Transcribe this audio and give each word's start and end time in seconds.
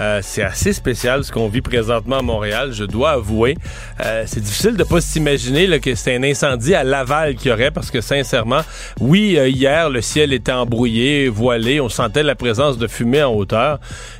Euh, 0.00 0.20
c'est 0.22 0.42
assez 0.42 0.72
spécial 0.72 1.24
ce 1.24 1.30
qu'on 1.30 1.48
vit 1.48 1.60
présentement 1.60 2.18
à 2.18 2.22
Montréal, 2.22 2.72
je 2.72 2.84
dois 2.84 3.12
avouer. 3.12 3.56
Euh, 4.04 4.24
c'est 4.26 4.40
difficile 4.40 4.76
de 4.76 4.84
pas 4.84 5.00
s'imaginer 5.00 5.80
que 5.80 5.94
c'est 5.94 6.14
un 6.14 6.22
incendie 6.22 6.74
à 6.74 6.84
Laval 6.84 7.36
qu'il 7.36 7.50
y 7.50 7.52
aurait 7.52 7.70
parce 7.70 7.90
que 7.90 8.00
sincèrement, 8.00 8.62
oui, 9.00 9.36
euh, 9.38 9.48
hier 9.48 9.90
le 9.90 10.00
ciel 10.00 10.32
était 10.32 10.52
embrouillé, 10.52 11.28
voilé, 11.28 11.80
on 11.80 11.88
sentait 11.88 12.22
la 12.22 12.34
présence 12.34 12.78
de 12.78 12.86
fumée 12.86 13.22
en 13.22 13.32
hauteur, 13.32 13.78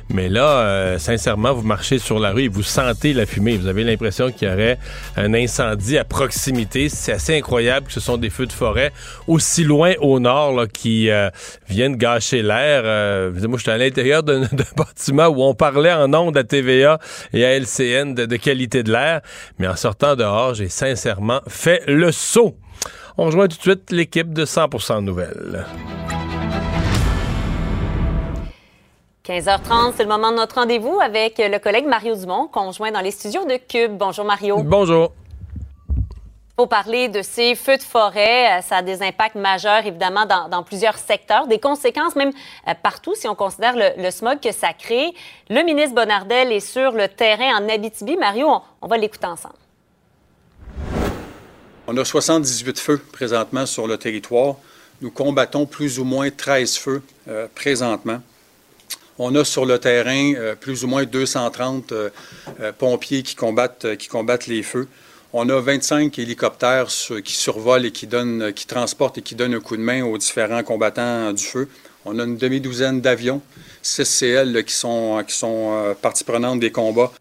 mais 0.09 0.29
là, 0.29 0.59
euh, 0.59 0.99
sincèrement, 0.99 1.53
vous 1.53 1.63
marchez 1.63 1.97
sur 1.97 2.19
la 2.19 2.31
rue 2.31 2.43
et 2.43 2.47
vous 2.47 2.63
sentez 2.63 3.13
la 3.13 3.25
fumée. 3.25 3.57
Vous 3.57 3.67
avez 3.67 3.83
l'impression 3.83 4.31
qu'il 4.31 4.47
y 4.47 4.51
aurait 4.51 4.77
un 5.17 5.33
incendie 5.33 5.97
à 5.97 6.03
proximité. 6.03 6.89
C'est 6.89 7.11
assez 7.11 7.37
incroyable 7.37 7.87
que 7.87 7.93
ce 7.93 7.99
sont 7.99 8.17
des 8.17 8.29
feux 8.29 8.45
de 8.45 8.53
forêt 8.53 8.91
aussi 9.27 9.63
loin 9.63 9.93
au 10.01 10.19
nord 10.19 10.67
qui 10.71 11.09
euh, 11.09 11.29
viennent 11.67 11.95
gâcher 11.95 12.43
l'air. 12.43 12.83
Euh, 12.85 13.31
moi, 13.47 13.57
j'étais 13.57 13.71
à 13.71 13.77
l'intérieur 13.77 14.23
d'un 14.23 14.41
d'un 14.51 14.63
bâtiment 14.77 15.27
où 15.27 15.41
on 15.41 15.55
parlait 15.55 15.93
en 15.93 16.13
ondes 16.13 16.37
à 16.37 16.43
TVA 16.43 16.99
et 17.33 17.43
à 17.43 17.57
LCN 17.57 18.13
de, 18.13 18.25
de 18.25 18.35
qualité 18.37 18.83
de 18.83 18.91
l'air, 18.91 19.21
mais 19.57 19.67
en 19.67 19.75
sortant 19.75 20.15
dehors, 20.15 20.53
j'ai 20.53 20.69
sincèrement 20.69 21.41
fait 21.47 21.81
le 21.87 22.11
saut. 22.11 22.57
On 23.17 23.25
rejoint 23.25 23.47
tout 23.47 23.57
de 23.57 23.61
suite 23.61 23.91
l'équipe 23.91 24.33
de 24.33 24.45
100% 24.45 25.03
Nouvelles. 25.03 25.65
15h30, 29.25 29.93
c'est 29.97 30.03
le 30.03 30.09
moment 30.09 30.29
de 30.29 30.35
notre 30.35 30.53
rendez-vous 30.53 30.99
avec 30.99 31.39
le 31.39 31.57
collègue 31.57 31.87
Mario 31.87 32.15
Dumont, 32.15 32.47
conjoint 32.47 32.91
dans 32.91 32.99
les 33.01 33.09
studios 33.09 33.43
de 33.45 33.57
Cube. 33.57 33.97
Bonjour 33.97 34.23
Mario. 34.23 34.61
Bonjour. 34.61 35.13
Pour 36.55 36.69
parler 36.69 37.09
de 37.09 37.23
ces 37.23 37.55
feux 37.55 37.75
de 37.77 37.81
forêt, 37.81 38.59
euh, 38.59 38.61
ça 38.61 38.77
a 38.77 38.81
des 38.83 39.01
impacts 39.01 39.35
majeurs, 39.35 39.83
évidemment, 39.83 40.27
dans, 40.27 40.47
dans 40.47 40.61
plusieurs 40.61 40.99
secteurs, 40.99 41.47
des 41.47 41.59
conséquences 41.59 42.15
même 42.15 42.31
euh, 42.67 42.73
partout, 42.81 43.15
si 43.15 43.27
on 43.27 43.33
considère 43.33 43.75
le, 43.75 44.01
le 44.01 44.11
smog 44.11 44.39
que 44.39 44.51
ça 44.51 44.73
crée. 44.73 45.11
Le 45.49 45.63
ministre 45.65 45.95
Bonnardel 45.95 46.51
est 46.51 46.59
sur 46.59 46.91
le 46.91 47.07
terrain 47.07 47.57
en 47.57 47.67
Abitibi. 47.67 48.17
Mario, 48.17 48.47
on, 48.47 48.61
on 48.83 48.87
va 48.87 48.97
l'écouter 48.97 49.25
ensemble. 49.25 49.55
On 51.87 51.97
a 51.97 52.05
78 52.05 52.79
feux 52.79 53.01
présentement 53.11 53.65
sur 53.65 53.87
le 53.87 53.97
territoire. 53.97 54.55
Nous 55.01 55.09
combattons 55.09 55.65
plus 55.65 55.97
ou 55.97 56.03
moins 56.03 56.29
13 56.29 56.77
feux 56.77 57.01
euh, 57.27 57.47
présentement. 57.55 58.19
On 59.17 59.33
a 59.35 59.45
sur 59.45 59.65
le 59.65 59.79
terrain 59.79 60.33
euh, 60.35 60.55
plus 60.55 60.83
ou 60.83 60.87
moins 60.87 61.05
230 61.05 61.91
euh, 61.93 62.09
euh, 62.59 62.73
pompiers 62.73 63.23
qui 63.23 63.35
combattent, 63.35 63.95
qui 63.95 64.09
combattent 64.09 64.47
les 64.47 64.61
feux. 64.61 64.89
On 65.31 65.47
a 65.49 65.59
25 65.59 66.17
hélicoptères 66.19 66.87
qui 67.23 67.33
survolent 67.33 67.85
et 67.85 67.91
qui, 67.91 68.07
qui 68.55 68.67
transportent 68.67 69.17
et 69.17 69.21
qui 69.21 69.35
donnent 69.35 69.53
un 69.53 69.59
coup 69.59 69.75
de 69.77 69.81
main 69.81 70.03
aux 70.03 70.17
différents 70.17 70.63
combattants 70.63 71.31
du 71.33 71.43
feu. 71.43 71.67
On 72.05 72.19
a 72.19 72.23
une 72.23 72.37
demi-douzaine 72.37 73.01
d'avions, 73.01 73.41
6 73.81 74.19
CL 74.19 74.63
qui 74.63 74.73
sont, 74.73 75.23
qui 75.27 75.35
sont 75.35 75.95
partie 76.01 76.23
prenante 76.23 76.61
des 76.61 76.71
combats. 76.71 77.11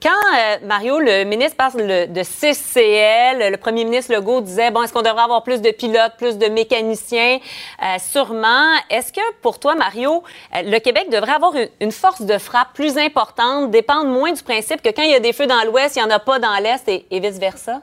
Quand, 0.00 0.10
euh, 0.10 0.58
Mario, 0.64 1.00
le 1.00 1.24
ministre 1.24 1.56
parle 1.56 1.82
le- 1.82 2.06
de 2.06 2.22
6 2.22 2.54
CL, 2.54 3.50
le 3.50 3.56
premier 3.56 3.84
ministre 3.84 4.14
Legault 4.14 4.40
disait, 4.40 4.70
bon, 4.70 4.82
est-ce 4.82 4.92
qu'on 4.92 5.02
devrait 5.02 5.22
avoir 5.24 5.42
plus 5.42 5.60
de 5.60 5.72
pilotes, 5.72 6.12
plus 6.16 6.38
de 6.38 6.46
mécaniciens? 6.46 7.40
Euh, 7.82 7.96
sûrement. 7.98 8.74
Est-ce 8.90 9.12
que, 9.12 9.20
pour 9.42 9.58
toi, 9.58 9.74
Mario, 9.74 10.22
euh, 10.54 10.62
le 10.62 10.78
Québec 10.78 11.10
devrait 11.10 11.32
avoir 11.32 11.52
une, 11.80 11.90
force 11.90 12.22
de 12.22 12.38
frappe 12.38 12.74
plus 12.74 12.96
importante, 12.96 13.72
dépendre 13.72 14.06
moins 14.06 14.32
du 14.32 14.42
principe 14.44 14.82
que 14.82 14.90
quand 14.90 15.02
il 15.02 15.10
y 15.10 15.16
a 15.16 15.20
des 15.20 15.32
feux 15.32 15.48
dans 15.48 15.64
l'Ouest, 15.64 15.96
il 15.96 16.04
n'y 16.04 16.12
en 16.12 16.14
a 16.14 16.20
pas 16.20 16.38
dans 16.38 16.54
l'Est 16.62 16.88
et 16.88 17.20
vice-versa? 17.20 17.80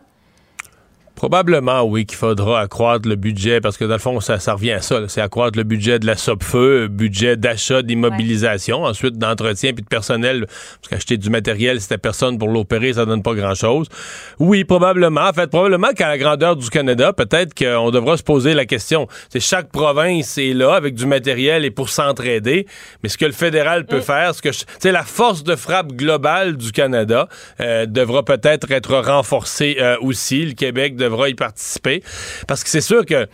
Probablement, 1.16 1.84
oui, 1.84 2.06
qu'il 2.06 2.18
faudra 2.18 2.60
accroître 2.60 3.08
le 3.08 3.16
budget, 3.16 3.62
parce 3.62 3.78
que 3.78 3.86
dans 3.86 3.94
le 3.94 4.00
fond, 4.00 4.20
ça, 4.20 4.40
ça 4.40 4.54
revient 4.54 4.74
à 4.74 4.82
ça. 4.82 5.00
C'est 5.08 5.22
accroître 5.22 5.58
le 5.58 5.64
budget 5.64 6.00
de 6.00 6.06
la 6.06 6.16
SOPFEU, 6.16 6.90
budget 6.90 7.38
d'achat, 7.38 7.82
d'immobilisation, 7.82 8.84
ensuite 8.84 9.18
d'entretien 9.18 9.74
puis 9.74 9.84
de 9.84 9.88
personnel. 9.88 10.46
Parce 10.48 10.90
qu'acheter 10.90 11.18
du 11.18 11.30
matériel, 11.30 11.80
t'as 11.82 11.98
personne 11.98 12.38
pour 12.38 12.50
l'opérer, 12.50 12.94
ça 12.94 13.06
donne 13.06 13.24
pas 13.24 13.34
grand-chose. 13.34 13.88
Oui, 14.40 14.64
probablement. 14.64 15.22
En 15.22 15.34
fait, 15.34 15.48
probablement 15.48 15.90
qu'à 15.96 16.10
la 16.10 16.18
grandeur 16.18 16.56
du 16.56 16.70
Canada, 16.70 17.14
peut-être 17.14 17.54
qu'on 17.54 17.92
devra 17.92 18.18
se 18.18 18.24
poser 18.24 18.54
la 18.54 18.66
question. 18.66 19.08
C'est 19.30 19.40
chaque 19.40 19.72
province 19.72 20.38
est 20.38 20.54
là 20.54 20.74
avec 20.74 20.96
du 20.96 21.06
matériel 21.06 21.66
et 21.66 21.72
pour 21.72 21.90
s'entraider. 21.90 22.68
Mais 23.04 23.10
ce 23.10 23.18
que 23.18 23.26
le 23.26 23.32
fédéral 23.32 23.86
peut 23.86 24.02
faire, 24.02 24.36
ce 24.36 24.42
que 24.42 24.52
sais, 24.52 24.92
la 24.92 25.04
force 25.04 25.44
de 25.44 25.56
frappe 25.56 25.94
globale 25.94 26.58
du 26.58 26.72
Canada 26.72 27.28
euh, 27.60 27.86
devra 27.86 28.24
peut-être 28.24 28.72
être 28.72 28.98
renforcée 28.98 29.78
euh, 29.80 29.96
aussi. 30.02 30.46
Le 30.46 30.54
Québec 30.54 30.96
devra 31.06 31.30
y 31.30 31.34
participer. 31.34 32.04
Parce 32.48 32.64
que 32.64 32.70
c'est 32.70 32.82
sûr 32.82 33.06
que, 33.06 33.28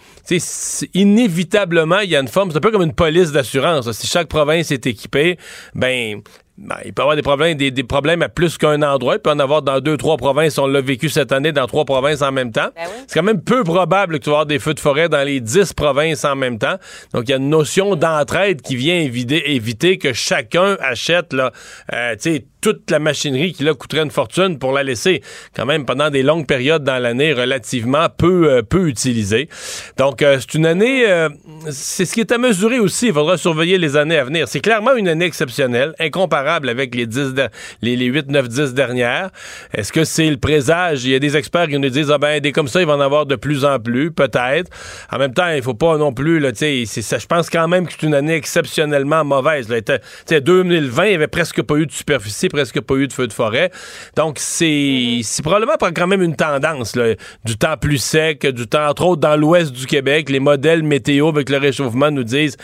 inévitablement, 0.94 2.00
il 2.00 2.09
y 2.09 2.16
a 2.16 2.20
une 2.20 2.28
forme, 2.28 2.52
c'est 2.52 2.58
un 2.58 2.62
peu 2.62 2.72
comme 2.72 2.84
une 2.84 2.94
police 2.94 3.32
d'assurance. 3.32 3.92
Si 3.92 4.08
chaque 4.08 4.28
province 4.28 4.72
est 4.72 4.86
équipée, 4.86 5.38
ben, 5.74 6.22
ben, 6.58 6.76
il 6.86 6.94
peut 6.94 7.02
y 7.02 7.04
avoir 7.04 7.16
des 7.16 7.24
problèmes, 7.24 7.58
des, 7.58 7.72
des 7.72 7.84
problèmes 7.84 8.22
à 8.22 8.30
plus 8.30 8.58
qu'un 8.58 8.82
endroit. 8.84 9.16
Il 9.16 9.20
peut 9.20 9.32
en 9.32 9.40
avoir 9.40 9.62
dans 9.62 9.80
deux, 9.80 9.98
trois 9.98 10.18
provinces. 10.18 10.58
On 10.59 10.68
l'a 10.68 10.82
vécu 10.82 11.09
cette 11.09 11.32
année 11.32 11.52
dans 11.52 11.66
trois 11.66 11.86
provinces 11.86 12.22
en 12.22 12.32
même 12.32 12.52
temps. 12.52 12.70
Ben 12.76 12.84
oui. 12.86 13.04
C'est 13.08 13.20
quand 13.20 13.26
même 13.26 13.42
peu 13.42 13.64
probable 13.64 14.20
que 14.20 14.24
tu 14.24 14.30
vas 14.30 14.38
avoir 14.38 14.46
des 14.46 14.59
feux 14.59 14.74
de 14.74 14.80
forêt 14.80 15.09
dans 15.09 15.26
les 15.26 15.40
dix 15.40 15.74
provinces 15.74 16.24
en 16.24 16.36
même 16.36 16.59
temps. 16.59 16.76
Donc, 17.14 17.24
il 17.28 17.32
y 17.32 17.34
a 17.34 17.38
une 17.38 17.50
notion 17.50 17.96
d'entraide 17.96 18.62
qui 18.62 18.76
vient 18.76 19.00
éviter, 19.00 19.53
éviter 19.56 19.98
que 19.98 20.14
chacun 20.14 20.78
achète 20.82 21.34
là, 21.34 21.52
euh, 21.94 22.16
toute 22.62 22.90
la 22.92 23.00
machinerie 23.00 23.54
qui 23.54 23.64
là 23.64 23.74
coûterait 23.74 24.04
une 24.04 24.12
fortune 24.12 24.59
pour 24.59 24.72
la 24.72 24.84
laisser 24.84 25.22
quand 25.56 25.66
même 25.66 25.85
pendant 25.85 26.09
des 26.09 26.24
longues 26.24 26.46
périodes 26.47 26.84
dans 26.84 26.97
l'année 27.02 27.34
relativement 27.34 28.08
peu 28.16 28.50
euh, 28.52 28.62
peu 28.62 28.88
utilisée. 28.88 29.50
Donc 29.97 30.22
euh, 30.22 30.38
c'est 30.40 30.53
une 30.53 30.66
année 30.66 31.09
euh, 31.09 31.30
c'est 31.70 32.06
ce 32.06 32.14
qui 32.14 32.20
est 32.22 32.32
à 32.32 32.38
mesurer 32.38 32.80
aussi, 32.80 33.08
il 33.08 33.14
faudra 33.14 33.38
surveiller 33.38 33.78
les 33.78 33.97
années 33.97 34.18
à 34.18 34.24
venir. 34.24 34.47
C'est 34.47 34.59
clairement 34.62 34.96
une 34.96 35.08
année 35.08 35.26
exceptionnelle, 35.26 35.94
incomparable 36.00 36.70
avec 36.70 36.94
les 36.96 37.06
10 37.08 37.34
de- 37.34 37.50
les, 37.82 37.96
les 37.96 38.06
8 38.06 38.30
9 38.30 38.47
10 38.47 38.74
dernières. 38.74 39.30
Est-ce 39.74 39.91
que 39.91 40.03
c'est 40.03 40.30
le 40.30 40.38
présage? 40.38 41.03
Il 41.06 41.12
y 41.12 41.16
a 41.16 41.20
des 41.20 41.35
experts 41.38 41.68
qui 41.68 41.80
nous 41.80 41.90
disent 41.90 42.12
ah 42.12 42.18
ben 42.18 42.40
des 42.40 42.52
comme 42.52 42.68
ça, 42.68 42.80
il 42.82 42.88
va 42.88 42.94
en 42.96 43.02
avoir 43.02 43.26
de 43.26 43.35
plus 43.35 43.66
en 43.66 43.80
plus, 43.80 44.12
peut-être. 44.12 44.70
En 45.12 45.18
même 45.18 45.34
temps, 45.34 45.50
il 45.50 45.62
faut 45.64 45.74
pas 45.74 45.97
non 45.97 46.14
plus 46.14 46.40
là, 46.40 46.52
tu 46.52 46.85
sais, 46.85 47.20
je 47.20 47.26
pense 47.26 47.50
quand 47.50 47.68
même 47.68 47.88
que 47.88 47.94
c'est 48.00 48.06
une 48.06 48.14
année 48.14 48.35
exceptionnellement 48.35 49.24
mauvaise. 49.26 49.68
Là, 49.70 49.78
Était- 49.78 50.00
tu 50.00 50.06
sais, 50.26 50.41
2020, 50.41 51.06
il 51.06 51.12
y 51.12 51.16
avait 51.16 51.28
presque 51.28 51.62
pas 51.64 51.76
eu 51.76 51.85
de 51.85 51.91
superficie, 51.91 52.50
presque 52.52 52.82
pas 52.82 52.96
eu 52.96 53.08
de 53.08 53.14
feu 53.14 53.28
de 53.28 53.34
forêt. 53.34 53.72
Donc, 54.16 54.38
c'est 54.40 55.22
c'est 55.24 55.42
probablement 55.42 55.76
quand 55.80 56.08
même 56.08 56.22
une 56.22 56.36
tendance, 56.36 56.96
là, 56.96 57.16
du 57.46 57.58
temps 57.58 57.78
plus 57.78 57.98
sec, 57.98 58.46
du 58.46 58.68
temps, 58.68 58.88
entre 58.88 59.06
autres, 59.06 59.22
dans 59.22 59.36
l'ouest 59.36 59.72
du 59.72 59.86
Québec. 59.86 60.30
Les 60.30 60.40
modèles 60.40 60.84
météo 60.84 61.30
avec 61.30 61.50
le 61.50 61.58
réchauffement 61.58 62.12
nous 62.12 62.24
disent 62.24 62.58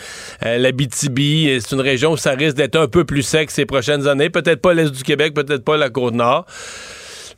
euh, 0.44 0.58
la 0.58 0.72
BTB, 0.72 1.60
c'est 1.60 1.72
une 1.72 1.80
région 1.80 2.12
où 2.12 2.16
ça 2.16 2.32
risque 2.32 2.56
d'être 2.56 2.76
un 2.76 2.86
peu 2.86 3.04
plus 3.04 3.22
sec 3.22 3.50
ces 3.50 3.64
prochaines 3.64 3.78
prochaines 3.78 4.08
années. 4.08 4.28
Peut-être 4.28 4.60
pas 4.60 4.74
l'Est 4.74 4.90
du 4.90 5.04
Québec, 5.04 5.34
peut-être 5.34 5.64
pas 5.64 5.76
la 5.76 5.88
Côte-Nord. 5.88 6.46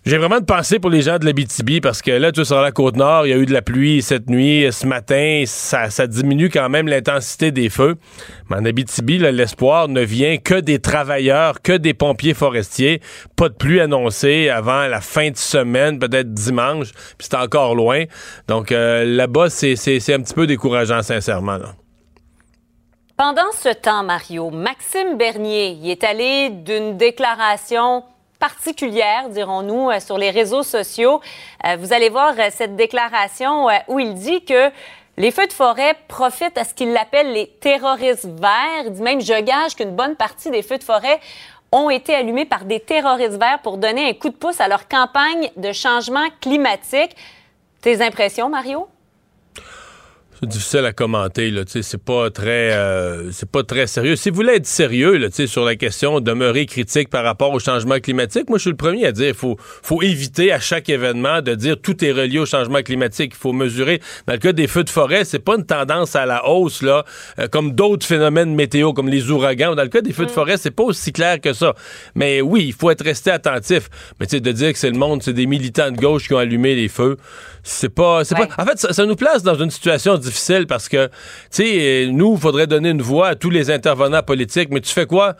J'ai 0.06 0.17
vraiment 0.17 0.41
de 0.41 0.47
pensée 0.47 0.79
pour 0.79 0.88
les 0.88 1.02
gens 1.02 1.19
de 1.19 1.26
l'Abitibi 1.26 1.82
parce 1.82 2.00
que 2.00 2.11
là, 2.11 2.32
tu 2.32 2.43
sur 2.43 2.62
la 2.62 2.73
côte 2.73 2.97
nord, 2.97 3.26
il 3.26 3.31
y 3.31 3.32
a 3.35 3.37
eu 3.37 3.44
de 3.44 3.52
la 3.52 3.61
pluie 3.61 4.00
cette 4.00 4.31
nuit, 4.31 4.67
ce 4.73 4.87
matin, 4.87 5.44
ça, 5.47 5.91
ça 5.91 6.06
diminue 6.06 6.49
quand 6.49 6.70
même 6.70 6.88
l'intensité 6.88 7.52
des 7.52 7.69
feux. 7.69 7.97
Mais 8.49 8.56
en 8.56 8.64
Abitibi, 8.64 9.19
l'espoir 9.19 9.88
ne 9.88 10.00
vient 10.00 10.38
que 10.38 10.55
des 10.55 10.79
travailleurs, 10.79 11.61
que 11.61 11.75
des 11.76 11.93
pompiers 11.93 12.32
forestiers. 12.32 13.02
Pas 13.37 13.50
de 13.50 13.55
pluie 13.55 13.79
annoncée 13.79 14.49
avant 14.49 14.87
la 14.87 15.02
fin 15.02 15.31
de 15.31 15.37
semaine, 15.37 15.99
peut-être 15.99 16.32
dimanche, 16.32 16.93
puis 17.19 17.29
c'est 17.31 17.37
encore 17.37 17.75
loin. 17.75 18.05
Donc 18.49 18.73
euh, 18.73 19.05
là-bas, 19.05 19.50
c'est 19.50 19.75
un 19.75 20.23
petit 20.23 20.35
peu 20.35 20.46
décourageant, 20.46 21.03
sincèrement. 21.03 21.58
Pendant 23.19 23.53
ce 23.53 23.69
temps, 23.69 24.03
Mario, 24.03 24.49
Maxime 24.49 25.19
Bernier 25.19 25.73
y 25.73 25.91
est 25.91 26.05
allé 26.05 26.49
d'une 26.49 26.96
déclaration 26.96 28.03
particulière, 28.40 29.28
dirons-nous, 29.28 29.90
euh, 29.90 30.00
sur 30.00 30.19
les 30.19 30.31
réseaux 30.31 30.64
sociaux. 30.64 31.20
Euh, 31.64 31.76
vous 31.78 31.92
allez 31.92 32.08
voir 32.08 32.34
euh, 32.37 32.48
cette 32.50 32.75
déclaration 32.75 33.69
où 33.87 34.00
il 34.00 34.14
dit 34.14 34.44
que 34.44 34.70
les 35.16 35.31
feux 35.31 35.46
de 35.46 35.52
forêt 35.52 35.94
profitent 36.08 36.58
à 36.58 36.64
ce 36.64 36.75
qu'il 36.75 36.96
appelle 36.96 37.32
les 37.32 37.46
terroristes 37.60 38.26
verts. 38.26 38.84
Il 38.87 38.92
dit 38.92 39.02
même, 39.02 39.20
je 39.20 39.40
gage 39.40 39.76
qu'une 39.76 39.94
bonne 39.94 40.16
partie 40.16 40.50
des 40.50 40.62
feux 40.62 40.78
de 40.78 40.84
forêt 40.84 41.20
ont 41.70 41.90
été 41.90 42.14
allumés 42.14 42.46
par 42.46 42.64
des 42.64 42.81
terroristes 42.81 43.38
verts 43.38 43.60
pour 43.62 43.76
donner 43.76 44.08
un 44.08 44.14
coup 44.14 44.31
de 44.31 44.34
pouce 44.34 44.60
à 44.60 44.66
leur 44.66 44.88
campagne 44.88 45.50
de 45.56 45.72
changement 45.72 46.26
climatique. 46.40 47.14
Tes 47.82 48.02
impressions, 48.02 48.48
Mario? 48.48 48.88
C'est 50.40 50.48
difficile 50.48 50.87
à 50.87 50.94
commenter, 50.94 51.50
là. 51.50 51.64
C'est 51.66 52.02
pas 52.02 52.31
très 52.31 52.72
euh, 52.72 53.31
c'est 53.31 53.50
pas 53.50 53.62
très 53.62 53.87
sérieux. 53.87 54.16
Si 54.16 54.31
vous 54.31 54.37
voulez 54.37 54.54
être 54.54 54.66
sérieux 54.66 55.19
là, 55.19 55.28
sur 55.31 55.66
la 55.66 55.76
question, 55.76 56.20
demeurer 56.20 56.64
critique 56.64 57.10
par 57.10 57.25
rapport 57.25 57.52
au 57.52 57.58
changement 57.58 58.00
climatique, 58.00 58.48
moi 58.48 58.56
je 58.56 58.62
suis 58.62 58.70
le 58.70 58.76
premier 58.76 59.04
à 59.04 59.12
dire 59.12 59.28
il 59.28 59.34
faut, 59.34 59.58
faut 59.58 60.00
éviter 60.00 60.50
à 60.50 60.58
chaque 60.58 60.88
événement 60.88 61.42
de 61.42 61.54
dire 61.54 61.76
tout 61.78 62.02
est 62.02 62.12
relié 62.12 62.38
au 62.38 62.46
changement 62.46 62.81
climatique. 62.81 63.32
Il 63.34 63.38
faut 63.38 63.52
mesurer. 63.52 64.00
Dans 64.26 64.32
le 64.32 64.38
cas 64.38 64.52
des 64.52 64.66
feux 64.66 64.82
de 64.82 64.88
forêt, 64.88 65.25
c'est 65.26 65.40
pas 65.40 65.56
une 65.56 65.66
tendance 65.66 66.16
à 66.16 66.25
la 66.25 66.48
hausse, 66.48 66.81
là, 66.81 67.04
euh, 67.38 67.46
comme 67.46 67.72
d'autres 67.72 68.06
phénomènes 68.06 68.54
météo, 68.54 68.94
comme 68.94 69.10
les 69.10 69.31
ouragans. 69.31 69.75
Dans 69.75 69.82
le 69.82 69.88
cas 69.90 70.00
des 70.00 70.14
feux 70.14 70.25
de 70.25 70.31
mm. 70.31 70.34
forêt, 70.34 70.56
c'est 70.56 70.70
pas 70.70 70.84
aussi 70.84 71.12
clair 71.12 71.38
que 71.43 71.52
ça. 71.52 71.75
Mais 72.14 72.40
oui, 72.40 72.64
il 72.69 72.72
faut 72.72 72.90
être 72.90 73.04
resté 73.04 73.31
attentif. 73.31 73.90
Mais 74.19 74.26
tu 74.26 74.36
sais, 74.36 74.40
de 74.40 74.52
dire 74.52 74.72
que 74.72 74.78
c'est 74.78 74.90
le 74.90 74.98
monde, 74.98 75.22
c'est 75.22 75.34
des 75.34 75.46
militants 75.46 75.90
de 75.90 75.98
gauche 75.98 76.28
qui 76.28 76.32
ont 76.32 76.38
allumé 76.38 76.75
les 76.76 76.88
feux, 76.88 77.19
c'est 77.62 77.90
pas. 77.90 78.25
c'est 78.25 78.34
pas. 78.34 78.48
En 78.56 78.64
fait, 78.64 78.78
ça, 78.78 78.94
ça 78.94 79.04
nous 79.04 79.16
place 79.16 79.43
dans 79.43 79.56
une 79.56 79.70
situation 79.70 80.16
difficile 80.16 80.30
parce 80.67 80.88
que, 80.88 81.06
tu 81.06 81.12
sais, 81.50 82.09
nous, 82.11 82.35
il 82.35 82.41
faudrait 82.41 82.67
donner 82.67 82.91
une 82.91 83.03
voix 83.03 83.29
à 83.29 83.35
tous 83.35 83.50
les 83.50 83.71
intervenants 83.71 84.23
politiques, 84.23 84.69
mais 84.71 84.81
tu 84.81 84.93
fais 84.93 85.06
quoi? 85.06 85.37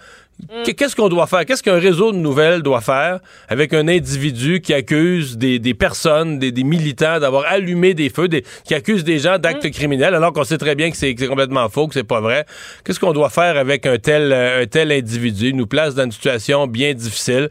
Qu'est-ce 0.65 0.97
qu'on 0.97 1.09
doit 1.09 1.27
faire? 1.27 1.45
Qu'est-ce 1.45 1.63
qu'un 1.63 1.79
réseau 1.79 2.13
de 2.13 2.17
nouvelles 2.17 2.63
doit 2.63 2.81
faire 2.81 3.21
avec 3.49 3.73
un 3.75 3.89
individu 3.89 4.61
qui 4.61 4.75
accuse 4.75 5.39
des, 5.39 5.59
des 5.59 5.75
personnes, 5.75 6.39
des, 6.39 6.53
des 6.53 6.65
militants 6.65 7.19
d'avoir 7.19 7.45
allumé 7.47 7.95
des 7.95 8.11
feux, 8.11 8.29
des, 8.29 8.45
qui 8.65 8.75
accuse 8.75 9.05
des 9.05 9.19
gens 9.19 9.39
d'actes 9.39 9.65
mm. 9.65 9.71
criminels, 9.71 10.15
alors 10.15 10.33
qu'on 10.33 10.45
sait 10.45 10.59
très 10.59 10.75
bien 10.75 10.91
que 10.91 10.97
c'est 10.97 11.15
complètement 11.15 11.69
faux, 11.69 11.89
que 11.89 11.95
c'est 11.95 12.05
pas 12.05 12.21
vrai? 12.21 12.47
Qu'est-ce 12.85 13.01
qu'on 13.01 13.13
doit 13.13 13.31
faire 13.31 13.57
avec 13.57 13.87
un 13.87 13.99
tel, 13.99 14.33
euh, 14.33 14.63
un 14.63 14.67
tel 14.67 14.93
individu? 14.93 15.49
Il 15.49 15.57
nous 15.57 15.67
place 15.67 15.95
dans 15.95 16.05
une 16.05 16.13
situation 16.13 16.67
bien 16.67 16.95
difficile. 16.95 17.49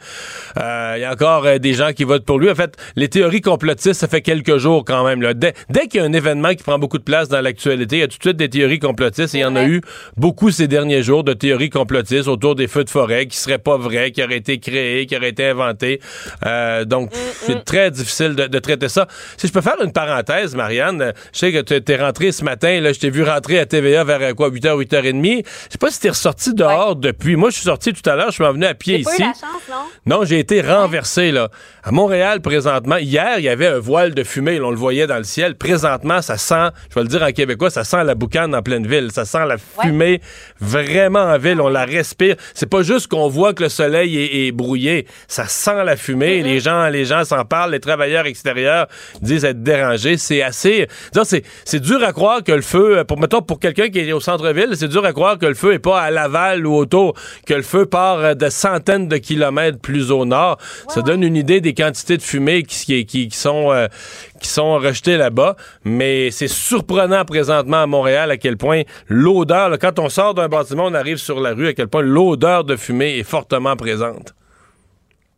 Euh, 0.57 0.93
il 0.97 1.01
y 1.01 1.03
a 1.03 1.11
encore 1.11 1.45
euh, 1.45 1.57
des 1.57 1.73
gens 1.73 1.93
qui 1.93 2.03
votent 2.03 2.25
pour 2.25 2.39
lui. 2.39 2.49
En 2.49 2.55
fait, 2.55 2.75
les 2.95 3.09
théories 3.09 3.41
complotistes, 3.41 3.99
ça 3.99 4.07
fait 4.07 4.21
quelques 4.21 4.57
jours 4.57 4.83
quand 4.85 5.03
même. 5.03 5.21
Là. 5.21 5.33
Dès, 5.33 5.53
dès 5.69 5.87
qu'il 5.87 6.01
y 6.01 6.03
a 6.03 6.07
un 6.07 6.13
événement 6.13 6.53
qui 6.53 6.63
prend 6.63 6.79
beaucoup 6.79 6.97
de 6.97 7.03
place 7.03 7.29
dans 7.29 7.41
l'actualité, 7.41 7.97
il 7.97 7.99
y 7.99 8.03
a 8.03 8.07
tout 8.07 8.17
de 8.17 8.23
suite 8.23 8.37
des 8.37 8.49
théories 8.49 8.79
complotistes. 8.79 9.35
Et 9.35 9.39
il 9.39 9.41
y 9.41 9.45
en 9.45 9.55
a 9.55 9.65
eu 9.65 9.81
beaucoup 10.17 10.51
ces 10.51 10.67
derniers 10.67 11.03
jours 11.03 11.23
de 11.23 11.33
théories 11.33 11.69
complotistes 11.69 12.27
autour 12.27 12.55
des 12.55 12.67
feux 12.67 12.78
de 12.83 12.89
forêt 12.89 13.27
qui 13.27 13.37
serait 13.37 13.57
pas 13.57 13.77
vrai, 13.77 14.11
qui 14.11 14.23
aurait 14.23 14.37
été 14.37 14.59
créé, 14.59 15.05
qui 15.05 15.15
aurait 15.15 15.29
été 15.29 15.47
inventé. 15.47 16.01
Euh, 16.45 16.85
donc, 16.85 17.11
mm, 17.11 17.17
c'est 17.45 17.55
mm. 17.55 17.63
très 17.63 17.91
difficile 17.91 18.35
de, 18.35 18.59
traiter 18.59 18.89
ça. 18.89 19.07
Si 19.37 19.47
je 19.47 19.53
peux 19.53 19.61
faire 19.61 19.81
une 19.83 19.93
parenthèse, 19.93 20.55
Marianne, 20.55 21.13
je 21.33 21.39
sais 21.39 21.51
que 21.51 21.61
tu 21.61 21.91
es 21.91 21.95
rentré 21.95 22.31
ce 22.31 22.43
matin, 22.43 22.81
là, 22.81 22.91
je 22.91 22.99
t'ai 22.99 23.09
vu 23.09 23.23
rentrer 23.23 23.59
à 23.59 23.65
TVA 23.65 24.03
vers 24.03 24.21
euh, 24.21 24.33
quoi, 24.33 24.49
8h, 24.49 24.83
8h30. 24.83 25.45
Je 25.45 25.71
sais 25.71 25.77
pas 25.79 25.91
si 25.91 25.99
tu 25.99 26.07
es 26.07 26.09
ressorti 26.09 26.53
dehors 26.53 26.95
depuis. 26.95 27.35
Moi, 27.35 27.49
je 27.49 27.55
suis 27.55 27.65
sorti 27.65 27.93
tout 27.93 28.07
à 28.09 28.15
l'heure, 28.15 28.31
je 28.31 28.43
suis 28.43 28.43
venu 28.43 28.65
à 28.65 28.73
pied 28.73 28.99
ici. 28.99 29.05
Pas 29.05 29.15
eu 29.15 29.27
la 29.27 29.33
chance, 29.33 29.61
non? 29.69 30.17
Non, 30.17 30.25
j'ai 30.25 30.39
été 30.39 30.61
renversé, 30.61 31.31
là. 31.31 31.49
À 31.83 31.91
Montréal, 31.91 32.41
présentement, 32.41 32.97
hier, 32.97 33.39
il 33.39 33.45
y 33.45 33.49
avait 33.49 33.67
un 33.67 33.79
voile 33.79 34.13
de 34.13 34.23
fumée, 34.23 34.59
on 34.59 34.71
le 34.71 34.77
voyait 34.77 35.07
dans 35.07 35.17
le 35.17 35.23
ciel. 35.23 35.55
Présentement, 35.55 36.21
ça 36.21 36.37
sent, 36.37 36.69
je 36.89 36.95
vais 36.95 37.01
le 37.01 37.07
dire 37.07 37.23
en 37.23 37.31
québécois, 37.31 37.69
ça 37.69 37.83
sent 37.83 38.03
la 38.03 38.15
boucane 38.15 38.53
en 38.53 38.61
pleine 38.61 38.85
ville. 38.85 39.11
Ça 39.11 39.25
sent 39.25 39.45
la 39.45 39.57
fumée 39.57 40.21
vraiment 40.59 41.23
en 41.23 41.37
ville. 41.37 41.61
On 41.61 41.69
la 41.69 41.85
respire. 41.85 42.35
C'est 42.53 42.68
pas 42.69 42.83
juste 42.83 43.07
qu'on 43.07 43.27
voit 43.27 43.53
que 43.53 43.63
le 43.63 43.69
soleil 43.69 44.17
est, 44.17 44.51
brouillé, 44.51 45.05
ça 45.27 45.45
sent 45.45 45.83
la 45.83 45.95
fumée. 45.95 46.41
Les 46.41 46.59
gens, 46.59 46.87
les 46.87 47.05
gens 47.05 47.23
s'en 47.25 47.45
parlent. 47.45 47.71
Les 47.71 47.79
travailleurs 47.79 48.25
extérieurs 48.25 48.87
disent 49.21 49.45
être 49.45 49.63
dérangés. 49.63 50.17
C'est 50.17 50.41
assez. 50.41 50.87
C'est 51.65 51.79
dur 51.79 52.03
à 52.03 52.13
croire 52.13 52.43
que 52.43 52.51
le 52.51 52.61
feu, 52.61 53.03
pour 53.07 53.19
mettons 53.19 53.41
pour 53.41 53.59
quelqu'un 53.59 53.89
qui 53.89 53.99
est 53.99 54.11
au 54.13 54.19
centre-ville, 54.19 54.69
c'est 54.73 54.87
dur 54.87 55.05
à 55.05 55.13
croire 55.13 55.37
que 55.37 55.45
le 55.45 55.53
feu 55.53 55.73
est 55.73 55.79
pas 55.79 56.01
à 56.01 56.11
Laval 56.11 56.65
ou 56.65 56.75
autour, 56.75 57.13
que 57.45 57.53
le 57.53 57.61
feu 57.61 57.85
part 57.85 58.35
de 58.35 58.49
centaines 58.49 59.07
de 59.07 59.17
kilomètres 59.17 59.79
plus 59.79 60.11
au 60.11 60.25
nord. 60.25 60.57
Ça 60.89 61.01
donne 61.01 61.23
une 61.23 61.35
idée 61.35 61.61
des 61.61 61.73
quantités 61.73 62.17
de 62.17 62.21
fumée 62.21 62.63
qui, 62.63 63.05
qui, 63.05 63.29
sont 63.31 63.71
euh, 63.71 63.87
qui 64.39 64.49
sont 64.49 64.75
rejetées 64.75 65.17
là-bas. 65.17 65.55
Mais 65.83 66.31
c'est 66.31 66.47
surprenant 66.47 67.25
présentement 67.25 67.83
à 67.83 67.87
Montréal 67.87 68.31
à 68.31 68.37
quel 68.37 68.57
point 68.57 68.83
l'odeur, 69.07 69.77
quand 69.79 69.99
on 69.99 70.09
sort 70.09 70.33
d'un 70.33 70.47
bâtiment, 70.47 70.85
on 70.85 70.93
arrive 70.93 71.17
sur 71.17 71.39
la 71.39 71.53
rue, 71.53 71.67
à 71.67 71.73
quel 71.73 71.87
point 71.87 72.01
l'odeur 72.01 72.63
de 72.63 72.75
fumée 72.75 73.17
est 73.17 73.23
fortement 73.23 73.75
présente. 73.75 74.33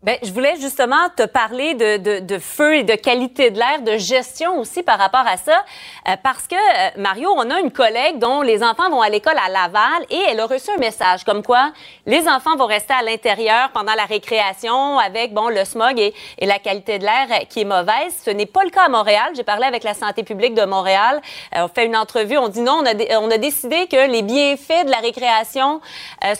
Bien, 0.03 0.15
je 0.23 0.31
voulais 0.31 0.55
justement 0.59 1.09
te 1.15 1.27
parler 1.27 1.75
de, 1.75 1.97
de, 1.97 2.19
de 2.21 2.39
feu 2.39 2.77
et 2.77 2.83
de 2.83 2.95
qualité 2.95 3.51
de 3.51 3.59
l'air, 3.59 3.83
de 3.83 3.97
gestion 3.99 4.57
aussi 4.57 4.81
par 4.81 4.97
rapport 4.97 5.27
à 5.27 5.37
ça, 5.37 5.63
euh, 6.09 6.15
parce 6.23 6.47
que, 6.47 6.55
euh, 6.55 6.89
Mario, 6.97 7.29
on 7.37 7.47
a 7.51 7.59
une 7.59 7.71
collègue 7.71 8.17
dont 8.17 8.41
les 8.41 8.63
enfants 8.63 8.89
vont 8.89 9.03
à 9.03 9.09
l'école 9.09 9.37
à 9.37 9.47
Laval 9.47 10.03
et 10.09 10.19
elle 10.27 10.39
a 10.39 10.47
reçu 10.47 10.71
un 10.75 10.79
message 10.79 11.23
comme 11.23 11.43
quoi 11.43 11.71
les 12.07 12.27
enfants 12.27 12.55
vont 12.57 12.65
rester 12.65 12.95
à 12.95 13.03
l'intérieur 13.03 13.69
pendant 13.75 13.93
la 13.93 14.05
récréation 14.05 14.97
avec, 14.97 15.35
bon, 15.35 15.49
le 15.49 15.63
smog 15.65 15.99
et, 15.99 16.15
et 16.39 16.47
la 16.47 16.57
qualité 16.57 16.97
de 16.97 17.03
l'air 17.03 17.27
qui 17.47 17.61
est 17.61 17.65
mauvaise. 17.65 18.23
Ce 18.25 18.31
n'est 18.31 18.47
pas 18.47 18.63
le 18.63 18.71
cas 18.71 18.85
à 18.85 18.89
Montréal. 18.89 19.33
J'ai 19.35 19.43
parlé 19.43 19.65
avec 19.65 19.83
la 19.83 19.93
santé 19.93 20.23
publique 20.23 20.55
de 20.55 20.65
Montréal. 20.65 21.21
Euh, 21.55 21.65
on 21.65 21.67
fait 21.67 21.85
une 21.85 21.95
entrevue. 21.95 22.39
On 22.39 22.47
dit 22.47 22.61
non, 22.61 22.81
on 22.81 22.85
a, 22.87 23.19
on 23.19 23.29
a 23.29 23.37
décidé 23.37 23.85
que 23.85 24.09
les 24.09 24.23
bienfaits 24.23 24.83
de 24.83 24.89
la 24.89 24.97
récréation 24.97 25.79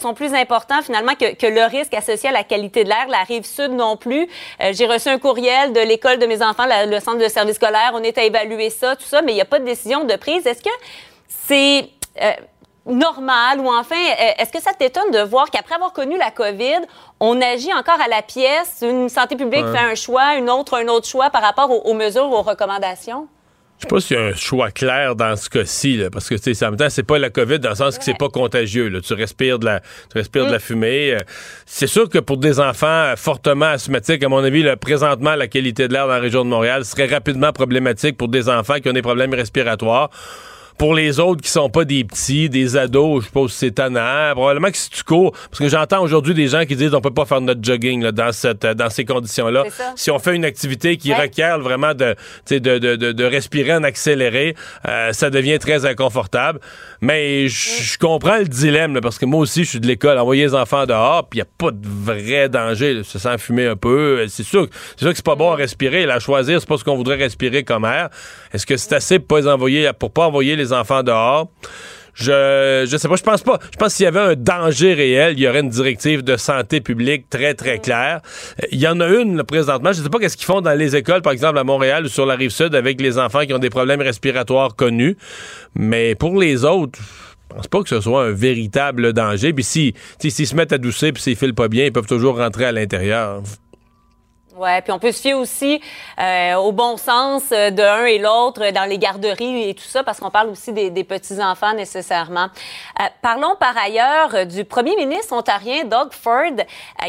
sont 0.00 0.14
plus 0.14 0.34
importants 0.34 0.82
finalement 0.82 1.14
que, 1.14 1.36
que 1.36 1.46
le 1.46 1.62
risque 1.62 1.94
associé 1.94 2.30
à 2.30 2.32
la 2.32 2.42
qualité 2.42 2.82
de 2.82 2.88
l'air, 2.88 3.06
la 3.06 3.22
rive 3.22 3.44
sud 3.52 3.72
non 3.72 3.96
plus. 3.96 4.28
Euh, 4.60 4.72
j'ai 4.72 4.86
reçu 4.86 5.08
un 5.08 5.18
courriel 5.18 5.72
de 5.72 5.80
l'école 5.80 6.18
de 6.18 6.26
mes 6.26 6.42
enfants, 6.42 6.64
le 6.66 7.00
centre 7.00 7.18
de 7.18 7.28
service 7.28 7.56
scolaire. 7.56 7.92
On 7.94 8.02
est 8.02 8.16
à 8.18 8.24
évaluer 8.24 8.70
ça, 8.70 8.96
tout 8.96 9.04
ça, 9.04 9.22
mais 9.22 9.32
il 9.32 9.36
n'y 9.36 9.40
a 9.40 9.46
pas 9.46 9.58
de 9.58 9.64
décision 9.64 10.04
de 10.04 10.16
prise. 10.16 10.46
Est-ce 10.46 10.62
que 10.62 10.70
c'est 11.28 11.88
euh, 12.20 12.32
normal 12.86 13.60
ou 13.60 13.68
enfin, 13.68 13.96
euh, 13.96 14.32
est-ce 14.38 14.50
que 14.50 14.60
ça 14.60 14.72
t'étonne 14.72 15.10
de 15.10 15.20
voir 15.20 15.50
qu'après 15.50 15.74
avoir 15.74 15.92
connu 15.92 16.16
la 16.18 16.30
COVID, 16.30 16.80
on 17.20 17.40
agit 17.40 17.72
encore 17.72 18.00
à 18.00 18.08
la 18.08 18.22
pièce, 18.22 18.78
une 18.82 19.08
santé 19.08 19.36
publique 19.36 19.66
fait 19.66 19.78
un 19.78 19.94
choix, 19.94 20.34
une 20.36 20.50
autre 20.50 20.74
un 20.74 20.88
autre 20.88 21.06
choix 21.06 21.30
par 21.30 21.42
rapport 21.42 21.70
aux, 21.70 21.90
aux 21.90 21.94
mesures, 21.94 22.30
aux 22.30 22.42
recommandations? 22.42 23.28
Je 23.82 23.88
sais 23.88 23.94
pas 23.94 24.00
s'il 24.00 24.16
y 24.16 24.20
a 24.20 24.22
un 24.26 24.34
choix 24.34 24.70
clair 24.70 25.16
dans 25.16 25.34
ce 25.34 25.50
cas-ci, 25.50 26.00
parce 26.12 26.28
que 26.28 26.36
en 26.36 26.70
même 26.70 26.76
temps, 26.76 26.88
c'est 26.88 27.02
pas 27.02 27.18
la 27.18 27.30
COVID 27.30 27.58
dans 27.58 27.70
le 27.70 27.74
sens 27.74 27.98
que 27.98 28.04
c'est 28.04 28.16
pas 28.16 28.28
contagieux. 28.28 28.88
Là. 28.88 29.00
Tu 29.00 29.12
respires 29.14 29.58
de 29.58 29.64
la, 29.64 29.80
tu 29.80 30.18
respires 30.18 30.46
de 30.46 30.52
la 30.52 30.58
mm. 30.58 30.60
fumée. 30.60 31.14
Euh, 31.14 31.18
c'est 31.66 31.88
sûr 31.88 32.08
que 32.08 32.18
pour 32.18 32.36
des 32.36 32.60
enfants 32.60 33.12
fortement 33.16 33.66
asthmatiques, 33.66 34.22
à 34.22 34.28
mon 34.28 34.38
avis, 34.44 34.64
présentement, 34.76 35.34
la 35.34 35.48
qualité 35.48 35.88
de 35.88 35.92
l'air 35.92 36.06
dans 36.06 36.12
la 36.12 36.20
région 36.20 36.44
de 36.44 36.50
Montréal 36.50 36.84
serait 36.84 37.06
rapidement 37.06 37.52
problématique 37.52 38.16
pour 38.16 38.28
des 38.28 38.48
enfants 38.48 38.78
qui 38.78 38.88
ont 38.88 38.92
des 38.92 39.02
problèmes 39.02 39.34
respiratoires. 39.34 40.10
Pour 40.78 40.94
les 40.94 41.20
autres 41.20 41.42
qui 41.42 41.50
sont 41.50 41.70
pas 41.70 41.84
des 41.84 42.04
petits, 42.04 42.48
des 42.48 42.76
ados, 42.76 43.22
je 43.22 43.26
suppose 43.26 43.52
que 43.52 43.58
c'est 43.58 43.70
tannant. 43.72 44.32
Probablement 44.32 44.70
que 44.70 44.76
si 44.76 44.90
tu 44.90 45.02
cours, 45.04 45.32
parce 45.32 45.58
que 45.58 45.68
j'entends 45.68 46.02
aujourd'hui 46.02 46.34
des 46.34 46.48
gens 46.48 46.64
qui 46.64 46.76
disent 46.76 46.94
on 46.94 47.00
peut 47.00 47.10
pas 47.10 47.24
faire 47.24 47.40
notre 47.40 47.62
jogging 47.62 48.02
là, 48.02 48.12
dans 48.12 48.32
cette 48.32 48.66
dans 48.66 48.90
ces 48.90 49.04
conditions-là. 49.04 49.64
Si 49.96 50.10
on 50.10 50.18
fait 50.18 50.34
une 50.34 50.44
activité 50.44 50.96
qui 50.96 51.12
requiert 51.12 51.58
vraiment 51.58 51.94
de, 51.94 52.14
de, 52.50 52.78
de, 52.78 52.96
de, 53.12 53.24
respirer 53.24 53.74
en 53.74 53.82
accéléré, 53.82 54.54
euh, 54.88 55.12
ça 55.12 55.30
devient 55.30 55.58
très 55.58 55.86
inconfortable. 55.86 56.60
Mais 57.02 57.48
je 57.48 57.98
comprends 57.98 58.38
le 58.38 58.44
dilemme 58.44 59.00
parce 59.00 59.18
que 59.18 59.26
moi 59.26 59.40
aussi 59.40 59.64
je 59.64 59.70
suis 59.70 59.80
de 59.80 59.88
l'école, 59.88 60.18
envoyer 60.18 60.44
les 60.44 60.54
enfants 60.54 60.86
dehors, 60.86 61.28
puis 61.28 61.38
il 61.38 61.40
y 61.40 61.42
a 61.42 61.48
pas 61.58 61.72
de 61.72 61.84
vrai 61.84 62.48
danger. 62.48 63.02
Se 63.02 63.18
sent 63.18 63.38
fumer 63.38 63.66
un 63.66 63.74
peu, 63.74 64.24
c'est 64.28 64.44
sûr, 64.44 64.68
c'est 64.92 65.00
sûr 65.00 65.10
que 65.10 65.16
c'est 65.16 65.24
pas 65.24 65.34
bon 65.34 65.50
à 65.50 65.56
respirer. 65.56 66.06
Là, 66.06 66.14
à 66.14 66.18
choisir, 66.20 66.60
c'est 66.60 66.68
pas 66.68 66.78
ce 66.78 66.84
qu'on 66.84 66.94
voudrait 66.94 67.16
respirer 67.16 67.64
comme 67.64 67.84
air. 67.84 68.08
Est-ce 68.52 68.64
que 68.64 68.76
c'est 68.76 68.94
assez 68.94 69.18
pour 69.18 69.40
pas 69.40 69.52
envoyer 69.52 69.90
pour 69.98 70.12
pas 70.12 70.28
envoyer 70.28 70.54
les 70.54 70.72
enfants 70.72 71.02
dehors? 71.02 71.50
Je, 72.14 72.86
je 72.88 72.96
sais 72.96 73.08
pas, 73.08 73.16
je 73.16 73.22
pense 73.22 73.42
pas. 73.42 73.58
Je 73.72 73.76
pense 73.78 73.94
s'il 73.94 74.04
y 74.04 74.06
avait 74.06 74.20
un 74.20 74.34
danger 74.34 74.92
réel, 74.94 75.34
il 75.36 75.40
y 75.40 75.48
aurait 75.48 75.60
une 75.60 75.70
directive 75.70 76.22
de 76.22 76.36
santé 76.36 76.80
publique 76.80 77.30
très, 77.30 77.54
très 77.54 77.78
claire. 77.78 78.20
Il 78.70 78.78
y 78.78 78.86
en 78.86 79.00
a 79.00 79.08
une, 79.08 79.42
présentement. 79.44 79.92
Je 79.92 80.02
sais 80.02 80.08
pas 80.08 80.18
qu'est-ce 80.18 80.36
qu'ils 80.36 80.46
font 80.46 80.60
dans 80.60 80.78
les 80.78 80.94
écoles, 80.94 81.22
par 81.22 81.32
exemple, 81.32 81.58
à 81.58 81.64
Montréal 81.64 82.04
ou 82.04 82.08
sur 82.08 82.26
la 82.26 82.34
rive 82.34 82.50
sud 82.50 82.74
avec 82.74 83.00
les 83.00 83.18
enfants 83.18 83.46
qui 83.46 83.54
ont 83.54 83.58
des 83.58 83.70
problèmes 83.70 84.02
respiratoires 84.02 84.76
connus. 84.76 85.16
Mais 85.74 86.14
pour 86.14 86.38
les 86.38 86.64
autres, 86.64 86.98
Je 87.50 87.56
pense 87.56 87.68
pas 87.68 87.82
que 87.82 87.88
ce 87.88 88.00
soit 88.00 88.24
un 88.24 88.32
véritable 88.32 89.12
danger. 89.12 89.52
Puis 89.52 89.64
si, 89.64 89.94
s'ils 90.18 90.46
se 90.46 90.54
mettent 90.54 90.72
à 90.72 90.78
doucer 90.78 91.12
puis 91.12 91.22
s'ils 91.22 91.36
filent 91.36 91.54
pas 91.54 91.68
bien, 91.68 91.84
ils 91.84 91.92
peuvent 91.92 92.06
toujours 92.06 92.38
rentrer 92.38 92.64
à 92.64 92.72
l'intérieur. 92.72 93.42
Oui, 94.62 94.80
puis 94.84 94.92
on 94.92 95.00
peut 95.00 95.10
se 95.10 95.20
fier 95.20 95.34
aussi 95.34 95.80
euh, 96.20 96.54
au 96.54 96.70
bon 96.70 96.96
sens 96.96 97.42
euh, 97.50 97.70
de 97.70 97.82
l'un 97.82 98.04
et 98.04 98.18
l'autre 98.18 98.70
dans 98.70 98.88
les 98.88 98.96
garderies 98.96 99.70
et 99.70 99.74
tout 99.74 99.82
ça, 99.82 100.04
parce 100.04 100.20
qu'on 100.20 100.30
parle 100.30 100.50
aussi 100.50 100.72
des, 100.72 101.02
petits-enfants 101.02 101.74
nécessairement. 101.74 102.46
Euh, 103.00 103.04
parlons 103.22 103.56
par 103.58 103.76
ailleurs 103.76 104.46
du 104.46 104.64
premier 104.64 104.94
ministre 104.94 105.34
ontarien, 105.34 105.82
Doug 105.82 106.12
Ford, 106.12 106.52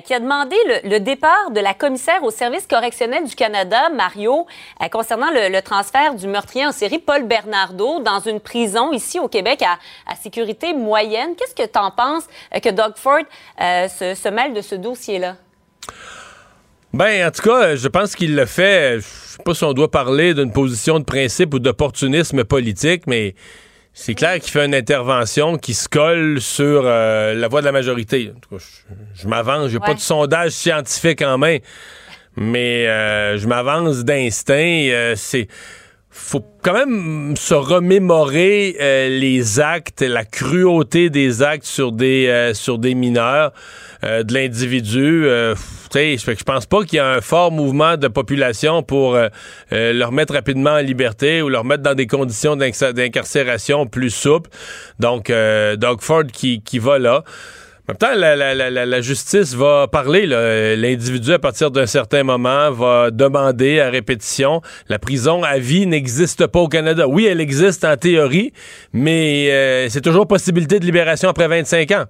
qui 0.03 0.15
a 0.15 0.19
demandé 0.19 0.55
le, 0.83 0.97
départ 0.97 1.51
de 1.51 1.59
la 1.59 1.75
commissaire 1.75 2.23
au 2.23 2.31
service 2.31 2.65
correctionnel 2.65 3.23
du 3.25 3.35
Canada, 3.35 3.89
Mario, 3.89 4.47
concernant 4.91 5.29
le, 5.29 5.61
transfert 5.61 6.15
du 6.15 6.25
meurtrier 6.25 6.65
en 6.65 6.71
série 6.71 6.97
Paul 6.97 7.21
Bernardo 7.23 7.99
dans 7.99 8.19
une 8.19 8.39
prison 8.39 8.91
ici 8.93 9.19
au 9.19 9.27
Québec 9.27 9.61
à, 9.61 10.15
sécurité 10.15 10.73
moyenne. 10.73 11.35
Qu'est-ce 11.35 11.53
que 11.53 11.69
tu 11.71 11.77
en 11.77 11.91
penses 11.91 12.25
que 12.51 12.69
Doug 12.69 12.93
Ford 12.95 13.21
se 13.59 14.29
mêle 14.29 14.53
de 14.53 14.61
ce 14.61 14.73
dossier-là? 14.73 15.35
Ben, 16.93 17.27
en 17.27 17.31
tout 17.31 17.41
cas, 17.41 17.75
je 17.75 17.87
pense 17.87 18.15
qu'il 18.15 18.35
le 18.35 18.45
fait. 18.45 18.99
Je 18.99 19.01
sais 19.01 19.43
pas 19.43 19.55
si 19.55 19.63
on 19.63 19.73
doit 19.73 19.89
parler 19.89 20.35
d'une 20.35 20.51
position 20.51 20.99
de 20.99 21.03
principe 21.03 21.53
ou 21.55 21.59
d'opportunisme 21.59 22.43
politique, 22.43 23.07
mais 23.07 23.33
c'est 23.93 24.13
clair 24.13 24.39
qu'il 24.39 24.51
fait 24.51 24.63
une 24.63 24.75
intervention 24.75 25.57
qui 25.57 25.73
se 25.73 25.89
colle 25.89 26.39
sur 26.39 26.83
euh, 26.85 27.33
la 27.33 27.47
voix 27.47 27.61
de 27.61 27.65
la 27.65 27.71
majorité. 27.71 28.31
En 28.35 28.39
tout 28.39 28.57
cas, 28.57 28.63
je, 29.15 29.27
m'avance. 29.27 29.71
J'ai 29.71 29.79
pas 29.79 29.95
de 29.95 29.99
sondage 29.99 30.51
scientifique 30.51 31.23
en 31.23 31.39
main, 31.39 31.57
mais 32.35 32.87
euh, 32.87 33.39
je 33.39 33.47
m'avance 33.47 34.05
d'instinct. 34.05 34.53
Euh, 34.91 35.13
c'est 35.15 35.47
faut 36.13 36.45
quand 36.61 36.73
même 36.73 37.35
se 37.35 37.55
remémorer 37.55 38.77
euh, 38.79 39.09
les 39.09 39.59
actes, 39.59 40.01
la 40.01 40.23
cruauté 40.23 41.09
des 41.09 41.41
actes 41.41 41.65
sur 41.65 41.91
des 41.91 42.27
euh, 42.27 42.53
sur 42.53 42.77
des 42.77 42.93
mineurs 42.93 43.51
euh, 44.03 44.21
de 44.21 44.33
l'individu. 44.33 45.25
Je 45.93 46.43
pense 46.43 46.65
pas 46.65 46.83
qu'il 46.83 46.97
y 46.97 46.99
a 46.99 47.07
un 47.07 47.21
fort 47.21 47.51
mouvement 47.51 47.97
de 47.97 48.07
population 48.07 48.83
pour 48.83 49.17
leur 49.71 50.11
mettre 50.11 50.33
rapidement 50.33 50.71
en 50.71 50.81
liberté 50.81 51.41
ou 51.41 51.49
leur 51.49 51.65
mettre 51.65 51.83
dans 51.83 51.95
des 51.95 52.07
conditions 52.07 52.55
d'incarcération 52.55 53.85
plus 53.85 54.09
souples. 54.09 54.49
Donc, 54.99 55.31
Doug 55.31 56.01
Ford 56.01 56.25
qui, 56.31 56.61
qui 56.61 56.79
va 56.79 56.99
là. 56.99 57.23
En 57.85 57.91
même 57.91 57.97
temps, 57.97 58.15
la, 58.15 59.01
justice 59.01 59.55
va 59.55 59.89
parler. 59.89 60.25
L'individu, 60.25 61.33
à 61.33 61.39
partir 61.39 61.69
d'un 61.69 61.85
certain 61.85 62.23
moment, 62.23 62.71
va 62.71 63.11
demander 63.11 63.81
à 63.81 63.89
répétition. 63.89 64.61
La 64.87 64.99
prison 64.99 65.43
à 65.43 65.57
vie 65.57 65.85
n'existe 65.85 66.47
pas 66.47 66.59
au 66.59 66.69
Canada. 66.69 67.09
Oui, 67.09 67.25
elle 67.25 67.41
existe 67.41 67.83
en 67.83 67.97
théorie, 67.97 68.53
mais 68.93 69.51
euh, 69.51 69.89
c'est 69.89 69.99
toujours 69.99 70.29
possibilité 70.29 70.79
de 70.79 70.85
libération 70.85 71.27
après 71.27 71.49
25 71.49 71.91
ans. 71.91 72.05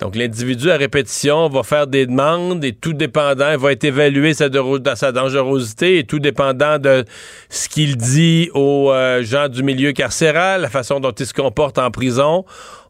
Donc, 0.00 0.16
l'individu 0.16 0.70
à 0.70 0.76
répétition 0.76 1.48
va 1.48 1.62
faire 1.62 1.86
des 1.86 2.06
demandes 2.06 2.64
et 2.64 2.72
tout 2.72 2.94
dépendant, 2.94 3.56
va 3.56 3.72
être 3.72 3.84
évalué 3.84 4.34
sa, 4.34 4.48
sa 4.96 5.12
dangerosité 5.12 5.98
et 5.98 6.04
tout 6.04 6.18
dépendant 6.18 6.78
de 6.78 7.04
ce 7.48 7.68
qu'il 7.68 7.96
dit 7.96 8.50
aux 8.54 8.90
euh, 8.90 9.22
gens 9.22 9.48
du 9.48 9.62
milieu 9.62 9.92
carcéral, 9.92 10.62
la 10.62 10.68
façon 10.68 10.98
dont 10.98 11.12
il 11.12 11.26
se 11.26 11.32
comporte 11.32 11.78
en 11.78 11.90
prison 11.90 12.44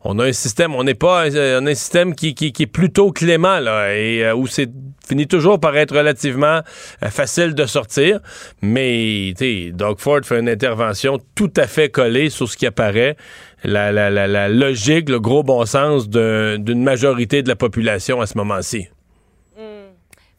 on 0.05 0.19
a 0.19 0.27
un 0.27 0.33
système, 0.33 0.75
on 0.75 0.85
n'est 0.85 0.95
pas 0.95 1.23
a 1.23 1.59
un 1.59 1.75
système 1.75 2.15
qui, 2.15 2.35
est 2.39 2.67
plutôt 2.67 3.11
clément 3.11 3.59
là, 3.59 3.97
et 3.97 4.23
euh, 4.23 4.35
où 4.35 4.47
c'est 4.47 4.71
finit 5.07 5.27
toujours 5.27 5.61
par 5.61 5.77
être 5.77 5.95
relativement 5.95 6.61
euh, 7.03 7.11
facile 7.11 7.55
de 7.55 7.67
sortir. 7.67 8.21
Mais 8.63 9.35
Doug 9.73 9.99
Ford 9.99 10.21
fait 10.23 10.41
une 10.41 10.49
intervention 10.49 11.19
tout 11.35 11.53
à 11.57 11.67
fait 11.67 11.91
collée 11.91 12.31
sur 12.31 12.49
ce 12.49 12.57
qui 12.57 12.67
apparaît 12.67 13.17
la, 13.65 14.49
logique, 14.49 15.09
le 15.09 15.21
gros 15.21 15.43
bon 15.43 15.65
sens 15.67 16.09
d'une 16.09 16.83
majorité 16.83 17.43
de 17.43 17.49
la 17.49 17.57
population 17.57 18.21
à 18.21 18.27
ce 18.27 18.37
moment-ci. 18.39 18.89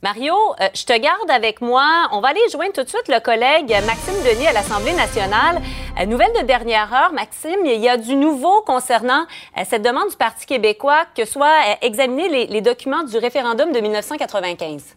Mario, 0.06 0.36
euh, 0.62 0.68
je 0.76 0.86
te 0.86 0.96
garde 1.00 1.32
avec 1.32 1.62
moi. 1.62 2.08
On 2.12 2.22
va 2.22 2.28
aller 2.28 2.42
joindre 2.52 2.74
tout 2.74 2.84
de 2.84 2.90
suite 2.90 3.08
le 3.08 3.20
collègue 3.20 3.76
Maxime 3.88 4.14
Denis 4.24 4.46
à 4.46 4.54
l'Assemblée 4.54 4.94
nationale. 4.94 5.60
Euh, 6.00 6.06
nouvelle 6.06 6.32
de 6.40 6.46
dernière 6.46 6.94
heure, 6.94 7.12
Maxime, 7.12 7.66
il 7.66 7.82
y 7.82 7.90
a 7.90 7.98
du 7.98 8.16
nouveau 8.16 8.62
concernant 8.62 9.26
euh, 9.58 9.62
cette 9.68 9.82
demande 9.82 10.10
du 10.12 10.16
Parti 10.16 10.46
québécois 10.46 11.06
que 11.18 11.26
soient 11.26 11.58
examinés 11.82 12.30
les, 12.30 12.46
les 12.46 12.62
documents 12.62 13.04
du 13.04 13.18
référendum 13.18 13.72
de 13.72 13.80
1995 13.80 14.96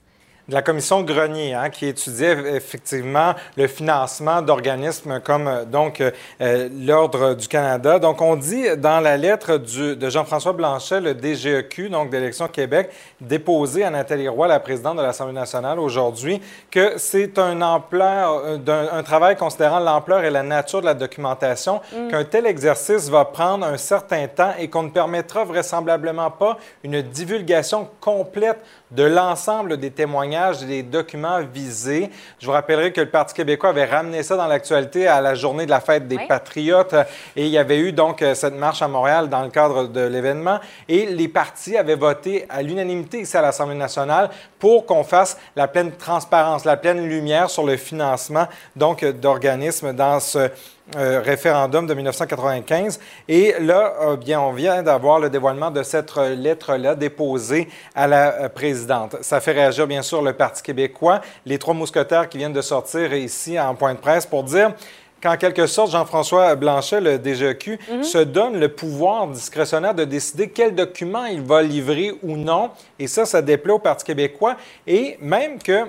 de 0.49 0.55
la 0.55 0.63
commission 0.63 1.03
Grenier, 1.03 1.53
hein, 1.53 1.69
qui 1.69 1.87
étudiait 1.87 2.57
effectivement 2.57 3.35
le 3.57 3.67
financement 3.67 4.41
d'organismes 4.41 5.21
comme 5.21 5.47
euh, 5.47 5.65
donc 5.67 6.01
euh, 6.01 6.69
l'Ordre 6.87 7.35
du 7.35 7.47
Canada. 7.49 7.99
Donc, 7.99 8.23
on 8.23 8.35
dit 8.35 8.65
dans 8.79 9.01
la 9.01 9.19
lettre 9.19 9.59
du, 9.59 9.95
de 9.95 10.11
Jean-François 10.11 10.55
Blanchet, 10.55 11.01
le 11.01 11.13
DGEQ, 11.15 11.91
donc 11.91 12.09
d'Élection 12.09 12.49
Québec, 12.49 12.91
déposé 13.21 13.85
à 13.85 13.91
Nathalie 13.91 14.29
Roy, 14.29 14.49
la 14.49 14.61
présidente 14.61 14.97
de 14.97 15.03
l'Assemblée 15.03 15.35
nationale 15.35 15.79
aujourd'hui, 15.79 16.41
que 16.71 16.95
c'est 16.97 17.39
un 17.39 17.61
ampleur, 17.61 18.43
euh, 18.47 18.89
un, 18.91 19.03
travail 19.03 19.37
considérant 19.37 19.81
l'ampleur 19.81 20.25
et 20.25 20.31
la 20.31 20.43
nature 20.43 20.81
de 20.81 20.87
la 20.87 20.95
documentation, 20.95 21.81
mm. 21.93 22.09
qu'un 22.09 22.25
tel 22.25 22.47
exercice 22.47 23.11
va 23.11 23.27
prendre 23.27 23.67
un 23.67 23.77
certain 23.77 24.27
temps 24.29 24.53
et 24.59 24.69
qu'on 24.69 24.85
ne 24.85 24.91
permettra 24.91 25.45
vraisemblablement 25.45 26.31
pas 26.31 26.57
une 26.83 27.03
divulgation 27.03 27.89
complète 28.01 28.59
de 28.91 29.03
l'ensemble 29.03 29.77
des 29.77 29.91
témoignages 29.91 30.63
et 30.63 30.67
des 30.67 30.83
documents 30.83 31.41
visés. 31.43 32.11
Je 32.39 32.47
vous 32.47 32.53
rappellerai 32.53 32.93
que 32.93 33.01
le 33.01 33.09
Parti 33.09 33.35
québécois 33.35 33.71
avait 33.71 33.85
ramené 33.85 34.23
ça 34.23 34.37
dans 34.37 34.47
l'actualité 34.47 35.07
à 35.07 35.21
la 35.21 35.35
journée 35.35 35.67
de 35.67 35.71
la 35.71 35.81
fête 35.81 36.09
des 36.09 36.19
Patriotes. 36.27 36.95
Et 37.37 37.45
il 37.45 37.51
y 37.51 37.59
avait 37.59 37.79
eu 37.79 37.93
donc 37.93 38.23
euh, 38.23 38.35
cette 38.35 38.55
marche 38.55 38.83
à 38.83 38.89
Montréal 38.89 39.29
dans 39.29 39.43
le 39.43 39.51
cadre 39.51 39.89
de 39.89 40.01
l'événement. 40.01 40.61
Et 40.89 41.07
les 41.07 41.29
partis 41.29 41.77
avaient 41.77 41.95
voté 41.95 42.47
à 42.49 42.63
l'unanimité 42.63 43.21
ici 43.21 43.37
à 43.37 43.43
l'Assemblée 43.43 43.77
nationale 43.77 44.31
pour 44.59 44.87
qu'on 44.87 45.05
fasse 45.05 45.39
la 45.57 45.69
pleine 45.69 45.93
transparence, 45.93 46.65
la 46.65 46.77
pleine 46.77 47.07
lumière 47.07 47.51
sur 47.51 47.65
le 47.65 47.77
financement 47.77 48.47
donc 48.77 49.05
d'organismes 49.05 49.93
dans 49.93 50.21
ce 50.21 50.51
euh, 50.97 51.21
référendum 51.23 51.87
de 51.87 51.93
1995. 51.93 52.99
Et 53.29 53.55
là, 53.61 53.93
euh, 54.01 54.17
bien, 54.17 54.41
on 54.41 54.53
vient 54.53 54.83
d'avoir 54.83 55.21
le 55.21 55.29
dévoilement 55.29 55.71
de 55.71 55.83
cette 55.83 56.17
lettre-là 56.17 56.95
déposée 56.95 57.69
à 57.95 58.07
la 58.07 58.33
euh, 58.35 58.49
présidente. 58.49 59.17
Ça 59.21 59.39
fait 59.41 59.53
réagir, 59.53 59.87
bien 59.87 60.01
sûr, 60.01 60.23
le 60.23 60.33
Parti 60.33 60.63
québécois, 60.63 61.21
les 61.45 61.59
trois 61.59 61.75
mousquetaires 61.75 62.27
qui 62.27 62.39
viennent 62.39 62.55
de 62.55 62.63
sortir 62.63 63.13
ici 63.13 63.61
en 63.61 63.75
point 63.75 63.93
de 63.93 63.99
presse 63.99 64.25
pour 64.25 64.45
dire 64.45 64.73
qu'en 65.23 65.37
quelque 65.37 65.67
sorte, 65.67 65.91
Jean-François 65.91 66.55
Blanchet, 66.55 67.03
le 67.03 67.19
DGQ, 67.19 67.79
mhm. 67.91 68.03
se 68.03 68.19
donne 68.19 68.59
le 68.59 68.71
pouvoir 68.71 69.27
discrétionnaire 69.27 69.95
de 69.95 70.05
décider 70.05 70.49
quel 70.49 70.75
document 70.75 71.27
il 71.27 71.43
va 71.43 71.63
livrer 71.63 72.15
ou 72.23 72.37
non. 72.39 72.71
Et 72.99 73.09
ça, 73.09 73.27
ça 73.27 73.43
déplaît 73.43 73.75
au 73.75 73.79
Parti 73.79 74.07
québécois. 74.07 74.57
Et 74.87 75.19
même 75.21 75.59
que 75.59 75.85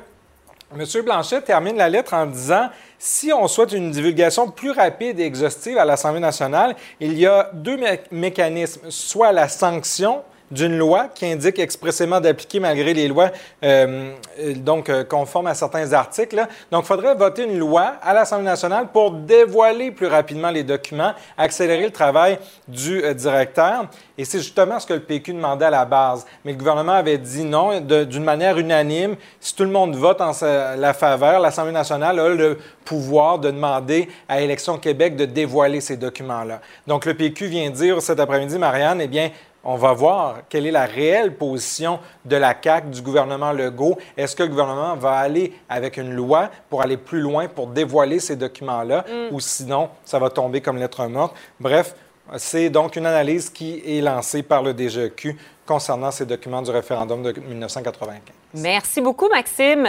M. 0.72 0.86
Blanchet 1.04 1.42
termine 1.42 1.78
la 1.78 1.90
lettre 1.90 2.14
en 2.14 2.28
disant 2.28 2.70
si 3.00 3.34
on 3.34 3.48
souhaite 3.48 3.72
une 3.72 3.92
divulgation 3.92 4.52
plus 4.52 4.72
rapide 4.72 5.20
et 5.20 5.26
exhaustive 5.26 5.78
à 5.78 5.86
l'Assemblée 5.86 6.20
nationale, 6.20 6.76
il 7.00 7.18
y 7.18 7.26
a 7.26 7.50
deux 7.54 7.80
mécanismes, 8.12 8.92
soit 8.92 9.32
la 9.32 9.48
sanction, 9.48 10.22
d'une 10.51 10.77
loi 10.77 11.08
qui 11.13 11.25
indique 11.25 11.60
expressément 11.60 12.20
d'appliquer 12.20 12.60
malgré 12.60 12.94
les 12.94 13.08
lois 13.08 13.32
euh, 13.63 14.13
donc 14.56 14.89
euh, 14.89 15.03
conformes 15.03 15.48
à 15.48 15.53
certains 15.53 15.94
articles. 15.94 16.46
Donc, 16.72 16.84
il 16.84 16.88
faudrait 16.88 17.15
voter 17.15 17.44
une 17.44 17.58
loi 17.58 17.94
à 18.01 18.13
l'Assemblée 18.13 18.46
nationale 18.46 18.88
pour 18.91 19.12
dévoiler 19.12 19.91
plus 19.91 20.08
rapidement 20.08 20.50
les 20.50 20.63
documents, 20.63 21.13
accélérer 21.38 21.86
le 21.86 21.91
travail 21.91 22.39
du 22.68 23.03
euh, 23.03 23.13
directeur. 23.13 23.86
Et 24.18 24.25
c'est 24.25 24.39
justement 24.39 24.79
ce 24.79 24.88
que 24.88 24.94
le 24.94 25.00
PQ 25.00 25.34
demandait 25.34 25.65
à 25.65 25.70
la 25.70 25.86
base. 25.86 26.25
Mais 26.44 26.51
le 26.51 26.58
gouvernement 26.58 26.94
avait 26.94 27.18
dit 27.18 27.44
non 27.44 27.79
d'une 27.79 28.24
manière 28.24 28.58
unanime. 28.58 29.15
Si 29.39 29.56
tout 29.56 29.63
le 29.63 29.70
monde 29.70 29.96
vote 29.96 30.20
en 30.20 30.32
la 30.41 30.94
faveur, 30.94 31.39
l'Assemblée 31.39 31.72
nationale 31.72 32.20
a 32.20 32.27
le 32.27 32.58
pouvoir 32.84 33.39
de 33.39 33.50
demander 33.51 34.10
à 34.27 34.41
Élection 34.41 34.77
Québec 34.77 35.15
de 35.15 35.25
dévoiler 35.25 35.79
ces 35.79 35.96
documents-là. 35.96 36.60
Donc, 36.86 37.06
le 37.06 37.13
PQ 37.13 37.46
vient 37.48 37.70
dire 37.70 38.01
cet 38.01 38.20
après-midi, 38.20 38.58
Marianne, 38.58 39.00
eh 39.00 39.08
bien, 39.08 39.29
on 39.63 39.75
va 39.75 39.94
voir 39.94 40.38
quelle 40.48 40.66
est 40.66 40.72
la 40.72 40.86
réelle 40.86 41.36
position 41.36 42.00
de 42.25 42.36
la 42.36 42.56
CAQ, 42.62 42.89
du 42.89 43.01
gouvernement 43.01 43.51
Legault. 43.51 43.98
Est-ce 44.16 44.36
que 44.36 44.44
le 44.44 44.50
gouvernement 44.50 44.96
va 44.96 45.18
aller 45.18 45.54
avec 45.68 45.98
une 45.98 46.13
loi 46.13 46.50
pour 46.70 46.82
aller 46.82 46.98
plus 46.98 47.20
loin, 47.20 47.48
pour 47.48 47.68
dévoiler 47.68 48.20
ces 48.20 48.36
documents-là, 48.36 49.06
mm. 49.08 49.34
ou 49.34 49.39
sinon, 49.39 49.89
ça 50.06 50.20
va 50.20 50.30
tomber 50.30 50.62
comme 50.62 50.78
lettre 50.78 51.06
morte? 51.08 51.36
Bref, 51.60 51.96
c'est 52.38 52.70
donc 52.70 52.96
une 52.96 53.06
analyse 53.06 53.50
qui 53.50 53.82
est 53.86 54.01
lancée 54.01 54.44
par 54.44 54.63
le 54.63 54.74
DGEQ 54.74 55.36
concernant 55.66 56.12
ces 56.12 56.25
documents 56.25 56.62
du 56.62 56.72
référendum 56.72 57.22
de 57.22 57.32
1995. 57.32 58.20
Merci 58.56 59.01
beaucoup, 59.01 59.30
Maxime. 59.30 59.88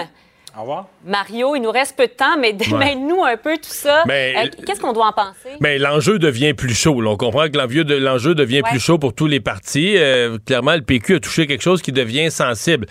Au 0.57 0.61
revoir. 0.63 0.89
Mario, 1.05 1.55
il 1.55 1.63
nous 1.63 1.71
reste 1.71 1.97
peu 1.97 2.07
de 2.07 2.13
temps, 2.13 2.37
mais 2.39 2.53
démêle-nous 2.55 3.23
un 3.25 3.37
peu 3.37 3.57
tout 3.57 3.63
ça. 3.65 4.05
Euh, 4.09 4.47
qu'est-ce 4.67 4.81
qu'on 4.81 4.93
doit 4.93 5.07
en 5.07 5.13
penser? 5.13 5.57
Mais 5.61 5.79
l'enjeu 5.79 6.19
devient 6.19 6.55
plus 6.55 6.75
chaud. 6.75 7.03
On 7.07 7.17
comprend 7.17 7.49
que 7.49 7.57
l'enjeu 7.57 8.35
devient 8.35 8.63
plus 8.63 8.81
chaud 8.81 8.99
pour 8.99 9.15
tous 9.15 9.27
les 9.27 9.41
partis. 9.41 9.95
Euh, 9.97 10.39
clairement, 10.45 10.75
le 10.75 10.83
PQ 10.83 11.17
a 11.17 11.21
touché 11.21 11.47
quelque 11.47 11.63
chose 11.63 11.83
qui 11.83 11.93
devient 11.93 12.31
sensible. 12.31 12.87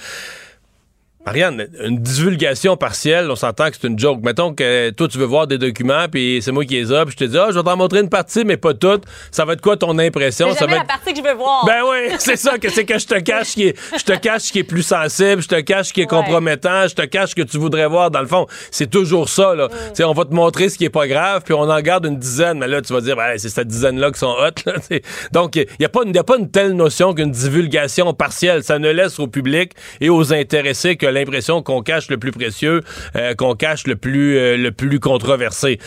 Marianne, 1.30 1.68
une 1.84 2.00
divulgation 2.00 2.76
partielle, 2.76 3.30
on 3.30 3.36
s'entend 3.36 3.70
que 3.70 3.76
c'est 3.80 3.88
une 3.88 4.00
joke. 4.00 4.20
Mettons 4.24 4.52
que 4.56 4.90
toi, 4.90 5.08
tu 5.08 5.20
veux 5.20 5.26
voir 5.26 5.46
des 5.46 5.60
documents, 5.60 6.08
puis 6.12 6.40
c'est 6.42 6.52
moi 6.52 6.66
qui 6.66 6.74
les 6.74 6.92
ai, 6.92 7.04
puis 7.06 7.12
je 7.12 7.18
te 7.18 7.24
dis, 7.26 7.38
ah, 7.38 7.50
je 7.52 7.58
vais 7.60 7.64
t'en 7.64 7.78
montrer 7.78 8.00
une 8.00 8.10
partie, 8.10 8.44
mais 8.44 8.58
pas 8.58 8.74
toute. 8.74 9.04
Ça 9.30 9.46
va 9.46 9.54
être 9.54 9.62
quoi 9.62 9.78
ton 9.78 10.00
impression? 10.00 10.48
C'est 10.58 10.66
va 10.66 10.78
la 10.78 10.84
partie 10.86 11.14
que 11.14 11.20
je 11.20 11.24
veux 11.24 11.36
voir. 11.36 11.66
Ben 11.68 11.82
oui, 11.88 12.16
c'est 12.18 12.36
ça, 12.36 12.58
que 12.58 12.70
c'est 12.70 12.84
que 12.84 12.98
je 12.98 13.06
te 13.06 13.20
cache 13.20 13.50
qui 13.54 13.68
est, 13.68 13.78
je 13.96 14.04
te 14.04 14.14
cache 14.18 14.42
ce 14.42 14.52
qui 14.52 14.60
est 14.60 14.64
plus 14.64 14.82
sensible, 14.82 15.44
je 15.44 15.48
te 15.48 15.60
cache 15.62 15.90
ce 15.90 15.94
qui 15.94 16.02
est 16.02 16.10
Ouais. 16.12 16.18
compromettant, 16.18 16.88
je 16.88 16.96
te 16.96 17.04
cache 17.04 17.30
ce 17.32 17.36
que 17.36 17.44
tu 17.44 17.60
voudrais 17.60 17.86
voir 17.88 18.10
dans 18.10 18.22
le 18.22 18.28
fond. 18.28 18.48
C'est 18.72 18.90
toujours 18.90 19.30
ça, 19.30 19.54
là. 19.54 19.68
Tu 19.70 19.76
sais, 19.94 20.04
on 20.06 20.14
va 20.14 20.26
te 20.26 20.34
montrer 20.34 20.70
ce 20.70 20.80
qui 20.80 20.86
est 20.86 20.90
pas 20.90 21.08
grave, 21.08 21.44
puis 21.46 21.54
on 21.54 21.70
en 21.70 21.82
garde 21.82 22.08
une 22.08 22.18
dizaine, 22.18 22.58
mais 22.58 22.68
là, 22.68 22.82
tu 22.82 22.92
vas 22.92 23.02
dire, 23.02 23.16
ben, 23.16 23.38
c'est 23.38 23.50
cette 23.50 23.68
dizaine-là 23.68 24.10
qui 24.12 24.18
sont 24.18 24.32
hot, 24.36 24.50
là. 24.66 24.74
Donc, 25.32 25.56
il 25.58 25.68
n'y 25.80 25.86
a, 25.86 25.90
pas 25.90 26.02
une- 26.04 26.16
y 26.16 26.18
a 26.18 26.24
pas 26.24 26.38
une 26.40 26.50
telle 26.50 26.74
notion 26.74 27.14
qu'une 27.14 27.30
divulgation 27.30 28.12
partielle. 28.16 28.64
Ça 28.64 28.80
ne 28.80 28.90
laisse 28.90 29.20
au 29.20 29.28
public 29.28 29.74
et 30.02 30.10
aux 30.10 30.34
intéressés 30.34 30.96
que 30.96 31.06
l'impression 31.20 31.62
qu'on 31.62 31.82
cache 31.82 32.10
le 32.10 32.18
plus 32.18 32.32
précieux, 32.32 32.82
euh, 33.16 33.34
qu'on 33.36 33.56
cache 33.56 33.88
le 33.88 33.96
plus, 33.96 34.38
euh, 34.38 34.58
le 34.58 34.72
plus 34.72 35.00
controversé. 35.00 35.80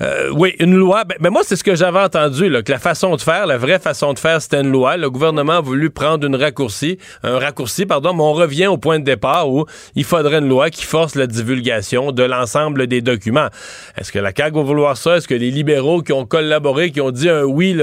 Euh, 0.00 0.30
oui, 0.32 0.54
une 0.58 0.74
loi. 0.74 1.04
Ben, 1.04 1.16
ben 1.20 1.30
moi, 1.30 1.42
c'est 1.44 1.56
ce 1.56 1.64
que 1.64 1.74
j'avais 1.74 2.00
entendu, 2.00 2.50
que 2.62 2.72
la 2.72 2.78
façon 2.78 3.16
de 3.16 3.20
faire, 3.20 3.46
la 3.46 3.58
vraie 3.58 3.78
façon 3.78 4.12
de 4.12 4.18
faire, 4.18 4.40
c'était 4.40 4.60
une 4.60 4.70
loi. 4.70 4.96
Le 4.96 5.10
gouvernement 5.10 5.54
a 5.54 5.60
voulu 5.60 5.90
prendre 5.90 6.26
une 6.26 6.36
raccourci, 6.36 6.98
un 7.22 7.38
raccourci, 7.38 7.86
pardon, 7.86 8.14
mais 8.14 8.22
on 8.22 8.32
revient 8.32 8.66
au 8.66 8.78
point 8.78 8.98
de 8.98 9.04
départ 9.04 9.50
où 9.50 9.66
il 9.94 10.04
faudrait 10.04 10.38
une 10.38 10.48
loi 10.48 10.70
qui 10.70 10.84
force 10.84 11.14
la 11.14 11.26
divulgation 11.26 12.12
de 12.12 12.22
l'ensemble 12.22 12.86
des 12.86 13.00
documents. 13.00 13.48
Est-ce 13.96 14.12
que 14.12 14.18
la 14.18 14.32
CAQ 14.36 14.56
va 14.56 14.62
vouloir 14.62 14.96
ça? 14.96 15.16
Est-ce 15.16 15.28
que 15.28 15.34
les 15.34 15.50
libéraux 15.50 16.02
qui 16.02 16.12
ont 16.12 16.26
collaboré, 16.26 16.90
qui 16.90 17.00
ont 17.00 17.10
dit 17.10 17.28
un 17.28 17.44
oui, 17.44 17.74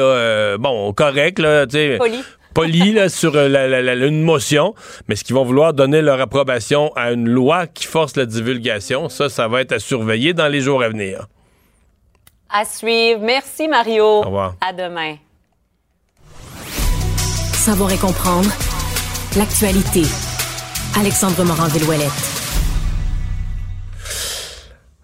bon, 0.59 0.93
correct, 0.93 1.39
là, 1.39 1.65
tu 1.65 1.77
sais? 1.77 1.99
Poli. 2.53 2.93
là, 2.93 3.09
sur 3.09 3.35
euh, 3.35 3.47
la- 3.47 3.67
la- 3.67 3.81
la- 3.81 4.05
une 4.05 4.21
motion, 4.21 4.75
mais 5.07 5.15
ce 5.15 5.23
qu'ils 5.23 5.35
vont 5.35 5.43
vouloir 5.45 5.73
donner 5.73 6.01
leur 6.01 6.19
approbation 6.21 6.91
à 6.95 7.11
une 7.11 7.27
loi 7.27 7.67
qui 7.67 7.85
force 7.85 8.15
la 8.15 8.25
divulgation, 8.25 9.09
ça, 9.09 9.29
ça 9.29 9.47
va 9.47 9.61
être 9.61 9.71
à 9.71 9.79
surveiller 9.79 10.33
dans 10.33 10.47
les 10.47 10.61
jours 10.61 10.83
à 10.83 10.89
venir. 10.89 11.27
À 12.49 12.65
suivre. 12.65 13.19
Merci, 13.21 13.67
Mario. 13.67 14.03
Au 14.05 14.21
revoir. 14.21 14.55
À 14.61 14.71
demain. 14.73 15.15
Savoir 17.53 17.91
et 17.91 17.97
comprendre 17.97 18.49
l'actualité. 19.37 20.03
Alexandre 20.99 21.43
Morin-Villouellette. 21.43 22.42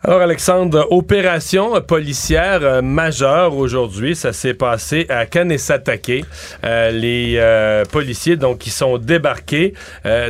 Alors, 0.01 0.21
Alexandre, 0.21 0.87
opération 0.91 1.73
policière 1.81 2.61
euh, 2.63 2.81
majeure 2.81 3.57
aujourd'hui. 3.57 4.15
Ça 4.15 4.31
s'est 4.31 4.53
passé 4.53 5.05
à 5.09 5.25
Kanesatake. 5.25 6.23
Euh, 6.63 6.91
les 6.91 7.33
euh, 7.35 7.83
policiers, 7.83 8.37
donc, 8.37 8.59
qui 8.59 8.69
sont 8.69 8.97
débarqués 8.97 9.73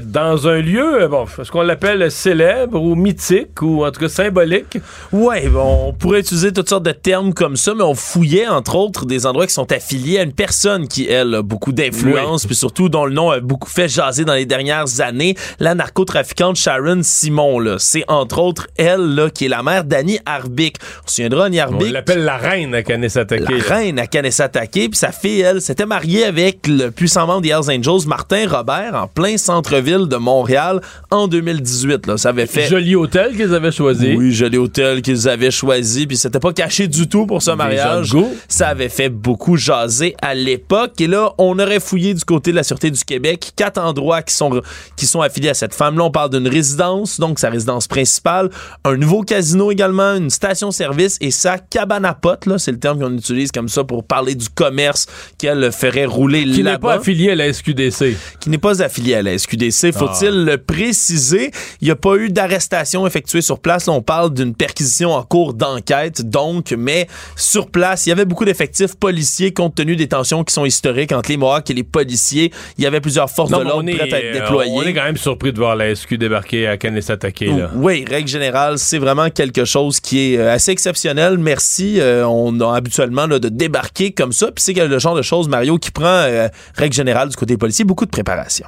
dans 0.03 0.47
un 0.47 0.59
lieu, 0.59 1.07
bon, 1.07 1.25
ce 1.27 1.51
qu'on 1.51 1.61
l'appelle 1.61 2.09
célèbre 2.09 2.81
ou 2.81 2.95
mythique 2.95 3.61
ou 3.61 3.85
en 3.85 3.91
tout 3.91 3.99
cas 3.99 4.09
symbolique. 4.09 4.79
Ouais, 5.11 5.47
on 5.55 5.93
pourrait 5.93 6.21
utiliser 6.21 6.51
toutes 6.51 6.69
sortes 6.69 6.85
de 6.85 6.91
termes 6.91 7.33
comme 7.33 7.55
ça, 7.55 7.75
mais 7.75 7.83
on 7.83 7.93
fouillait 7.93 8.47
entre 8.47 8.75
autres 8.75 9.05
des 9.05 9.27
endroits 9.27 9.45
qui 9.45 9.53
sont 9.53 9.71
affiliés 9.71 10.17
à 10.17 10.23
une 10.23 10.33
personne 10.33 10.87
qui, 10.87 11.07
elle, 11.07 11.35
a 11.35 11.41
beaucoup 11.43 11.71
d'influence, 11.71 12.47
puis 12.47 12.55
surtout 12.55 12.89
dont 12.89 13.05
le 13.05 13.13
nom 13.13 13.29
a 13.29 13.39
beaucoup 13.39 13.69
fait 13.69 13.87
jaser 13.87 14.25
dans 14.25 14.33
les 14.33 14.47
dernières 14.47 14.99
années, 15.01 15.35
la 15.59 15.75
narcotrafiquante 15.75 16.55
Sharon 16.55 17.01
Simon. 17.03 17.59
Là, 17.59 17.75
c'est 17.77 18.03
entre 18.07 18.39
autres 18.39 18.67
elle 18.77 19.13
là 19.15 19.29
qui 19.29 19.45
est 19.45 19.49
la 19.49 19.58
mère 19.63 19.83
d'Annie 19.83 20.19
Arbic. 20.25 20.77
On 21.05 21.07
se 21.07 21.15
souviendra, 21.15 21.45
Annie 21.45 21.59
On 21.61 21.63
Arbic. 21.73 21.91
l'appelle 21.91 22.23
la 22.23 22.37
reine 22.37 22.73
à 22.75 22.83
Kanesatake. 22.83 23.41
La 23.49 23.75
reine 23.75 23.99
à 23.99 24.07
Kanesatake, 24.07 24.71
puis 24.71 24.89
sa 24.93 25.11
fille, 25.11 25.41
elle, 25.41 25.61
s'était 25.61 25.85
mariée 25.85 26.25
avec 26.25 26.67
le 26.67 26.89
puissant 26.89 27.27
membre 27.27 27.41
des 27.41 27.49
Hells 27.49 27.69
Angels, 27.69 28.07
Martin 28.07 28.47
Robert, 28.49 28.95
en 28.95 29.07
plein 29.07 29.37
centre-ville 29.37 30.07
de 30.07 30.15
Montréal 30.17 30.81
en 31.11 31.27
2018. 31.27 32.07
Là. 32.07 32.17
Ça 32.17 32.29
avait 32.29 32.45
fait... 32.45 32.67
Joli 32.67 32.95
hôtel 32.95 33.35
qu'ils 33.35 33.53
avaient 33.53 33.71
choisi. 33.71 34.15
Oui, 34.15 34.31
joli 34.33 34.57
hôtel 34.57 35.01
qu'ils 35.01 35.27
avaient 35.27 35.51
choisi, 35.51 36.07
puis 36.07 36.17
c'était 36.17 36.39
pas 36.39 36.53
caché 36.53 36.87
du 36.87 37.07
tout 37.07 37.25
pour 37.25 37.41
ce 37.41 37.51
mariage. 37.51 38.15
Ça 38.47 38.69
avait 38.69 38.89
fait 38.89 39.09
beaucoup 39.09 39.57
jaser 39.57 40.15
à 40.21 40.33
l'époque. 40.33 40.99
Et 40.99 41.07
là, 41.07 41.33
on 41.37 41.57
aurait 41.59 41.79
fouillé 41.79 42.13
du 42.13 42.23
côté 42.23 42.51
de 42.51 42.55
la 42.55 42.63
Sûreté 42.63 42.91
du 42.91 43.03
Québec 43.03 43.51
quatre 43.55 43.79
endroits 43.79 44.21
qui 44.21 44.33
sont, 44.33 44.61
qui 44.95 45.05
sont 45.05 45.21
affiliés 45.21 45.49
à 45.49 45.53
cette 45.53 45.73
femme-là. 45.73 46.03
On 46.05 46.11
parle 46.11 46.29
d'une 46.29 46.47
résidence, 46.47 47.19
donc 47.19 47.39
sa 47.39 47.49
résidence 47.49 47.87
principale, 47.87 48.49
un 48.85 48.95
nouveau 48.95 49.21
casino 49.23 49.48
également, 49.71 50.15
une 50.15 50.29
station-service 50.29 51.17
et 51.21 51.31
sa 51.31 51.57
cabane 51.57 52.05
à 52.05 52.13
potes, 52.13 52.45
là, 52.45 52.57
c'est 52.57 52.71
le 52.71 52.79
terme 52.79 52.99
qu'on 52.99 53.15
utilise 53.15 53.51
comme 53.51 53.67
ça 53.69 53.83
pour 53.83 54.03
parler 54.03 54.35
du 54.35 54.49
commerce 54.49 55.05
qu'elle 55.37 55.71
ferait 55.71 56.05
rouler 56.05 56.43
Qui 56.45 56.57
n'est 56.63 56.71
là-bas 56.71 56.87
pas 56.89 56.93
affilié 56.95 57.31
à 57.31 57.35
la 57.35 57.51
SQDC. 57.53 58.15
qui 58.39 58.49
n'est 58.49 58.57
pas 58.57 58.81
affilié 58.81 59.15
à 59.15 59.21
la 59.21 59.37
SQDC. 59.37 59.91
Faut-il 59.93 60.45
le 60.45 60.57
préciser? 60.57 61.51
Il 61.81 61.85
n'y 61.85 61.91
a 61.91 61.95
pas 61.95 62.15
eu 62.15 62.29
d'arrestation 62.29 63.05
effectuée 63.07 63.41
sur 63.41 63.59
place. 63.59 63.85
Là, 63.87 63.93
on 63.93 64.01
parle 64.01 64.33
d'une 64.33 64.53
perquisition 64.55 65.13
en 65.13 65.23
cours 65.23 65.53
d'enquête, 65.53 66.21
donc, 66.29 66.73
mais 66.77 67.07
sur 67.35 67.69
place, 67.69 68.05
il 68.05 68.09
y 68.09 68.11
avait 68.11 68.25
beaucoup 68.25 68.45
d'effectifs 68.45 68.95
policiers 68.95 69.53
compte 69.53 69.75
tenu 69.75 69.95
des 69.95 70.07
tensions 70.07 70.43
qui 70.43 70.53
sont 70.53 70.65
historiques 70.65 71.11
entre 71.11 71.29
les 71.29 71.37
Mohawks 71.37 71.69
et 71.69 71.73
les 71.73 71.83
policiers. 71.83 72.51
Il 72.77 72.83
y 72.83 72.87
avait 72.87 73.01
plusieurs 73.01 73.29
forces 73.29 73.51
Non, 73.51 73.59
de 73.59 73.63
l'ordre 73.63 73.91
prêtes 73.91 74.13
à 74.13 74.19
être 74.19 74.35
euh, 74.35 74.39
déployées. 74.41 74.71
on 74.75 74.81
est 74.83 74.93
quand 74.93 75.03
même 75.03 75.17
surpris 75.17 75.51
de 75.53 75.57
voir 75.57 75.75
la 75.75 75.93
SQ 75.95 76.15
débarquer 76.15 76.67
à 76.67 76.77
Kanesatake. 76.77 77.41
Là. 77.41 77.71
Oui, 77.75 78.05
règle 78.07 78.27
générale, 78.27 78.77
c'est 78.77 78.97
vraiment 78.97 79.29
quelque 79.39 79.63
chose 79.63 80.01
qui 80.01 80.33
est 80.33 80.37
euh, 80.37 80.51
assez 80.53 80.71
exceptionnel. 80.71 81.37
Merci. 81.37 82.01
Euh, 82.01 82.27
on 82.27 82.59
a 82.59 82.75
habituellement 82.75 83.25
de 83.25 83.37
débarquer 83.47 84.11
comme 84.11 84.33
ça. 84.33 84.51
Puis 84.51 84.61
c'est 84.61 84.73
le 84.73 84.99
genre 84.99 85.15
de 85.15 85.21
choses, 85.21 85.47
Mario, 85.47 85.77
qui 85.77 85.91
prend, 85.91 86.03
euh, 86.03 86.49
règle 86.75 86.93
générale, 86.93 87.29
du 87.29 87.37
côté 87.37 87.55
policier, 87.55 87.85
beaucoup 87.85 88.05
de 88.05 88.11
préparation. 88.11 88.67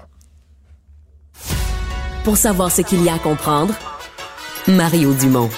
Pour 2.24 2.38
savoir 2.38 2.72
ce 2.72 2.84
qu'il 2.84 3.04
y 3.04 3.10
a 3.10 3.16
à 3.16 3.20
comprendre, 3.20 3.74
Mario 4.66 5.14
Dumont. 5.14 5.50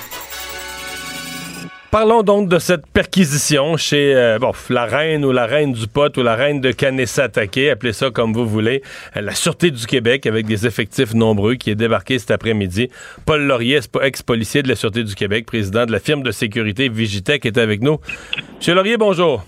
Parlons 1.94 2.24
donc 2.24 2.50
de 2.50 2.58
cette 2.58 2.88
perquisition 2.88 3.78
chez 3.78 4.16
euh, 4.16 4.40
bon, 4.40 4.52
la 4.72 4.86
reine 4.86 5.24
ou 5.24 5.32
la 5.32 5.46
reine 5.46 5.74
du 5.74 5.86
pot 5.86 6.18
ou 6.18 6.24
la 6.24 6.34
reine 6.34 6.60
de 6.60 6.72
Kanesatake, 6.72 7.70
appelez 7.72 7.94
ça 7.94 8.10
comme 8.10 8.34
vous 8.34 8.48
voulez, 8.48 8.82
euh, 9.16 9.22
la 9.22 9.36
Sûreté 9.36 9.70
du 9.70 9.86
Québec 9.86 10.26
avec 10.26 10.48
des 10.48 10.66
effectifs 10.66 11.14
nombreux 11.14 11.54
qui 11.54 11.70
est 11.70 11.76
débarqué 11.76 12.18
cet 12.18 12.32
après-midi. 12.32 12.90
Paul 13.28 13.44
Laurier, 13.44 13.80
ex-policier 14.02 14.64
de 14.64 14.70
la 14.70 14.76
Sûreté 14.76 15.04
du 15.04 15.14
Québec, 15.14 15.46
président 15.46 15.86
de 15.86 15.92
la 15.92 16.00
firme 16.00 16.24
de 16.24 16.32
sécurité 16.32 16.90
Vigitech, 16.90 17.46
est 17.46 17.60
avec 17.60 17.84
nous. 17.84 18.00
Monsieur 18.58 18.74
Laurier, 18.74 18.98
bonjour. 18.98 19.46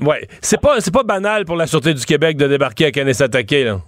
Ouais, 0.00 0.28
c'est 0.40 0.60
pas 0.60 0.80
c'est 0.80 0.94
pas 0.94 1.02
banal 1.02 1.44
pour 1.44 1.56
la 1.56 1.66
Sûreté 1.66 1.94
du 1.94 2.04
Québec 2.04 2.36
de 2.36 2.46
débarquer 2.46 2.84
à 2.84 2.90
Kanesatake 2.92 3.50
là. 3.50 3.80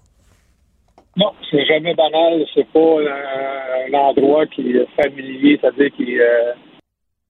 Non, 1.18 1.32
c'est 1.50 1.64
jamais 1.66 1.94
banal. 1.94 2.44
C'est 2.54 2.68
pas 2.68 2.78
euh, 2.78 3.88
un 3.88 3.94
endroit 3.94 4.46
qui 4.46 4.70
est 4.70 4.86
familier, 5.02 5.58
c'est-à-dire 5.60 5.90
qui, 5.96 6.18
euh, 6.20 6.52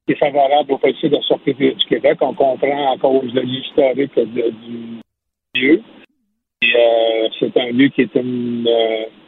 est 0.08 0.14
favorable 0.14 0.72
aux 0.72 0.78
policiers 0.78 1.08
de 1.08 1.16
la 1.16 1.74
du 1.74 1.86
Québec. 1.86 2.18
On 2.20 2.34
comprend 2.34 2.92
à 2.92 2.98
cause 2.98 3.32
de 3.32 3.40
l'historique 3.40 4.18
du 4.18 5.00
lieu. 5.54 5.82
Euh, 6.64 7.28
c'est 7.38 7.56
un 7.56 7.70
lieu 7.70 7.88
qui 7.88 8.02
est, 8.02 8.14
une, 8.14 8.68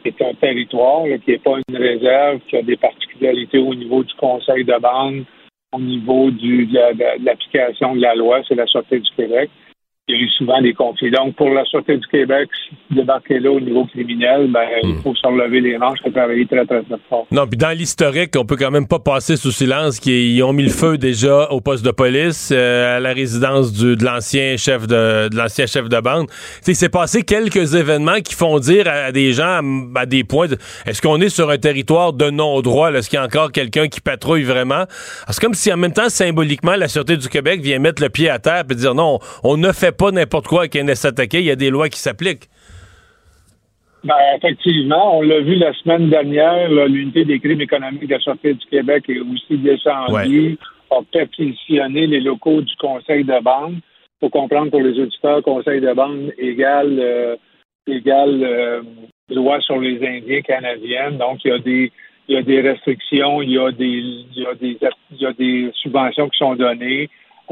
qui 0.03 0.09
est 0.09 0.21
un 0.21 0.33
territoire, 0.35 1.05
qui 1.23 1.31
n'est 1.31 1.37
pas 1.39 1.57
une 1.67 1.77
réserve, 1.77 2.39
qui 2.47 2.57
a 2.57 2.61
des 2.61 2.77
particularités 2.77 3.57
au 3.57 3.73
niveau 3.73 4.03
du 4.03 4.13
conseil 4.15 4.63
de 4.65 4.77
bande, 4.79 5.23
au 5.71 5.79
niveau 5.79 6.29
du, 6.29 6.65
de, 6.67 6.73
la- 6.73 6.93
de 6.93 7.25
l'application 7.25 7.95
de 7.95 8.01
la 8.01 8.15
loi. 8.15 8.41
C'est 8.47 8.55
la 8.55 8.67
Sûreté 8.67 8.99
du 8.99 9.09
Québec. 9.15 9.49
Il 10.11 10.17
y 10.17 10.19
a 10.19 10.23
eu 10.25 10.29
souvent 10.31 10.61
des 10.61 10.73
conflits. 10.73 11.09
Donc, 11.11 11.35
pour 11.35 11.49
la 11.49 11.63
Sûreté 11.65 11.95
du 11.97 12.05
Québec, 12.07 12.49
débarquer 12.89 13.39
là 13.39 13.51
au 13.51 13.59
niveau 13.61 13.85
criminel, 13.85 14.49
ben, 14.51 14.65
il 14.83 14.95
faut 15.03 15.15
se 15.15 15.25
relever 15.25 15.61
les 15.61 15.77
manches 15.77 15.99
et 16.05 16.11
travailler 16.11 16.45
très, 16.45 16.65
très, 16.65 16.81
très 16.83 16.95
fort. 17.09 17.27
Non, 17.31 17.47
puis 17.47 17.57
dans 17.57 17.69
l'historique, 17.77 18.33
on 18.37 18.43
peut 18.45 18.57
quand 18.57 18.71
même 18.71 18.87
pas 18.87 18.99
passer 18.99 19.37
sous 19.37 19.51
silence 19.51 19.99
qu'ils 19.99 20.41
ont 20.43 20.51
mis 20.53 20.63
le 20.63 20.69
feu 20.69 20.97
déjà 20.97 21.49
au 21.51 21.61
poste 21.61 21.85
de 21.85 21.91
police, 21.91 22.51
euh, 22.53 22.97
à 22.97 22.99
la 22.99 23.13
résidence 23.13 23.71
du, 23.71 23.95
de 23.95 24.03
l'ancien 24.03 24.57
chef 24.57 24.87
de, 24.87 25.29
de 25.29 25.37
l'ancien 25.37 25.65
chef 25.65 25.87
de 25.87 25.99
bande. 26.01 26.27
Tu 26.27 26.35
sais, 26.63 26.71
Il 26.73 26.75
s'est 26.75 26.89
passé 26.89 27.21
quelques 27.23 27.75
événements 27.75 28.19
qui 28.23 28.33
font 28.35 28.59
dire 28.59 28.87
à 28.89 29.11
des 29.11 29.31
gens 29.31 29.61
à 29.95 30.05
des 30.05 30.23
points 30.23 30.47
de- 30.47 30.57
est-ce 30.85 31.01
qu'on 31.01 31.21
est 31.21 31.29
sur 31.29 31.49
un 31.49 31.57
territoire 31.57 32.11
de 32.13 32.29
non-droit? 32.29 32.91
Est-ce 32.91 33.09
qu'il 33.09 33.17
y 33.17 33.21
a 33.21 33.25
encore 33.25 33.51
quelqu'un 33.51 33.87
qui 33.87 34.01
patrouille 34.01 34.43
vraiment? 34.43 34.73
Alors, 34.75 34.87
C'est 35.29 35.41
comme 35.41 35.53
si 35.53 35.71
en 35.71 35.77
même 35.77 35.93
temps, 35.93 36.09
symboliquement, 36.09 36.75
la 36.75 36.87
Sûreté 36.87 37.15
du 37.17 37.29
Québec 37.29 37.61
vient 37.61 37.79
mettre 37.79 38.01
le 38.01 38.09
pied 38.09 38.29
à 38.29 38.39
terre 38.39 38.63
et 38.69 38.75
dire 38.75 38.95
non, 38.95 39.19
on 39.43 39.57
ne 39.57 39.71
fait 39.71 39.91
pas 39.95 40.00
n'importe 40.09 40.47
quoi 40.47 40.61
avec 40.61 40.75
un 40.75 40.95
s'attaquer, 40.95 41.39
il 41.39 41.45
y 41.45 41.51
a 41.51 41.55
des 41.55 41.69
lois 41.69 41.89
qui 41.89 41.99
s'appliquent. 41.99 42.49
Ben, 44.03 44.15
effectivement, 44.35 45.19
on 45.19 45.21
l'a 45.21 45.41
vu 45.41 45.55
la 45.55 45.73
semaine 45.73 46.09
dernière, 46.09 46.69
l'unité 46.87 47.23
des 47.23 47.39
crimes 47.39 47.61
économiques 47.61 48.07
de 48.07 48.15
la 48.15 48.19
Sûreté 48.19 48.55
du 48.55 48.65
Québec 48.65 49.03
est 49.09 49.19
aussi 49.19 49.57
descendue, 49.59 50.57
a 50.89 51.01
perquisitionné 51.11 52.07
les 52.07 52.19
locaux 52.19 52.61
du 52.61 52.75
conseil 52.77 53.23
de 53.23 53.39
bande. 53.43 53.75
Il 53.75 54.25
faut 54.25 54.29
comprendre 54.29 54.71
pour 54.71 54.81
les 54.81 54.99
auditeurs, 54.99 55.43
conseil 55.43 55.81
de 55.81 55.93
bande 55.93 56.31
égale, 56.39 56.97
euh, 56.99 57.35
égale 57.85 58.43
euh, 58.43 58.81
loi 59.29 59.59
sur 59.61 59.79
les 59.79 60.03
Indiens 60.03 60.41
canadiennes. 60.41 61.17
Donc, 61.17 61.45
il 61.45 61.49
y 61.49 61.53
a 61.53 61.59
des 61.59 61.91
il 62.27 62.35
y 62.35 62.37
a 62.37 62.43
des 62.43 62.61
restrictions, 62.61 63.41
il 63.41 63.51
y 63.51 63.59
a 63.59 63.71
des 63.71 63.85
il 63.85 64.27
y 64.33 64.45
a 64.45 64.55
des 64.55 64.77
il 65.11 65.21
y 65.21 65.25
a 65.25 65.33
des 65.33 65.71
subventions 65.75 66.29
qui 66.29 66.37
sont 66.37 66.55
données. 66.55 67.09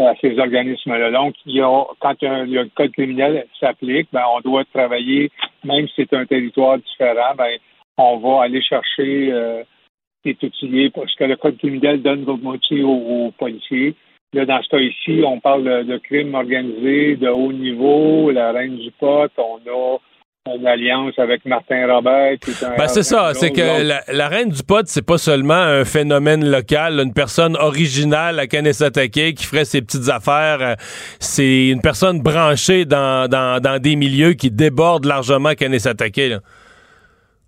À 0.08 0.16
ces 0.22 0.38
organismes-là. 0.40 1.12
Donc, 1.12 1.36
quand 2.00 2.24
a, 2.24 2.44
le 2.46 2.70
code 2.76 2.92
criminel 2.92 3.46
s'applique, 3.60 4.08
ben, 4.12 4.24
on 4.36 4.42
doit 4.42 4.64
travailler, 4.66 5.32
même 5.64 5.88
si 5.88 5.94
c'est 5.98 6.14
un 6.14 6.26
territoire 6.26 6.78
différent, 6.78 7.36
ben, 7.38 7.58
on 7.98 8.18
va 8.18 8.44
aller 8.44 8.62
chercher 8.62 9.32
euh, 9.32 9.64
cet 10.26 10.42
outillé 10.44 10.90
parce 10.90 11.14
que 11.16 11.26
le 11.26 11.36
code 11.36 11.58
criminel 11.58 12.02
donne 12.02 12.24
votre 12.24 12.44
moitié 12.44 12.84
aux, 12.84 13.32
policiers. 13.38 13.96
Là, 14.34 14.46
dans 14.46 14.62
ce 14.62 14.70
cas 14.70 14.80
ici, 14.80 15.22
on 15.26 15.40
parle 15.40 15.64
de, 15.64 15.84
de 15.84 15.98
crime 15.98 16.36
organisé 16.36 17.16
de 17.16 17.28
haut 17.28 17.52
niveau, 17.52 18.32
la 18.32 18.52
reine 18.52 18.78
du 18.78 18.92
pot, 18.92 19.32
on 19.38 19.58
a 19.68 19.98
une 20.48 20.68
alliance 20.68 21.18
avec 21.18 21.46
Martin 21.46 21.94
Robert. 21.94 22.38
Ben, 22.78 22.88
c'est 22.88 23.04
ça, 23.04 23.34
c'est 23.34 23.52
que 23.52 24.12
la, 24.12 24.28
reine 24.28 24.50
du 24.50 24.64
pot, 24.64 24.86
c'est 24.86 25.06
pas 25.06 25.18
seulement 25.18 25.54
un 25.54 25.86
phénomène 25.86 26.50
local, 26.50 27.00
une 27.00 27.14
personne 27.14 27.56
originale 27.58 28.40
à 28.40 28.48
Kanesatake 28.48 29.36
qui 29.36 29.46
ferait 29.46 29.66
ses 29.66 29.82
petites 29.82 30.10
affaires. 30.10 30.76
C'est 31.20 31.68
une 31.68 31.82
personne 31.82 32.22
branchée 32.22 32.86
dans, 32.86 33.30
dans, 33.30 33.62
dans, 33.62 33.80
des 33.80 33.96
milieux 33.96 34.34
qui 34.34 34.50
débordent 34.50 35.06
largement 35.06 35.54
Kanesatake. 35.54 36.42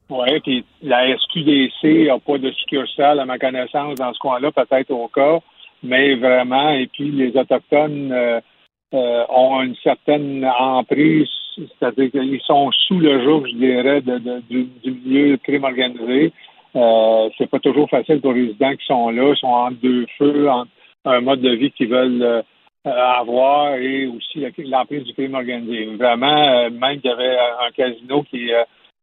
Oui, 0.09 0.39
puis 0.43 0.65
la 0.83 1.17
SQDC 1.17 2.07
n'a 2.07 2.19
pas 2.19 2.37
de 2.37 2.51
succursale, 2.51 3.19
à 3.19 3.25
ma 3.25 3.39
connaissance, 3.39 3.95
dans 3.95 4.13
ce 4.13 4.19
coin-là, 4.19 4.51
peut-être 4.51 4.91
au 4.91 5.07
cas, 5.07 5.39
mais 5.81 6.15
vraiment, 6.15 6.71
et 6.71 6.87
puis 6.87 7.09
les 7.11 7.35
Autochtones 7.37 8.11
euh, 8.11 8.41
euh, 8.93 9.23
ont 9.29 9.61
une 9.61 9.75
certaine 9.77 10.45
emprise 10.45 11.29
c'est-à-dire 11.55 12.11
qu'ils 12.11 12.41
sont 12.41 12.71
sous 12.87 12.99
le 12.99 13.23
joug, 13.23 13.45
je 13.45 13.55
dirais, 13.55 14.01
de, 14.01 14.41
du, 14.49 14.67
du, 14.83 14.91
milieu 14.91 15.37
crime 15.37 15.65
organisé. 15.65 16.31
Euh, 16.75 17.29
c'est 17.37 17.49
pas 17.49 17.59
toujours 17.59 17.89
facile 17.89 18.21
pour 18.21 18.33
les 18.33 18.47
résidents 18.47 18.75
qui 18.75 18.85
sont 18.85 19.09
là, 19.09 19.35
sont 19.35 19.47
entre 19.47 19.77
deux 19.81 20.05
feux, 20.17 20.49
entre 20.49 20.69
un 21.05 21.19
mode 21.19 21.41
de 21.41 21.51
vie 21.51 21.71
qu'ils 21.71 21.89
veulent 21.89 22.21
euh, 22.23 22.41
avoir 22.85 23.75
et 23.75 24.07
aussi 24.07 24.45
l'emprise 24.59 25.03
du 25.03 25.13
crime 25.13 25.35
organisé. 25.35 25.85
Vraiment, 25.97 26.69
même 26.69 27.01
qu'il 27.01 27.11
y 27.11 27.13
avait 27.13 27.37
un 27.37 27.71
casino 27.75 28.23
qui, 28.23 28.49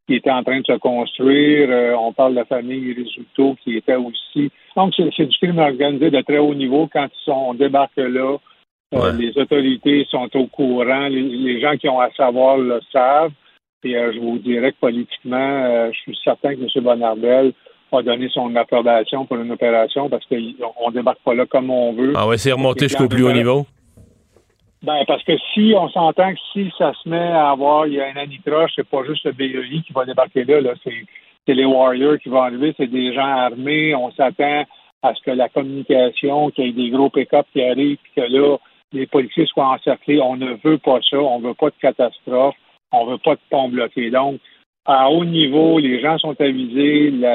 qui 0.06 0.14
était 0.14 0.30
en 0.30 0.42
train 0.42 0.60
de 0.60 0.66
se 0.66 0.78
construire. 0.78 1.98
on 1.98 2.12
parle 2.12 2.32
de 2.32 2.40
la 2.40 2.44
famille 2.46 2.94
Risuto 2.94 3.56
qui 3.62 3.76
était 3.76 3.96
aussi. 3.96 4.50
Donc, 4.74 4.94
c'est 4.96 5.26
du 5.26 5.36
crime 5.36 5.58
organisé 5.58 6.10
de 6.10 6.20
très 6.22 6.38
haut 6.38 6.54
niveau 6.54 6.88
quand 6.90 7.06
ils 7.06 7.24
sont, 7.24 7.44
on 7.48 7.54
débarque 7.54 7.96
là. 7.96 8.38
Euh, 8.94 9.12
les 9.12 9.36
autorités 9.36 10.06
sont 10.10 10.28
au 10.34 10.46
courant, 10.46 11.08
les, 11.08 11.60
gens 11.60 11.76
qui 11.76 11.88
ont 11.88 12.00
à 12.00 12.10
savoir 12.12 12.56
le 12.56 12.80
savent. 12.90 13.32
Et 13.84 13.96
euh, 13.96 14.12
je 14.14 14.18
vous 14.18 14.38
dirais 14.38 14.72
que 14.72 14.78
politiquement, 14.80 15.36
euh, 15.36 15.90
je 15.92 15.98
suis 15.98 16.18
certain 16.24 16.54
que 16.54 16.60
M. 16.60 16.82
Bonardel 16.82 17.52
a 17.92 18.02
donné 18.02 18.28
son 18.30 18.54
approbation 18.56 19.26
pour 19.26 19.36
une 19.36 19.52
opération 19.52 20.08
parce 20.08 20.24
qu'on 20.26 20.36
ne 20.36 20.92
débarque 20.92 21.20
pas 21.24 21.34
là 21.34 21.46
comme 21.46 21.70
on 21.70 21.92
veut. 21.92 22.12
Ah 22.16 22.26
ouais, 22.26 22.38
c'est 22.38 22.52
remonté 22.52 22.88
jusqu'au 22.88 23.08
plus 23.08 23.24
haut 23.24 23.32
niveau? 23.32 23.66
Ben, 24.82 25.04
parce 25.06 25.22
que 25.24 25.32
si 25.52 25.74
on 25.76 25.88
s'entend 25.88 26.32
que 26.32 26.38
si 26.52 26.72
ça 26.78 26.92
se 27.02 27.08
met 27.08 27.16
à 27.18 27.50
avoir, 27.50 27.86
il 27.86 27.94
y 27.94 28.00
a 28.00 28.06
un 28.06 28.16
anicroche, 28.16 28.72
c'est 28.76 28.88
pas 28.88 29.04
juste 29.04 29.24
le 29.24 29.32
BEI 29.32 29.82
qui 29.86 29.92
va 29.92 30.04
débarquer 30.04 30.44
là, 30.44 30.60
là 30.60 30.74
c'est 30.84 31.54
les 31.54 31.64
Warriors 31.64 32.18
qui 32.18 32.28
vont 32.28 32.42
arriver, 32.42 32.74
c'est 32.76 32.86
des 32.86 33.12
gens 33.14 33.22
armés, 33.22 33.94
on 33.94 34.12
s'attend 34.12 34.64
à 35.02 35.14
ce 35.14 35.22
que 35.22 35.30
la 35.30 35.48
communication, 35.48 36.50
qu'il 36.50 36.66
y 36.66 36.68
ait 36.68 36.72
des 36.72 36.90
gros 36.90 37.10
pick-up 37.10 37.46
qui 37.52 37.62
arrivent, 37.62 37.98
puis 38.02 38.12
que 38.16 38.32
là, 38.32 38.58
les 38.92 39.06
policiers 39.06 39.46
soient 39.46 39.70
encerclés. 39.70 40.20
On 40.20 40.36
ne 40.36 40.54
veut 40.64 40.78
pas 40.78 41.00
ça. 41.08 41.18
On 41.18 41.40
ne 41.40 41.48
veut 41.48 41.54
pas 41.54 41.70
de 41.70 41.74
catastrophe. 41.80 42.56
On 42.92 43.06
ne 43.06 43.12
veut 43.12 43.18
pas 43.18 43.34
de 43.34 43.40
pont 43.50 43.68
bloqué. 43.68 44.10
Donc, 44.10 44.40
à 44.84 45.10
haut 45.10 45.24
niveau, 45.24 45.78
les 45.78 46.00
gens 46.00 46.18
sont 46.18 46.40
avisés. 46.40 47.10
La, 47.10 47.34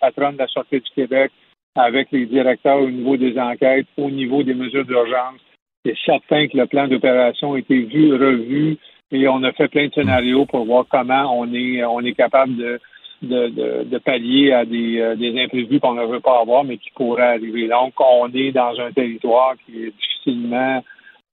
patronne 0.00 0.34
de 0.34 0.38
la 0.38 0.48
Sûreté 0.48 0.80
du 0.80 0.90
Québec, 0.94 1.30
avec 1.74 2.08
les 2.10 2.26
directeurs 2.26 2.80
au 2.80 2.90
niveau 2.90 3.16
des 3.16 3.38
enquêtes, 3.38 3.86
au 3.98 4.10
niveau 4.10 4.42
des 4.42 4.54
mesures 4.54 4.86
d'urgence, 4.86 5.40
c'est 5.84 5.96
certain 6.04 6.48
que 6.48 6.56
le 6.56 6.66
plan 6.66 6.88
d'opération 6.88 7.52
a 7.52 7.58
été 7.58 7.80
vu, 7.80 8.14
revu, 8.14 8.78
et 9.10 9.28
on 9.28 9.42
a 9.42 9.52
fait 9.52 9.68
plein 9.68 9.88
de 9.88 9.92
scénarios 9.92 10.46
pour 10.46 10.64
voir 10.64 10.86
comment 10.88 11.38
on 11.38 11.52
est, 11.52 11.84
on 11.84 12.00
est 12.00 12.14
capable 12.14 12.56
de 12.56 12.80
de, 13.24 13.98
pallier 13.98 14.52
à 14.52 14.64
des, 14.64 15.00
euh, 15.00 15.16
des 15.16 15.42
imprévus 15.42 15.80
qu'on 15.80 15.94
ne 15.94 16.06
veut 16.06 16.20
pas 16.20 16.40
avoir, 16.40 16.64
mais 16.64 16.78
qui 16.78 16.90
pourraient 16.94 17.34
arriver. 17.34 17.68
Donc, 17.68 17.94
on 17.98 18.30
est 18.32 18.52
dans 18.52 18.78
un 18.78 18.92
territoire 18.92 19.54
qui 19.64 19.84
est 19.84 19.92
difficilement 19.92 20.82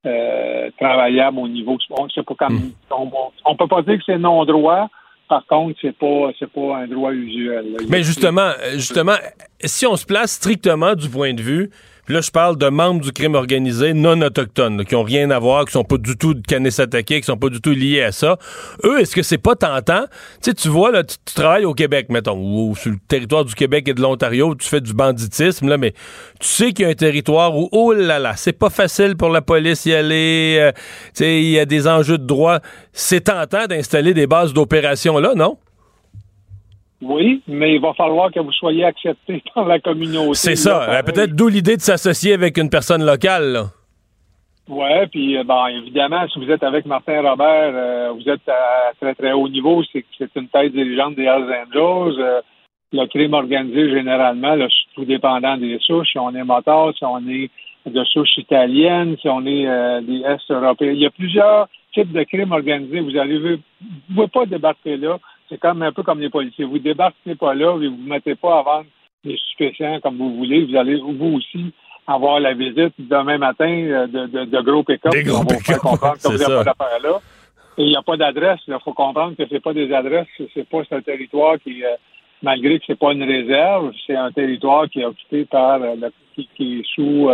euh, 0.05 0.69
travaillable 0.79 1.39
au 1.39 1.47
niveau. 1.47 1.77
On 1.91 2.05
ne 2.05 3.57
peut 3.57 3.67
pas 3.67 3.81
dire 3.83 3.97
que 3.97 4.03
c'est 4.05 4.17
non 4.17 4.45
droit. 4.45 4.89
Par 5.27 5.45
contre, 5.45 5.77
c'est 5.81 5.95
pas 5.95 6.31
c'est 6.37 6.51
pas 6.51 6.77
un 6.77 6.87
droit 6.87 7.13
usuel. 7.13 7.65
Mais 7.87 8.03
justement, 8.03 8.51
justement, 8.73 9.15
si 9.63 9.85
on 9.85 9.95
se 9.95 10.05
place 10.05 10.31
strictement 10.31 10.93
du 10.93 11.07
point 11.07 11.33
de 11.33 11.41
vue 11.41 11.69
là, 12.11 12.21
je 12.21 12.31
parle 12.31 12.57
de 12.57 12.67
membres 12.67 13.01
du 13.01 13.11
crime 13.11 13.35
organisé 13.35 13.93
non 13.93 14.21
autochtones, 14.21 14.85
qui 14.85 14.95
ont 14.95 15.03
rien 15.03 15.31
à 15.31 15.39
voir, 15.39 15.65
qui 15.65 15.71
sont 15.71 15.83
pas 15.83 15.97
du 15.97 16.17
tout 16.17 16.33
de 16.33 16.81
attaqués, 16.81 17.19
qui 17.19 17.25
sont 17.25 17.37
pas 17.37 17.49
du 17.49 17.61
tout 17.61 17.71
liés 17.71 18.03
à 18.03 18.11
ça. 18.11 18.37
Eux, 18.83 18.99
est-ce 18.99 19.15
que 19.15 19.23
c'est 19.23 19.37
pas 19.37 19.55
tentant? 19.55 20.05
Tu 20.43 20.53
tu 20.53 20.69
vois, 20.69 20.91
là, 20.91 21.03
tu, 21.03 21.15
travailles 21.33 21.65
au 21.65 21.73
Québec, 21.73 22.07
mettons, 22.09 22.37
ou, 22.37 22.75
sur 22.75 22.91
le 22.91 22.97
territoire 23.07 23.45
du 23.45 23.55
Québec 23.55 23.87
et 23.87 23.93
de 23.93 24.01
l'Ontario, 24.01 24.53
tu 24.55 24.67
fais 24.67 24.81
du 24.81 24.93
banditisme, 24.93 25.67
là, 25.67 25.77
mais 25.77 25.93
tu 26.39 26.47
sais 26.47 26.73
qu'il 26.73 26.85
y 26.85 26.87
a 26.87 26.91
un 26.91 26.95
territoire 26.95 27.57
où, 27.57 27.69
oh 27.71 27.93
là 27.93 28.19
là, 28.19 28.35
c'est 28.35 28.53
pas 28.53 28.69
facile 28.69 29.15
pour 29.15 29.29
la 29.29 29.41
police 29.41 29.85
y 29.85 29.93
aller, 29.93 30.57
euh, 30.59 30.71
il 31.19 31.49
y 31.49 31.59
a 31.59 31.65
des 31.65 31.87
enjeux 31.87 32.17
de 32.17 32.25
droit. 32.25 32.59
C'est 32.93 33.21
tentant 33.21 33.65
d'installer 33.67 34.13
des 34.13 34.27
bases 34.27 34.53
d'opération 34.53 35.17
là, 35.17 35.33
non? 35.35 35.57
Oui, 37.01 37.41
mais 37.47 37.75
il 37.75 37.81
va 37.81 37.93
falloir 37.93 38.31
que 38.31 38.39
vous 38.39 38.51
soyez 38.51 38.85
accepté 38.85 39.41
par 39.55 39.65
la 39.65 39.79
communauté. 39.79 40.35
C'est 40.35 40.55
ça. 40.55 40.83
Euh, 40.89 41.03
peut-être 41.03 41.35
d'où 41.35 41.47
l'idée 41.47 41.75
de 41.75 41.81
s'associer 41.81 42.33
avec 42.33 42.57
une 42.57 42.69
personne 42.69 43.03
locale. 43.03 43.63
Oui, 44.69 45.07
puis 45.11 45.37
euh, 45.37 45.43
bon, 45.43 45.65
évidemment, 45.67 46.27
si 46.31 46.39
vous 46.39 46.51
êtes 46.51 46.63
avec 46.63 46.85
Martin 46.85 47.21
Robert, 47.27 47.71
euh, 47.73 48.11
vous 48.11 48.29
êtes 48.29 48.47
à 48.47 48.93
très 49.01 49.15
très 49.15 49.31
haut 49.31 49.49
niveau. 49.49 49.81
C'est 49.91 50.05
c'est 50.17 50.29
une 50.35 50.47
tête 50.47 50.73
dirigeante 50.73 51.15
des 51.15 51.23
Hells 51.23 51.51
Angels. 51.65 52.41
le 52.93 53.05
crime 53.07 53.33
organisé 53.33 53.89
généralement, 53.89 54.55
là, 54.55 54.67
tout 54.93 55.05
dépendant 55.05 55.57
des 55.57 55.79
souches. 55.79 56.11
Si 56.11 56.19
on 56.19 56.35
est 56.35 56.43
moteur, 56.43 56.93
si 56.95 57.03
on 57.03 57.27
est 57.27 57.49
de 57.87 58.03
souches 58.03 58.37
italiennes, 58.37 59.17
si 59.19 59.27
on 59.27 59.43
est 59.47 59.65
des 60.03 60.21
Est 60.21 60.51
européens. 60.51 60.91
Il 60.91 60.99
y 60.99 61.07
a 61.07 61.09
plusieurs 61.09 61.67
types 61.95 62.11
de 62.11 62.23
crimes 62.23 62.51
organisés. 62.51 62.99
Vous 62.99 63.17
arrivez, 63.17 63.55
vous 63.55 63.89
ne 64.09 64.15
pouvez 64.15 64.27
pas 64.27 64.45
débarquer 64.45 64.97
là 64.97 65.17
c'est 65.51 65.59
comme 65.59 65.81
un 65.81 65.91
peu 65.91 66.01
comme 66.01 66.21
les 66.21 66.29
policiers. 66.29 66.65
Vous 66.65 66.79
débarquez 66.79 67.35
pas 67.35 67.53
là 67.53 67.77
et 67.81 67.87
vous 67.87 67.97
ne 67.97 68.09
mettez 68.09 68.35
pas 68.35 68.59
à 68.59 68.61
vendre 68.63 68.85
des 69.23 69.37
stupéfiants 69.37 69.99
comme 69.99 70.17
vous 70.17 70.37
voulez. 70.37 70.65
Vous 70.65 70.77
allez, 70.77 70.95
vous 70.95 71.35
aussi, 71.35 71.73
avoir 72.07 72.39
la 72.39 72.53
visite 72.53 72.93
demain 72.97 73.37
matin 73.37 73.69
euh, 73.69 74.07
de, 74.07 74.45
de, 74.45 74.61
gros 74.61 74.83
pick-up. 74.83 75.11
Des 75.11 75.23
gros 75.23 75.43
comprendre 75.43 76.13
que 76.23 76.27
vous 76.29 76.37
n'avez 76.37 76.63
pas 76.63 76.63
d'affaires 76.63 76.99
là. 77.03 77.19
Et 77.77 77.83
il 77.83 77.89
n'y 77.89 77.97
a 77.97 78.01
pas 78.01 78.17
d'adresse. 78.17 78.59
Il 78.67 78.77
faut 78.83 78.93
comprendre 78.93 79.35
que 79.35 79.43
c'est 79.49 79.61
pas 79.61 79.73
des 79.73 79.93
adresses. 79.93 80.27
C'est 80.53 80.67
pas 80.67 80.81
un 80.89 81.01
territoire 81.01 81.57
qui, 81.61 81.83
euh, 81.83 81.95
malgré 82.41 82.79
que 82.79 82.85
c'est 82.87 82.99
pas 82.99 83.11
une 83.11 83.23
réserve, 83.23 83.91
c'est 84.07 84.15
un 84.15 84.31
territoire 84.31 84.89
qui 84.89 85.01
est 85.01 85.05
occupé 85.05 85.45
par, 85.45 85.81
euh, 85.81 85.95
qui, 86.55 86.79
est 86.79 86.95
sous, 86.95 87.29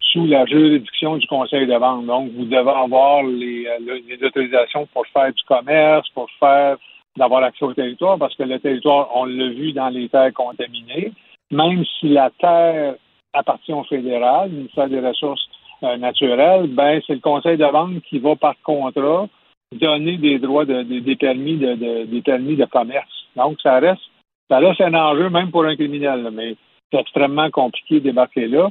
sous 0.00 0.26
la 0.26 0.46
juridiction 0.46 1.18
du 1.18 1.26
Conseil 1.26 1.66
de 1.66 1.74
vente. 1.74 2.06
Donc, 2.06 2.32
vous 2.32 2.46
devez 2.46 2.70
avoir 2.70 3.22
les, 3.24 3.66
les 4.08 4.26
autorisations 4.26 4.86
pour 4.92 5.06
faire 5.08 5.32
du 5.32 5.42
commerce, 5.44 6.08
pour 6.10 6.28
faire 6.38 6.76
d'avoir 7.16 7.42
accès 7.42 7.64
au 7.64 7.74
territoire 7.74 8.18
parce 8.18 8.34
que 8.34 8.42
le 8.42 8.58
territoire, 8.58 9.08
on 9.14 9.24
l'a 9.24 9.48
vu 9.48 9.72
dans 9.72 9.88
les 9.88 10.08
terres 10.08 10.32
contaminées, 10.32 11.12
même 11.50 11.84
si 11.98 12.08
la 12.08 12.30
terre 12.38 12.94
appartient 13.32 13.72
au 13.72 13.84
fédéral, 13.84 14.50
le 14.50 14.56
ministère 14.56 14.88
des 14.88 15.00
Ressources 15.00 15.48
euh, 15.82 15.96
naturelles, 15.96 16.68
ben 16.68 17.00
c'est 17.06 17.14
le 17.14 17.20
conseil 17.20 17.56
de 17.56 17.64
vente 17.64 18.00
qui 18.08 18.18
va 18.18 18.36
par 18.36 18.54
contrat 18.62 19.26
donner 19.72 20.16
des 20.16 20.38
droits 20.38 20.64
de, 20.64 20.82
des 20.82 21.16
permis 21.16 21.56
de, 21.56 22.04
des 22.04 22.22
permis 22.22 22.56
de 22.56 22.64
commerce. 22.66 23.26
Donc 23.34 23.60
ça 23.62 23.78
reste 23.78 24.02
ça 24.48 24.58
reste 24.58 24.80
un 24.80 24.94
enjeu 24.94 25.28
même 25.28 25.50
pour 25.50 25.64
un 25.64 25.74
criminel, 25.74 26.30
mais 26.32 26.54
c'est 26.90 27.00
extrêmement 27.00 27.50
compliqué 27.50 27.96
de 27.96 28.04
débarquer 28.04 28.46
là, 28.46 28.70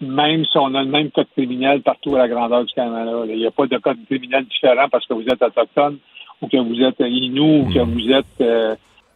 même 0.00 0.44
si 0.44 0.58
on 0.58 0.74
a 0.74 0.82
le 0.82 0.90
même 0.90 1.10
code 1.10 1.28
criminel 1.34 1.82
partout 1.82 2.14
à 2.16 2.18
la 2.18 2.28
grandeur 2.28 2.64
du 2.64 2.74
Canada. 2.74 3.22
Il 3.26 3.38
n'y 3.38 3.46
a 3.46 3.50
pas 3.50 3.66
de 3.66 3.78
code 3.78 4.04
criminel 4.06 4.44
différent 4.44 4.88
parce 4.90 5.06
que 5.06 5.14
vous 5.14 5.26
êtes 5.26 5.42
autochtone 5.42 5.98
ou 6.40 6.48
que 6.48 6.56
vous 6.56 6.82
êtes 6.82 7.00
Inou, 7.00 7.62
ou 7.62 7.72
que 7.72 7.78
hmm. 7.78 7.92
vous 7.92 8.10
êtes 8.10 8.40
euh, 8.40 8.74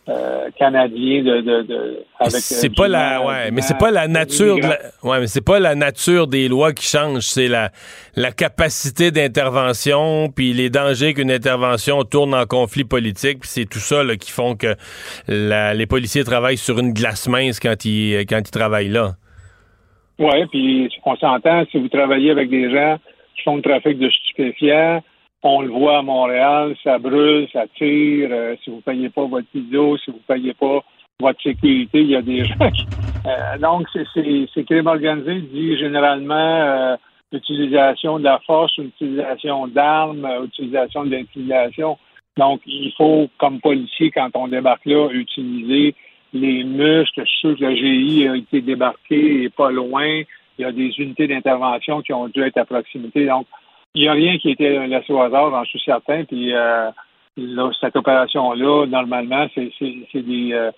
euh, 0.08 0.48
canadien 0.58 1.22
de, 1.22 1.40
de, 1.42 1.62
de 1.62 2.04
avec 2.18 2.40
c'est 2.40 2.74
pas 2.74 2.88
la 2.88 3.24
ouais 3.24 3.52
mais 3.52 3.60
c'est 3.60 3.78
pas 3.78 3.92
la 3.92 4.08
nature 4.08 4.56
de 4.56 4.62
la, 4.62 4.78
ouais 5.04 5.20
mais 5.20 5.28
c'est 5.28 5.44
pas 5.44 5.60
la 5.60 5.76
nature 5.76 6.26
des 6.26 6.48
lois 6.48 6.72
qui 6.72 6.84
change 6.84 7.20
c'est 7.20 7.46
la 7.46 7.70
la 8.16 8.32
capacité 8.32 9.12
d'intervention 9.12 10.28
puis 10.34 10.54
les 10.54 10.70
dangers 10.70 11.14
qu'une 11.14 11.30
intervention 11.30 12.02
tourne 12.02 12.34
en 12.34 12.46
conflit 12.46 12.82
politique 12.82 13.42
puis 13.42 13.48
c'est 13.48 13.64
tout 13.64 13.78
ça 13.78 14.02
là, 14.02 14.16
qui 14.16 14.32
font 14.32 14.56
que 14.56 14.74
la, 15.28 15.72
les 15.72 15.86
policiers 15.86 16.24
travaillent 16.24 16.56
sur 16.56 16.80
une 16.80 16.92
glace 16.92 17.28
mince 17.28 17.60
quand 17.60 17.84
ils 17.84 18.26
quand 18.28 18.40
ils 18.40 18.50
travaillent 18.50 18.88
là 18.88 19.12
ouais 20.18 20.46
puis 20.50 20.90
on 21.04 21.14
s'entend 21.14 21.64
si 21.70 21.78
vous 21.78 21.88
travaillez 21.88 22.32
avec 22.32 22.50
des 22.50 22.72
gens 22.72 22.98
qui 23.36 23.42
font 23.44 23.54
le 23.54 23.62
trafic 23.62 24.00
de 24.00 24.10
stupéfiants 24.10 25.00
on 25.42 25.62
le 25.62 25.70
voit 25.70 25.98
à 25.98 26.02
Montréal, 26.02 26.76
ça 26.84 26.98
brûle, 26.98 27.48
ça 27.52 27.64
tire. 27.76 28.28
Euh, 28.30 28.54
si 28.62 28.70
vous 28.70 28.76
ne 28.76 28.82
payez 28.82 29.08
pas 29.08 29.24
votre 29.24 29.46
vidéo, 29.52 29.96
si 29.98 30.10
vous 30.10 30.18
ne 30.18 30.34
payez 30.34 30.54
pas 30.54 30.80
votre 31.20 31.42
sécurité, 31.42 32.00
il 32.00 32.10
y 32.10 32.16
a 32.16 32.22
des 32.22 32.44
gens 32.44 32.70
qui... 32.70 32.86
Euh, 33.26 33.58
donc, 33.58 33.86
c'est 33.94 34.64
crime 34.64 34.86
organisé 34.86 35.40
dit 35.42 35.76
généralement 35.78 36.34
euh, 36.34 36.96
utilisation 37.32 38.18
de 38.18 38.24
la 38.24 38.40
force, 38.46 38.76
utilisation 38.78 39.66
d'armes, 39.68 40.28
utilisation 40.44 41.04
de 41.04 41.10
l'intimidation. 41.10 41.98
Donc, 42.36 42.60
il 42.66 42.92
faut, 42.96 43.28
comme 43.38 43.60
policier, 43.60 44.10
quand 44.10 44.30
on 44.34 44.48
débarque 44.48 44.86
là, 44.86 45.08
utiliser 45.10 45.94
les 46.32 46.64
muscles. 46.64 47.22
Je 47.24 47.30
suis 47.30 47.38
sûr 47.40 47.58
que 47.58 47.64
le 47.64 47.76
GI 47.76 48.28
a 48.28 48.36
été 48.36 48.60
débarqué 48.60 49.44
et 49.44 49.50
pas 49.50 49.70
loin. 49.70 50.22
Il 50.58 50.62
y 50.62 50.64
a 50.64 50.72
des 50.72 50.90
unités 50.98 51.26
d'intervention 51.26 52.02
qui 52.02 52.12
ont 52.12 52.28
dû 52.28 52.42
être 52.42 52.58
à 52.58 52.64
proximité. 52.64 53.26
Donc, 53.26 53.46
il 53.94 54.02
n'y 54.02 54.08
a 54.08 54.12
rien 54.12 54.38
qui 54.38 54.50
été 54.50 54.86
laissé 54.86 55.12
au 55.12 55.20
hasard, 55.20 55.50
j'en 55.50 55.64
suis 55.64 55.80
certain. 55.80 56.24
Puis, 56.24 56.52
euh, 56.54 56.90
cette 57.80 57.96
opération-là, 57.96 58.86
normalement, 58.86 59.46
c'est 59.54 59.70
des. 60.14 60.52
Euh, 60.52 60.70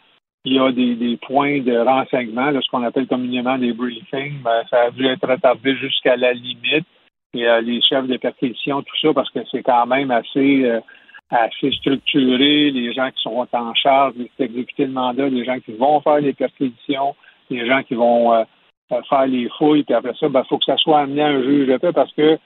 il 0.47 0.53
y 0.53 0.59
a 0.59 0.71
des, 0.73 1.19
points 1.23 1.61
de 1.63 1.75
renseignement, 1.75 2.53
ce 2.61 2.69
qu'on 2.69 2.83
appelle 2.83 3.07
communément 3.07 3.57
des 3.57 3.73
briefings. 3.73 4.43
Ben, 4.43 4.63
ça 4.69 4.83
a 4.83 4.91
dû 4.91 5.07
être 5.07 5.27
retardé 5.27 5.75
jusqu'à 5.77 6.17
la 6.17 6.35
limite. 6.35 6.87
Et 7.33 7.49
euh, 7.49 7.63
les 7.63 7.81
chefs 7.81 8.07
de 8.07 8.19
perquisition, 8.19 8.83
tout 8.83 8.97
ça, 9.01 9.15
parce 9.15 9.31
que 9.31 9.41
c'est 9.51 9.63
quand 9.63 9.87
même 9.87 10.11
assez 10.11 10.71
assez 11.31 11.73
structuré, 11.73 12.71
les 12.71 12.93
gens 12.93 13.11
qui 13.11 13.23
sont 13.23 13.47
en 13.53 13.75
charge 13.75 14.15
d'exécuter 14.39 14.87
le 14.87 14.93
mandat, 14.93 15.29
les 15.29 15.45
gens 15.45 15.59
qui 15.61 15.73
vont 15.73 16.01
faire 16.01 16.21
les 16.21 16.33
perquisitions, 16.33 17.15
les 17.51 17.67
gens 17.67 17.83
qui 17.83 17.95
vont 17.95 18.33
euh, 18.33 18.45
euh, 18.93 19.03
faire 19.09 19.27
les 19.27 19.49
fouilles, 19.59 19.85
puis 19.85 19.95
après 19.95 20.15
ça, 20.15 20.27
il 20.27 20.33
ben, 20.33 20.45
faut 20.45 20.59
que 20.59 20.65
ça 20.65 20.77
soit 20.77 21.01
amené 21.01 21.23
à 21.23 21.29
un 21.29 21.43
juge 21.43 21.67
de 21.67 21.77
paix 21.77 21.93
parce 21.93 22.13
que 22.13 22.39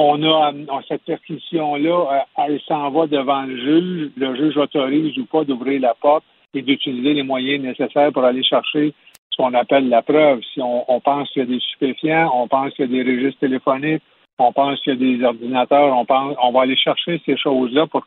on 0.00 0.22
a 0.22 0.52
cette 0.88 1.02
perquisition-là, 1.02 1.90
euh, 1.90 2.44
elle 2.44 2.60
s'en 2.66 2.90
va 2.90 3.06
devant 3.06 3.42
le 3.42 3.56
juge, 3.56 4.10
le 4.16 4.34
juge 4.34 4.56
autorise 4.56 5.16
ou 5.18 5.26
pas 5.26 5.44
d'ouvrir 5.44 5.80
la 5.80 5.94
porte 5.94 6.24
et 6.54 6.62
d'utiliser 6.62 7.14
les 7.14 7.22
moyens 7.22 7.62
nécessaires 7.62 8.12
pour 8.12 8.24
aller 8.24 8.42
chercher 8.42 8.94
ce 9.30 9.36
qu'on 9.36 9.54
appelle 9.54 9.88
la 9.88 10.02
preuve. 10.02 10.40
Si 10.54 10.60
on, 10.62 11.00
pense 11.00 11.28
qu'il 11.30 11.40
y 11.40 11.42
a 11.42 11.48
des 11.48 11.60
stupéfiants, 11.60 12.30
on 12.34 12.48
pense 12.48 12.72
qu'il 12.74 12.90
y 12.90 13.00
a 13.00 13.04
des 13.04 13.10
registres 13.10 13.40
téléphoniques, 13.40 14.02
on 14.38 14.52
pense 14.52 14.80
qu'il 14.80 14.94
y 14.94 14.96
a 14.96 15.16
des 15.18 15.24
ordinateurs, 15.24 15.94
on 15.96 16.04
pense 16.06 16.34
on 16.42 16.50
va 16.50 16.62
aller 16.62 16.76
chercher 16.76 17.20
ces 17.26 17.36
choses-là 17.36 17.86
pour 17.86 18.04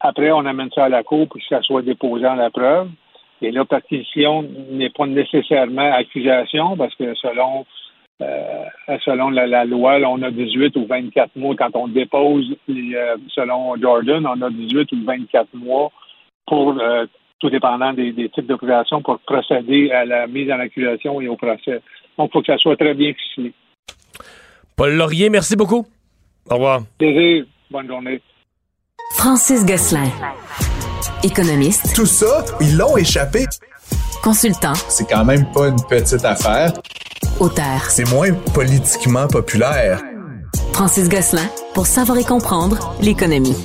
après, 0.00 0.30
on 0.32 0.44
amène 0.44 0.70
ça 0.74 0.84
à 0.84 0.88
la 0.90 1.02
Cour 1.02 1.28
pour 1.28 1.40
que 1.40 1.46
ça 1.48 1.62
soit 1.62 1.80
déposé 1.80 2.26
en 2.26 2.34
la 2.34 2.50
preuve. 2.50 2.90
Et 3.40 3.50
la 3.50 3.64
partition 3.64 4.42
n'est 4.70 4.90
pas 4.90 5.06
nécessairement 5.06 5.92
accusation 5.92 6.76
parce 6.76 6.94
que 6.94 7.14
selon 7.14 7.64
euh, 8.22 8.64
selon 9.04 9.30
la, 9.30 9.64
loi, 9.64 9.98
on 10.06 10.22
a 10.22 10.30
18 10.30 10.76
ou 10.76 10.86
24 10.86 11.36
mois 11.36 11.54
quand 11.56 11.74
on 11.74 11.88
dépose, 11.88 12.54
euh, 12.68 13.16
selon 13.28 13.76
Jordan, 13.80 14.26
on 14.26 14.40
a 14.40 14.50
18 14.50 14.92
ou 14.92 15.04
24 15.04 15.48
mois 15.54 15.90
pour, 16.46 16.78
euh, 16.80 17.06
tout 17.40 17.50
dépendant 17.50 17.92
des, 17.92 18.12
types 18.30 18.46
d'opérations, 18.46 19.02
pour 19.02 19.18
procéder 19.20 19.90
à 19.90 20.04
la 20.04 20.26
mise 20.26 20.50
en 20.50 20.60
accusation 20.60 21.20
et 21.20 21.28
au 21.28 21.36
procès. 21.36 21.80
Donc, 22.16 22.30
il 22.30 22.32
faut 22.32 22.40
que 22.40 22.52
ça 22.52 22.58
soit 22.58 22.76
très 22.76 22.94
bien 22.94 23.12
ficelé. 23.12 23.52
Paul 24.76 24.94
Laurier, 24.94 25.28
merci 25.28 25.56
beaucoup. 25.56 25.84
Au 26.48 26.54
revoir. 26.54 26.80
Plaisir. 26.98 27.44
Bonne 27.70 27.88
journée. 27.88 28.20
Francis 29.16 29.64
Gosselin. 29.66 30.08
Économiste. 31.22 31.94
Tout 31.94 32.06
ça, 32.06 32.44
ils 32.60 32.76
l'ont 32.76 32.96
échappé. 32.96 33.44
Consultant. 34.22 34.74
C'est 34.74 35.08
quand 35.08 35.24
même 35.24 35.44
pas 35.52 35.68
une 35.68 35.82
petite 35.88 36.24
affaire. 36.24 36.72
Auteur. 37.40 37.86
C'est 37.88 38.08
moins 38.10 38.32
politiquement 38.54 39.26
populaire. 39.26 40.00
Francis 40.72 41.08
Gosselin, 41.08 41.48
pour 41.74 41.86
savoir 41.86 42.18
et 42.18 42.24
comprendre 42.24 42.94
l'économie. 43.00 43.56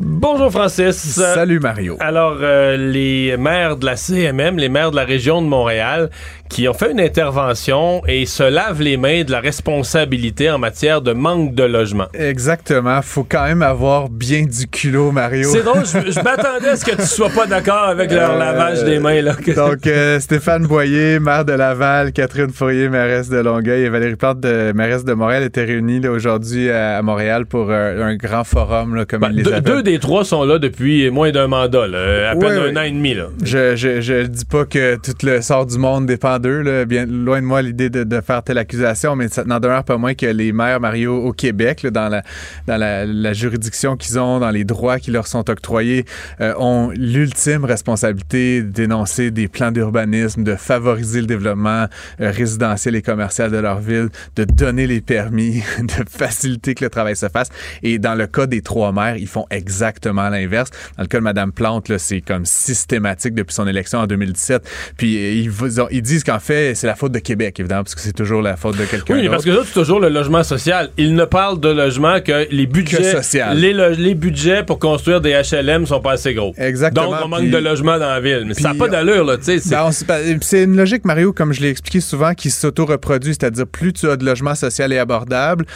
Bonjour 0.00 0.50
Francis. 0.50 0.96
Salut 0.96 1.60
Mario. 1.60 1.96
Alors, 2.00 2.38
euh, 2.40 2.76
les 2.76 3.36
maires 3.36 3.76
de 3.76 3.86
la 3.86 3.96
CMM, 3.96 4.58
les 4.58 4.68
maires 4.68 4.90
de 4.90 4.96
la 4.96 5.04
région 5.04 5.40
de 5.40 5.46
Montréal, 5.46 6.10
qui 6.52 6.68
ont 6.68 6.74
fait 6.74 6.92
une 6.92 7.00
intervention 7.00 8.02
et 8.06 8.26
se 8.26 8.42
lavent 8.42 8.82
les 8.82 8.98
mains 8.98 9.24
de 9.24 9.32
la 9.32 9.40
responsabilité 9.40 10.50
en 10.50 10.58
matière 10.58 11.00
de 11.00 11.14
manque 11.14 11.54
de 11.54 11.62
logement. 11.62 12.08
Exactement. 12.12 13.00
Faut 13.00 13.24
quand 13.24 13.44
même 13.44 13.62
avoir 13.62 14.10
bien 14.10 14.42
du 14.42 14.66
culot, 14.66 15.12
Mario. 15.12 15.48
C'est 15.50 15.62
drôle, 15.62 15.86
je, 15.86 16.22
m'attendais 16.22 16.68
à 16.68 16.76
ce 16.76 16.84
que 16.84 16.94
tu 16.94 17.06
sois 17.06 17.30
pas 17.30 17.46
d'accord 17.46 17.84
avec 17.88 18.12
leur 18.12 18.32
euh, 18.32 18.38
lavage 18.38 18.84
des 18.84 18.98
mains. 18.98 19.22
Là. 19.22 19.34
Donc, 19.56 19.86
euh, 19.86 20.20
Stéphane 20.20 20.66
Boyer, 20.66 21.20
maire 21.20 21.46
de 21.46 21.54
Laval, 21.54 22.12
Catherine 22.12 22.50
Fourier, 22.50 22.90
mairesse 22.90 23.30
de 23.30 23.38
Longueuil 23.38 23.84
et 23.84 23.88
Valérie 23.88 24.16
Plante, 24.16 24.40
de, 24.40 24.72
mairesse 24.74 25.06
de 25.06 25.14
Montréal, 25.14 25.44
étaient 25.44 25.64
réunis 25.64 26.06
aujourd'hui 26.06 26.68
à, 26.68 27.00
Montréal 27.00 27.46
pour 27.46 27.72
un, 27.72 28.14
grand 28.16 28.44
forum, 28.44 28.94
là, 28.94 29.06
comme 29.06 29.20
ben, 29.20 29.30
ils 29.32 29.42
les 29.42 29.60
Deux 29.62 29.82
des 29.82 29.98
trois 29.98 30.26
sont 30.26 30.44
là 30.44 30.58
depuis 30.58 31.10
moins 31.10 31.30
d'un 31.30 31.46
mandat, 31.46 31.84
à 31.84 32.36
peine 32.36 32.76
un 32.76 32.76
an 32.76 32.82
et 32.82 32.90
demi. 32.90 33.14
Là. 33.14 33.28
Je, 33.42 33.74
je, 33.74 34.02
je 34.02 34.26
dis 34.26 34.44
pas 34.44 34.66
que 34.66 34.96
tout 34.96 35.14
le 35.26 35.40
sort 35.40 35.64
du 35.64 35.78
monde 35.78 36.04
dépend 36.04 36.41
Bien, 36.42 37.06
loin 37.06 37.40
de 37.40 37.46
moi 37.46 37.62
l'idée 37.62 37.88
de, 37.88 38.20
faire 38.20 38.42
telle 38.42 38.58
accusation, 38.58 39.16
mais 39.16 39.28
ça 39.28 39.44
n'en 39.44 39.60
demeure 39.60 39.84
pas 39.84 39.96
moins 39.96 40.14
que 40.14 40.26
les 40.26 40.52
maires, 40.52 40.80
Mario, 40.80 41.16
au 41.16 41.32
Québec, 41.32 41.86
dans, 41.86 42.08
la, 42.08 42.22
dans 42.66 42.76
la, 42.76 43.32
juridiction 43.32 43.96
qu'ils 43.96 44.18
ont, 44.18 44.40
dans 44.40 44.50
les 44.50 44.64
droits 44.64 44.98
qui 44.98 45.10
leur 45.10 45.26
sont 45.26 45.48
octroyés, 45.48 46.04
euh, 46.40 46.54
ont 46.58 46.90
l'ultime 46.94 47.64
responsabilité 47.64 48.62
dénoncer 48.62 49.30
des 49.30 49.48
plans 49.48 49.70
d'urbanisme, 49.70 50.44
de 50.44 50.56
favoriser 50.56 51.20
le 51.20 51.26
développement 51.26 51.86
euh, 52.20 52.30
résidentiel 52.30 52.96
et 52.96 53.02
commercial 53.02 53.50
de 53.50 53.58
leur 53.58 53.80
ville, 53.80 54.08
de 54.36 54.44
donner 54.44 54.86
les 54.86 55.00
permis, 55.00 55.62
de 55.78 56.04
faciliter 56.08 56.74
que 56.74 56.84
le 56.84 56.90
travail 56.90 57.16
se 57.16 57.28
fasse. 57.28 57.48
Et 57.82 57.98
dans 57.98 58.14
le 58.14 58.26
cas 58.26 58.46
des 58.46 58.62
trois 58.62 58.92
maires, 58.92 59.16
ils 59.16 59.28
font 59.28 59.46
exactement 59.50 60.28
l'inverse. 60.28 60.70
Dans 60.96 61.02
le 61.02 61.08
cas 61.08 61.18
de 61.18 61.24
Mme 61.24 61.52
Plante, 61.52 61.96
c'est 61.98 62.20
comme 62.20 62.44
systématique 62.44 63.34
depuis 63.34 63.54
son 63.54 63.66
élection 63.66 64.00
en 64.00 64.06
2017. 64.06 64.68
Puis 64.96 65.42
ils, 65.44 65.52
ils 65.90 66.02
disent 66.02 66.24
qu'en 66.32 66.40
fait, 66.40 66.74
c'est 66.74 66.86
la 66.86 66.94
faute 66.94 67.12
de 67.12 67.18
Québec, 67.18 67.58
évidemment, 67.60 67.82
parce 67.82 67.94
que 67.94 68.00
c'est 68.00 68.12
toujours 68.12 68.42
la 68.42 68.56
faute 68.56 68.76
de 68.76 68.84
quelqu'un 68.84 69.14
Oui, 69.14 69.28
parce 69.28 69.44
que 69.44 69.54
ça, 69.54 69.62
c'est 69.64 69.72
toujours 69.72 70.00
le 70.00 70.08
logement 70.08 70.42
social. 70.42 70.90
Il 70.96 71.14
ne 71.14 71.24
parle 71.24 71.60
de 71.60 71.68
logement 71.68 72.20
que 72.20 72.46
les 72.50 72.66
budgets. 72.66 73.20
Les, 73.54 73.72
les, 73.72 74.14
budgets 74.14 74.62
pour 74.62 74.78
construire 74.78 75.20
des 75.20 75.32
HLM 75.32 75.86
sont 75.86 76.00
pas 76.00 76.12
assez 76.12 76.34
gros. 76.34 76.54
Exactement. 76.56 77.10
Donc, 77.10 77.20
on 77.24 77.28
manque 77.28 77.50
de 77.50 77.58
logement 77.58 77.98
dans 77.98 78.08
la 78.08 78.20
ville. 78.20 78.44
Mais 78.46 78.54
ça 78.54 78.72
n'a 78.72 78.74
pas 78.74 78.88
d'allure, 78.88 79.24
là, 79.24 79.36
tu 79.36 79.58
sais. 79.58 79.76
Ben, 80.06 80.38
c'est 80.40 80.64
une 80.64 80.76
logique, 80.76 81.04
Mario, 81.04 81.32
comme 81.32 81.52
je 81.52 81.60
l'ai 81.60 81.68
expliqué 81.68 82.00
souvent, 82.00 82.34
qui 82.34 82.50
s'auto-reproduit. 82.50 83.34
C'est-à-dire, 83.34 83.66
plus 83.66 83.92
tu 83.92 84.08
as 84.08 84.16
de 84.16 84.24
logements 84.24 84.54
sociaux 84.54 84.86
et 84.90 84.98
abordables, 84.98 85.66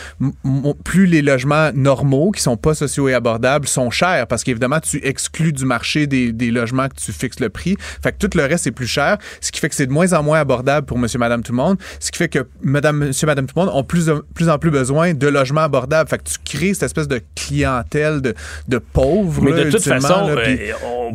plus 0.85 1.07
les 1.07 1.23
logements 1.23 1.71
normaux, 1.75 2.31
qui 2.31 2.42
sont 2.42 2.57
pas 2.57 2.75
sociaux 2.75 3.09
et 3.09 3.14
abordables, 3.14 3.66
sont 3.66 3.90
chers. 3.90 4.27
Parce 4.27 4.45
qu'évidemment, 4.45 4.81
tu 4.81 5.01
exclus 5.05 5.53
du 5.53 5.64
marché 5.64 6.07
des, 6.07 6.33
des 6.33 6.51
logements 6.51 6.88
que 6.88 6.95
tu 6.95 7.12
fixes 7.12 7.40
le 7.40 7.49
prix. 7.49 7.77
Fait 8.03 8.12
que 8.12 8.27
tout 8.27 8.37
le 8.37 8.45
reste 8.45 8.66
est 8.66 8.73
plus 8.73 8.87
cher. 8.87 9.19
Ce 9.40 9.53
qui 9.53 9.61
fait 9.61 9.69
que 9.69 9.75
c'est 9.75 9.87
de 9.87 9.92
moins 9.92 10.12
en 10.12 10.23
moins 10.23 10.40
abordable 10.46 10.87
pour 10.87 10.98
monsieur, 10.98 11.18
madame, 11.18 11.42
tout 11.42 11.52
le 11.52 11.56
monde. 11.56 11.76
Ce 12.00 12.11
qui 12.11 12.18
fait 12.18 12.28
que 12.28 12.46
madame, 12.62 12.98
monsieur, 12.98 13.26
madame, 13.26 13.46
tout 13.46 13.59
le 13.59 13.66
monde 13.66 13.74
ont 13.74 13.85
plus, 13.85 14.11
plus 14.35 14.48
en 14.48 14.59
plus 14.59 14.70
besoin 14.70 15.14
de 15.14 15.26
logements 15.26 15.62
abordables. 15.62 16.09
Fait 16.09 16.18
que 16.18 16.24
tu 16.24 16.38
crées 16.44 16.74
cette 16.74 16.85
espèce 16.85 17.09
de 17.09 17.20
clientèle 17.35 18.20
de, 18.20 18.35
de 18.68 18.78
pauvres. 18.78 19.42
Mais 19.42 19.64
de 19.64 19.70
toute 19.70 19.82
façon, 19.82 20.28
euh, 20.28 21.11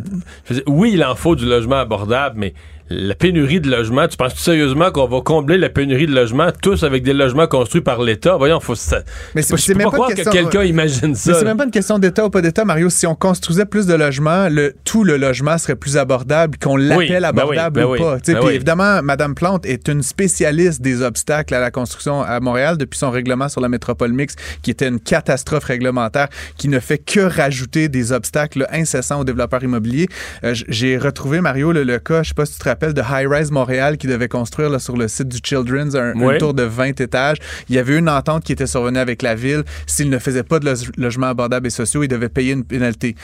oui, 0.67 0.91
il 0.93 1.03
en 1.03 1.15
faut 1.15 1.35
du 1.35 1.45
logement 1.45 1.79
abordable, 1.79 2.35
mais 2.37 2.53
la 2.91 3.15
pénurie 3.15 3.61
de 3.61 3.69
logements, 3.69 4.07
tu 4.07 4.17
penses 4.17 4.35
sérieusement 4.35 4.91
qu'on 4.91 5.07
va 5.07 5.21
combler 5.21 5.57
la 5.57 5.69
pénurie 5.69 6.07
de 6.07 6.13
logements 6.13 6.49
tous 6.61 6.83
avec 6.83 7.03
des 7.03 7.13
logements 7.13 7.47
construits 7.47 7.81
par 7.81 8.01
l'État? 8.01 8.35
Voyons, 8.35 8.59
faut 8.59 8.75
ça. 8.75 9.01
Mais 9.33 9.41
c'est 9.41 9.75
même 9.75 9.89
pas 9.89 10.07
que 10.09 10.29
quelqu'un 10.29 10.63
imagine 10.63 11.15
ça. 11.15 11.33
c'est 11.33 11.45
même 11.45 11.57
pas 11.57 11.63
une 11.65 11.71
question 11.71 11.99
d'État 11.99 12.25
ou 12.25 12.29
pas 12.29 12.41
d'État, 12.41 12.65
Mario. 12.65 12.89
Si 12.89 13.07
on 13.07 13.15
construisait 13.15 13.65
plus 13.65 13.85
de 13.85 13.93
logements, 13.93 14.49
le, 14.49 14.73
tout 14.83 15.03
le 15.03 15.17
logement 15.17 15.57
serait 15.57 15.75
plus 15.75 15.97
abordable, 15.97 16.57
qu'on 16.57 16.75
l'appelle 16.75 17.21
ben 17.21 17.23
abordable 17.23 17.79
ben 17.79 17.85
ou 17.85 17.95
pas. 17.95 18.17
Ben 18.25 18.39
puis 18.39 18.55
évidemment, 18.55 19.01
Madame 19.01 19.35
Plante 19.35 19.65
est 19.65 19.87
une 19.87 20.03
spécialiste 20.03 20.81
des 20.81 21.01
obstacles 21.01 21.53
à 21.55 21.59
la 21.59 21.71
construction 21.71 22.21
à 22.21 22.39
Montréal 22.39 22.77
depuis 22.77 22.99
son 22.99 23.11
règlement 23.11 23.47
sur 23.47 23.61
la 23.61 23.69
métropole 23.69 24.11
mixte, 24.11 24.39
qui 24.61 24.71
était 24.71 24.87
une 24.87 24.99
catastrophe 24.99 25.65
réglementaire, 25.65 26.27
qui 26.57 26.67
ne 26.67 26.79
fait 26.79 26.97
que 26.97 27.19
rajouter 27.21 27.87
des 27.87 28.11
obstacles 28.11 28.67
incessants 28.71 29.21
aux 29.21 29.23
développeurs 29.23 29.63
immobiliers. 29.63 30.07
Euh, 30.43 30.53
j'ai 30.67 30.97
retrouvé, 30.97 31.41
Mario, 31.41 31.71
le, 31.71 31.83
le 31.83 31.99
cas, 31.99 32.23
je 32.23 32.29
sais 32.29 32.33
pas 32.33 32.45
si 32.45 32.53
tu 32.53 32.59
te 32.59 32.69
rappelles, 32.69 32.80
de 32.89 33.01
High 33.01 33.27
Rise 33.27 33.51
Montréal 33.51 33.97
qui 33.97 34.07
devait 34.07 34.27
construire 34.27 34.69
là, 34.69 34.79
sur 34.79 34.97
le 34.97 35.07
site 35.07 35.27
du 35.27 35.39
Children's 35.43 35.95
un, 35.95 36.13
tour 36.37 36.53
de 36.53 36.63
20 36.63 36.99
étages. 36.99 37.37
Il 37.69 37.75
y 37.75 37.79
avait 37.79 37.97
une 37.97 38.09
entente 38.09 38.43
qui 38.43 38.51
était 38.51 38.67
survenue 38.67 38.99
avec 38.99 39.21
la 39.21 39.35
ville. 39.35 39.63
S'il 39.85 40.09
ne 40.09 40.19
faisait 40.19 40.43
pas 40.43 40.59
de 40.59 40.73
logements 40.97 41.27
abordables 41.27 41.67
et 41.67 41.71
sociaux, 41.71 42.03
il 42.03 42.07
devait 42.07 42.29
payer 42.29 42.53
une 42.53 42.63
pénalité 42.63 43.15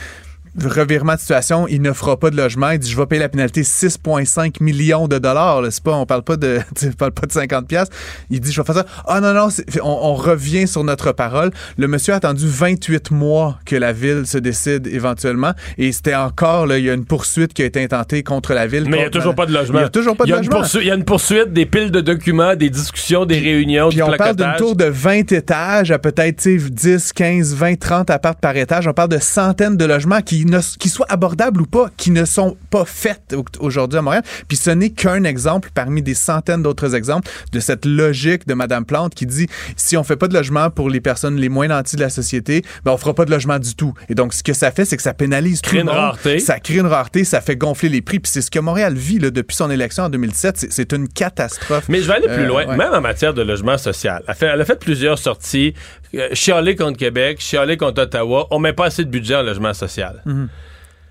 revirement 0.65 1.15
de 1.15 1.19
situation, 1.19 1.67
il 1.67 1.81
ne 1.81 1.93
fera 1.93 2.17
pas 2.17 2.29
de 2.29 2.37
logement. 2.37 2.71
Il 2.71 2.79
dit, 2.79 2.89
je 2.89 2.97
vais 2.97 3.05
payer 3.05 3.21
la 3.21 3.29
pénalité 3.29 3.61
6,5 3.61 4.63
millions 4.63 5.07
de 5.07 5.17
dollars. 5.19 5.61
C'est 5.69 5.83
pas, 5.83 5.93
on 5.93 6.05
parle 6.05 6.23
pas 6.23 6.37
de, 6.37 6.59
parle 6.97 7.11
pas 7.11 7.27
de 7.27 7.31
50 7.31 7.67
pièces. 7.67 7.89
Il 8.29 8.39
dit, 8.39 8.51
je 8.51 8.61
vais 8.61 8.65
faire 8.65 8.75
ça. 8.75 8.85
Ah 9.05 9.21
non, 9.21 9.33
non, 9.33 9.49
on, 9.83 10.15
revient 10.15 10.67
sur 10.67 10.83
notre 10.83 11.11
parole. 11.11 11.51
Le 11.77 11.87
monsieur 11.87 12.13
a 12.13 12.17
attendu 12.17 12.47
28 12.47 13.11
mois 13.11 13.59
que 13.65 13.75
la 13.75 13.93
ville 13.93 14.25
se 14.25 14.37
décide 14.37 14.87
éventuellement. 14.87 15.53
Et 15.77 15.91
c'était 15.91 16.15
encore, 16.15 16.65
là, 16.65 16.79
il 16.79 16.85
y 16.85 16.89
a 16.89 16.93
une 16.93 17.05
poursuite 17.05 17.53
qui 17.53 17.61
a 17.61 17.65
été 17.65 17.83
intentée 17.83 18.23
contre 18.23 18.53
la 18.53 18.65
ville. 18.65 18.85
Mais 18.89 18.97
il 18.97 19.01
n'y 19.01 19.05
a 19.05 19.09
toujours 19.11 19.35
pas 19.35 19.45
de 19.45 19.53
logement. 19.53 19.79
Il 19.79 19.81
n'y 19.81 19.87
a 19.87 19.89
toujours 19.89 20.17
pas 20.17 20.25
de 20.25 20.31
logement. 20.31 20.63
Il 20.75 20.87
y 20.87 20.91
a 20.91 20.95
une 20.95 21.05
poursuite, 21.05 21.53
des 21.53 21.65
piles 21.65 21.91
de 21.91 22.01
documents, 22.01 22.55
des 22.55 22.69
discussions, 22.69 23.25
des 23.25 23.39
réunions, 23.39 23.89
Puis 23.89 24.01
on 24.01 24.11
parle 24.13 24.35
d'une 24.35 24.55
tour 24.57 24.75
de 24.75 24.85
20 24.85 25.31
étages 25.31 25.91
à 25.91 25.99
peut-être 25.99 26.47
10, 26.47 27.13
15, 27.13 27.53
20, 27.55 27.79
30 27.79 28.09
apparts 28.09 28.35
par 28.35 28.55
étage. 28.55 28.87
On 28.87 28.93
parle 28.93 29.09
de 29.09 29.19
centaines 29.19 29.77
de 29.77 29.85
logements 29.85 30.21
qui 30.21 30.46
qui 30.79 30.89
soient 30.89 31.05
abordables 31.10 31.62
ou 31.62 31.65
pas, 31.65 31.89
qui 31.97 32.12
ne 32.12 32.25
sont 32.25 32.57
pas 32.69 32.86
faites 32.86 33.36
aujourd'hui 33.60 33.99
à 33.99 34.01
Montréal. 34.01 34.23
Puis 34.47 34.57
ce 34.57 34.69
n'est 34.69 34.89
qu'un 34.89 35.23
exemple 35.23 35.69
parmi 35.73 36.01
des 36.01 36.13
centaines 36.13 36.63
d'autres 36.63 36.95
exemples 36.95 37.29
de 37.51 37.60
cette 37.60 37.86
logique 37.86 38.47
de 38.47 38.53
Madame 38.53 38.86
Plante 38.86 39.15
qui 39.15 39.25
dit 39.25 39.47
si 39.75 39.97
on 39.97 40.03
fait 40.03 40.15
pas 40.15 40.27
de 40.27 40.33
logement 40.33 40.69
pour 40.69 40.89
les 40.89 41.01
personnes 41.01 41.38
les 41.38 41.49
moins 41.49 41.67
nantis 41.67 41.95
de 41.95 42.01
la 42.01 42.10
société, 42.10 42.63
ben 42.83 42.91
on 42.91 42.97
fera 42.97 43.13
pas 43.13 43.25
de 43.25 43.31
logement 43.31 43.60
du 43.60 43.75
tout. 43.75 43.93
Et 44.10 44.15
donc 44.15 44.33
ce 44.33 44.43
que 44.43 44.53
ça 44.53 44.71
fait, 44.71 44.86
c'est 44.86 44.97
que 44.97 45.03
ça 45.03 45.13
pénalise 45.13 45.62
tout 45.62 45.75
le 45.75 45.83
monde. 45.83 45.95
Rareté. 45.95 46.39
Ça 46.39 46.60
crée 46.60 46.77
une 46.79 46.88
rareté, 46.88 47.23
ça 47.23 47.41
fait 47.41 47.55
gonfler 47.55 47.89
les 47.89 48.01
prix. 48.01 48.19
Puis 48.19 48.31
c'est 48.31 48.41
ce 48.41 48.51
que 48.51 48.60
Montréal 48.60 48.95
vit 48.95 49.19
là, 49.19 49.31
depuis 49.31 49.55
son 49.55 49.69
élection 49.69 50.03
en 50.03 50.10
2007. 50.10 50.67
C'est 50.69 50.93
une 50.93 51.07
catastrophe. 51.07 51.86
Mais 51.89 52.01
je 52.01 52.07
vais 52.07 52.15
aller 52.15 52.27
plus 52.27 52.43
euh, 52.43 52.47
loin, 52.47 52.65
même 52.75 52.93
en 52.93 53.01
matière 53.01 53.33
de 53.33 53.41
logement 53.41 53.77
social. 53.77 54.23
Elle, 54.27 54.36
fait, 54.36 54.47
elle 54.47 54.62
a 54.62 54.65
fait 54.65 54.79
plusieurs 54.79 55.19
sorties, 55.19 55.73
euh, 56.17 56.30
chialé 56.34 56.75
contre 56.75 56.97
Québec, 56.97 57.39
chialé 57.39 57.77
contre 57.77 58.03
Ottawa. 58.03 58.47
On 58.51 58.60
met 58.60 58.73
pas 58.73 58.86
assez 58.86 59.03
de 59.06 59.10
budget 59.10 59.36
en 59.36 59.43
logement 59.43 59.73
social. 59.73 60.21
Mhm. 60.25 60.49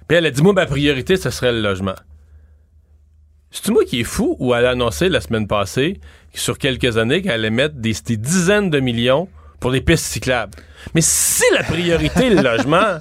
Puis 0.08 0.18
elle 0.18 0.26
a 0.26 0.30
dit, 0.30 0.42
moi, 0.42 0.52
ma 0.52 0.66
priorité, 0.66 1.16
ce 1.16 1.30
serait 1.30 1.52
le 1.52 1.60
logement. 1.60 1.94
C'est 3.50 3.68
moi 3.70 3.84
qui 3.84 4.00
est 4.00 4.04
fou 4.04 4.36
ou 4.38 4.54
elle 4.54 4.66
a 4.66 4.70
annoncé 4.70 5.08
la 5.08 5.20
semaine 5.20 5.46
passée, 5.46 6.00
sur 6.34 6.58
quelques 6.58 6.98
années, 6.98 7.22
qu'elle 7.22 7.32
allait 7.32 7.50
mettre 7.50 7.76
des, 7.76 7.94
des, 8.04 8.16
dizaines 8.16 8.70
de 8.70 8.80
millions 8.80 9.28
pour 9.60 9.72
des 9.72 9.80
pistes 9.80 10.04
cyclables? 10.04 10.52
Mais 10.94 11.00
si 11.00 11.44
la 11.54 11.62
priorité 11.62 12.26
est 12.26 12.34
le 12.34 12.42
logement, 12.56 12.98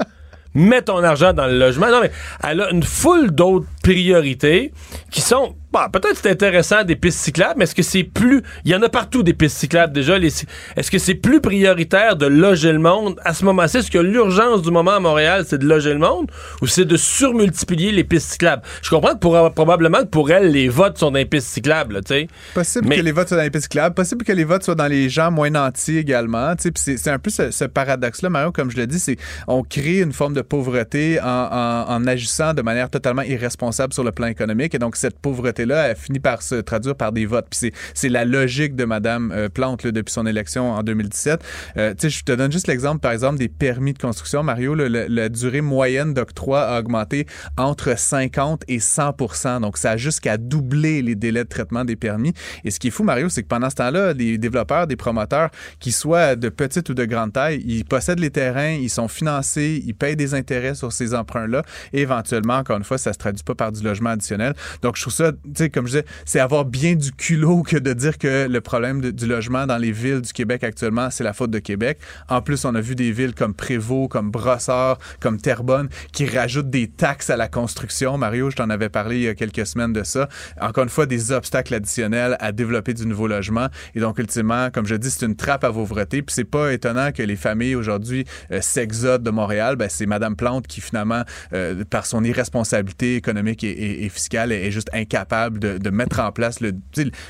mets 0.56 0.82
ton 0.82 1.04
argent 1.04 1.34
dans 1.34 1.46
le 1.46 1.60
logement. 1.60 1.91
Non, 1.91 2.00
mais 2.02 2.12
elle 2.44 2.62
a 2.62 2.72
une 2.72 2.84
foule 2.84 3.32
d'autres 3.32 3.68
priorités 3.84 4.74
qui 5.12 5.22
sont 5.22 5.56
Peut-être 5.92 6.18
c'est 6.22 6.30
intéressant 6.30 6.84
des 6.84 6.96
pistes 6.96 7.20
cyclables, 7.20 7.56
mais 7.58 7.66
est-ce 7.66 7.76
que 7.76 7.84
c'est 7.84 8.04
plus. 8.04 8.42
Il 8.64 8.72
y 8.72 8.76
en 8.76 8.82
a 8.82 8.90
partout 8.90 9.24
des 9.24 9.34
pistes 9.34 9.58
cyclables 9.58 9.94
déjà. 9.94 10.18
Est-ce 10.18 10.90
que 10.90 10.98
c'est 10.98 11.16
plus 11.16 11.42
prioritaire 11.42 12.16
de 12.16 12.26
loger 12.26 12.72
le 12.72 12.80
monde 12.80 13.20
à 13.26 13.34
ce 13.34 13.44
moment-ci? 13.44 13.78
Est-ce 13.78 13.92
que 13.92 13.98
l'urgence 13.98 14.62
du 14.62 14.72
moment 14.72 14.92
à 14.92 15.00
Montréal, 15.00 15.44
c'est 15.48 15.58
de 15.58 15.68
loger 15.68 15.94
le 15.94 16.00
monde 16.00 16.32
ou 16.62 16.68
c'est 16.68 16.86
de 16.86 16.96
surmultiplier 16.96 17.92
les 17.92 18.06
pistes 18.06 18.32
cyclables? 18.32 18.62
Je 18.82 18.90
comprends 18.90 19.14
que 19.14 19.20
pour, 19.20 19.54
probablement 19.54 20.00
que 20.00 20.08
pour 20.08 20.32
elle, 20.32 20.52
les 20.52 20.70
votes 20.70 20.98
sont 20.98 21.12
dans 21.12 21.18
les 21.18 21.26
pistes 21.26 21.50
cyclables, 21.50 22.02
tu 22.06 22.14
sais. 22.14 22.28
Possible 22.54 22.90
que 22.90 23.02
les 23.02 23.12
votes 23.12 23.28
soient 23.28 23.38
dans 23.38 23.44
les 23.44 23.52
pistes 23.52 23.66
cyclables, 23.66 23.96
possible 23.96 24.24
que 24.24 24.32
les 24.32 24.46
votes 24.46 24.64
soient 24.64 24.76
dans 24.76 24.88
les 24.88 25.10
gens 25.10 25.30
moins 25.30 25.50
nantis 25.50 25.98
également. 25.98 26.54
C'est 26.58 27.08
un 27.10 27.20
peu 27.20 27.30
ce, 27.30 27.66
paradoxe-là, 27.66 28.30
Mario, 28.30 28.52
comme 28.52 28.72
je 28.72 28.78
le 28.78 28.88
dis, 28.88 29.00
c'est 29.00 29.18
on 29.48 29.64
crée 29.64 30.00
une 30.00 30.14
forme 30.14 30.34
de 30.34 30.42
pauvreté 30.42 31.20
en, 31.22 31.86
en 31.88 32.08
agissant 32.08 32.54
de 32.54 32.62
manière 32.62 32.90
totalement 32.90 33.24
irresponsable 33.24 33.94
sur 33.94 34.04
le 34.04 34.12
plan 34.12 34.28
économique. 34.28 34.74
Et 34.74 34.80
donc, 34.80 34.96
cette 34.96 35.20
pauvreté 35.20 35.64
là 35.65 35.89
elle 35.89 35.95
finit 35.95 36.19
par 36.19 36.41
se 36.41 36.56
traduire 36.56 36.95
par 36.95 37.12
des 37.12 37.25
votes. 37.25 37.47
Puis 37.49 37.71
c'est 37.93 38.10
la 38.10 38.25
logique 38.25 38.75
de 38.75 38.86
Mme 38.86 39.32
euh, 39.32 39.49
Plante 39.49 39.86
depuis 39.88 40.12
son 40.12 40.25
élection 40.25 40.71
en 40.71 40.84
2017. 40.84 41.43
Euh, 41.78 41.93
je 42.01 42.23
te 42.23 42.32
donne 42.32 42.51
juste 42.51 42.67
l'exemple, 42.67 42.99
par 42.99 43.12
exemple, 43.12 43.38
des 43.38 43.49
permis 43.49 43.93
de 43.93 43.99
construction. 43.99 44.43
Mario, 44.43 44.75
la 44.75 45.30
durée 45.30 45.62
moyenne 45.62 46.13
d'octroi 46.13 46.62
a 46.62 46.80
augmenté 46.80 47.25
entre 47.58 47.97
50 47.97 48.63
et 48.67 48.78
100% 48.78 49.62
Donc, 49.62 49.78
ça 49.78 49.91
a 49.91 49.97
jusqu'à 49.97 50.38
doubler 50.38 51.01
les 51.01 51.15
délais 51.15 51.43
de 51.43 51.49
traitement 51.49 51.86
des 51.86 51.95
permis. 51.95 52.34
Et 52.63 52.71
ce 52.71 52.80
qui 52.80 52.88
est 52.88 52.91
fou, 52.91 53.04
Mario, 53.04 53.30
c'est 53.30 53.43
que 53.43 53.47
pendant 53.47 53.69
ce 53.69 53.75
temps-là, 53.75 54.13
les 54.13 54.38
développeurs, 54.38 54.88
des 54.88 54.95
promoteurs, 54.95 55.49
qui 55.80 55.91
soient 55.91 56.36
de 56.36 56.49
petite 56.49 56.89
ou 56.89 56.93
de 56.93 57.06
grande 57.06 57.34
taille, 57.34 57.63
ils 57.65 57.86
possèdent 57.86 58.19
les 58.19 58.32
terrains, 58.32 58.71
ils 58.71 58.89
sont 58.89 59.08
financés, 59.08 59.84
ils 59.86 59.95
payent 59.95 60.15
des 60.15 60.34
intérêts 60.34 60.75
sur 60.75 60.91
ces 60.91 61.13
emprunts-là. 61.13 61.63
Et 61.93 62.01
éventuellement, 62.01 62.58
encore 62.58 62.78
une 62.78 62.84
fois, 62.84 62.97
ça 62.97 63.13
se 63.13 63.17
traduit 63.17 63.43
pas 63.43 63.56
par 63.56 63.71
du 63.71 63.84
logement 63.84 64.12
additionnel. 64.12 64.54
Donc, 64.82 64.95
je 64.95 65.01
trouve 65.01 65.13
ça, 65.13 65.32
sais, 65.63 65.70
comme 65.70 65.88
je 65.88 65.91
disais, 65.91 66.06
c'est 66.26 66.39
avoir 66.39 66.65
bien 66.65 66.96
du 66.96 67.12
culot 67.12 67.63
que 67.63 67.78
de 67.78 67.94
dire 67.94 68.18
que 68.18 68.48
le 68.48 68.62
problème 68.62 69.12
du 69.12 69.26
logement 69.26 69.65
dans 69.65 69.78
les 69.78 69.91
villes 69.91 70.22
du 70.22 70.34
Québec 70.34 70.63
actuellement, 70.63 71.10
c'est 71.12 71.24
la 71.24 71.34
faute 71.34 71.52
de 71.52 71.60
Québec. 71.60 72.00
En 72.30 72.41
plus, 72.41 72.65
on 72.65 72.76
a 72.76 72.82
vu 72.82 72.96
des 72.96 73.12
villes 73.12 73.34
comme 73.34 73.54
Prévost, 73.54 74.10
comme 74.10 74.32
Brossard, 74.32 74.98
comme 75.20 75.39
Terrebonne 75.39 75.89
qui 76.12 76.26
rajoutent 76.26 76.70
des 76.70 76.88
taxes 76.88 77.30
à 77.30 77.38
la 77.38 77.48
construction. 77.48 78.18
Mario, 78.18 78.50
je 78.50 78.56
t'en 78.56 78.70
avais 78.70 78.89
parlé 78.89 79.18
il 79.18 79.22
y 79.24 79.28
a 79.28 79.36
quelques 79.36 79.65
semaines 79.65 79.94
de 79.94 80.04
ça. 80.04 80.30
Encore 80.60 80.84
une 80.84 80.89
fois, 80.89 81.06
des 81.06 81.32
obstacles 81.32 81.74
additionnels 81.74 82.38
à 82.39 82.52
développer 82.52 82.94
du 82.94 83.06
nouveau 83.06 83.28
logement. 83.28 83.68
Et 83.96 84.00
donc, 84.00 84.20
ultimement, 84.20 84.70
comme 84.72 84.86
je 84.86 84.96
dis, 84.96 85.12
c'est 85.12 85.26
une 85.26 85.36
trappe 85.36 85.63
à 85.63 85.72
pauvreté. 85.72 86.22
Puis 86.22 86.34
c'est 86.34 86.44
pas 86.44 86.74
étonnant 86.74 87.12
que 87.12 87.24
les 87.24 87.36
familles 87.36 87.76
aujourd'hui 87.76 88.26
euh, 88.52 88.62
s'exodent 88.62 89.24
de 89.24 89.32
Montréal. 89.32 89.76
Ben, 89.76 89.89
c'est 89.89 90.06
Madame 90.06 90.36
Plante 90.36 90.68
qui, 90.68 90.82
finalement, 90.82 91.24
euh, 91.54 91.84
par 91.89 92.06
son 92.06 92.24
irresponsabilité 92.24 93.15
économique 93.15 93.63
et, 93.63 94.10
fiscale, 94.10 94.52
est, 94.52 94.72
juste 94.72 94.89
incapable 94.94 95.35
de, 95.50 95.89
mettre 95.89 96.19
en 96.19 96.32
place 96.32 96.60
le, 96.60 96.74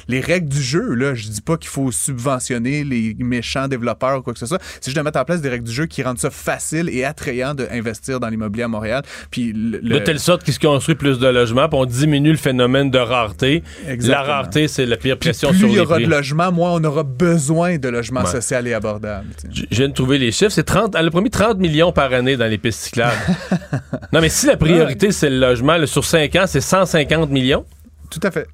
les 0.07 0.19
règles 0.19 0.49
du 0.49 0.61
jeu. 0.61 0.93
Là, 0.93 1.13
je 1.13 1.27
dis 1.27 1.41
pas 1.41 1.57
qu'il 1.57 1.69
faut 1.69 1.91
subventionner 1.91 2.83
les 2.83 3.15
méchants 3.19 3.67
développeurs 3.67 4.19
ou 4.19 4.21
quoi 4.21 4.33
que 4.33 4.39
ce 4.39 4.45
soit. 4.45 4.61
C'est 4.75 4.85
juste 4.85 4.97
de 4.97 5.01
mettre 5.01 5.19
en 5.19 5.25
place 5.25 5.41
des 5.41 5.49
règles 5.49 5.65
du 5.65 5.73
jeu 5.73 5.85
qui 5.85 6.03
rendent 6.03 6.17
ça 6.17 6.29
facile 6.29 6.89
et 6.89 7.03
attrayant 7.03 7.53
d'investir 7.53 8.19
dans 8.19 8.29
l'immobilier 8.29 8.63
à 8.63 8.67
Montréal. 8.67 9.03
Puis 9.29 9.53
De 9.53 9.99
telle 9.99 10.19
sorte 10.19 10.43
qu'ils 10.43 10.53
se 10.53 10.59
construit 10.59 10.95
plus 10.95 11.19
de 11.19 11.27
logements, 11.27 11.67
puis 11.67 11.79
on 11.79 11.85
diminue 11.85 12.31
le 12.31 12.37
phénomène 12.37 12.89
de 12.89 12.99
rareté. 12.99 13.63
La 13.99 14.23
rareté, 14.23 14.67
c'est 14.67 14.85
la 14.85 14.97
pire 14.97 15.17
pression 15.17 15.49
sur 15.53 15.55
les 15.55 15.59
Plus 15.59 15.71
il 15.73 15.77
y 15.77 15.79
aura 15.79 15.99
de 15.99 16.05
logements, 16.05 16.51
moins 16.51 16.71
on 16.73 16.83
aura 16.83 17.03
besoin 17.03 17.77
de 17.77 17.89
logements 17.89 18.25
sociaux 18.25 18.57
et 18.65 18.73
abordables. 18.73 19.27
Je 19.51 19.65
viens 19.71 19.89
de 19.89 19.93
trouver 19.93 20.17
les 20.17 20.31
chiffres. 20.31 20.51
C'est 20.51 20.63
30, 20.63 20.95
elle 20.97 21.07
a 21.07 21.11
promis 21.11 21.29
30 21.29 21.57
millions 21.57 21.91
par 21.91 22.13
année 22.13 22.37
dans 22.37 22.47
les 22.47 22.57
pistes 22.57 22.79
cyclables. 22.79 23.15
non, 24.13 24.21
mais 24.21 24.29
si 24.29 24.47
la 24.47 24.57
priorité, 24.57 25.11
c'est 25.11 25.29
le 25.29 25.39
logement, 25.39 25.85
sur 25.85 26.05
5 26.05 26.35
ans, 26.35 26.45
c'est 26.47 26.61
150 26.61 27.29
millions? 27.29 27.65
Tout 28.09 28.19
à 28.23 28.31
fait. 28.31 28.47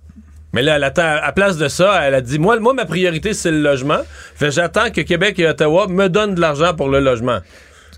Mais 0.54 0.62
là, 0.62 0.76
elle 0.76 0.84
attend, 0.84 1.18
à 1.22 1.32
place 1.32 1.58
de 1.58 1.68
ça, 1.68 2.02
elle 2.04 2.14
a 2.14 2.22
dit 2.22 2.38
Moi, 2.38 2.60
moi 2.60 2.74
ma 2.74 2.86
priorité, 2.86 3.34
c'est 3.34 3.52
le 3.52 3.62
logement. 3.62 4.00
Fait 4.36 4.52
j'attends 4.52 4.90
que 4.92 5.02
Québec 5.02 5.40
et 5.40 5.48
Ottawa 5.48 5.88
me 5.88 6.10
donnent 6.10 6.36
de 6.36 6.42
l'argent 6.42 6.74
pour 6.74 6.90
le 6.90 7.00
logement. 7.00 7.40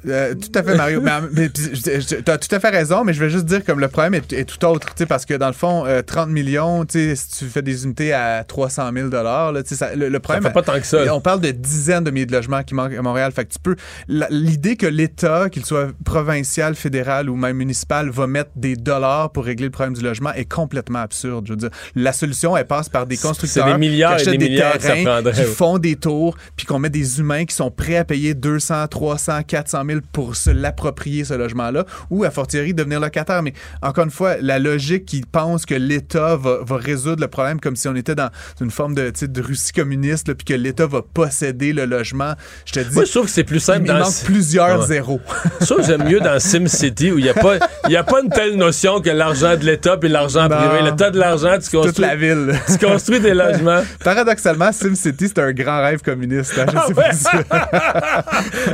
Euh, 0.08 0.36
tout 0.36 0.52
à 0.58 0.64
fait, 0.64 0.76
Mario. 0.76 1.02
mais, 1.02 1.50
tu 1.50 2.32
as 2.32 2.38
tout 2.38 2.56
à 2.56 2.60
fait 2.60 2.70
raison, 2.70 3.04
mais 3.04 3.14
je 3.14 3.20
vais 3.20 3.30
juste 3.30 3.46
dire 3.46 3.64
comme 3.64 3.80
le 3.80 3.88
problème 3.88 4.16
est, 4.16 4.46
tout 4.46 4.66
autre, 4.66 4.88
parce 5.08 5.26
que 5.26 5.34
dans 5.34 5.48
le 5.48 5.54
fond, 5.54 5.86
30 6.06 6.28
euh, 6.28 6.32
millions, 6.32 6.86
si 6.90 7.16
tu 7.38 7.46
fais 7.46 7.62
des 7.62 7.86
unités 7.86 8.14
à 8.14 8.44
300 8.44 8.92
000 8.94 9.10
là, 9.10 9.52
le, 9.52 10.10
le 10.10 10.20
problème... 10.20 10.44
Ça 10.44 10.50
fait 10.50 10.54
pas 10.54 10.62
tant 10.62 10.80
que 10.80 10.86
ça. 10.86 11.14
On 11.14 11.22
parle 11.22 11.42
de 11.42 11.52
dizaines 11.52 12.04
de 12.04 12.12
milliers 12.12 12.26
de 12.26 12.34
logements 12.34 12.64
qui 12.64 12.76
manquent 12.76 12.96
à 12.96 13.02
Montréal. 13.02 13.32
Fait 13.32 13.46
que 13.46 13.54
tu 13.54 13.60
peux... 13.60 13.76
L'idée 14.08 14.76
que 14.76 14.88
l'État, 14.88 15.50
qu'il 15.50 15.66
soit 15.66 15.92
provincial, 16.04 16.76
fédéral 16.76 17.30
ou 17.30 17.36
même 17.36 17.58
municipal, 17.58 18.10
va 18.10 18.28
mettre 18.28 18.52
des 18.56 18.76
dollars 18.76 19.32
pour 19.32 19.46
régler 19.46 19.66
le 19.66 19.72
problème 19.72 19.94
du 19.94 20.02
logement 20.02 20.34
est 20.34 20.46
complètement 20.46 21.00
absurde. 21.00 21.46
Je 21.48 21.54
veux 21.54 21.58
dire, 21.58 21.70
la 21.96 22.14
solution, 22.14 22.56
elle 22.58 22.68
passe 22.68 22.90
par 22.90 23.06
des 23.06 23.18
constructeurs 23.18 23.66
des 23.66 23.78
milliards 23.78 24.18
qui 24.18 24.30
achètent 24.30 24.40
des, 24.40 24.56
terrains, 24.56 25.24
qui 25.32 25.44
font 25.44 25.78
des 25.78 25.96
tours, 25.96 26.36
puis 26.56 26.66
qu'on 26.66 26.80
met 26.80 26.90
des 26.90 27.20
humains 27.20 27.46
qui 27.46 27.56
sont 27.56 27.72
prêts 27.72 27.98
à 27.98 28.06
payer 28.06 28.34
200, 28.34 28.88
300, 28.88 29.44
400 29.44 29.84
000 29.88 29.93
pour 30.02 30.36
se 30.36 30.50
l'approprier, 30.50 31.24
ce 31.24 31.34
logement-là, 31.34 31.86
ou 32.10 32.24
à 32.24 32.32
fortiori 32.32 32.74
devenir 32.74 33.00
locataire. 33.00 33.44
Mais 33.44 33.54
encore 33.82 34.06
une 34.06 34.12
fois, 34.12 34.36
la 34.42 34.60
logique 34.60 35.06
qui 35.06 35.22
pense 35.22 35.66
que 35.66 35.76
l'État 35.76 36.36
va, 36.36 36.60
résoudre 36.78 37.22
le 37.22 37.28
problème 37.28 37.60
comme 37.60 37.76
si 37.76 37.88
on 37.88 37.96
était 37.96 38.16
dans 38.16 38.30
une 38.60 38.72
forme 38.72 38.96
de, 38.96 39.12
de 39.22 39.42
Russie 39.42 39.72
communiste, 39.72 40.34
puis 40.34 40.46
que 40.46 40.54
l'État 40.54 40.88
va 40.88 41.02
posséder 41.02 41.74
le 41.74 41.86
logement, 41.86 42.34
je 42.66 42.74
te 42.74 42.80
dis. 42.80 42.94
Moi, 42.94 43.06
je 43.06 43.12
trouve 43.12 43.26
que 43.26 43.32
c'est 43.32 43.44
plus 43.44 43.60
simple 43.60 43.86
il, 43.86 43.88
dans. 43.88 44.00
Manque 44.00 44.24
plusieurs 44.26 44.86
zéros. 44.88 45.22
Je 45.62 45.66
trouve 45.66 45.78
que 45.78 45.84
j'aime 45.84 46.04
mieux 46.04 46.20
dans 46.20 46.40
SimCity 46.40 47.12
où 47.12 47.20
il 47.20 47.24
n'y 47.24 47.30
a, 47.30 47.34
pas, 47.34 47.56
a 47.56 48.04
pas 48.04 48.22
une 48.22 48.30
telle 48.30 48.56
notion 48.56 49.02
que 49.02 49.10
l'argent 49.10 49.56
de 49.56 49.64
l'État 49.64 49.98
puis 49.98 50.10
l'argent 50.10 50.50
privé. 50.50 50.84
L'État 50.84 51.12
de 51.12 51.20
l'argent, 51.20 51.58
tu 51.60 51.70
construis. 51.70 51.94
Toute 51.94 52.00
la 52.00 52.16
ville. 52.16 52.54
Tu 52.68 52.86
construis 52.86 53.20
des 53.20 53.34
logements. 53.34 53.82
Paradoxalement, 54.04 54.72
SimCity, 54.72 55.28
c'est 55.28 55.40
un 55.40 55.52
grand 55.52 55.82
rêve 55.82 56.02
communiste. 56.02 56.58
Hein, 56.58 56.66
je 56.68 56.94
sais 56.94 57.46
ah 57.50 58.24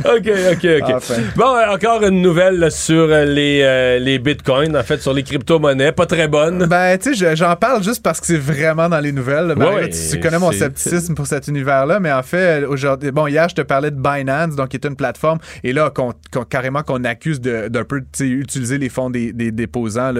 OK, 0.16 0.30
OK, 0.52 0.66
OK. 0.82 1.09
Bon, 1.36 1.56
encore 1.68 2.02
une 2.02 2.22
nouvelle 2.22 2.70
sur 2.70 3.08
euh, 3.08 3.24
les, 3.24 3.60
euh, 3.62 3.98
les 3.98 4.18
bitcoins, 4.18 4.76
en 4.76 4.82
fait, 4.82 5.00
sur 5.00 5.12
les 5.12 5.22
crypto-monnaies. 5.22 5.92
Pas 5.92 6.06
très 6.06 6.28
bonne. 6.28 6.66
Ben, 6.66 6.98
tu 6.98 7.14
sais, 7.14 7.36
j'en 7.36 7.56
parle 7.56 7.82
juste 7.82 8.02
parce 8.02 8.20
que 8.20 8.26
c'est 8.26 8.38
vraiment 8.38 8.88
dans 8.88 9.00
les 9.00 9.12
nouvelles. 9.12 9.54
tu, 9.90 10.20
connais 10.20 10.38
mon 10.38 10.52
scepticisme 10.52 11.14
pour 11.14 11.26
cet 11.26 11.48
univers-là, 11.48 12.00
mais 12.00 12.12
en 12.12 12.22
fait, 12.22 12.64
aujourd'hui, 12.64 13.10
bon, 13.10 13.26
hier, 13.26 13.48
je 13.48 13.54
te 13.54 13.62
parlais 13.62 13.90
de 13.90 14.00
Binance, 14.00 14.56
donc 14.56 14.68
qui 14.68 14.76
est 14.76 14.86
une 14.86 14.96
plateforme, 14.96 15.38
et 15.64 15.72
là, 15.72 15.92
carrément 16.48 16.82
qu'on 16.82 17.04
accuse 17.04 17.40
d'un 17.40 17.84
peu, 17.84 18.02
utiliser 18.20 18.78
les 18.78 18.88
fonds 18.88 19.10
des, 19.10 19.32
déposants 19.32 20.12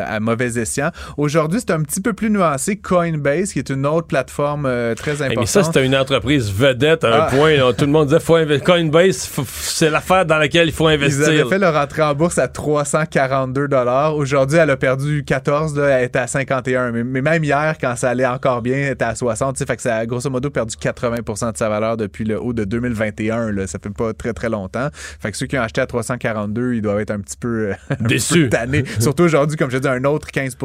à 0.00 0.20
mauvais 0.20 0.58
escient. 0.58 0.90
Aujourd'hui, 1.16 1.60
c'est 1.60 1.72
un 1.72 1.82
petit 1.82 2.00
peu 2.00 2.12
plus 2.12 2.30
nuancé. 2.30 2.76
Coinbase, 2.76 3.52
qui 3.52 3.58
est 3.58 3.70
une 3.70 3.86
autre 3.86 4.06
plateforme 4.06 4.66
euh, 4.66 4.94
très 4.94 5.22
importante. 5.22 5.38
mais 5.38 5.46
ça, 5.46 5.62
c'était 5.62 5.84
une 5.84 5.96
entreprise 5.96 6.52
vedette 6.52 7.04
à 7.04 7.08
un 7.08 7.26
ah. 7.26 7.30
point. 7.30 7.56
tout 7.72 7.84
le 7.84 7.90
monde 7.90 8.08
disait, 8.08 8.20
faut 8.20 8.38
Coinbase, 8.64 9.30
c'est 9.48 9.90
l'affaire 9.90 10.24
dans 10.26 10.37
laquelle 10.38 10.68
il 10.68 10.72
faut 10.72 10.86
investir. 10.86 11.32
Ils 11.32 11.40
avaient 11.40 11.48
fait 11.48 11.58
leur 11.58 11.76
entrée 11.76 12.02
en 12.02 12.14
bourse 12.14 12.38
à 12.38 12.48
342 12.48 13.68
Aujourd'hui, 14.14 14.58
elle 14.58 14.70
a 14.70 14.76
perdu 14.76 15.24
14, 15.24 15.78
elle 15.78 16.04
était 16.04 16.18
à 16.18 16.26
51. 16.26 16.92
Mais, 16.92 17.22
même 17.22 17.44
hier, 17.44 17.76
quand 17.80 17.96
ça 17.96 18.10
allait 18.10 18.26
encore 18.26 18.62
bien, 18.62 18.76
elle 18.76 18.92
était 18.92 19.04
à 19.04 19.14
60. 19.14 19.58
Fait 19.58 19.76
que 19.76 19.82
ça 19.82 19.96
a 19.96 20.06
grosso 20.06 20.30
modo 20.30 20.50
perdu 20.50 20.76
80 20.76 21.52
de 21.52 21.56
sa 21.56 21.68
valeur 21.68 21.96
depuis 21.96 22.24
le 22.24 22.40
haut 22.40 22.52
de 22.52 22.64
2021. 22.64 23.52
Là. 23.52 23.66
Ça 23.66 23.78
fait 23.82 23.90
pas 23.90 24.12
très 24.12 24.32
très 24.32 24.48
longtemps. 24.48 24.88
Fait 24.92 25.30
que 25.30 25.36
ceux 25.36 25.46
qui 25.46 25.58
ont 25.58 25.62
acheté 25.62 25.80
à 25.80 25.86
342, 25.86 26.74
ils 26.74 26.82
doivent 26.82 27.00
être 27.00 27.10
un 27.10 27.20
petit 27.20 27.36
peu, 27.36 27.72
déçus. 28.00 28.50
Surtout 29.00 29.24
aujourd'hui, 29.24 29.56
comme 29.56 29.70
je 29.70 29.78
dis, 29.78 29.88
un 29.88 30.04
autre 30.04 30.28
15 30.30 30.56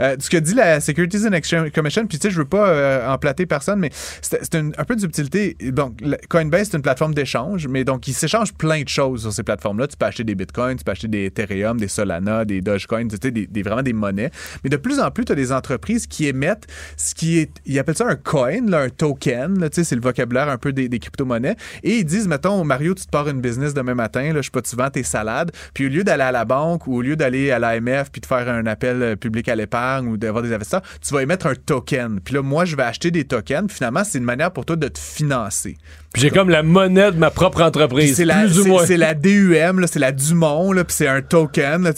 euh, 0.00 0.16
Ce 0.18 0.30
que 0.30 0.36
dit 0.36 0.54
la 0.54 0.80
Securities 0.80 1.26
and 1.26 1.32
Exchange 1.32 1.70
Commission, 1.72 2.06
puis 2.06 2.18
tu 2.18 2.28
sais, 2.28 2.30
je 2.30 2.38
veux 2.38 2.44
pas 2.44 2.68
euh, 2.68 3.08
emplater 3.08 3.46
personne, 3.46 3.78
mais 3.78 3.90
c'est 4.20 4.54
un, 4.54 4.84
peu 4.84 4.96
de 4.96 5.00
subtilité. 5.00 5.56
Donc, 5.60 5.98
Coinbase, 6.28 6.68
c'est 6.70 6.76
une 6.76 6.82
plateforme 6.82 7.14
d'échange, 7.14 7.66
mais 7.68 7.84
donc, 7.84 8.08
ils 8.08 8.14
s'échangent 8.14 8.54
plein 8.54 8.82
de 8.82 8.88
choses 8.88 8.95
choses 8.96 9.22
sur 9.22 9.32
ces 9.32 9.42
plateformes-là. 9.42 9.86
Tu 9.86 9.96
peux 9.96 10.06
acheter 10.06 10.24
des 10.24 10.34
bitcoins, 10.34 10.76
tu 10.76 10.84
peux 10.84 10.92
acheter 10.92 11.08
des 11.08 11.26
Ethereum, 11.26 11.78
des 11.78 11.88
Solana, 11.88 12.44
des 12.44 12.60
Dogecoin, 12.60 13.08
tu 13.08 13.16
sais, 13.20 13.30
des, 13.30 13.62
vraiment 13.62 13.82
des 13.82 13.92
monnaies. 13.92 14.30
Mais 14.64 14.70
de 14.70 14.76
plus 14.76 14.98
en 15.00 15.10
plus, 15.10 15.24
tu 15.24 15.32
as 15.32 15.34
des 15.34 15.52
entreprises 15.52 16.06
qui 16.06 16.26
émettent 16.26 16.66
ce 16.96 17.14
qui 17.14 17.38
est, 17.38 17.50
ils 17.66 17.78
appellent 17.78 17.96
ça 17.96 18.06
un 18.06 18.16
coin, 18.16 18.72
un 18.72 18.88
token, 18.88 19.56
tu 19.56 19.68
sais, 19.72 19.84
c'est 19.84 19.94
le 19.94 20.00
vocabulaire 20.00 20.48
un 20.48 20.58
peu 20.58 20.72
des, 20.72 20.88
crypto-monnaies. 20.98 21.56
Et 21.82 21.98
ils 21.98 22.04
disent, 22.04 22.28
mettons, 22.28 22.64
Mario, 22.64 22.94
tu 22.94 23.04
te 23.04 23.10
pars 23.10 23.28
une 23.28 23.40
business 23.40 23.74
demain 23.74 23.94
matin, 23.94 24.32
là, 24.32 24.40
je 24.40 24.46
sais 24.46 24.50
pas, 24.50 24.62
tu 24.62 24.76
vends 24.76 24.90
tes 24.90 25.02
salades, 25.02 25.52
puis 25.74 25.86
au 25.86 25.88
lieu 25.88 26.04
d'aller 26.04 26.24
à 26.24 26.32
la 26.32 26.44
banque 26.44 26.86
ou 26.86 26.96
au 26.96 27.02
lieu 27.02 27.16
d'aller 27.16 27.50
à 27.50 27.58
l'AMF 27.58 28.10
puis 28.10 28.20
de 28.20 28.26
faire 28.26 28.48
un 28.48 28.66
appel 28.66 29.02
euh, 29.02 29.16
public 29.16 29.48
à 29.48 29.56
l'épargne 29.56 30.08
ou 30.08 30.16
d'avoir 30.16 30.42
des 30.42 30.52
investisseurs, 30.52 30.82
tu 31.00 31.12
vas 31.12 31.22
émettre 31.22 31.46
un 31.46 31.54
token. 31.54 32.20
Puis 32.20 32.34
là, 32.34 32.42
moi, 32.42 32.64
je 32.64 32.76
vais 32.76 32.82
acheter 32.82 33.10
des 33.10 33.24
tokens. 33.24 33.70
finalement, 33.70 34.04
c'est 34.04 34.18
une 34.18 34.24
manière 34.24 34.52
pour 34.52 34.64
toi 34.64 34.76
de 34.76 34.88
te 34.88 34.98
financer. 34.98 35.76
J'ai 36.16 36.30
comme 36.30 36.48
la 36.48 36.62
monnaie 36.62 37.12
de 37.12 37.18
ma 37.18 37.30
propre 37.30 37.62
entreprise. 37.62 38.16
C'est 38.16 38.24
la, 38.24 38.46
c'est 38.84 38.96
la 38.96 39.14
DUM, 39.14 39.86
c'est 39.86 39.98
la 39.98 40.12
Dumont, 40.12 40.72
puis 40.72 40.84
c'est 40.88 41.08
un 41.08 41.22
token. 41.22 41.90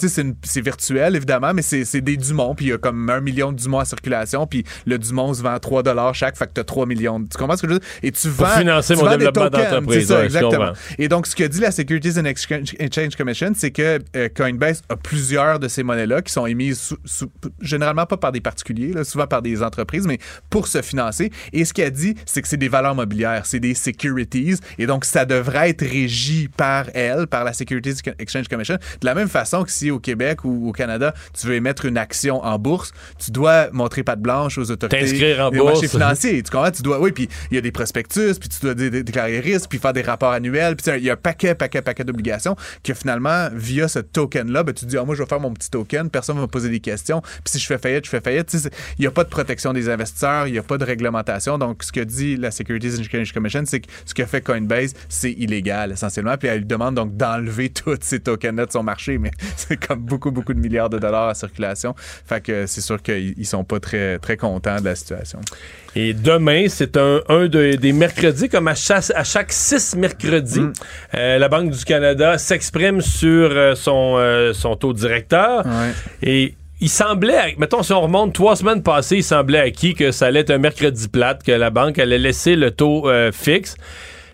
C'est 0.43 0.61
virtuel, 0.61 1.15
évidemment, 1.15 1.53
mais 1.53 1.61
c'est 1.61 2.01
des 2.01 2.17
Dumont. 2.17 2.55
Puis 2.55 2.67
il 2.67 2.69
y 2.69 2.73
a 2.73 2.77
comme 2.77 3.09
un 3.09 3.21
million 3.21 3.51
de 3.51 3.57
Dumont 3.57 3.79
en 3.79 3.85
circulation. 3.85 4.47
Puis 4.47 4.63
le 4.85 4.97
Dumont 4.97 5.33
se 5.33 5.41
vend 5.41 5.53
à 5.53 5.59
3 5.59 5.83
chaque, 6.13 6.37
fait 6.37 6.47
que 6.47 6.53
tu 6.53 6.61
as 6.61 6.63
3 6.63 6.85
millions. 6.85 7.19
Tu 7.23 7.37
comprends 7.37 7.57
ce 7.57 7.61
que 7.61 7.67
je 7.67 7.73
veux 7.73 7.79
dire? 7.79 7.89
Et 8.03 8.11
tu 8.11 8.29
vends. 8.29 8.45
Pour 8.45 8.55
financer 8.55 8.95
mon 8.95 9.09
développement 9.09 9.49
d'entreprise. 9.49 10.07
C'est 10.07 10.13
ça, 10.13 10.25
exactement. 10.25 10.73
Et 10.97 11.07
donc, 11.07 11.27
ce 11.27 11.35
que 11.35 11.43
dit 11.43 11.59
la 11.59 11.71
Securities 11.71 12.19
and 12.19 12.25
Exchange 12.25 13.15
Commission, 13.15 13.51
c'est 13.55 13.71
que 13.71 13.99
euh, 14.15 14.29
Coinbase 14.35 14.81
a 14.89 14.95
plusieurs 14.95 15.59
de 15.59 15.67
ces 15.67 15.83
monnaies-là 15.83 16.21
qui 16.21 16.31
sont 16.31 16.45
émises 16.45 16.95
généralement 17.61 18.05
pas 18.05 18.17
par 18.17 18.31
des 18.31 18.41
particuliers, 18.41 18.93
souvent 19.03 19.27
par 19.27 19.41
des 19.41 19.63
entreprises, 19.63 20.05
mais 20.05 20.19
pour 20.49 20.67
se 20.67 20.81
financer. 20.81 21.31
Et 21.53 21.65
ce 21.65 21.73
qu'elle 21.73 21.91
dit, 21.91 22.15
c'est 22.25 22.41
que 22.41 22.47
c'est 22.47 22.57
des 22.57 22.69
valeurs 22.69 22.95
mobilières, 22.95 23.45
c'est 23.45 23.59
des 23.59 23.73
securities 23.73 24.19
et 24.77 24.85
donc, 24.85 25.05
ça 25.05 25.25
devrait 25.25 25.69
être 25.69 25.85
régi 25.85 26.47
par 26.47 26.68
elle, 26.93 27.27
par 27.27 27.43
la 27.43 27.53
Securities 27.53 28.01
Exchange 28.19 28.47
Commission. 28.47 28.75
De 28.75 29.05
la 29.05 29.15
même 29.15 29.29
façon 29.29 29.63
que 29.63 29.71
si 29.71 29.91
au 29.91 29.99
Québec 29.99 30.43
ou 30.43 30.69
au 30.69 30.71
Canada, 30.71 31.13
tu 31.39 31.47
veux 31.47 31.55
émettre 31.55 31.85
une 31.85 31.97
action 31.97 32.43
en 32.43 32.57
bourse, 32.59 32.91
tu 33.23 33.31
dois 33.31 33.69
montrer 33.71 34.03
patte 34.03 34.21
blanche 34.21 34.57
aux 34.57 34.71
autorités. 34.71 34.99
T'inscrire 34.99 35.45
en 35.45 35.51
bourse. 35.51 35.85
financiers. 35.87 36.41
Tu 36.43 36.51
comprends? 36.51 36.71
Tu 36.71 36.81
dois, 36.81 36.99
oui, 36.99 37.11
puis 37.11 37.29
il 37.51 37.55
y 37.55 37.57
a 37.57 37.61
des 37.61 37.71
prospectus, 37.71 38.35
puis 38.39 38.49
tu 38.49 38.59
dois 38.61 38.73
déclarer 38.73 39.39
risques, 39.39 39.69
puis 39.69 39.79
faire 39.79 39.93
des 39.93 40.01
rapports 40.01 40.31
annuels. 40.31 40.75
Puis 40.75 40.91
il 40.97 41.03
y 41.03 41.09
a 41.09 41.13
un 41.13 41.17
paquet, 41.17 41.55
paquet, 41.55 41.81
paquet 41.81 42.03
d'obligations 42.03 42.55
que 42.83 42.93
finalement, 42.93 43.49
via 43.53 43.87
ce 43.87 43.99
token-là, 43.99 44.63
ben, 44.63 44.73
tu 44.73 44.85
dis, 44.85 44.97
ah, 44.97 45.03
moi, 45.03 45.15
je 45.15 45.23
vais 45.23 45.29
faire 45.29 45.39
mon 45.39 45.53
petit 45.53 45.69
token, 45.69 46.09
personne 46.09 46.35
ne 46.35 46.41
va 46.41 46.47
me 46.47 46.51
poser 46.51 46.69
des 46.69 46.79
questions. 46.79 47.21
Puis 47.21 47.41
si 47.47 47.59
je 47.59 47.65
fais 47.65 47.77
faillite, 47.77 48.05
je 48.05 48.09
fais 48.09 48.21
faillite. 48.21 48.53
Il 48.97 49.01
n'y 49.01 49.07
a 49.07 49.11
pas 49.11 49.23
de 49.23 49.29
protection 49.29 49.73
des 49.73 49.89
investisseurs, 49.89 50.47
il 50.47 50.53
n'y 50.53 50.59
a 50.59 50.63
pas 50.63 50.77
de 50.77 50.85
réglementation. 50.85 51.57
Donc, 51.57 51.83
ce 51.83 51.91
que 51.91 52.01
dit 52.01 52.37
la 52.37 52.51
Securities 52.51 52.99
Exchange 52.99 53.33
Commission, 53.33 53.63
c'est 53.65 53.81
que 53.81 53.87
ce 54.05 54.13
que 54.13 54.25
fait 54.25 54.41
Coinbase, 54.41 54.93
c'est 55.07 55.31
illégal 55.31 55.91
essentiellement. 55.91 56.37
Puis 56.37 56.49
lui 56.59 56.65
demande 56.65 56.95
donc 56.95 57.17
d'enlever 57.17 57.69
tous 57.69 57.97
ces 58.01 58.19
tokens 58.19 58.55
de 58.55 58.71
son 58.71 58.83
marché, 58.83 59.17
mais 59.17 59.31
c'est 59.55 59.77
comme 59.85 59.99
beaucoup, 59.99 60.31
beaucoup 60.31 60.53
de 60.53 60.59
milliards 60.59 60.89
de 60.89 60.99
dollars 60.99 61.29
en 61.29 61.33
circulation. 61.33 61.95
Fait 61.97 62.41
que 62.41 62.65
c'est 62.65 62.81
sûr 62.81 63.01
qu'ils 63.01 63.45
sont 63.45 63.63
pas 63.63 63.79
très, 63.79 64.19
très 64.19 64.37
contents 64.37 64.79
de 64.79 64.85
la 64.85 64.95
situation. 64.95 65.39
Et 65.95 66.13
demain, 66.13 66.65
c'est 66.69 66.97
un, 66.97 67.21
un 67.29 67.47
des 67.47 67.93
mercredis, 67.93 68.49
comme 68.49 68.67
à 68.67 68.75
chaque, 68.75 69.11
à 69.15 69.23
chaque 69.23 69.51
six 69.51 69.95
mercredis, 69.95 70.59
mm. 70.59 70.73
euh, 71.15 71.37
la 71.37 71.49
Banque 71.49 71.71
du 71.71 71.83
Canada 71.83 72.37
s'exprime 72.37 73.01
sur 73.01 73.49
euh, 73.51 73.75
son, 73.75 74.15
euh, 74.17 74.53
son 74.53 74.75
taux 74.75 74.93
directeur. 74.93 75.65
Et 76.21 76.53
il 76.81 76.89
semblait, 76.89 77.55
mettons, 77.57 77.83
si 77.83 77.91
on 77.91 78.01
remonte 78.01 78.33
trois 78.33 78.55
semaines 78.55 78.83
passées, 78.83 79.17
il 79.17 79.23
semblait 79.23 79.59
à 79.59 79.71
qui 79.71 79.95
que 79.95 80.11
ça 80.11 80.27
allait 80.27 80.41
être 80.41 80.51
un 80.51 80.57
mercredi 80.57 81.07
plate, 81.07 81.43
que 81.43 81.51
la 81.51 81.69
banque 81.69 81.99
allait 81.99 82.19
laisser 82.19 82.55
le 82.55 82.71
taux 82.71 83.09
fixe. 83.33 83.75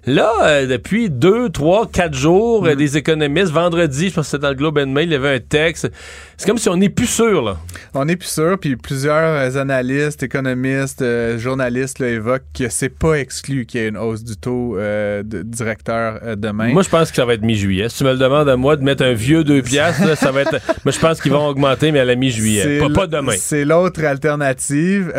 Là, 0.07 0.31
euh, 0.43 0.67
depuis 0.67 1.09
deux, 1.09 1.49
trois, 1.49 1.87
quatre 1.87 2.13
jours, 2.13 2.67
euh, 2.67 2.73
mm. 2.73 2.75
des 2.75 2.97
économistes, 2.97 3.51
vendredi, 3.51 4.09
je 4.09 4.13
pense 4.13 4.25
que 4.25 4.31
c'était 4.31 4.43
dans 4.43 4.49
le 4.49 4.55
Globe 4.55 4.77
and 4.77 4.87
Mail, 4.87 5.09
il 5.09 5.13
y 5.13 5.15
avait 5.15 5.35
un 5.35 5.39
texte. 5.39 5.91
C'est 6.37 6.47
comme 6.47 6.59
si 6.59 6.69
on 6.69 6.77
n'est 6.77 6.89
plus 6.89 7.07
sûr, 7.07 7.41
là. 7.41 7.57
On 7.95 8.05
n'est 8.05 8.15
plus 8.15 8.29
sûr, 8.29 8.59
puis 8.59 8.75
plusieurs 8.75 9.57
analystes, 9.57 10.21
économistes, 10.21 11.01
euh, 11.01 11.39
journalistes 11.39 12.01
évoquent 12.01 12.43
que 12.53 12.69
c'est 12.69 12.89
pas 12.89 13.15
exclu 13.15 13.65
qu'il 13.65 13.81
y 13.81 13.83
ait 13.83 13.87
une 13.87 13.97
hausse 13.97 14.23
du 14.23 14.37
taux 14.37 14.75
de 14.77 15.41
directeur 15.41 16.37
demain. 16.37 16.71
Moi, 16.71 16.83
je 16.83 16.89
pense 16.89 17.09
que 17.09 17.15
ça 17.15 17.25
va 17.25 17.33
être 17.33 17.41
mi-juillet. 17.41 17.89
Si 17.89 17.99
tu 17.99 18.03
me 18.03 18.11
le 18.11 18.17
demandes 18.17 18.49
à 18.49 18.57
moi 18.57 18.75
de 18.75 18.83
mettre 18.83 19.03
un 19.03 19.13
vieux 19.13 19.43
deux 19.43 19.61
piastres, 19.63 20.17
ça 20.17 20.31
va 20.31 20.41
être. 20.41 20.59
Moi, 20.83 20.91
je 20.91 20.99
pense 20.99 21.21
qu'ils 21.21 21.31
vont 21.31 21.47
augmenter, 21.47 21.91
mais 21.91 21.99
à 21.99 22.05
la 22.05 22.15
mi-juillet. 22.15 22.79
Pas, 22.79 22.89
pas, 22.89 23.07
demain. 23.07 23.33
C'est 23.37 23.65
l'autre 23.65 24.03
alternative. 24.03 25.11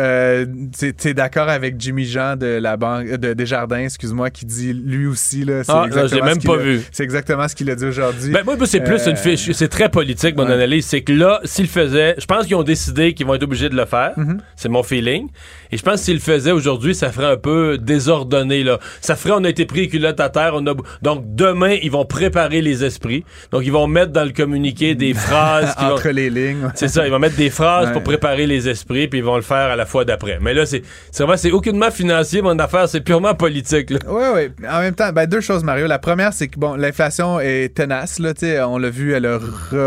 tu 0.77 1.09
es, 1.09 1.13
d'accord 1.13 1.49
avec 1.49 1.75
Jimmy 1.79 2.05
Jean 2.05 2.37
de 2.37 2.45
la 2.45 2.77
banque 2.77 3.07
de 3.07 3.33
Desjardins, 3.33 3.79
excuse-moi, 3.79 4.29
qui 4.29 4.45
dit 4.45 4.76
lui 4.85 5.07
aussi. 5.07 5.43
Là, 5.43 5.63
c'est 5.63 5.71
ah, 5.71 5.87
je 5.91 6.15
l'ai 6.15 6.21
même 6.21 6.41
pas 6.41 6.57
vu. 6.57 6.81
C'est 6.91 7.03
exactement 7.03 7.47
ce 7.47 7.55
qu'il 7.55 7.69
a 7.69 7.75
dit 7.75 7.85
aujourd'hui. 7.85 8.31
Ben, 8.31 8.43
moi, 8.43 8.55
c'est 8.65 8.81
plus 8.81 9.05
une 9.05 9.13
euh, 9.13 9.15
fiche. 9.15 9.51
C'est 9.51 9.67
très 9.67 9.89
politique, 9.89 10.35
mon 10.35 10.45
analyse. 10.45 10.85
C'est 10.85 11.01
que 11.01 11.13
là, 11.13 11.39
s'il 11.43 11.67
faisait, 11.67 12.15
je 12.17 12.25
pense 12.25 12.45
qu'ils 12.45 12.55
ont 12.55 12.63
décidé 12.63 13.13
qu'ils 13.13 13.25
vont 13.25 13.35
être 13.35 13.43
obligés 13.43 13.69
de 13.69 13.75
le 13.75 13.85
faire. 13.85 14.13
Mm-hmm. 14.17 14.37
C'est 14.55 14.69
mon 14.69 14.83
feeling. 14.83 15.29
Et 15.71 15.77
je 15.77 15.83
pense 15.83 15.95
que 15.95 16.05
s'il 16.05 16.15
le 16.15 16.19
faisait 16.19 16.51
aujourd'hui, 16.51 16.95
ça 16.95 17.11
ferait 17.11 17.31
un 17.31 17.37
peu 17.37 17.77
désordonné. 17.77 18.63
Là. 18.63 18.79
Ça 19.01 19.15
ferait, 19.15 19.33
on 19.35 19.43
a 19.43 19.49
été 19.49 19.65
pris 19.65 19.89
culotte 19.89 20.19
à 20.19 20.29
terre. 20.29 20.51
On 20.53 20.65
a... 20.67 20.73
Donc, 21.01 21.23
demain, 21.35 21.75
ils 21.81 21.91
vont 21.91 22.05
préparer 22.05 22.61
les 22.61 22.83
esprits. 22.83 23.25
Donc, 23.51 23.63
ils 23.65 23.71
vont 23.71 23.87
mettre 23.87 24.11
dans 24.11 24.23
le 24.23 24.31
communiqué 24.31 24.95
des 24.95 25.13
phrases. 25.15 25.73
Entre 25.77 26.09
les 26.09 26.29
lignes. 26.29 26.69
c'est 26.75 26.87
ça. 26.87 27.05
Ils 27.05 27.11
vont 27.11 27.19
mettre 27.19 27.35
des 27.35 27.49
phrases 27.49 27.91
pour 27.91 28.03
préparer 28.03 28.47
les 28.47 28.69
esprits, 28.69 29.07
puis 29.07 29.19
ils 29.19 29.25
vont 29.25 29.35
le 29.35 29.41
faire 29.41 29.71
à 29.71 29.75
la 29.75 29.85
fois 29.85 30.05
d'après. 30.05 30.39
Mais 30.41 30.53
là, 30.53 30.65
c'est 30.65 30.83
c'est 31.11 31.51
aucunement 31.51 31.91
financier, 31.91 32.41
mon 32.41 32.57
affaire. 32.59 32.87
C'est 32.87 33.01
purement 33.01 33.33
politique. 33.35 33.91
Oui, 34.07 34.23
oui. 34.33 34.66
En 34.69 34.79
même 34.79 34.95
temps, 34.95 35.11
ben, 35.11 35.25
deux 35.25 35.41
choses, 35.41 35.63
Mario. 35.63 35.87
La 35.87 35.99
première, 35.99 36.33
c'est 36.33 36.47
que 36.47 36.59
bon, 36.59 36.75
l'inflation 36.75 37.39
est 37.39 37.75
tenace. 37.75 38.19
Là, 38.19 38.33
on 38.67 38.77
l'a 38.77 38.89
vu, 38.89 39.13
elle 39.13 39.25
a 39.25 39.39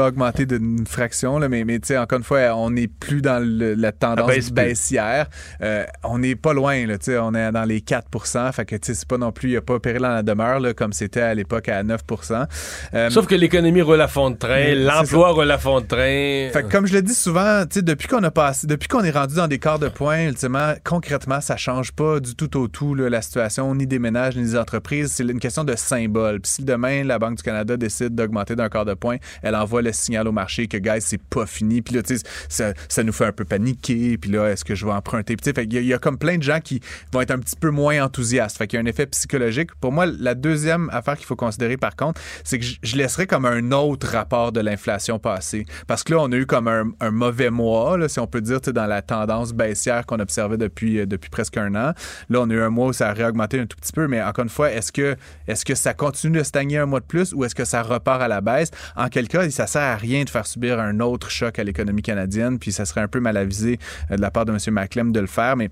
augmenté 0.07 0.47
d'une 0.47 0.87
fraction. 0.87 1.39
Là, 1.39 1.49
mais 1.49 1.65
mais 1.65 1.81
encore 1.97 2.19
une 2.19 2.25
fois, 2.25 2.55
on 2.55 2.71
n'est 2.71 2.89
plus 2.89 3.23
dans 3.23 3.43
la 3.43 3.93
tendance 3.93 4.51
baissière. 4.51 5.29
Euh, 5.63 5.85
on 6.05 6.19
n'est 6.19 6.37
pas 6.37 6.53
loin, 6.53 6.87
là, 6.87 6.97
on 7.23 7.35
est 7.35 7.53
dans 7.53 7.65
les 7.65 7.81
4 7.81 8.53
Fait 8.53 8.65
que 8.65 8.77
c'est 8.81 9.09
pas 9.09 9.19
non 9.19 9.33
plus, 9.33 9.49
il 9.49 9.53
n'y 9.53 9.57
a 9.57 9.63
pas 9.63 9.79
péril 9.79 10.03
dans 10.03 10.09
la 10.15 10.23
demeure, 10.23 10.61
là, 10.61 10.75
comme 10.75 10.93
c'était 10.93 11.21
à 11.21 11.35
l'époque 11.35 11.69
à 11.69 11.83
9% 11.83 12.47
euh, 12.95 13.11
Sauf 13.11 13.27
que 13.27 13.35
l'économie 13.35 13.83
roule 13.83 14.01
à 14.01 14.09
fond 14.09 14.31
de 14.31 14.37
train, 14.37 14.75
l'emploi 14.75 15.31
roule 15.31 15.51
à 15.51 15.59
fond 15.59 15.81
de 15.81 15.87
train. 15.87 16.51
Fait 16.53 16.65
que, 16.65 16.71
comme 16.71 16.87
je 16.87 16.95
le 16.95 17.03
dis 17.03 17.15
souvent, 17.15 17.65
depuis 17.65 18.09
qu'on 18.09 18.23
a 18.23 18.31
passé, 18.31 18.67
depuis 18.67 18.89
qu'on 18.89 19.05
est 19.05 19.11
rendu 19.11 19.35
dans 19.35 19.49
des 19.49 19.59
quarts 19.59 19.79
de 19.79 19.89
point, 19.89 20.27
ultimement, 20.27 20.75
concrètement, 20.85 21.41
ça 21.41 21.57
change 21.57 21.93
pas 21.93 22.21
du 22.21 22.35
tout 22.35 22.57
au 22.57 22.69
tout 22.69 22.95
la 22.95 23.23
situation, 23.23 23.75
ni 23.75 23.87
des 23.87 23.99
ménages, 23.99 24.37
ni 24.37 24.43
des 24.43 24.57
entreprises. 24.57 24.70
C'est 25.09 25.25
une 25.25 25.41
question 25.41 25.65
de 25.65 25.75
symbole. 25.77 26.41
Puis 26.41 26.53
si 26.53 26.65
demain, 26.65 27.05
la 27.05 27.19
Banque 27.19 27.37
du 27.37 27.43
Canada 27.43 27.77
décide 27.77 28.15
d'augmenter 28.15 28.57
d'un 28.57 28.69
quart 28.69 28.85
de 28.85 28.95
point, 28.95 29.17
elle 29.43 29.55
envoie 29.55 29.83
le 29.83 29.93
signal 29.93 30.29
au 30.29 30.33
marché 30.33 30.67
que, 30.69 30.77
guys, 30.77 31.01
c'est 31.01 31.23
pas 31.23 31.47
fini. 31.47 31.83
Puis 31.83 31.95
là, 31.95 32.03
ça, 32.49 32.73
ça 32.89 33.03
nous 33.03 33.13
fait 33.13 33.27
un 33.27 33.33
peu 33.33 33.45
paniquer. 33.45 34.19
Puis 34.19 34.31
là, 34.31 34.49
est-ce 34.49 34.65
que 34.65 34.75
je 34.75 34.87
vais 34.87 34.93
emprunter? 34.93 35.37
Puis, 35.37 35.53
il 35.71 35.87
y, 35.87 35.95
a 35.95 35.99
comme 35.99 36.19
plein 36.19 36.39
de 36.39 36.43
gens 36.43 36.61
qui 36.61 36.81
vont 37.13 37.21
être 37.21 37.31
un 37.31 37.39
petit 37.39 37.57
peu 37.57 37.71
moins 37.71 38.05
enthousiastes. 38.05 38.59
Fait 38.59 38.67
qu'il 38.67 38.79
y 38.79 38.81
a 38.81 38.83
un 38.83 38.87
effet 38.87 39.07
psychologique. 39.07 39.71
Pour 39.81 39.93
moi, 39.93 40.07
la 40.07 40.35
deuxième 40.35 40.91
affaire 40.93 41.17
qu'il 41.17 41.27
faut 41.27 41.37
considérer, 41.37 41.77
par 41.77 41.97
contre, 41.97 42.21
c'est 42.45 42.59
que 42.59 42.65
je, 42.83 42.97
laisserais 42.97 43.27
comme 43.27 43.47
un 43.47 43.73
autre 43.73 44.09
rapport 44.09 44.53
de 44.53 44.61
l'inflation 44.61 45.19
passée. 45.19 45.65
Parce 45.87 46.03
que 46.03 46.13
là, 46.13 46.21
on 46.21 46.31
a 46.33 46.37
eu 46.37 46.47
comme 46.47 46.69
un, 46.69 47.11
mauvais 47.11 47.51
mois, 47.51 47.97
si 48.09 48.21
on 48.21 48.27
peut 48.27 48.41
dire, 48.41 48.61
dans 48.61 48.87
la 48.87 49.03
tendance 49.03 49.53
baissière 49.53 50.07
qu'on 50.07 50.19
observait 50.21 50.59
depuis, 50.59 51.01
euh, 51.01 51.07
depuis 51.07 51.31
presque 51.31 51.57
un 51.57 51.75
an. 51.75 51.93
Là, 52.29 52.41
on 52.41 52.51
a 52.51 52.55
eu 52.55 52.61
un 52.61 52.71
mois 52.71 52.89
où 52.89 52.93
ça 52.93 53.09
a 53.09 53.13
réaugmenté 53.13 53.59
un 53.59 53.67
tout 53.67 53.77
petit 53.77 53.93
peu, 53.93 54.07
mais 54.07 54.23
encore 54.23 54.45
une 54.45 54.51
fois, 54.51 54.60
est-ce 54.69 54.93
que, 54.93 55.17
est-ce 55.47 55.65
que 55.65 55.75
ça 55.75 55.95
continue 55.95 56.39
de 56.39 56.43
stagner 56.43 56.79
un 56.79 56.87
mois 56.87 57.01
de 57.01 57.05
plus 57.05 57.33
ou 57.33 57.45
est-ce 57.45 57.55
que 57.55 57.65
ça 57.65 57.83
repart 57.83 58.23
à 58.23 58.29
la 58.29 58.41
baisse? 58.41 58.71
En 58.97 59.09
quel 59.09 59.29
cas, 59.29 59.49
ça 59.51 59.67
sert 59.67 59.83
à 59.83 59.97
rien 59.97 60.25
de 60.25 60.31
faire 60.31 60.47
subir 60.47 60.79
un 60.79 61.01
autre 61.01 61.31
choc 61.31 61.59
à 61.59 61.65
l'économie 61.65 62.03
canadienne, 62.03 62.59
puis 62.59 62.73
ça 62.73 62.85
serait 62.85 63.01
un 63.01 63.09
peu 63.09 63.21
mal 63.21 63.37
avisé 63.37 63.79
euh, 64.11 64.17
de 64.17 64.21
la 64.21 64.31
part 64.31 64.45
de 64.45 64.53
M. 64.53 64.59
McClem 64.75 65.13
de 65.13 65.21
le 65.21 65.27
faire. 65.27 65.57
Mais 65.57 65.71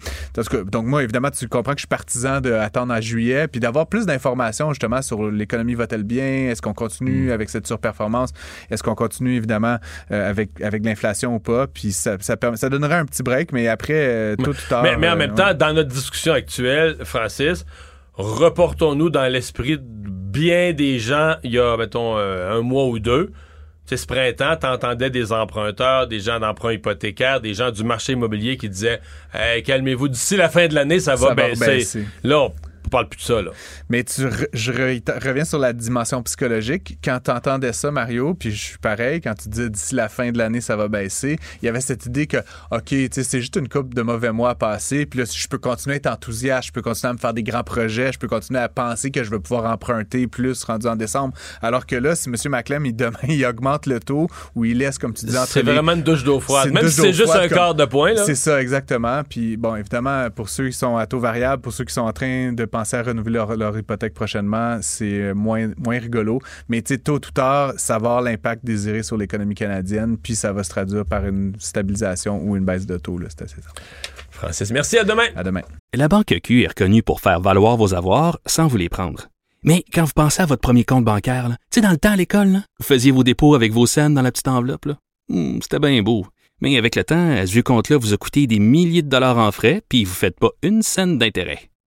donc 0.67 0.87
moi, 0.87 1.03
évidemment, 1.03 1.31
tu 1.31 1.49
comprends 1.49 1.73
que 1.73 1.79
je 1.79 1.83
suis 1.83 1.89
partisan 1.89 2.41
d'attendre 2.41 2.95
en 2.95 3.01
juillet, 3.01 3.49
puis 3.49 3.61
d'avoir 3.61 3.87
plus 3.87 4.07
d'informations 4.07 4.71
justement 4.71 5.03
sur 5.03 5.31
l'économie 5.31 5.75
va-t-elle 5.75 6.05
bien, 6.05 6.51
est-ce 6.51 6.63
qu'on 6.63 6.75
continue 6.75 7.29
mm. 7.29 7.33
avec 7.33 7.51
cette 7.51 7.67
surperformance, 7.67 8.31
est-ce 8.71 8.83
qu'on 8.83 8.95
continue 8.95 9.37
évidemment 9.37 9.79
euh, 10.11 10.31
avec, 10.31 10.61
avec 10.61 10.85
l'inflation 10.85 11.35
ou 11.35 11.41
pas, 11.41 11.67
puis 11.67 11.93
ça, 11.93 12.17
ça, 12.21 12.37
ça 12.55 12.69
donnerait 12.69 12.97
un 12.97 13.05
petit 13.05 13.23
break, 13.23 13.53
mais 13.53 13.69
après, 13.69 13.95
euh, 13.95 14.37
tout 14.37 14.55
tard. 14.69 14.83
Mais, 14.83 14.97
mais 14.97 15.09
en 15.09 15.17
même 15.17 15.35
temps, 15.35 15.55
dans 15.55 15.73
notre 15.73 15.91
discussion 15.91 16.33
actuelle, 16.33 16.97
Francis, 17.05 17.65
reportons-nous 18.19 19.11
dans 19.11 19.31
l'esprit 19.33 19.79
de 19.79 19.83
bien 19.83 20.73
des 20.73 20.99
gens 20.99 21.37
il 21.43 21.53
y 21.53 21.59
a, 21.59 21.77
mettons, 21.77 22.19
euh, 22.19 22.59
un 22.59 22.61
mois 22.61 22.87
ou 22.87 22.99
deux 22.99 23.33
sais, 23.89 23.97
ce 23.97 24.07
printemps, 24.07 24.57
t'entendais 24.57 25.11
des 25.11 25.33
emprunteurs, 25.33 26.07
des 26.07 26.21
gens 26.21 26.39
d'emprunt 26.39 26.73
hypothécaire, 26.73 27.41
des 27.41 27.55
gens 27.55 27.71
du 27.71 27.85
marché 27.85 28.13
immobilier 28.13 28.57
qui 28.57 28.69
disaient 28.69 29.01
hey, 29.35 29.63
calmez-vous, 29.63 30.09
d'ici 30.09 30.37
la 30.37 30.49
fin 30.49 30.67
de 30.69 30.75
l'année, 30.75 31.01
ça 31.01 31.15
va, 31.15 31.35
baisser. 31.35 32.05
Là, 32.23 32.41
On 32.41 32.53
parle 32.89 33.09
plus 33.09 33.19
de 33.19 33.23
ça, 33.25 33.43
là. 33.43 33.51
Mais 33.89 34.05
tu 34.05 34.23
je 34.53 34.73
reviens 34.73 35.45
sur 35.45 35.59
la 35.59 35.73
dimension 35.73 36.23
psychologique. 36.23 36.99
Quand 37.03 37.19
tu 37.25 37.31
entendais 37.31 37.73
ça, 37.73 37.91
Mario, 37.91 38.35
puis 38.35 38.51
je 38.51 38.63
suis 38.63 38.79
pareil, 38.79 39.21
quand 39.21 39.35
tu 39.35 39.49
disais 39.49 39.71
d'ici 39.71 39.95
la 39.95 40.09
fin 40.09 40.31
de 40.31 40.39
l'année, 40.39 40.61
ça 40.61 40.77
va 40.77 40.89
baisser, 40.89 41.39
il 41.63 41.67
y 41.67 41.69
avait 41.69 41.81
cette 41.81 42.07
idée 42.07 42.27
que, 42.27 42.39
OK, 42.71 42.95
c'est 43.11 43.41
juste 43.41 43.57
une 43.57 43.69
coupe 43.69 43.95
de 43.95 44.03
mauvais 44.03 44.33
mois 44.33 44.51
à 44.51 44.55
passer, 44.55 45.07
puis 45.07 45.21
là, 45.21 45.25
je 45.31 45.49
peux 45.49 45.59
continuer 45.59 45.95
à 45.95 45.97
être 45.97 46.07
enthousiaste, 46.07 46.69
je 46.69 46.73
peux 46.73 46.83
continuer 46.83 47.11
à 47.11 47.13
me 47.15 47.19
faire 47.19 47.35
des 47.35 47.43
grands 47.43 47.65
projets, 47.65 48.13
je 48.13 48.19
peux 48.19 48.29
continuer 48.29 48.61
à 48.61 48.69
penser 48.69 49.11
que 49.11 49.23
je 49.25 49.31
vais 49.31 49.39
pouvoir 49.39 49.71
emprunter 49.71 50.27
plus 50.27 50.65
rendu 50.65 50.87
en 50.87 50.97
décembre. 50.97 51.35
Alors 51.63 51.87
que 51.87 51.97
là, 51.97 52.15
si 52.15 52.29
M. 52.29 52.35
McClem, 52.51 52.87
il, 52.87 52.97
demain, 52.97 53.19
il 53.29 53.45
augmente 53.45 53.87
le 53.87 54.01
taux 54.01 54.29
ou 54.55 54.65
il 54.65 54.79
laisse, 54.79 54.99
comme 54.99 55.15
tu 55.15 55.27
dis, 55.27 55.37
C'est 55.47 55.63
vraiment 55.63 55.93
une 55.93 56.03
douche 56.03 56.25
d'eau 56.25 56.41
froide. 56.41 56.73
Même 56.73 56.89
si 56.89 57.01
c'est 57.01 57.13
juste 57.13 57.35
un 57.35 57.49
quart 57.49 57.75
de 57.75 57.85
point, 57.85 58.15
C'est 58.17 58.35
ça, 58.35 58.61
exactement. 58.61 59.23
Puis, 59.29 59.57
bon, 59.57 59.77
évidemment, 59.77 60.29
pour 60.31 60.49
ceux 60.49 60.69
qui 60.69 60.77
sont 60.77 60.97
à 60.97 61.07
taux 61.07 61.21
variable, 61.21 61.63
pour 61.63 61.73
ceux 61.73 61.85
qui 61.85 61.95
sont 61.95 62.03
en 62.03 62.13
train 62.13 62.53
de 62.53 62.65
penser 62.65 62.78
à 62.81 63.03
renouveler 63.03 63.43
leur, 63.57 63.79
hypothèque 63.79 64.15
prochainement, 64.15 64.79
c'est 64.83 65.33
moins, 65.35 65.71
moins 65.79 65.99
rigolo. 65.99 66.41
Mais 66.69 66.83
tôt 66.83 67.15
ou 67.15 67.19
tard, 67.19 67.75
ça 67.77 67.95
va 67.95 68.09
avoir 68.09 68.23
l'impact 68.23 68.65
désiré 68.65 69.03
sur 69.03 69.17
l'économie 69.17 69.55
canadienne, 69.55 70.17
puis 70.17 70.35
ça 70.35 70.53
va 70.53 70.63
se 70.63 70.71
traduire 70.71 71.05
par 71.05 71.27
une 71.27 71.55
stabilisation 71.59 72.43
ou 72.43 72.57
une 72.57 72.65
baisse 72.65 72.87
de 72.87 72.97
taux. 72.97 73.19
C'est 73.29 73.43
assez 73.43 73.61
ça. 73.61 73.71
Francis, 74.31 74.71
merci. 74.71 74.99
À 74.99 75.05
demain. 75.05 75.27
À 75.35 75.43
demain. 75.43 75.63
La 75.95 76.09
Banque 76.09 76.35
Q 76.43 76.63
est 76.63 76.69
reconnue 76.69 77.03
pour 77.03 77.21
faire 77.21 77.41
valoir 77.41 77.77
vos 77.77 77.95
avoirs 77.95 78.39
sans 78.47 78.67
vous 78.69 78.77
les 78.77 78.89
prendre. 78.89 79.29
Mais 79.65 79.85
quand 79.93 80.05
vous 80.05 80.13
pensez 80.15 80.43
à 80.43 80.47
votre 80.47 80.61
premier 80.61 80.85
compte 80.85 81.05
bancaire, 81.05 81.49
tu 81.49 81.57
sais, 81.77 81.81
dans 81.81 81.91
le 81.91 81.97
temps 81.97 82.13
à 82.13 82.17
l'école, 82.17 82.61
vous 82.79 82.85
faisiez 82.85 83.11
vos 83.11 83.25
dépôts 83.25 83.55
avec 83.55 83.73
vos 83.73 83.87
scènes 83.87 84.15
dans 84.15 84.23
la 84.23 84.31
petite 84.31 84.49
enveloppe. 84.49 84.87
Hmm, 85.29 85.59
c'était 85.61 85.81
bien 85.81 86.01
beau. 86.03 86.27
Mais 86.61 86.77
avec 86.77 86.97
le 86.97 87.05
temps, 87.05 87.31
à 87.31 87.47
ce 87.47 87.61
compte-là 87.61 87.99
vous 87.99 88.13
a 88.13 88.17
coûté 88.17 88.47
des 88.47 88.59
milliers 88.59 89.03
de 89.03 89.09
dollars 89.09 89.39
en 89.39 89.53
frais, 89.53 89.83
puis 89.89 90.05
vous 90.05 90.13
ne 90.13 90.17
faites 90.17 90.39
pas 90.39 90.51
une 90.63 90.83
scène 90.83 91.19
d'intérêt. 91.19 91.68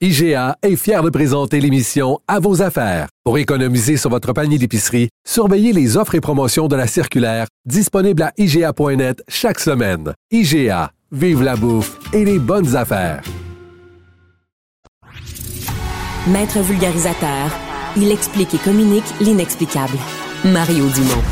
IGA 0.00 0.56
est 0.62 0.76
fier 0.76 1.02
de 1.02 1.10
présenter 1.10 1.58
l'émission 1.58 2.20
À 2.28 2.38
vos 2.38 2.62
affaires. 2.62 3.08
Pour 3.24 3.36
économiser 3.36 3.96
sur 3.96 4.10
votre 4.10 4.32
panier 4.32 4.56
d'épicerie, 4.56 5.08
surveillez 5.26 5.72
les 5.72 5.96
offres 5.96 6.14
et 6.14 6.20
promotions 6.20 6.68
de 6.68 6.76
la 6.76 6.86
circulaire 6.86 7.48
disponible 7.66 8.22
à 8.22 8.32
IGA.net 8.38 9.24
chaque 9.26 9.58
semaine. 9.58 10.12
IGA, 10.30 10.92
vive 11.10 11.42
la 11.42 11.56
bouffe 11.56 11.98
et 12.12 12.24
les 12.24 12.38
bonnes 12.38 12.76
affaires. 12.76 13.24
Maître 16.28 16.60
vulgarisateur, 16.60 17.50
il 17.96 18.12
explique 18.12 18.54
et 18.54 18.58
communique 18.58 19.12
l'inexplicable. 19.20 19.98
Mario 20.44 20.88
Dumont 20.90 21.24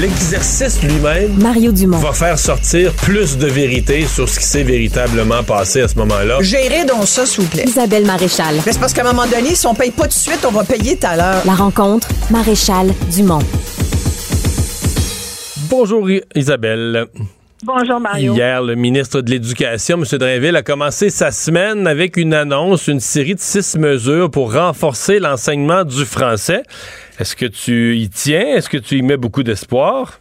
l'exercice 0.00 0.82
lui-même 0.82 1.36
Mario 1.42 1.72
Dumont. 1.72 1.98
va 1.98 2.12
faire 2.12 2.38
sortir 2.38 2.90
plus 2.94 3.36
de 3.36 3.46
vérité 3.46 4.06
sur 4.06 4.26
ce 4.28 4.38
qui 4.38 4.46
s'est 4.46 4.62
véritablement 4.62 5.42
passé 5.42 5.82
à 5.82 5.88
ce 5.88 5.96
moment-là. 5.98 6.38
Gérez 6.40 6.86
donc 6.86 7.06
ça, 7.06 7.26
s'il 7.26 7.44
vous 7.44 7.50
plaît. 7.50 7.64
Isabelle 7.66 8.06
Maréchal. 8.06 8.56
c'est 8.64 8.80
parce 8.80 8.94
qu'à 8.94 9.02
un 9.02 9.12
moment 9.12 9.26
donné, 9.26 9.54
si 9.54 9.66
on 9.66 9.74
paye 9.74 9.90
pas 9.90 10.04
tout 10.04 10.08
de 10.08 10.14
suite, 10.14 10.46
on 10.48 10.52
va 10.52 10.64
payer 10.64 10.96
tout 10.96 11.06
à 11.06 11.16
l'heure. 11.16 11.42
La 11.44 11.54
rencontre, 11.54 12.08
Maréchal 12.30 12.94
Dumont. 13.12 13.40
Bonjour 15.68 16.08
Isabelle. 16.34 17.06
Bonjour 17.62 18.00
Mario. 18.00 18.34
Hier, 18.34 18.62
le 18.62 18.76
ministre 18.76 19.20
de 19.20 19.30
l'Éducation, 19.30 19.98
M. 19.98 20.18
Drainville, 20.18 20.56
a 20.56 20.62
commencé 20.62 21.10
sa 21.10 21.30
semaine 21.30 21.86
avec 21.86 22.16
une 22.16 22.32
annonce, 22.32 22.88
une 22.88 23.00
série 23.00 23.34
de 23.34 23.40
six 23.40 23.76
mesures 23.76 24.30
pour 24.30 24.54
renforcer 24.54 25.18
l'enseignement 25.18 25.84
du 25.84 26.06
français. 26.06 26.62
Est-ce 27.20 27.36
que 27.36 27.44
tu 27.44 27.96
y 27.96 28.08
tiens? 28.08 28.56
Est-ce 28.56 28.70
que 28.70 28.78
tu 28.78 28.94
y 28.94 29.02
mets 29.02 29.18
beaucoup 29.18 29.42
d'espoir? 29.42 30.20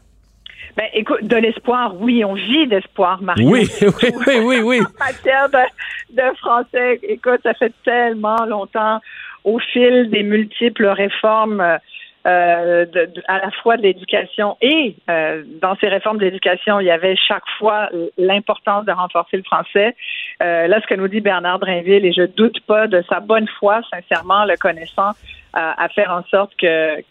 Ben, 0.76 0.88
écoute, 0.94 1.24
de 1.24 1.38
l'espoir, 1.38 1.96
oui, 1.98 2.26
on 2.26 2.34
vit 2.34 2.68
d'espoir, 2.68 3.22
Mario. 3.22 3.50
Oui, 3.50 3.70
oui, 3.82 4.12
oui, 4.28 4.40
oui, 4.44 4.60
oui. 4.62 4.80
en 5.02 5.06
matière 5.06 5.48
de, 5.50 6.36
français, 6.40 7.00
écoute, 7.04 7.40
ça 7.44 7.54
fait 7.54 7.72
tellement 7.86 8.44
longtemps, 8.46 9.00
au 9.46 9.60
fil 9.60 10.10
des 10.10 10.24
multiples 10.24 10.88
réformes, 10.88 11.80
euh, 12.28 12.86
à 13.30 13.40
la 13.40 13.52
fois 13.64 13.78
de 13.78 13.84
l'éducation 13.84 14.58
et 14.62 14.98
euh, 15.10 15.42
dans 15.62 15.78
ces 15.78 15.88
réformes 15.88 16.18
de 16.18 16.26
l'éducation, 16.26 16.82
il 16.82 16.86
y 16.86 16.92
avait 16.92 17.16
chaque 17.16 17.48
fois 17.58 17.90
l'importance 18.18 18.84
de 18.84 18.92
renforcer 18.92 19.38
le 19.38 19.44
français. 19.44 19.96
Euh, 20.44 20.68
là, 20.68 20.82
ce 20.82 20.88
que 20.88 20.96
nous 20.96 21.08
dit 21.08 21.22
Bernard 21.22 21.60
Drinville, 21.60 22.06
et 22.06 22.12
je 22.12 22.24
doute 22.24 22.60
pas 22.68 22.88
de 22.88 23.02
sa 23.08 23.22
bonne 23.22 23.48
foi, 23.58 23.80
sincèrement, 23.90 24.44
le 24.44 24.58
connaissant, 24.58 25.12
à, 25.54 25.90
faire 25.90 26.12
en 26.12 26.24
sorte 26.30 26.56
que, 26.58 27.02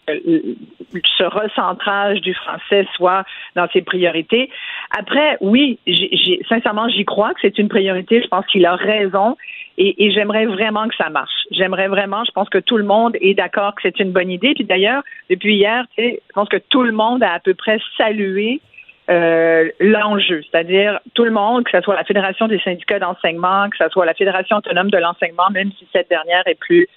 ce 1.17 1.23
recentrage 1.23 2.21
du 2.21 2.33
français 2.33 2.87
soit 2.95 3.23
dans 3.55 3.67
ses 3.71 3.81
priorités. 3.81 4.49
Après, 4.97 5.37
oui, 5.41 5.77
j'ai, 5.85 6.41
sincèrement, 6.47 6.89
j'y 6.89 7.05
crois 7.05 7.33
que 7.33 7.39
c'est 7.41 7.57
une 7.57 7.69
priorité. 7.69 8.21
Je 8.21 8.27
pense 8.27 8.45
qu'il 8.47 8.65
a 8.65 8.75
raison 8.75 9.35
et, 9.77 10.05
et 10.05 10.11
j'aimerais 10.11 10.45
vraiment 10.45 10.87
que 10.87 10.95
ça 10.95 11.09
marche. 11.09 11.45
J'aimerais 11.51 11.87
vraiment, 11.87 12.23
je 12.25 12.31
pense 12.31 12.49
que 12.49 12.57
tout 12.57 12.77
le 12.77 12.83
monde 12.83 13.15
est 13.21 13.33
d'accord 13.33 13.75
que 13.75 13.81
c'est 13.83 13.99
une 13.99 14.11
bonne 14.11 14.31
idée. 14.31 14.53
Puis 14.53 14.63
d'ailleurs, 14.63 15.03
depuis 15.29 15.55
hier, 15.55 15.85
je 15.97 16.15
pense 16.33 16.49
que 16.49 16.57
tout 16.69 16.83
le 16.83 16.91
monde 16.91 17.21
a 17.23 17.33
à 17.33 17.39
peu 17.39 17.53
près 17.53 17.79
salué 17.97 18.61
euh, 19.09 19.69
l'enjeu, 19.79 20.43
c'est-à-dire 20.43 20.99
tout 21.15 21.23
le 21.23 21.31
monde, 21.31 21.63
que 21.63 21.71
ce 21.71 21.81
soit 21.81 21.95
la 21.95 22.03
Fédération 22.03 22.47
des 22.47 22.59
syndicats 22.59 22.99
d'enseignement, 22.99 23.67
que 23.69 23.77
ce 23.77 23.89
soit 23.89 24.05
la 24.05 24.13
Fédération 24.13 24.57
autonome 24.57 24.91
de 24.91 24.97
l'enseignement, 24.99 25.49
même 25.51 25.71
si 25.79 25.87
cette 25.91 26.09
dernière 26.09 26.43
est 26.45 26.59
plus 26.59 26.87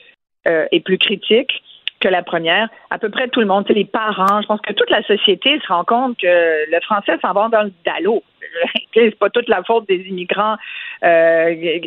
euh, 0.48 0.66
est 0.72 0.80
plus 0.80 0.98
critique 0.98 1.62
que 2.00 2.08
la 2.08 2.22
première. 2.22 2.68
À 2.90 2.98
peu 2.98 3.08
près 3.08 3.28
tout 3.28 3.40
le 3.40 3.46
monde, 3.46 3.64
les 3.68 3.84
parents, 3.84 4.42
je 4.42 4.46
pense 4.46 4.60
que 4.60 4.72
toute 4.72 4.90
la 4.90 5.02
société 5.04 5.60
se 5.60 5.68
rend 5.68 5.84
compte 5.84 6.18
que 6.18 6.70
le 6.70 6.80
français 6.80 7.16
s'en 7.22 7.32
va 7.32 7.48
dans 7.48 7.62
le 7.62 7.72
dallo. 7.84 8.22
c'est 8.94 9.16
pas 9.18 9.30
toute 9.30 9.48
la 9.48 9.62
faute 9.62 9.86
des 9.88 10.00
immigrants 10.08 10.56
euh, 11.04 11.78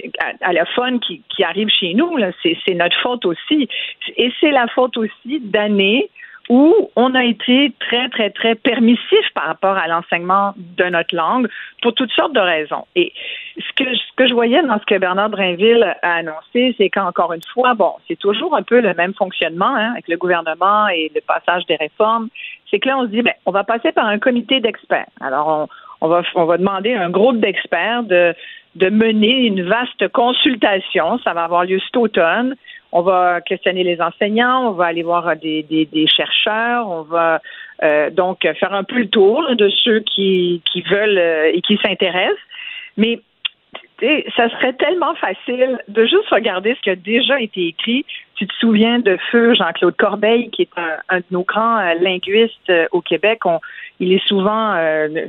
allophones 0.41 0.99
qui, 0.99 1.21
qui 1.29 1.43
arrivent 1.43 1.69
chez 1.69 1.93
nous. 1.93 2.17
C'est 2.43 2.73
notre 2.73 2.97
faute 3.01 3.25
aussi. 3.25 3.67
Et 4.17 4.31
c'est 4.39 4.51
la 4.51 4.67
faute 4.67 4.97
aussi 4.97 5.39
d'années 5.41 6.09
où 6.49 6.89
on 6.95 7.15
a 7.15 7.23
été 7.23 7.73
très, 7.79 8.09
très, 8.09 8.29
très 8.29 8.55
permissif 8.55 9.25
par 9.33 9.45
rapport 9.45 9.77
à 9.77 9.87
l'enseignement 9.87 10.53
de 10.57 10.85
notre 10.85 11.15
langue 11.15 11.47
pour 11.81 11.93
toutes 11.93 12.11
sortes 12.11 12.33
de 12.33 12.39
raisons. 12.39 12.85
Et 12.95 13.13
ce 13.57 13.73
que, 13.75 13.95
ce 13.95 14.15
que 14.15 14.27
je 14.27 14.33
voyais 14.33 14.61
dans 14.61 14.79
ce 14.79 14.85
que 14.85 14.97
Bernard 14.99 15.29
Drainville 15.29 15.95
a 16.01 16.13
annoncé, 16.15 16.75
c'est 16.77 16.89
qu'encore 16.89 17.33
une 17.33 17.41
fois, 17.53 17.73
bon, 17.73 17.93
c'est 18.07 18.19
toujours 18.19 18.55
un 18.55 18.63
peu 18.63 18.79
le 18.79 18.93
même 18.93 19.13
fonctionnement 19.13 19.75
hein, 19.75 19.91
avec 19.93 20.07
le 20.07 20.17
gouvernement 20.17 20.87
et 20.89 21.11
le 21.15 21.21
passage 21.21 21.65
des 21.65 21.77
réformes. 21.77 22.29
C'est 22.69 22.79
que 22.79 22.87
là, 22.87 22.97
on 22.99 23.03
se 23.03 23.09
dit, 23.09 23.21
ben, 23.21 23.33
on 23.45 23.51
va 23.51 23.63
passer 23.63 23.91
par 23.91 24.05
un 24.05 24.19
comité 24.19 24.59
d'experts. 24.59 25.07
Alors, 25.21 25.47
on, 25.47 25.67
on, 26.05 26.09
va, 26.09 26.21
on 26.35 26.45
va 26.45 26.57
demander 26.57 26.93
à 26.93 27.05
un 27.05 27.09
groupe 27.09 27.39
d'experts 27.39 28.03
de, 28.03 28.35
de 28.75 28.89
mener 28.89 29.45
une 29.45 29.63
vaste 29.63 30.07
consultation. 30.09 31.17
Ça 31.23 31.33
va 31.33 31.45
avoir 31.45 31.65
lieu 31.65 31.79
cet 31.79 31.97
automne 31.97 32.55
on 32.97 33.01
va 33.01 33.41
questionner 33.41 33.83
les 33.83 33.99
enseignants, 33.99 34.69
on 34.69 34.71
va 34.71 34.85
aller 34.85 35.03
voir 35.03 35.35
des, 35.35 35.63
des, 35.63 36.07
chercheurs, 36.07 36.87
on 36.87 37.01
va 37.01 37.41
euh, 37.83 38.09
donc 38.09 38.47
faire 38.57 38.73
un 38.73 38.85
peu 38.85 38.99
le 38.99 39.09
tour 39.09 39.43
de 39.53 39.67
ceux 39.83 39.99
qui, 39.99 40.61
qui 40.71 40.81
veulent 40.81 41.17
euh, 41.17 41.51
et 41.53 41.59
qui 41.59 41.77
s'intéressent. 41.83 42.39
Mais 42.95 43.19
ça 44.35 44.49
serait 44.49 44.73
tellement 44.73 45.15
facile 45.15 45.79
de 45.87 46.05
juste 46.05 46.29
regarder 46.29 46.75
ce 46.75 46.81
qui 46.81 46.89
a 46.89 46.95
déjà 46.95 47.39
été 47.39 47.67
écrit. 47.67 48.05
Tu 48.35 48.47
te 48.47 48.53
souviens 48.55 48.99
de 48.99 49.17
Feu 49.31 49.53
Jean-Claude 49.55 49.95
Corbeil, 49.95 50.49
qui 50.49 50.63
est 50.63 50.69
un, 51.09 51.19
de 51.19 51.25
nos 51.31 51.43
grands 51.43 51.77
euh, 51.77 51.93
linguistes 52.01 52.71
au 52.91 53.01
Québec. 53.01 53.39
il 53.99 54.11
est 54.11 54.27
souvent 54.27 54.75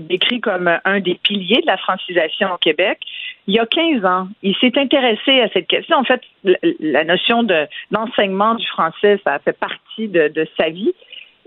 décrit 0.01 0.41
comme 0.41 0.71
un 0.85 1.01
des 1.01 1.15
piliers 1.23 1.61
de 1.61 1.67
la 1.67 1.77
francisation 1.77 2.53
au 2.53 2.59
Québec 2.59 2.99
il 3.47 3.55
y 3.55 3.59
a 3.59 3.67
15 3.67 4.05
ans, 4.05 4.29
il 4.43 4.57
s'est 4.57 4.77
intéressé 4.77 5.41
à 5.41 5.49
cette 5.51 5.69
question. 5.69 5.97
En 5.97 6.05
fait, 6.05 6.21
la 6.81 7.05
notion 7.05 7.43
de 7.43 7.67
d'enseignement 7.91 8.55
du 8.55 8.67
français, 8.67 9.21
ça 9.25 9.39
fait 9.39 9.57
partie 9.57 10.09
de, 10.09 10.47
sa 10.59 10.69
vie. 10.69 10.93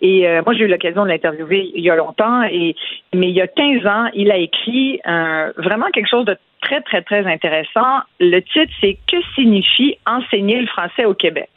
Et 0.02 0.28
euh, 0.28 0.42
moi, 0.46 0.54
j'ai 0.54 0.66
eu 0.66 0.68
l'occasion 0.68 1.04
de 1.04 1.10
l'interviewer 1.10 1.72
il 1.74 1.84
y 1.84 1.90
a 1.90 1.96
longtemps. 1.96 2.44
Et 2.44 2.76
mais 3.14 3.30
il 3.30 3.36
y 3.36 3.42
a 3.42 3.48
15 3.48 3.86
ans, 3.86 4.10
il 4.14 4.32
a 4.32 4.38
écrit 4.38 5.00
euh, 5.08 5.52
vraiment 5.58 5.88
quelque 5.94 6.10
chose 6.10 6.26
de 6.26 6.38
très 6.62 6.82
très 6.82 7.02
très 7.02 7.26
intéressant. 7.26 8.00
Le 8.20 8.40
titre, 8.40 8.74
c'est 8.82 8.98
Que 9.08 9.18
signifie 9.36 9.98
enseigner 10.06 10.60
le 10.62 10.68
français 10.68 11.06
au 11.06 11.14
Québec? 11.14 11.50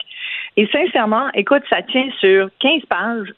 Et 0.57 0.67
sincèrement, 0.67 1.29
écoute, 1.33 1.63
ça 1.69 1.81
tient 1.81 2.09
sur 2.19 2.49
15 2.59 2.81
pages 2.87 3.33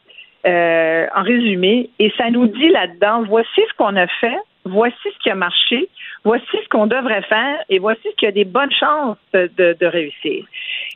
euh, 0.45 1.07
en 1.15 1.23
résumé, 1.23 1.89
et 1.97 2.11
ça 2.17 2.29
nous 2.29 2.47
dit 2.47 2.69
là-dedans, 2.69 3.23
voici 3.23 3.61
ce 3.67 3.73
qu'on 3.77 3.95
a 3.95 4.05
fait 4.05 4.37
voici 4.65 4.95
ce 5.03 5.19
qui 5.19 5.29
a 5.29 5.35
marché, 5.35 5.87
voici 6.23 6.45
ce 6.51 6.67
qu'on 6.69 6.87
devrait 6.87 7.21
faire 7.23 7.63
et 7.69 7.79
voici 7.79 8.01
ce 8.03 8.15
qui 8.15 8.25
a 8.25 8.31
des 8.31 8.45
bonnes 8.45 8.71
chances 8.71 9.17
de, 9.33 9.85
réussir. 9.85 10.45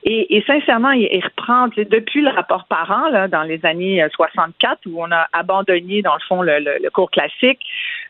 Et, 0.03 0.43
sincèrement, 0.47 0.91
il, 0.91 1.24
reprend 1.24 1.67
depuis 1.67 2.22
le 2.22 2.30
rapport 2.30 2.65
parent 2.65 3.28
dans 3.28 3.43
les 3.43 3.63
années 3.65 4.05
64 4.15 4.80
où 4.88 5.01
on 5.01 5.11
a 5.11 5.28
abandonné 5.34 6.01
dans 6.01 6.15
le 6.15 6.22
fond 6.28 6.41
le, 6.41 6.89
cours 6.89 7.11
classique. 7.11 7.59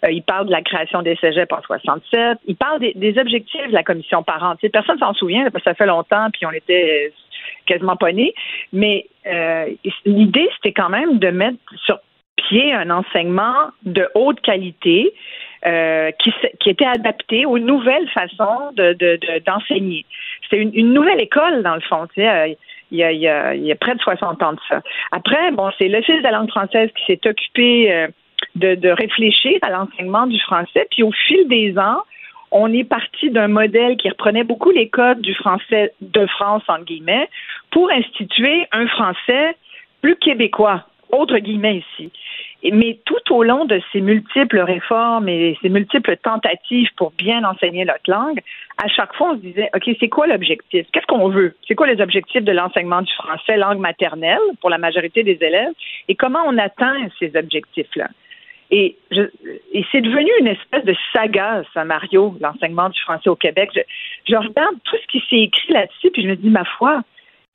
Euh, 0.06 0.12
il 0.12 0.24
parle 0.24 0.48
de 0.48 0.52
la 0.52 0.62
création 0.62 1.02
des 1.02 1.16
cégeps 1.18 1.52
en 1.52 1.62
67. 1.62 2.38
Il 2.48 2.56
parle 2.56 2.80
des, 2.80 3.20
objectifs 3.20 3.68
de 3.68 3.74
la 3.74 3.84
commission 3.84 4.24
parent. 4.24 4.56
personne 4.72 4.98
s'en 5.00 5.14
souvient 5.14 5.50
parce 5.52 5.64
que 5.64 5.70
ça 5.70 5.76
fait 5.76 5.86
longtemps 5.86 6.30
puis 6.32 6.46
on 6.46 6.52
était 6.52 7.12
quasiment 7.66 7.98
pas. 7.98 8.12
Mais 8.72 9.08
euh, 9.28 9.66
l'idée 10.06 10.50
c'était 10.56 10.74
quand 10.74 10.90
même 10.90 11.20
de 11.20 11.30
mettre 11.30 11.58
sur 11.84 12.00
pied 12.48 12.74
un 12.74 12.90
enseignement 12.90 13.70
de 13.84 14.08
haute 14.16 14.42
qualité 14.42 15.14
euh, 15.66 16.12
qui, 16.24 16.32
qui, 16.60 16.70
était 16.70 16.86
adapté 16.86 17.46
aux 17.46 17.60
nouvelles 17.60 18.08
façons 18.10 18.72
d'enseigner. 19.46 20.02
De, 20.02 20.44
C'était 20.44 20.62
une, 20.64 20.94
nouvelle 20.94 21.22
école, 21.22 21.64
dans 21.64 21.76
le 21.76 21.82
fond. 21.82 22.08
Tu 22.14 22.22
sais, 22.22 22.30
euh, 22.30 22.54
il, 22.92 22.98
y 22.98 23.04
a, 23.04 23.12
il, 23.12 23.20
y 23.20 23.28
a, 23.28 23.56
il 23.56 23.64
y 23.64 23.72
a 23.72 23.76
près 23.76 23.94
de 23.94 24.00
60 24.00 24.42
ans 24.42 24.54
de 24.54 24.60
ça. 24.70 24.82
Après, 25.12 25.52
bon, 25.52 25.70
c'est 25.78 25.90
l'Office 25.90 26.18
de 26.18 26.24
la 26.24 26.32
langue 26.32 26.50
française 26.50 26.90
qui 26.96 27.06
s'est 27.06 27.28
occupé 27.28 27.92
euh, 27.92 28.08
de, 28.56 28.76
de 28.76 28.90
réfléchir 28.90 29.60
à 29.62 29.70
l'enseignement 29.70 30.28
du 30.28 30.40
français. 30.40 30.88
Puis 30.92 31.04
au 31.04 31.12
fil 31.12 31.48
des 31.48 31.78
ans, 31.78 32.04
on 32.52 32.72
est 32.74 32.84
parti 32.84 33.30
d'un 33.30 33.48
modèle 33.48 33.98
qui 33.98 34.10
reprenait 34.10 34.44
beaucoup 34.44 34.72
les 34.72 34.90
codes 34.90 35.22
du 35.22 35.36
français 35.36 35.94
de 36.02 36.26
France, 36.28 36.64
entre 36.68 36.86
guillemets, 36.86 37.30
pour 37.72 37.92
instituer 37.92 38.66
un 38.72 38.88
français 38.88 39.56
plus 40.02 40.16
québécois, 40.16 40.86
autre 41.12 41.38
guillemets 41.38 41.84
ici. 41.98 42.12
Mais 42.64 43.00
tout 43.06 43.34
au 43.34 43.44
long 43.44 43.64
de 43.64 43.82
ces 43.92 44.02
multiples 44.02 44.60
réformes 44.60 45.30
et 45.30 45.58
ces 45.62 45.70
multiples 45.70 46.18
tentatives 46.18 46.90
pour 46.98 47.12
bien 47.12 47.44
enseigner 47.46 47.86
notre 47.86 48.10
langue, 48.12 48.42
à 48.78 48.88
chaque 48.90 49.14
fois, 49.16 49.32
on 49.32 49.36
se 49.36 49.42
disait, 49.42 49.70
OK, 49.74 49.90
c'est 50.00 50.10
quoi 50.10 50.28
l'objectif? 50.28 50.86
Qu'est-ce 50.92 51.06
qu'on 51.06 51.30
veut? 51.30 51.56
C'est 51.68 51.76
quoi 51.76 51.88
les 51.88 52.02
objectifs 52.02 52.44
de 52.44 52.52
l'enseignement 52.52 53.02
du 53.02 53.14
français 53.14 53.56
langue 53.56 53.80
maternelle 53.80 54.40
pour 54.60 54.70
la 54.70 54.78
majorité 54.78 55.24
des 55.24 55.38
élèves? 55.42 55.72
Et 56.10 56.16
comment 56.16 56.44
on 56.46 56.58
atteint 56.58 56.98
ces 57.18 57.32
objectifs-là? 57.36 58.10
Et, 58.72 58.98
et 59.74 59.86
c'est 59.92 60.02
devenu 60.02 60.30
une 60.42 60.48
espèce 60.48 60.86
de 60.86 60.96
saga, 61.14 61.64
ça, 61.74 61.86
Mario, 61.86 62.36
l'enseignement 62.40 62.90
du 62.90 63.00
français 63.00 63.30
au 63.30 63.36
Québec. 63.36 63.70
Je, 63.74 63.82
je 64.28 64.36
regarde 64.36 64.76
tout 64.84 64.98
ce 65.02 65.08
qui 65.08 65.24
s'est 65.30 65.44
écrit 65.44 65.74
là-dessus, 65.74 66.12
puis 66.12 66.24
je 66.24 66.28
me 66.28 66.36
dis, 66.36 66.50
ma 66.50 66.66
foi, 66.66 67.02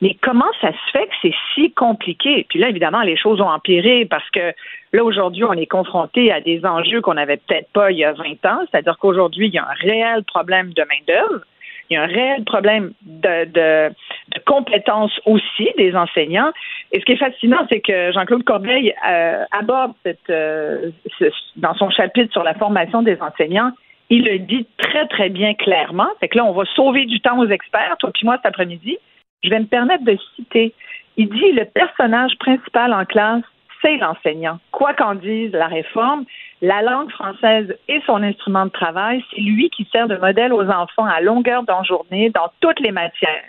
mais 0.05 0.19
comment 0.21 0.51
ça 0.61 0.71
se 0.71 0.91
fait 0.93 1.07
que 1.07 1.15
c'est 1.23 1.35
si 1.55 1.73
compliqué? 1.73 2.45
Puis 2.51 2.59
là, 2.59 2.69
évidemment, 2.69 3.01
les 3.01 3.17
choses 3.17 3.41
ont 3.41 3.49
empiré 3.49 4.05
parce 4.05 4.29
que 4.29 4.53
là, 4.93 5.03
aujourd'hui, 5.03 5.45
on 5.45 5.55
est 5.55 5.65
confronté 5.65 6.31
à 6.31 6.43
des 6.43 6.63
enjeux 6.67 7.01
qu'on 7.01 7.15
n'avait 7.15 7.39
peut-être 7.39 7.71
pas 7.73 7.91
il 7.91 7.97
y 7.97 8.05
a 8.05 8.13
20 8.13 8.45
ans. 8.45 8.61
C'est-à-dire 8.71 8.99
qu'aujourd'hui, 8.99 9.47
il 9.47 9.55
y 9.55 9.59
a 9.59 9.65
un 9.65 9.73
réel 9.81 10.23
problème 10.25 10.75
de 10.75 10.83
main-d'œuvre. 10.83 11.41
Il 11.89 11.95
y 11.95 11.97
a 11.97 12.03
un 12.03 12.07
réel 12.07 12.45
problème 12.45 12.93
de, 13.01 13.47
de, 13.47 13.95
compétences 14.45 15.19
aussi 15.25 15.71
des 15.79 15.97
enseignants. 15.97 16.53
Et 16.93 17.01
ce 17.01 17.07
qui 17.07 17.13
est 17.13 17.17
fascinant, 17.17 17.67
c'est 17.71 17.81
que 17.81 18.13
Jean-Claude 18.13 18.45
Corbeil 18.45 18.95
euh, 19.09 19.43
aborde 19.53 19.95
euh, 20.29 20.91
dans 21.57 21.75
son 21.77 21.89
chapitre 21.89 22.31
sur 22.31 22.43
la 22.43 22.53
formation 22.53 23.01
des 23.01 23.19
enseignants, 23.23 23.73
il 24.11 24.27
le 24.27 24.39
dit 24.39 24.67
très, 24.77 25.07
très 25.09 25.31
bien 25.31 25.55
clairement. 25.55 26.09
Fait 26.21 26.29
que 26.29 26.37
là, 26.37 26.45
on 26.45 26.53
va 26.53 26.65
sauver 26.77 27.07
du 27.07 27.23
temps 27.23 27.39
aux 27.39 27.49
experts, 27.49 27.97
toi 28.01 28.11
puis 28.13 28.27
moi, 28.27 28.37
cet 28.37 28.45
après-midi. 28.45 28.99
Je 29.45 29.51
vais 29.51 29.61
me 29.61 29.67
permettre 29.67 30.05
de 30.05 30.17
citer. 30.35 30.75
Il 31.17 31.29
dit 31.29 31.53
le 31.53 31.67
personnage 31.67 32.33
principal 32.39 32.93
en 32.93 33.05
classe, 33.05 33.43
c'est 33.83 33.99
l'enseignant. 33.99 34.59
Quoi 34.73 34.95
qu'en 34.95 35.15
dise 35.15 35.53
la 35.53 35.67
réforme, 35.67 36.25
la 36.63 36.81
langue 36.81 37.11
française 37.11 37.77
est 37.89 38.05
son 38.07 38.23
instrument 38.23 38.65
de 38.65 38.71
travail. 38.71 39.23
C'est 39.31 39.43
lui 39.43 39.69
qui 39.69 39.87
sert 39.93 40.09
de 40.09 40.17
modèle 40.17 40.55
aux 40.55 40.67
enfants 40.69 41.05
à 41.05 41.21
longueur 41.21 41.63
d'en 41.65 41.85
journée 41.85 42.31
dans 42.31 42.51
toutes 42.61 42.81
les 42.81 42.93
matières. 42.93 43.45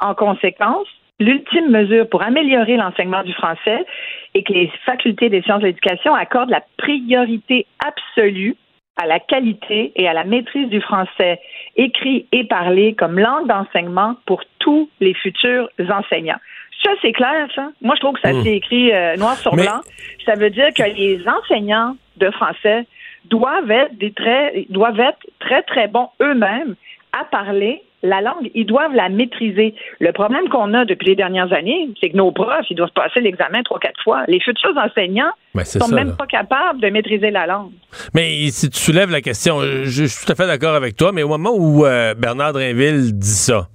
En 0.00 0.14
conséquence, 0.14 0.86
l'ultime 1.18 1.70
mesure 1.70 2.08
pour 2.08 2.22
améliorer 2.22 2.76
l'enseignement 2.76 3.22
du 3.22 3.32
français 3.32 3.86
est 4.34 4.42
que 4.42 4.52
les 4.52 4.70
facultés 4.84 5.30
des 5.30 5.40
sciences 5.42 5.62
de 5.62 5.66
l'éducation 5.66 6.14
accordent 6.14 6.50
la 6.50 6.62
priorité 6.76 7.66
absolue 7.84 8.56
à 8.96 9.06
la 9.06 9.20
qualité 9.20 9.92
et 9.96 10.06
à 10.08 10.12
la 10.12 10.24
maîtrise 10.24 10.68
du 10.68 10.80
français 10.80 11.40
écrit 11.76 12.26
et 12.32 12.44
parlé 12.44 12.94
comme 12.94 13.18
langue 13.18 13.48
d'enseignement 13.48 14.16
pour 14.26 14.42
tous 14.58 14.88
les 15.00 15.14
futurs 15.14 15.68
enseignants. 15.78 16.38
Ça, 16.82 16.90
c'est 17.00 17.12
clair, 17.12 17.48
ça. 17.54 17.70
Moi, 17.80 17.94
je 17.94 18.00
trouve 18.00 18.14
que 18.14 18.20
ça 18.20 18.32
hmm. 18.32 18.42
s'est 18.42 18.56
écrit 18.56 18.92
euh, 18.92 19.16
noir 19.16 19.36
sur 19.36 19.54
blanc. 19.54 19.80
Ça 20.26 20.34
veut 20.34 20.50
dire 20.50 20.68
que 20.76 20.82
les 20.82 21.20
enseignants 21.28 21.96
de 22.16 22.30
français 22.30 22.86
doivent 23.26 23.70
être 23.70 23.96
des 23.96 24.12
très, 24.12 24.66
doivent 24.68 25.00
être 25.00 25.26
très, 25.38 25.62
très 25.62 25.86
bons 25.86 26.08
eux-mêmes 26.20 26.74
à 27.12 27.24
parler 27.24 27.82
la 28.02 28.20
langue, 28.20 28.50
ils 28.54 28.66
doivent 28.66 28.94
la 28.94 29.08
maîtriser. 29.08 29.74
Le 30.00 30.12
problème 30.12 30.48
qu'on 30.48 30.74
a 30.74 30.84
depuis 30.84 31.08
les 31.08 31.16
dernières 31.16 31.52
années, 31.52 31.88
c'est 32.00 32.10
que 32.10 32.16
nos 32.16 32.32
profs, 32.32 32.66
ils 32.70 32.76
doivent 32.76 32.92
passer 32.94 33.20
l'examen 33.20 33.62
trois, 33.62 33.78
quatre 33.78 34.02
fois. 34.02 34.24
Les 34.26 34.40
futurs 34.40 34.76
enseignants 34.76 35.32
ne 35.54 35.62
sont 35.62 35.88
même 35.88 36.16
pas 36.16 36.26
capables 36.26 36.80
de 36.80 36.88
maîtriser 36.88 37.30
la 37.30 37.46
langue. 37.46 37.72
Mais 38.14 38.48
si 38.50 38.70
tu 38.70 38.78
soulèves 38.78 39.10
la 39.10 39.20
question, 39.20 39.60
je, 39.60 40.04
suis 40.04 40.26
tout 40.26 40.32
à 40.32 40.34
fait 40.34 40.46
d'accord 40.46 40.74
avec 40.74 40.96
toi, 40.96 41.12
mais 41.12 41.22
au 41.22 41.28
moment 41.28 41.52
où 41.54 41.86
euh, 41.86 42.14
Bernard 42.14 42.54
Drinville 42.54 43.16
dit 43.16 43.28
ça, 43.28 43.68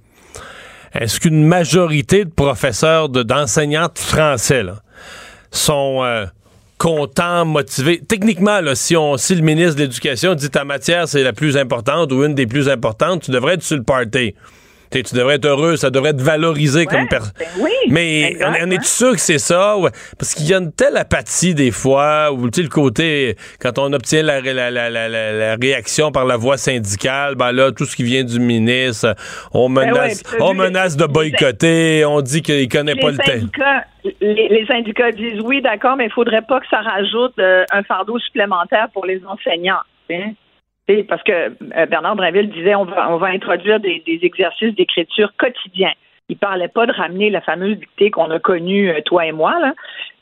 est-ce 0.94 1.20
qu'une 1.20 1.46
majorité 1.46 2.24
de 2.24 2.30
professeurs, 2.30 3.08
d'enseignants 3.08 3.88
de, 3.88 3.98
français 3.98 4.62
sont... 5.50 6.02
Euh, 6.04 6.26
content, 6.78 7.44
motivé. 7.44 8.00
Techniquement, 8.06 8.60
là, 8.60 8.74
si, 8.74 8.96
on, 8.96 9.16
si 9.16 9.34
le 9.34 9.42
ministre 9.42 9.74
de 9.74 9.82
l'Éducation 9.82 10.34
dit 10.34 10.48
ta 10.48 10.64
matière, 10.64 11.08
c'est 11.08 11.22
la 11.22 11.32
plus 11.32 11.56
importante 11.56 12.12
ou 12.12 12.24
une 12.24 12.34
des 12.34 12.46
plus 12.46 12.68
importantes, 12.68 13.22
tu 13.22 13.30
devrais 13.30 13.54
être 13.54 13.62
sur 13.62 13.76
le 13.76 13.82
party. 13.82 14.34
Tu 14.90 15.14
devrais 15.14 15.36
être 15.36 15.46
heureux, 15.46 15.76
ça 15.76 15.90
devrait 15.90 16.10
être 16.10 16.20
valorisé 16.20 16.86
comme 16.86 17.06
personne. 17.08 17.32
Ben 17.38 17.46
oui, 17.60 17.70
Mais 17.88 18.36
on, 18.62 18.70
est 18.70 18.84
sûr 18.84 19.12
que 19.12 19.20
c'est 19.20 19.38
ça? 19.38 19.76
Parce 20.18 20.34
qu'il 20.34 20.46
y 20.46 20.54
a 20.54 20.58
une 20.58 20.72
telle 20.72 20.96
apathie 20.96 21.54
des 21.54 21.70
fois, 21.70 22.32
ou 22.32 22.46
le 22.46 22.68
côté, 22.68 23.36
quand 23.60 23.78
on 23.78 23.92
obtient 23.92 24.22
la, 24.22 24.40
la, 24.40 25.56
réaction 25.60 26.10
par 26.10 26.24
la 26.24 26.36
voie 26.36 26.56
syndicale, 26.56 27.34
ben 27.34 27.52
là, 27.52 27.72
tout 27.72 27.84
ce 27.84 27.96
qui 27.96 28.04
vient 28.04 28.24
du 28.24 28.40
ministre, 28.40 29.14
on 29.52 29.70
ben 29.70 29.86
menace, 29.86 30.22
on 30.40 30.54
menace 30.54 30.96
de 30.96 31.06
boycotter, 31.06 32.04
on 32.04 32.20
dit 32.20 32.42
qu'il 32.42 32.68
connaît 32.68 32.96
pas 32.96 33.10
le 33.10 33.18
thème 33.18 33.48
les, 34.20 34.66
syndicats 34.66 35.12
disent 35.12 35.40
oui, 35.44 35.60
d'accord, 35.60 35.96
mais 35.96 36.04
il 36.04 36.08
ne 36.08 36.12
faudrait 36.12 36.42
pas 36.42 36.60
que 36.60 36.66
ça 36.68 36.80
rajoute 36.80 37.38
euh, 37.38 37.64
un 37.72 37.82
fardeau 37.82 38.18
supplémentaire 38.18 38.88
pour 38.92 39.06
les 39.06 39.20
enseignants. 39.26 39.82
Hein? 40.10 40.32
Parce 41.08 41.22
que 41.22 41.32
euh, 41.32 41.86
Bernard 41.86 42.16
Brinville 42.16 42.50
disait 42.50 42.74
on 42.74 42.84
va, 42.84 43.12
on 43.12 43.18
va 43.18 43.28
introduire 43.28 43.78
des, 43.80 44.02
exercices 44.22 44.74
d'écriture 44.74 45.32
quotidiens. 45.38 45.92
Il 46.30 46.36
parlait 46.36 46.68
pas 46.68 46.84
de 46.86 46.92
ramener 46.92 47.30
la 47.30 47.40
fameuse 47.40 47.78
dictée 47.78 48.10
qu'on 48.10 48.30
a 48.30 48.38
connue, 48.38 48.90
euh, 48.90 49.00
toi 49.04 49.26
et 49.26 49.32
moi, 49.32 49.58
là. 49.60 49.74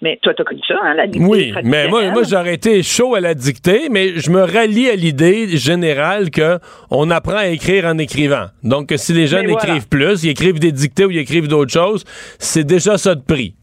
Mais 0.02 0.18
toi, 0.22 0.34
tu 0.34 0.42
as 0.42 0.44
connu 0.44 0.60
ça, 0.66 0.74
hein, 0.82 0.94
la 0.94 1.06
dictée. 1.06 1.26
Oui, 1.26 1.52
mais 1.64 1.88
moi, 1.88 2.10
moi 2.10 2.22
j'aurais 2.22 2.54
été 2.54 2.82
chaud 2.82 3.14
à 3.14 3.20
la 3.20 3.34
dictée, 3.34 3.88
mais 3.90 4.18
je 4.18 4.30
me 4.30 4.40
rallie 4.40 4.88
à 4.88 4.94
l'idée 4.94 5.56
générale 5.56 6.30
qu'on 6.30 7.10
apprend 7.10 7.38
à 7.38 7.46
écrire 7.46 7.86
en 7.86 7.98
écrivant. 7.98 8.46
Donc, 8.62 8.92
si 8.96 9.12
les 9.14 9.26
jeunes 9.26 9.50
écrivent 9.50 9.88
plus, 9.88 10.24
ils 10.24 10.30
écrivent 10.30 10.60
des 10.60 10.72
dictées 10.72 11.06
ou 11.06 11.10
ils 11.10 11.18
écrivent 11.18 11.48
d'autres 11.48 11.72
choses, 11.72 12.04
c'est 12.38 12.64
déjà 12.64 12.98
ça 12.98 13.14
de 13.14 13.22
prix. 13.22 13.54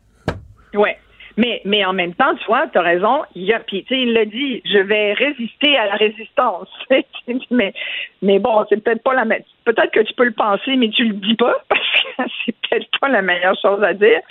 Oui. 0.74 0.90
Mais, 1.38 1.62
mais 1.66 1.84
en 1.84 1.94
même 1.94 2.14
temps, 2.14 2.36
tu 2.36 2.46
vois, 2.46 2.68
tu 2.68 2.78
as 2.78 2.82
raison, 2.82 3.24
il 3.36 3.52
a, 3.54 3.60
puis, 3.60 3.86
il 3.90 4.14
l'a 4.14 4.26
dit, 4.26 4.62
je 4.66 4.78
vais 4.78 5.14
résister 5.14 5.78
à 5.78 5.88
la 5.88 5.96
résistance. 5.96 6.68
mais, 7.52 7.74
mais 8.22 8.40
bon, 8.40 8.66
c'est 8.70 8.84
peut-être 8.84 9.02
pas 9.04 9.14
la 9.14 9.26
peut-être 9.66 9.92
que 9.92 10.02
tu 10.02 10.14
peux 10.14 10.26
le 10.26 10.32
penser, 10.32 10.76
mais 10.76 10.90
tu 10.90 11.06
le 11.06 11.14
dis 11.14 11.36
pas, 11.36 11.56
parce 11.70 11.82
que 11.82 12.24
c'est 12.46 12.56
peut-être 12.70 12.88
pas 13.00 13.10
la 13.10 13.22
meilleure 13.22 13.58
chose 13.62 13.84
à 13.84 13.94
dire. 13.94 14.22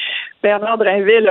Bernard 0.42 0.78
Drinville, 0.78 1.30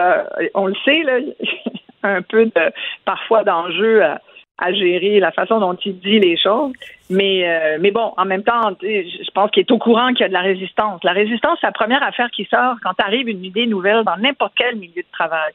on 0.53 0.67
le 0.67 0.75
sait, 0.83 1.03
là, 1.03 1.19
un 2.03 2.21
peu 2.21 2.45
de 2.45 2.73
parfois 3.05 3.43
d'enjeu 3.43 4.03
à, 4.03 4.21
à 4.61 4.71
gérer 4.71 5.19
la 5.19 5.31
façon 5.31 5.59
dont 5.59 5.73
il 5.73 5.99
dit 5.99 6.19
les 6.19 6.37
choses. 6.37 6.71
Mais, 7.09 7.49
euh, 7.49 7.77
mais 7.81 7.91
bon, 7.91 8.13
en 8.15 8.25
même 8.25 8.43
temps, 8.43 8.71
je 8.81 9.31
pense 9.33 9.49
qu'il 9.51 9.61
est 9.61 9.71
au 9.71 9.79
courant 9.79 10.09
qu'il 10.09 10.21
y 10.21 10.23
a 10.23 10.29
de 10.29 10.33
la 10.33 10.41
résistance. 10.41 11.03
La 11.03 11.11
résistance, 11.11 11.57
c'est 11.59 11.67
la 11.67 11.73
première 11.73 12.03
affaire 12.03 12.29
qui 12.31 12.45
sort 12.45 12.75
quand 12.83 12.93
arrive 13.03 13.27
une 13.27 13.43
idée 13.43 13.65
nouvelle 13.65 14.03
dans 14.05 14.15
n'importe 14.17 14.53
quel 14.55 14.75
milieu 14.75 15.01
de 15.01 15.11
travail. 15.11 15.51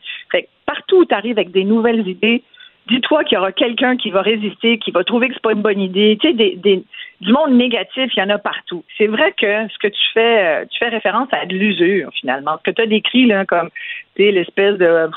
Partout 0.66 0.98
où 0.98 1.04
tu 1.04 1.14
arrives 1.14 1.38
avec 1.38 1.52
des 1.52 1.64
nouvelles 1.64 2.06
idées, 2.06 2.42
dis-toi 2.88 3.24
qu'il 3.24 3.36
y 3.36 3.38
aura 3.38 3.52
quelqu'un 3.52 3.96
qui 3.96 4.10
va 4.10 4.22
résister, 4.22 4.78
qui 4.78 4.90
va 4.90 5.04
trouver 5.04 5.28
que 5.28 5.34
c'est 5.34 5.42
pas 5.42 5.52
une 5.52 5.62
bonne 5.62 5.80
idée. 5.80 6.18
Tu 6.20 6.28
sais, 6.28 6.34
des, 6.34 6.84
du 7.20 7.32
monde 7.32 7.52
négatif, 7.52 8.10
il 8.16 8.18
y 8.18 8.22
en 8.22 8.30
a 8.30 8.38
partout. 8.38 8.84
C'est 8.98 9.06
vrai 9.06 9.32
que 9.32 9.68
ce 9.68 9.78
que 9.78 9.88
tu 9.88 10.12
fais, 10.12 10.44
euh, 10.44 10.64
tu 10.68 10.78
fais 10.78 10.88
référence 10.88 11.28
à 11.32 11.46
de 11.46 11.54
l'usure, 11.54 12.10
finalement. 12.20 12.56
Ce 12.58 12.70
que 12.70 12.74
tu 12.74 12.82
as 12.82 12.86
décrit, 12.86 13.26
là, 13.26 13.44
comme, 13.44 13.70
tu 14.16 14.24
sais, 14.24 14.32
l'espèce 14.32 14.76
de 14.78 15.08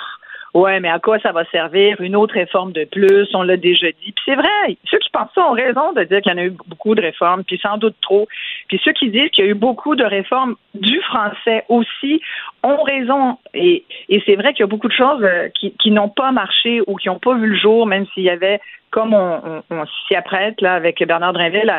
Ouais, 0.53 0.79
mais 0.79 0.89
à 0.89 0.99
quoi 0.99 1.19
ça 1.19 1.31
va 1.31 1.45
servir? 1.45 2.01
Une 2.01 2.15
autre 2.15 2.33
réforme 2.33 2.71
de 2.71 2.85
plus, 2.85 3.27
on 3.33 3.43
l'a 3.43 3.57
déjà 3.57 3.87
dit. 3.87 4.11
Puis 4.11 4.23
c'est 4.25 4.35
vrai, 4.35 4.77
ceux 4.85 4.97
qui 4.97 5.09
pensent 5.11 5.29
ça 5.35 5.47
ont 5.47 5.53
raison 5.53 5.93
de 5.93 6.03
dire 6.03 6.21
qu'il 6.21 6.31
y 6.31 6.35
en 6.35 6.39
a 6.39 6.45
eu 6.45 6.55
beaucoup 6.67 6.95
de 6.95 7.01
réformes, 7.01 7.43
puis 7.43 7.59
sans 7.61 7.77
doute 7.77 7.95
trop. 8.01 8.27
Puis 8.67 8.81
ceux 8.83 8.93
qui 8.93 9.09
disent 9.09 9.29
qu'il 9.29 9.45
y 9.45 9.47
a 9.47 9.51
eu 9.51 9.55
beaucoup 9.55 9.95
de 9.95 10.03
réformes 10.03 10.55
du 10.73 10.99
français 11.01 11.65
aussi 11.69 12.21
ont 12.63 12.81
raison. 12.81 13.37
Et, 13.53 13.83
et 14.09 14.23
c'est 14.25 14.35
vrai 14.35 14.53
qu'il 14.53 14.61
y 14.61 14.63
a 14.63 14.67
beaucoup 14.67 14.87
de 14.87 14.93
choses 14.93 15.21
euh, 15.23 15.49
qui, 15.49 15.73
qui 15.79 15.91
n'ont 15.91 16.09
pas 16.09 16.31
marché 16.31 16.81
ou 16.87 16.95
qui 16.95 17.09
n'ont 17.09 17.19
pas 17.19 17.35
vu 17.35 17.47
le 17.47 17.57
jour, 17.57 17.85
même 17.85 18.05
s'il 18.13 18.23
y 18.23 18.29
avait 18.29 18.59
comme 18.91 19.13
on, 19.13 19.61
s'y 20.07 20.15
apprête 20.15 20.59
là 20.61 20.73
avec 20.73 21.05
Bernard 21.05 21.33
Drinville, 21.33 21.71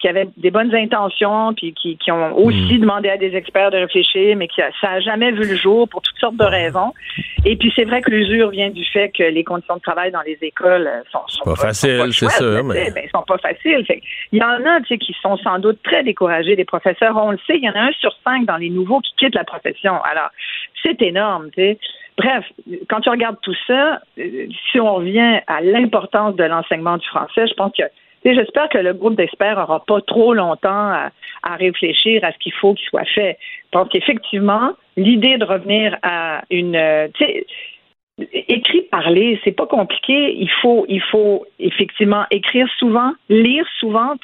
qui 0.00 0.08
avait 0.08 0.28
des 0.36 0.50
bonnes 0.50 0.74
intentions, 0.74 1.54
puis 1.54 1.74
qui, 1.74 2.10
ont 2.10 2.36
aussi 2.36 2.78
hmm. 2.78 2.80
demandé 2.80 3.08
à 3.08 3.16
des 3.16 3.34
experts 3.36 3.70
de 3.70 3.78
réfléchir, 3.78 4.36
mais 4.36 4.48
qui 4.48 4.60
ça 4.80 4.90
n'a 4.90 5.00
jamais 5.00 5.30
vu 5.30 5.48
le 5.48 5.56
jour 5.56 5.88
pour 5.88 6.02
toutes 6.02 6.18
sortes 6.18 6.36
de 6.36 6.44
raisons. 6.44 6.92
Et 7.44 7.56
puis 7.56 7.72
c'est 7.76 7.84
vrai 7.84 8.02
que 8.02 8.10
l'usure 8.16 8.50
vient 8.50 8.70
du 8.70 8.84
fait 8.84 9.10
que 9.10 9.22
les 9.22 9.44
conditions 9.44 9.76
de 9.76 9.80
travail 9.80 10.10
dans 10.10 10.22
les 10.22 10.38
écoles 10.42 10.90
sont, 11.10 11.26
sont 11.26 11.44
pas, 11.44 11.56
faciles, 11.56 12.12
c'est 12.12 12.30
ça. 12.30 12.62
Mais... 12.62 12.90
Ben, 12.90 13.08
sont 13.14 13.22
pas 13.22 13.38
faciles. 13.38 13.84
il 14.32 14.38
y 14.38 14.42
en 14.42 14.64
a, 14.64 14.80
tu 14.80 14.88
sais, 14.88 14.98
qui 14.98 15.14
sont 15.20 15.36
sans 15.38 15.58
doute 15.58 15.82
très 15.82 16.02
découragés. 16.02 16.56
des 16.56 16.64
professeurs, 16.64 17.16
on 17.16 17.32
le 17.32 17.38
sait, 17.46 17.56
il 17.56 17.64
y 17.64 17.68
en 17.68 17.74
a 17.74 17.80
un 17.80 17.92
sur 17.92 18.12
cinq 18.24 18.46
dans 18.46 18.56
les 18.56 18.70
nouveaux 18.70 19.00
qui 19.00 19.12
quittent 19.16 19.34
la 19.34 19.44
profession. 19.44 19.94
Alors 20.02 20.30
c'est 20.82 21.00
énorme, 21.02 21.50
tu 21.50 21.62
sais. 21.62 21.78
Bref, 22.16 22.44
quand 22.88 23.00
tu 23.00 23.10
regardes 23.10 23.38
tout 23.42 23.54
ça, 23.66 24.00
euh, 24.18 24.46
si 24.70 24.80
on 24.80 24.94
revient 24.94 25.40
à 25.46 25.60
l'importance 25.60 26.34
de 26.34 26.44
l'enseignement 26.44 26.96
du 26.96 27.06
français, 27.06 27.46
je 27.46 27.54
pense 27.54 27.72
que 27.76 27.84
J'espère 28.34 28.68
que 28.68 28.78
le 28.78 28.92
groupe 28.92 29.14
d'experts 29.14 29.56
n'aura 29.56 29.84
pas 29.84 30.00
trop 30.00 30.34
longtemps 30.34 30.90
à, 31.44 31.56
réfléchir 31.56 32.24
à 32.24 32.32
ce 32.32 32.38
qu'il 32.38 32.52
faut 32.52 32.74
qu'il 32.74 32.86
soit 32.88 33.04
fait. 33.04 33.38
Je 33.66 33.78
pense 33.78 33.88
qu'effectivement, 33.88 34.72
l'idée 34.96 35.38
de 35.38 35.44
revenir 35.44 35.96
à 36.02 36.42
une, 36.50 36.74
euh, 36.74 37.06
écrit 38.18 38.82
parler, 38.82 39.38
c'est 39.44 39.52
pas 39.52 39.66
compliqué. 39.66 40.34
Il 40.38 40.50
faut, 40.62 40.86
il 40.88 41.02
faut 41.02 41.44
effectivement 41.58 42.24
écrire 42.30 42.66
souvent, 42.78 43.12
lire 43.28 43.66
souvent. 43.78 44.14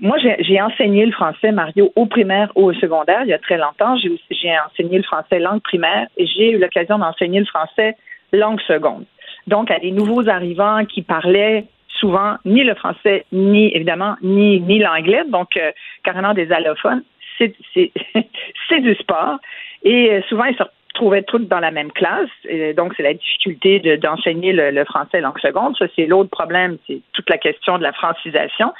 Moi, 0.00 0.16
j'ai 0.18 0.60
enseigné 0.60 1.06
le 1.06 1.12
français, 1.12 1.52
Mario, 1.52 1.92
au 1.96 2.06
primaire 2.06 2.52
ou 2.54 2.64
au 2.64 2.74
secondaire 2.74 3.22
il 3.22 3.28
y 3.28 3.32
a 3.32 3.38
très 3.38 3.58
longtemps. 3.58 3.96
J'ai 3.96 4.54
enseigné 4.66 4.98
le 4.98 5.04
français 5.04 5.38
langue 5.38 5.62
primaire 5.62 6.06
et 6.16 6.26
j'ai 6.26 6.52
eu 6.52 6.58
l'occasion 6.58 6.98
d'enseigner 6.98 7.40
le 7.40 7.46
français 7.46 7.96
langue 8.32 8.60
seconde. 8.60 9.04
Donc, 9.46 9.70
à 9.70 9.78
des 9.78 9.90
nouveaux 9.90 10.28
arrivants 10.28 10.84
qui 10.84 11.02
parlaient 11.02 11.64
souvent 11.88 12.36
ni 12.44 12.62
le 12.62 12.74
français, 12.74 13.24
ni 13.32 13.74
évidemment, 13.74 14.16
ni, 14.22 14.60
ni 14.60 14.78
l'anglais, 14.78 15.22
donc 15.28 15.56
euh, 15.56 15.72
carrément 16.04 16.34
des 16.34 16.52
allophones, 16.52 17.02
c'est 17.38 17.54
du 18.80 18.94
sport. 18.96 19.38
Et 19.82 20.10
euh, 20.10 20.20
souvent, 20.28 20.44
ils 20.44 20.56
se 20.56 20.62
trouvaient 20.96 21.22
tous 21.22 21.38
dans 21.38 21.60
la 21.60 21.70
même 21.70 21.92
classe. 21.92 22.30
Donc, 22.76 22.94
c'est 22.96 23.02
la 23.02 23.14
difficulté 23.14 23.78
d'enseigner 23.98 24.52
le, 24.52 24.84
français 24.84 25.20
langue 25.20 25.38
seconde. 25.38 25.76
Ça, 25.78 25.86
c'est 25.94 26.06
l'autre 26.06 26.30
problème, 26.30 26.78
c'est 26.86 27.00
toute 27.12 27.28
la 27.30 27.38
question 27.38 27.78
de 27.78 27.82
la 27.82 27.92
francisation, 27.92 28.72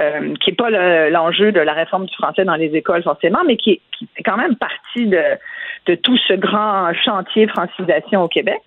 euh, 0.00 0.34
qui 0.40 0.50
n'est 0.50 0.56
pas 0.56 0.70
l'enjeu 1.10 1.52
de 1.52 1.60
la 1.60 1.72
réforme 1.72 2.06
du 2.06 2.14
français 2.14 2.44
dans 2.44 2.54
les 2.54 2.74
écoles 2.74 3.02
forcément, 3.02 3.40
mais 3.46 3.56
qui, 3.56 3.80
qui 3.98 4.08
est 4.16 4.22
quand 4.22 4.36
même 4.36 4.56
partie 4.56 5.06
de, 5.06 5.94
tout 5.96 6.16
ce 6.28 6.34
grand 6.34 6.92
chantier 6.94 7.46
francisation 7.48 8.22
au 8.22 8.28
Québec. 8.28 8.60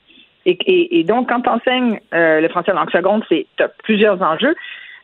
Et, 0.45 1.03
donc, 1.03 1.29
quand 1.29 1.41
tu 1.41 1.49
enseignes 1.49 1.99
euh, 2.13 2.41
le 2.41 2.47
français 2.49 2.73
langue 2.73 2.91
seconde, 2.91 3.23
c'est 3.29 3.45
as 3.59 3.67
plusieurs 3.83 4.21
enjeux. 4.21 4.55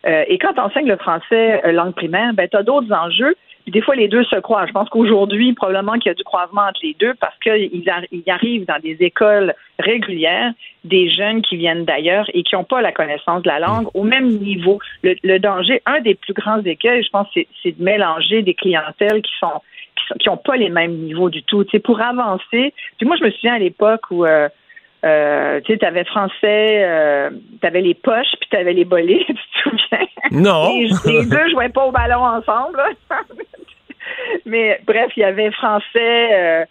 Euh, 0.08 0.24
et 0.28 0.38
quand 0.38 0.54
tu 0.54 0.60
enseignes 0.60 0.88
le 0.88 0.98
français 0.98 1.62
langue 1.72 1.94
primaire, 1.94 2.34
ben, 2.34 2.48
tu 2.48 2.58
as 2.58 2.64
d'autres 2.64 2.92
enjeux 2.94 3.36
des 3.68 3.82
fois, 3.82 3.96
les 3.96 4.08
deux 4.08 4.24
se 4.26 4.36
croisent. 4.38 4.68
Je 4.68 4.74
pense 4.74 4.90
qu'aujourd'hui, 4.90 5.54
probablement 5.54 5.94
qu'il 5.94 6.08
y 6.08 6.12
a 6.12 6.14
du 6.14 6.24
croisement 6.24 6.62
entre 6.62 6.80
les 6.84 6.96
deux 7.00 7.14
parce 7.16 7.38
qu'il 7.40 7.70
y 7.74 8.30
arrive 8.30 8.66
dans 8.66 8.80
des 8.80 8.98
écoles 9.00 9.56
régulières 9.80 10.54
des 10.84 11.10
jeunes 11.10 11.42
qui 11.42 11.58
viennent 11.58 11.84
d'ailleurs 11.84 12.26
et 12.34 12.44
qui 12.44 12.56
n'ont 12.56 12.64
pas 12.64 12.82
la 12.82 12.92
connaissance 12.92 13.42
de 13.42 13.50
la 13.50 13.60
langue 13.60 13.88
au 13.96 14.04
même 14.04 14.28
niveau. 14.28 14.80
Le, 15.04 15.38
danger, 15.40 15.82
un 15.88 16.00
des 16.02 16.14
plus 16.14 16.34
grands 16.34 16.62
écueils, 16.62 17.04
je 17.04 17.10
pense, 17.10 17.28
c'est 17.34 17.78
de 17.78 17.84
mélanger 17.84 18.44
des 18.44 18.54
clientèles 18.54 19.22
qui 19.22 19.32
sont 19.40 19.62
qui 20.20 20.30
n'ont 20.30 20.38
pas 20.38 20.56
les 20.56 20.70
mêmes 20.70 20.94
niveaux 20.98 21.32
du 21.32 21.42
tout. 21.42 21.64
Tu 21.64 21.80
pour 21.80 22.00
avancer, 22.00 22.74
puis 22.98 23.08
moi, 23.08 23.16
je 23.20 23.26
me 23.26 23.32
souviens 23.32 23.56
à 23.56 23.60
l'époque 23.60 24.04
où 24.12 24.24
euh, 24.24 24.48
euh, 25.06 25.62
tu 25.62 25.74
sais, 25.74 25.80
t'avais 25.80 26.04
français, 26.06 26.84
euh, 26.84 27.30
t'avais 27.62 27.82
les 27.82 27.94
poches, 27.94 28.36
puis 28.40 28.50
t'avais 28.50 28.74
les 28.74 28.86
bolets, 28.86 29.26
tu 29.28 29.34
te 29.34 29.70
souviens? 29.70 30.08
Non! 30.32 30.70
les, 30.70 30.90
les 31.06 31.26
deux 31.26 31.50
jouaient 31.50 31.70
pas 31.70 31.86
au 31.86 31.92
ballon 31.92 32.24
ensemble. 32.24 32.82
Mais 34.46 34.80
bref, 34.86 35.12
il 35.16 35.22
y 35.22 35.24
avait 35.24 35.52
français 35.52 36.34
euh, 36.34 36.66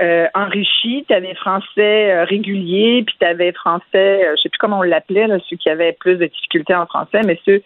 euh, 0.00 0.26
enrichi, 0.34 1.04
tu 1.06 1.14
avais 1.14 1.34
français 1.34 2.12
euh, 2.12 2.24
régulier, 2.24 3.02
puis 3.06 3.14
tu 3.20 3.26
avais 3.26 3.52
français, 3.52 4.26
je 4.36 4.42
sais 4.42 4.48
plus 4.48 4.58
comment 4.58 4.78
on 4.78 4.82
l'appelait, 4.82 5.26
ceux 5.48 5.56
qui 5.56 5.68
avaient 5.68 5.92
plus 5.92 6.16
de 6.16 6.26
difficultés 6.26 6.74
en 6.74 6.86
français, 6.86 7.20
mais 7.24 7.38
ceux 7.44 7.62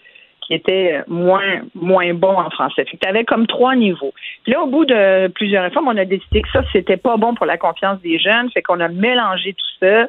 qui 0.47 0.55
étaient 0.55 1.03
moins 1.09 1.63
moins 1.75 2.13
en 2.23 2.51
français. 2.51 2.85
tu 2.85 3.09
avais 3.09 3.25
comme 3.25 3.47
trois 3.47 3.75
niveaux. 3.75 4.13
Là, 4.47 4.63
au 4.63 4.67
bout 4.67 4.85
de 4.85 5.29
plusieurs 5.29 5.65
réformes, 5.65 5.89
on 5.89 5.97
a 5.97 6.05
décidé 6.05 6.43
que 6.43 6.51
ça, 6.53 6.63
c'était 6.73 6.97
pas 6.97 7.17
bon 7.17 7.35
pour 7.35 7.47
la 7.47 7.57
confiance 7.57 8.01
des 8.01 8.19
jeunes, 8.19 8.51
fait 8.51 8.63
qu'on 8.63 8.81
a 8.81 8.89
mélangé 8.89 9.55
tout 9.55 9.87
ça. 9.87 10.09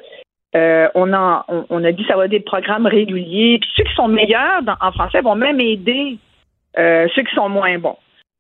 on, 0.96 1.14
a, 1.14 1.46
on, 1.70 1.84
a 1.84 1.92
dit 1.92 2.06
ça 2.08 2.16
va 2.16 2.26
être 2.26 2.32
des 2.32 2.40
programmes 2.40 2.86
réguliers. 2.86 3.60
Puis 3.60 3.70
ceux 3.76 3.84
qui 3.84 3.96
sont 3.96 4.08
meilleurs 4.08 4.62
en 4.82 4.92
français 4.92 5.22
vont 5.22 5.36
même 5.36 5.60
aider 5.60 6.18
ceux 6.76 7.24
qui 7.24 7.36
sont 7.36 7.50
moins 7.50 7.78
bons. 7.78 7.98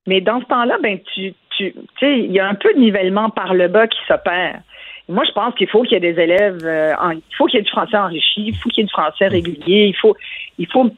Mais 0.08 0.22
dans 0.22 0.39
ce 0.39 0.46
temps-là, 0.46 0.78
ben 0.82 1.00
tu, 1.14 1.34
tu 1.58 1.74
sais, 2.00 2.20
il 2.20 2.32
y 2.32 2.39
a 2.39 2.48
un 2.48 2.56
peu 2.56 2.74
de 2.74 2.80
nivellement 2.80 3.30
par 3.30 3.54
le 3.54 3.68
bas 3.68 3.88
qui 3.88 4.00
s'opère. 4.08 4.62
Moi, 5.08 5.24
je 5.26 5.32
pense 5.32 5.54
qu'il 5.56 5.68
faut 5.70 5.84
qu'il 5.84 5.93
y 5.93 5.96
ait 5.96 6.14
des 6.14 6.20
élèves, 6.20 6.66
euh, 6.66 6.93
il 7.14 7.36
faut 7.36 7.46
qu'il 7.46 7.58
y 7.58 7.62
ait 7.62 7.64
du 7.64 7.70
français 7.70 7.98
enrichi, 7.98 8.48
il 8.48 8.56
faut 8.56 8.70
qu'il 8.70 8.80
y 8.80 8.86
ait 8.86 8.88
du 8.88 8.91
français 8.91 9.28
régulier, 9.28 9.86
il 9.86 9.96
faut, 9.96 10.16
il 10.58 10.68
faut 10.68 10.89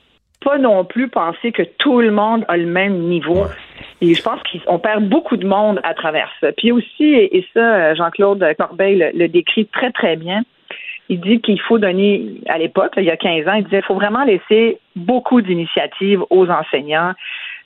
pas 0.48 0.58
non 0.58 0.86
plus 0.86 1.10
penser 1.10 1.52
que 1.52 1.64
tout 1.78 2.00
le 2.00 2.10
monde 2.10 2.45
a 2.48 2.56
le 2.56 2.66
même 2.66 3.00
niveau. 3.00 3.48
Et 4.00 4.14
je 4.14 4.24
pense 4.24 4.39
qu'on 4.43 4.80
perd 4.80 5.04
beaucoup 5.04 5.36
de 5.36 5.45
monde 5.45 5.82
à 5.84 5.93
travers 5.93 6.32
ça. 6.39 6.54
Puis 6.54 6.72
aussi, 6.72 7.16
et, 7.16 7.45
ça, 7.54 7.93
Jean-Claude 7.95 8.45
Corbeil 8.58 9.12
le, 9.14 9.28
décrit 9.28 9.66
très, 9.66 9.91
très 9.91 10.16
bien, 10.16 10.43
il 11.10 11.20
dit 11.20 11.41
qu'il 11.41 11.60
faut 11.60 11.80
donner, 11.80 12.36
à 12.48 12.58
l'époque, 12.58 12.93
il 12.95 13.04
y 13.04 13.12
a 13.12 13.18
15 13.18 13.45
ans, 13.45 13.54
il 13.56 13.66
disait 13.66 13.78
qu'il 13.78 13.88
faut 13.88 13.95
vraiment 13.95 14.24
laisser 14.24 14.80
beaucoup 14.95 15.41
d'initiatives 15.41 16.24
aux 16.30 16.48
enseignants. 16.50 17.12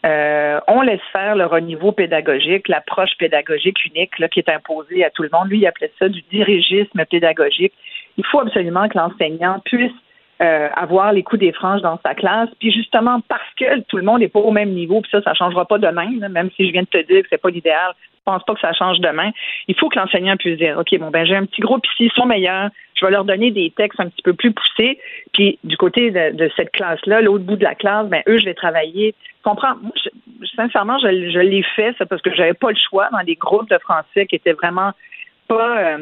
Euh, 0.04 0.60
on 0.68 0.82
laisse 0.82 1.06
faire 1.12 1.36
leur 1.36 1.60
niveau 1.62 1.92
pédagogique, 1.92 2.68
l'approche 2.68 3.12
pédagogique 3.20 3.86
unique 3.86 4.18
là, 4.18 4.28
qui 4.28 4.40
est 4.40 4.50
imposée 4.50 5.06
à 5.06 5.12
tout 5.12 5.22
le 5.22 5.30
monde. 5.32 5.50
Lui, 5.50 5.60
il 5.60 5.68
appelait 5.68 5.92
ça 6.00 6.10
du 6.10 6.24
dirigisme 6.32 7.06
pédagogique. 7.06 7.74
Il 8.18 8.26
faut 8.26 8.40
absolument 8.40 8.90
que 8.90 8.98
l'enseignant 8.98 9.60
puisse 9.66 9.94
euh, 10.42 10.70
avoir 10.76 11.14
les 11.14 11.22
coups 11.24 11.40
des 11.40 11.52
franges 11.52 11.82
dans 11.82 12.00
sa 12.04 12.16
classe. 12.16 12.50
Puis 12.60 12.72
justement, 12.72 13.22
parce 13.28 13.54
que 13.60 13.82
tout 13.82 13.98
le 13.98 14.04
monde 14.04 14.22
n'est 14.22 14.28
pas 14.28 14.40
au 14.40 14.52
même 14.52 14.72
niveau, 14.72 15.02
puis 15.02 15.12
ça, 15.12 15.22
ça 15.22 15.34
changera 15.34 15.66
pas 15.66 15.78
demain, 15.78 16.10
même 16.30 16.50
si 16.56 16.66
je 16.66 16.72
viens 16.72 16.82
de 16.82 16.88
te 16.88 17.06
dire 17.06 17.22
que 17.22 17.28
c'est 17.30 17.42
pas 17.42 17.50
l'idéal, 17.50 17.94
je 18.00 18.24
pense 18.26 18.44
pas 18.44 18.54
que 18.56 18.60
ça 18.60 18.74
change 18.74 19.00
demain. 19.00 19.32
Il 19.68 19.76
faut 19.76 19.90
que 19.90 20.00
l'enseignant 20.00 20.36
puisse 20.38 20.58
dire, 20.58 20.78
OK, 20.80 20.98
bon, 21.00 21.10
ben 21.12 21.26
j'ai 21.26 21.36
un 21.36 21.46
petit 21.46 21.62
groupe 21.62 21.86
ici, 21.94 22.06
ils 22.06 22.12
sont 22.12 22.26
meilleurs, 22.26 22.70
je 22.96 23.06
vais 23.06 23.12
leur 23.12 23.26
donner 23.26 23.52
des 23.52 23.72
textes 23.76 24.00
un 24.00 24.10
petit 24.10 24.22
peu 24.22 24.34
plus 24.34 24.52
poussés. 24.52 25.00
Puis 25.34 25.60
du 25.64 25.78
côté 25.78 26.12
de, 26.12 26.50
cette 26.56 26.72
classe-là, 26.72 27.22
l'autre 27.22 27.44
bout 27.44 27.56
de 27.56 27.64
la 27.64 27.76
classe, 27.76 28.08
ben 28.08 28.22
eux, 28.28 28.38
je 28.38 28.46
vais 28.46 28.54
travailler. 28.54 29.16
Comprends? 29.44 29.76
Moi, 29.82 29.92
sincèrement, 30.56 31.00
je, 31.00 31.40
l'ai 31.40 31.64
fait, 31.76 31.96
ça, 31.98 32.06
parce 32.06 32.22
que 32.22 32.34
j'avais 32.34 32.54
pas 32.54 32.70
le 32.70 32.78
choix 32.78 33.10
dans 33.12 33.24
des 33.24 33.36
groupes 33.36 33.70
de 33.70 33.78
français 33.80 34.28
qui 34.28 34.36
étaient 34.36 34.54
vraiment 34.54 34.92
pas. 35.48 35.78
Euh, 35.80 35.98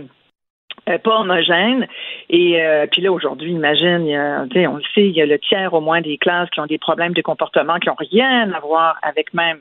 pas 0.86 1.20
homogène. 1.20 1.88
Et 2.30 2.62
euh, 2.62 2.88
puis 2.92 3.02
là, 3.02 3.12
aujourd'hui, 3.12 3.52
imagine, 3.52 4.02
on 4.08 4.76
le 4.76 4.84
sait, 4.96 5.08
il 5.08 5.16
y 5.16 5.22
a 5.22 5.26
le 5.26 5.40
tiers 5.40 5.74
au 5.74 5.82
moins 5.82 6.02
des 6.02 6.18
classes 6.18 6.50
qui 6.50 6.60
ont 6.60 6.66
des 6.66 6.78
problèmes 6.78 7.14
de 7.14 7.22
comportement 7.22 7.78
qui 7.78 7.90
n'ont 7.90 7.96
rien 7.96 8.52
à 8.52 8.60
voir 8.60 8.98
avec 9.04 9.34
même 9.34 9.60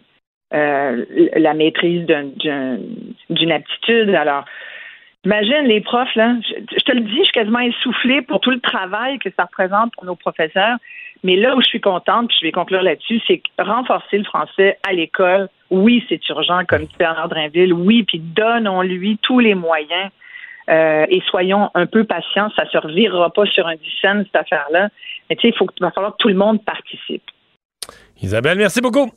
euh, 0.55 1.05
la 1.37 1.53
maîtrise 1.53 2.07
d'une 2.07 3.53
aptitude. 3.53 4.15
Alors, 4.15 4.45
imagine 5.27 5.65
les 5.65 5.83
profs, 5.83 6.15
là, 6.15 6.37
je, 6.43 6.83
te 6.83 6.93
le 6.93 7.01
dis, 7.01 7.19
je 7.19 7.25
suis 7.25 7.33
quasiment 7.33 7.61
essoufflée 7.61 8.23
pour 8.23 8.41
tout 8.41 8.51
le 8.51 8.61
travail 8.61 9.19
que 9.19 9.29
ça 9.37 9.45
représente 9.45 9.93
pour 9.93 10.07
nos 10.07 10.17
professeurs. 10.17 10.79
Mais 11.23 11.37
là 11.37 11.55
où 11.55 11.61
je 11.61 11.67
suis 11.67 11.81
contente, 11.81 12.29
puis 12.29 12.37
je 12.41 12.47
vais 12.47 12.53
conclure 12.53 12.81
là-dessus, 12.81 13.21
c'est 13.27 13.43
renforcer 13.59 14.19
le 14.19 14.25
français 14.25 14.79
à 14.89 14.93
l'école. 14.95 15.49
Oui, 15.69 16.03
c'est 16.09 16.27
urgent, 16.31 16.61
comme 16.67 16.85
dit 16.85 16.97
Bernard 16.99 17.29
Drinville. 17.29 17.75
Oui, 17.75 18.05
puis 18.05 18.19
donnons-lui 18.19 19.19
tous 19.21 19.41
les 19.41 19.55
moyens 19.55 20.11
euh, 20.69 21.07
et 21.09 21.21
soyons 21.31 21.71
un 21.75 21.87
peu 21.87 22.05
patients. 22.05 22.51
Ça 22.57 22.65
ne 22.65 22.69
se 22.69 22.79
revirera 22.79 23.31
pas 23.31 23.47
sur 23.47 23.67
un 23.67 23.77
dizaine, 23.77 24.25
cette 24.25 24.37
affaire-là. 24.37 24.89
Mais 25.29 25.37
tu 25.37 25.43
sais, 25.43 25.55
il 25.55 25.59
faut, 25.59 25.67
va 25.81 25.91
falloir 25.91 26.13
que 26.13 26.19
tout 26.19 26.29
le 26.29 26.35
monde 26.35 26.65
participe. 26.65 27.23
Isabelle, 28.23 28.59
merci 28.59 28.81
beaucoup. 28.81 29.11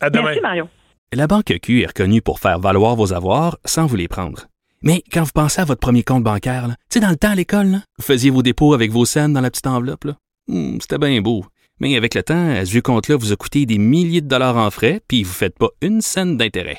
À 0.00 0.10
demain. 0.10 0.24
Merci, 0.26 0.40
Mario. 0.40 0.68
La 1.12 1.26
Banque 1.26 1.52
Q 1.62 1.82
est 1.82 1.86
reconnue 1.86 2.22
pour 2.22 2.38
faire 2.38 2.58
valoir 2.58 2.96
vos 2.96 3.12
avoirs 3.12 3.58
sans 3.64 3.86
vous 3.86 3.96
les 3.96 4.08
prendre. 4.08 4.46
Mais 4.82 5.02
quand 5.12 5.22
vous 5.22 5.32
pensez 5.34 5.60
à 5.60 5.64
votre 5.64 5.80
premier 5.80 6.02
compte 6.02 6.24
bancaire, 6.24 6.66
tu 6.68 6.74
sais, 6.94 7.00
dans 7.00 7.10
le 7.10 7.16
temps 7.16 7.30
à 7.30 7.34
l'école, 7.34 7.78
vous 7.98 8.04
faisiez 8.04 8.30
vos 8.30 8.42
dépôts 8.42 8.74
avec 8.74 8.90
vos 8.90 9.04
scènes 9.04 9.32
dans 9.32 9.40
la 9.40 9.50
petite 9.50 9.66
enveloppe. 9.66 10.06
Hmm, 10.48 10.78
c'était 10.80 10.98
bien 10.98 11.20
beau. 11.20 11.44
Mais 11.80 11.96
avec 11.96 12.14
le 12.14 12.22
temps, 12.22 12.54
ce 12.64 12.70
vieux 12.70 12.82
compte-là 12.82 13.16
vous 13.16 13.32
a 13.32 13.36
coûté 13.36 13.66
des 13.66 13.78
milliers 13.78 14.20
de 14.20 14.28
dollars 14.28 14.56
en 14.56 14.70
frais, 14.70 15.00
puis 15.06 15.22
vous 15.22 15.30
ne 15.30 15.34
faites 15.34 15.58
pas 15.58 15.68
une 15.80 16.00
scène 16.00 16.36
d'intérêt. 16.36 16.78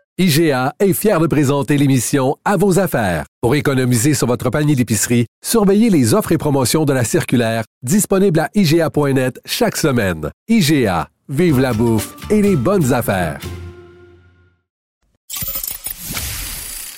IGA 0.17 0.73
est 0.79 0.91
fier 0.91 1.19
de 1.21 1.27
présenter 1.27 1.77
l'émission 1.77 2.35
À 2.43 2.57
vos 2.57 2.79
affaires. 2.79 3.23
Pour 3.41 3.55
économiser 3.55 4.13
sur 4.13 4.27
votre 4.27 4.49
panier 4.49 4.75
d'épicerie, 4.75 5.25
surveillez 5.41 5.89
les 5.89 6.13
offres 6.13 6.33
et 6.33 6.37
promotions 6.37 6.83
de 6.83 6.91
la 6.91 7.05
circulaire 7.05 7.63
disponible 7.81 8.41
à 8.41 8.49
IGA.net 8.53 9.39
chaque 9.45 9.77
semaine. 9.77 10.29
IGA, 10.49 11.07
vive 11.29 11.61
la 11.61 11.71
bouffe 11.73 12.13
et 12.29 12.41
les 12.41 12.57
bonnes 12.57 12.91
affaires. 12.91 13.39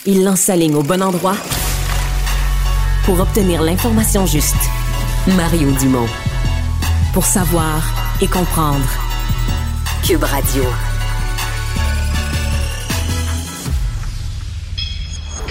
Il 0.08 0.24
lance 0.24 0.42
sa 0.42 0.56
ligne 0.56 0.76
au 0.76 0.84
bon 0.84 1.02
endroit 1.02 1.38
pour 3.06 3.20
obtenir 3.20 3.62
l'information 3.62 4.26
juste. 4.26 4.56
Mario 5.38 5.72
Dumont. 5.80 6.08
Pour 7.14 7.26
savoir 7.26 7.84
et 8.22 8.28
comprendre. 8.28 8.90
Cube 10.04 10.24
Radio. 10.24 10.64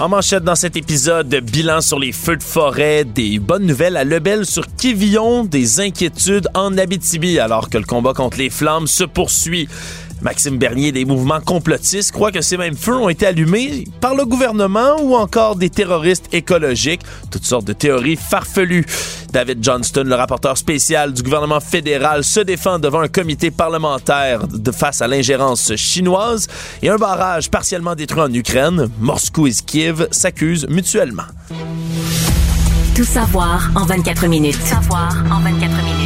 En 0.00 0.08
manchette 0.08 0.44
dans 0.44 0.54
cet 0.54 0.76
épisode, 0.76 1.28
bilan 1.28 1.82
sur 1.82 1.98
les 1.98 2.12
feux 2.12 2.38
de 2.38 2.42
forêt, 2.42 3.04
des 3.04 3.38
bonnes 3.38 3.66
nouvelles 3.66 3.98
à 3.98 4.04
Lebel 4.04 4.46
sur 4.46 4.64
Quévillon, 4.74 5.44
des 5.44 5.78
inquiétudes 5.78 6.48
en 6.54 6.78
Abitibi 6.78 7.38
alors 7.38 7.68
que 7.68 7.76
le 7.76 7.84
combat 7.84 8.14
contre 8.14 8.38
les 8.38 8.48
flammes 8.48 8.86
se 8.86 9.04
poursuit. 9.04 9.68
Maxime 10.22 10.58
Bernier 10.58 10.92
des 10.92 11.04
mouvements 11.04 11.40
complotistes 11.40 12.12
croit 12.12 12.32
que 12.32 12.40
ces 12.40 12.56
mêmes 12.56 12.76
feux 12.76 12.96
ont 12.96 13.08
été 13.08 13.26
allumés 13.26 13.84
par 14.00 14.14
le 14.14 14.24
gouvernement 14.24 15.00
ou 15.00 15.14
encore 15.14 15.56
des 15.56 15.70
terroristes 15.70 16.32
écologiques. 16.32 17.02
Toutes 17.30 17.44
sortes 17.44 17.64
de 17.66 17.72
théories 17.72 18.16
farfelues. 18.16 18.84
David 19.32 19.62
Johnston, 19.62 20.04
le 20.06 20.14
rapporteur 20.14 20.58
spécial 20.58 21.12
du 21.12 21.22
gouvernement 21.22 21.60
fédéral, 21.60 22.24
se 22.24 22.40
défend 22.40 22.78
devant 22.78 23.00
un 23.00 23.08
comité 23.08 23.50
parlementaire 23.50 24.46
de 24.48 24.72
face 24.72 25.02
à 25.02 25.06
l'ingérence 25.06 25.74
chinoise 25.76 26.48
et 26.82 26.88
un 26.88 26.96
barrage 26.96 27.50
partiellement 27.50 27.94
détruit 27.94 28.22
en 28.22 28.32
Ukraine. 28.32 28.88
Moscou 28.98 29.46
et 29.46 29.52
Kiev 29.64 30.08
s'accusent 30.10 30.66
mutuellement. 30.68 31.24
Tout 32.96 33.04
savoir 33.04 33.70
en 33.74 33.86
24 33.86 34.26
minutes. 34.26 34.58
Tout 34.58 34.66
savoir 34.66 35.14
en 35.30 35.40
24 35.40 35.84
minutes. 35.84 35.99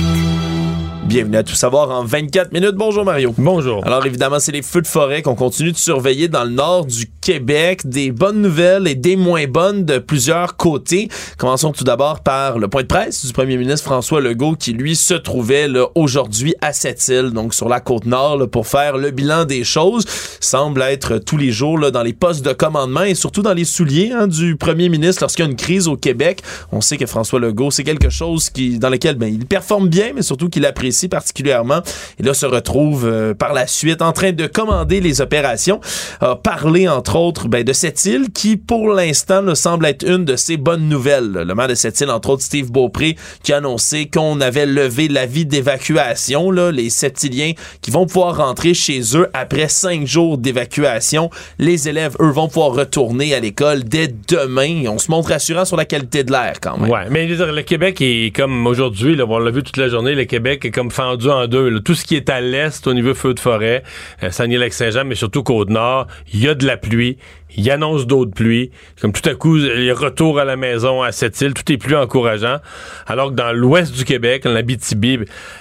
Bienvenue 1.06 1.36
à 1.36 1.42
Tout 1.42 1.54
savoir 1.54 1.90
en 1.90 2.02
24 2.02 2.52
minutes. 2.52 2.76
Bonjour 2.76 3.04
Mario. 3.04 3.34
Bonjour. 3.36 3.86
Alors 3.86 4.06
évidemment, 4.06 4.38
c'est 4.40 4.52
les 4.52 4.62
feux 4.62 4.80
de 4.80 4.86
forêt 4.86 5.20
qu'on 5.20 5.34
continue 5.34 5.70
de 5.70 5.76
surveiller 5.76 6.28
dans 6.28 6.44
le 6.44 6.50
nord 6.50 6.86
du 6.86 7.10
Québec. 7.20 7.82
Des 7.84 8.10
bonnes 8.10 8.40
nouvelles 8.40 8.88
et 8.88 8.94
des 8.94 9.14
moins 9.14 9.46
bonnes 9.46 9.84
de 9.84 9.98
plusieurs 9.98 10.56
côtés. 10.56 11.10
Commençons 11.36 11.72
tout 11.72 11.84
d'abord 11.84 12.20
par 12.20 12.58
le 12.58 12.68
point 12.68 12.82
de 12.82 12.86
presse 12.86 13.26
du 13.26 13.34
premier 13.34 13.58
ministre 13.58 13.84
François 13.84 14.22
Legault 14.22 14.54
qui, 14.54 14.72
lui, 14.72 14.96
se 14.96 15.12
trouvait 15.12 15.68
aujourd'hui 15.94 16.54
à 16.62 16.72
cette 16.72 17.06
île, 17.08 17.32
donc 17.32 17.52
sur 17.52 17.68
la 17.68 17.80
côte 17.80 18.06
nord, 18.06 18.48
pour 18.48 18.66
faire 18.66 18.96
le 18.96 19.10
bilan 19.10 19.44
des 19.44 19.62
choses. 19.62 20.06
Semble 20.40 20.80
être 20.80 21.18
tous 21.18 21.36
les 21.36 21.52
jours 21.52 21.78
là, 21.78 21.90
dans 21.90 22.02
les 22.02 22.14
postes 22.14 22.44
de 22.44 22.52
commandement 22.54 23.02
et 23.02 23.14
surtout 23.14 23.42
dans 23.42 23.54
les 23.54 23.66
souliers 23.66 24.12
hein, 24.12 24.26
du 24.26 24.56
premier 24.56 24.88
ministre 24.88 25.22
lorsqu'il 25.22 25.44
y 25.44 25.48
a 25.48 25.50
une 25.50 25.56
crise 25.56 25.86
au 25.86 25.96
Québec. 25.96 26.42
On 26.72 26.80
sait 26.80 26.96
que 26.96 27.06
François 27.06 27.40
Legault, 27.40 27.70
c'est 27.70 27.84
quelque 27.84 28.08
chose 28.08 28.48
qui, 28.48 28.78
dans 28.78 28.90
lequel 28.90 29.16
ben, 29.16 29.32
il 29.32 29.44
performe 29.44 29.88
bien, 29.88 30.12
mais 30.14 30.22
surtout 30.22 30.48
qu'il 30.48 30.64
apprécie 30.64 30.93
particulièrement. 31.08 31.80
Et 32.18 32.22
là, 32.22 32.34
se 32.34 32.46
retrouve 32.46 33.06
euh, 33.06 33.34
par 33.34 33.52
la 33.52 33.66
suite 33.66 34.02
en 34.02 34.12
train 34.12 34.32
de 34.32 34.46
commander 34.46 35.00
les 35.00 35.20
opérations. 35.20 35.80
A 36.20 36.36
parlé, 36.36 36.88
entre 36.88 37.16
autres, 37.16 37.48
ben, 37.48 37.64
de 37.64 37.72
cette 37.72 38.04
île 38.04 38.30
qui, 38.32 38.56
pour 38.56 38.88
l'instant, 38.88 39.54
semble 39.54 39.86
être 39.86 40.06
une 40.06 40.24
de 40.24 40.36
ces 40.36 40.56
bonnes 40.56 40.88
nouvelles. 40.88 41.32
Le 41.32 41.54
maire 41.54 41.68
de 41.68 41.74
cette 41.74 42.00
île, 42.00 42.10
entre 42.10 42.30
autres, 42.30 42.42
Steve 42.42 42.70
Beaupré, 42.70 43.16
qui 43.42 43.52
a 43.52 43.58
annoncé 43.58 44.06
qu'on 44.06 44.40
avait 44.40 44.66
levé 44.66 45.08
l'avis 45.08 45.46
d'évacuation, 45.46 46.50
les 46.50 46.90
septiliens 46.90 47.52
qui 47.80 47.90
vont 47.90 48.06
pouvoir 48.06 48.36
rentrer 48.36 48.74
chez 48.74 49.00
eux 49.16 49.28
après 49.32 49.68
cinq 49.68 50.06
jours 50.06 50.38
d'évacuation. 50.38 51.30
Les 51.58 51.88
élèves, 51.88 52.16
eux, 52.20 52.30
vont 52.30 52.48
pouvoir 52.48 52.72
retourner 52.72 53.34
à 53.34 53.40
l'école 53.40 53.84
dès 53.84 54.08
demain. 54.08 54.84
On 54.88 54.98
se 54.98 55.10
montre 55.10 55.30
rassurant 55.30 55.64
sur 55.64 55.76
la 55.76 55.84
qualité 55.84 56.24
de 56.24 56.32
l'air, 56.32 56.54
quand 56.60 56.78
même. 56.78 56.90
Ouais, 56.90 57.06
mais 57.10 57.26
le 57.26 57.62
Québec 57.62 58.00
est 58.00 58.34
comme 58.34 58.66
aujourd'hui, 58.66 59.16
on 59.20 59.38
l'a 59.38 59.50
vu 59.50 59.62
toute 59.62 59.76
la 59.76 59.88
journée, 59.88 60.14
le 60.14 60.24
Québec 60.24 60.64
est 60.64 60.70
comme 60.70 60.83
fendu 60.90 61.28
en 61.28 61.46
deux. 61.46 61.80
Tout 61.80 61.94
ce 61.94 62.04
qui 62.04 62.16
est 62.16 62.28
à 62.30 62.40
l'est 62.40 62.86
au 62.86 62.94
niveau 62.94 63.14
feu 63.14 63.34
de 63.34 63.40
forêt, 63.40 63.82
euh, 64.22 64.30
Saguenay-Lac-Saint-Jean, 64.30 65.04
mais 65.04 65.14
surtout 65.14 65.42
Côte-Nord, 65.42 66.06
il 66.32 66.40
y 66.40 66.48
a 66.48 66.54
de 66.54 66.66
la 66.66 66.76
pluie. 66.76 67.18
Il 67.56 67.70
annonce 67.70 68.06
d'autres 68.06 68.32
pluies. 68.32 68.70
Comme 69.00 69.12
tout 69.12 69.28
à 69.28 69.34
coup, 69.34 69.56
il 69.56 69.92
retour 69.92 70.38
à 70.38 70.44
la 70.44 70.56
maison 70.56 71.02
à 71.02 71.12
cette 71.12 71.40
île. 71.40 71.54
Tout 71.54 71.70
est 71.72 71.76
plus 71.76 71.94
encourageant. 71.94 72.58
Alors 73.06 73.30
que 73.30 73.34
dans 73.34 73.52
l'ouest 73.52 73.94
du 73.94 74.04
Québec, 74.04 74.44
en 74.46 74.56
Abitibi, 74.56 75.20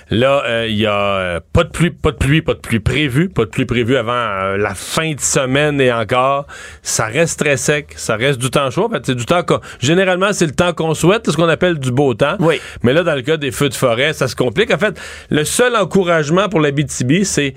là, 0.10 0.44
euh, 0.46 0.68
il 0.68 0.78
y 0.78 0.86
a 0.86 0.94
euh, 0.94 1.40
pas 1.54 1.64
de 1.64 1.70
pluie, 1.70 1.92
pas 1.92 2.12
de 2.12 2.18
pluie, 2.18 2.42
pas 2.42 2.54
de 2.54 2.60
pluie 2.60 2.80
prévue. 2.80 3.30
Pas 3.30 3.46
de 3.46 3.50
pluie 3.50 3.66
prévue 3.66 3.96
avant 3.96 4.14
euh, 4.14 4.58
la 4.58 4.74
fin 4.74 5.14
de 5.14 5.20
semaine 5.20 5.80
et 5.80 5.92
encore. 5.92 6.48
Ça 6.82 7.06
reste 7.06 7.40
très 7.40 7.58
sec. 7.58 7.94
Ça 7.96 8.16
reste 8.16 8.40
du 8.40 8.50
temps 8.50 8.72
chaud. 8.72 8.86
En 8.86 8.90
fait, 8.90 9.06
c'est 9.06 9.16
du 9.16 9.26
temps 9.26 9.44
Généralement, 9.80 10.34
c'est 10.34 10.46
le 10.46 10.54
temps 10.54 10.74
qu'on 10.74 10.94
souhaite, 10.94 11.30
ce 11.30 11.36
qu'on 11.36 11.50
appelle 11.50 11.78
du 11.78 11.92
beau 11.92 12.14
temps. 12.14 12.38
Oui. 12.40 12.60
Mais 12.82 12.94
là, 12.94 13.04
dans 13.04 13.16
le 13.16 13.22
cas 13.22 13.38
des 13.38 13.52
feux 13.52 13.70
de 13.70 13.74
forêt, 13.74 14.14
ça 14.14 14.28
se 14.28 14.36
complique. 14.36 14.74
En 14.74 14.78
fait, 14.78 15.00
le 15.30 15.44
seul 15.44 15.76
encouragement 15.76 16.50
pour 16.50 16.60
l'Abitibi, 16.60 17.26
c'est 17.26 17.54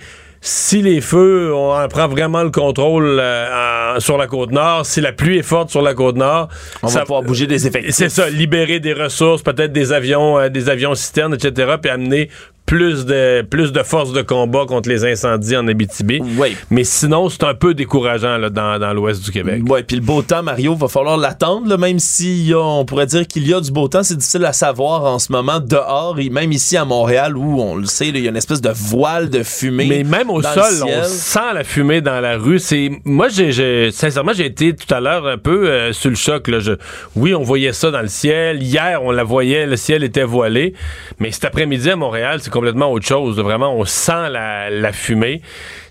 si 0.46 0.80
les 0.80 1.00
feux, 1.00 1.52
on 1.52 1.88
prend 1.88 2.06
vraiment 2.06 2.44
le 2.44 2.50
contrôle 2.50 3.18
euh, 3.20 3.98
sur 3.98 4.16
la 4.16 4.28
côte 4.28 4.52
nord, 4.52 4.86
si 4.86 5.00
la 5.00 5.12
pluie 5.12 5.38
est 5.38 5.42
forte 5.42 5.70
sur 5.70 5.82
la 5.82 5.92
côte 5.92 6.16
nord, 6.16 6.48
on 6.84 6.86
va 6.86 7.00
pouvoir 7.00 7.22
bouger 7.22 7.48
des 7.48 7.66
effectifs. 7.66 7.94
C'est 7.94 8.08
ça, 8.08 8.30
libérer 8.30 8.78
des 8.78 8.92
ressources, 8.92 9.42
peut-être 9.42 9.72
des 9.72 9.92
avions, 9.92 10.38
euh, 10.38 10.48
des 10.48 10.68
avions 10.68 10.94
citernes, 10.94 11.34
etc., 11.34 11.74
puis 11.82 11.90
amener 11.90 12.30
plus 12.66 13.06
de 13.06 13.42
plus 13.42 13.72
de 13.72 13.82
force 13.82 14.12
de 14.12 14.22
combat 14.22 14.64
contre 14.66 14.88
les 14.88 15.04
incendies 15.04 15.56
en 15.56 15.66
Abitibi. 15.68 16.20
Oui. 16.36 16.56
Mais 16.70 16.84
sinon, 16.84 17.28
c'est 17.28 17.44
un 17.44 17.54
peu 17.54 17.74
décourageant 17.74 18.36
là, 18.36 18.50
dans, 18.50 18.78
dans 18.78 18.92
l'ouest 18.92 19.24
du 19.24 19.30
Québec. 19.30 19.62
Oui, 19.66 19.82
puis 19.84 19.96
le 19.96 20.02
beau 20.02 20.22
temps, 20.22 20.42
Mario, 20.42 20.74
va 20.74 20.88
falloir 20.88 21.16
l'attendre, 21.16 21.78
même 21.78 22.00
si 22.00 22.52
on 22.54 22.84
pourrait 22.84 23.06
dire 23.06 23.26
qu'il 23.26 23.46
y 23.46 23.54
a 23.54 23.60
du 23.60 23.70
beau 23.70 23.88
temps, 23.88 24.02
c'est 24.02 24.16
difficile 24.16 24.44
à 24.44 24.52
savoir 24.52 25.04
en 25.04 25.18
ce 25.18 25.30
moment 25.30 25.60
dehors, 25.60 26.18
et 26.18 26.28
même 26.28 26.52
ici 26.52 26.76
à 26.76 26.84
Montréal, 26.84 27.36
où 27.36 27.60
on 27.60 27.76
le 27.76 27.86
sait, 27.86 28.08
il 28.08 28.18
y 28.18 28.26
a 28.26 28.30
une 28.30 28.36
espèce 28.36 28.60
de 28.60 28.70
voile 28.70 29.30
de 29.30 29.42
fumée. 29.42 29.86
Mais 29.86 30.02
même 30.02 30.30
au 30.30 30.42
sol, 30.42 30.84
on 30.84 31.04
sent 31.04 31.54
la 31.54 31.64
fumée 31.64 32.00
dans 32.00 32.20
la 32.20 32.36
rue. 32.36 32.58
C'est 32.58 32.90
Moi, 33.04 33.28
j'ai 33.28 33.90
sincèrement, 33.92 34.32
j'ai 34.34 34.46
été 34.46 34.74
tout 34.74 34.92
à 34.92 35.00
l'heure 35.00 35.26
un 35.26 35.38
peu 35.38 35.68
euh, 35.68 35.92
sur 35.92 36.10
le 36.10 36.16
choc. 36.16 36.48
Là. 36.48 36.58
Je... 36.58 36.72
Oui, 37.14 37.34
on 37.34 37.42
voyait 37.42 37.72
ça 37.72 37.90
dans 37.90 38.02
le 38.02 38.08
ciel. 38.08 38.62
Hier, 38.62 39.02
on 39.02 39.12
la 39.12 39.24
voyait, 39.24 39.66
le 39.66 39.76
ciel 39.76 40.02
était 40.02 40.24
voilé. 40.24 40.74
Mais 41.20 41.30
cet 41.30 41.44
après-midi 41.44 41.90
à 41.90 41.96
Montréal, 41.96 42.40
c'est 42.42 42.50
complètement 42.56 42.90
autre 42.90 43.06
chose. 43.06 43.38
Vraiment, 43.38 43.74
on 43.76 43.84
sent 43.84 44.30
la, 44.30 44.70
la 44.70 44.92
fumée. 44.92 45.42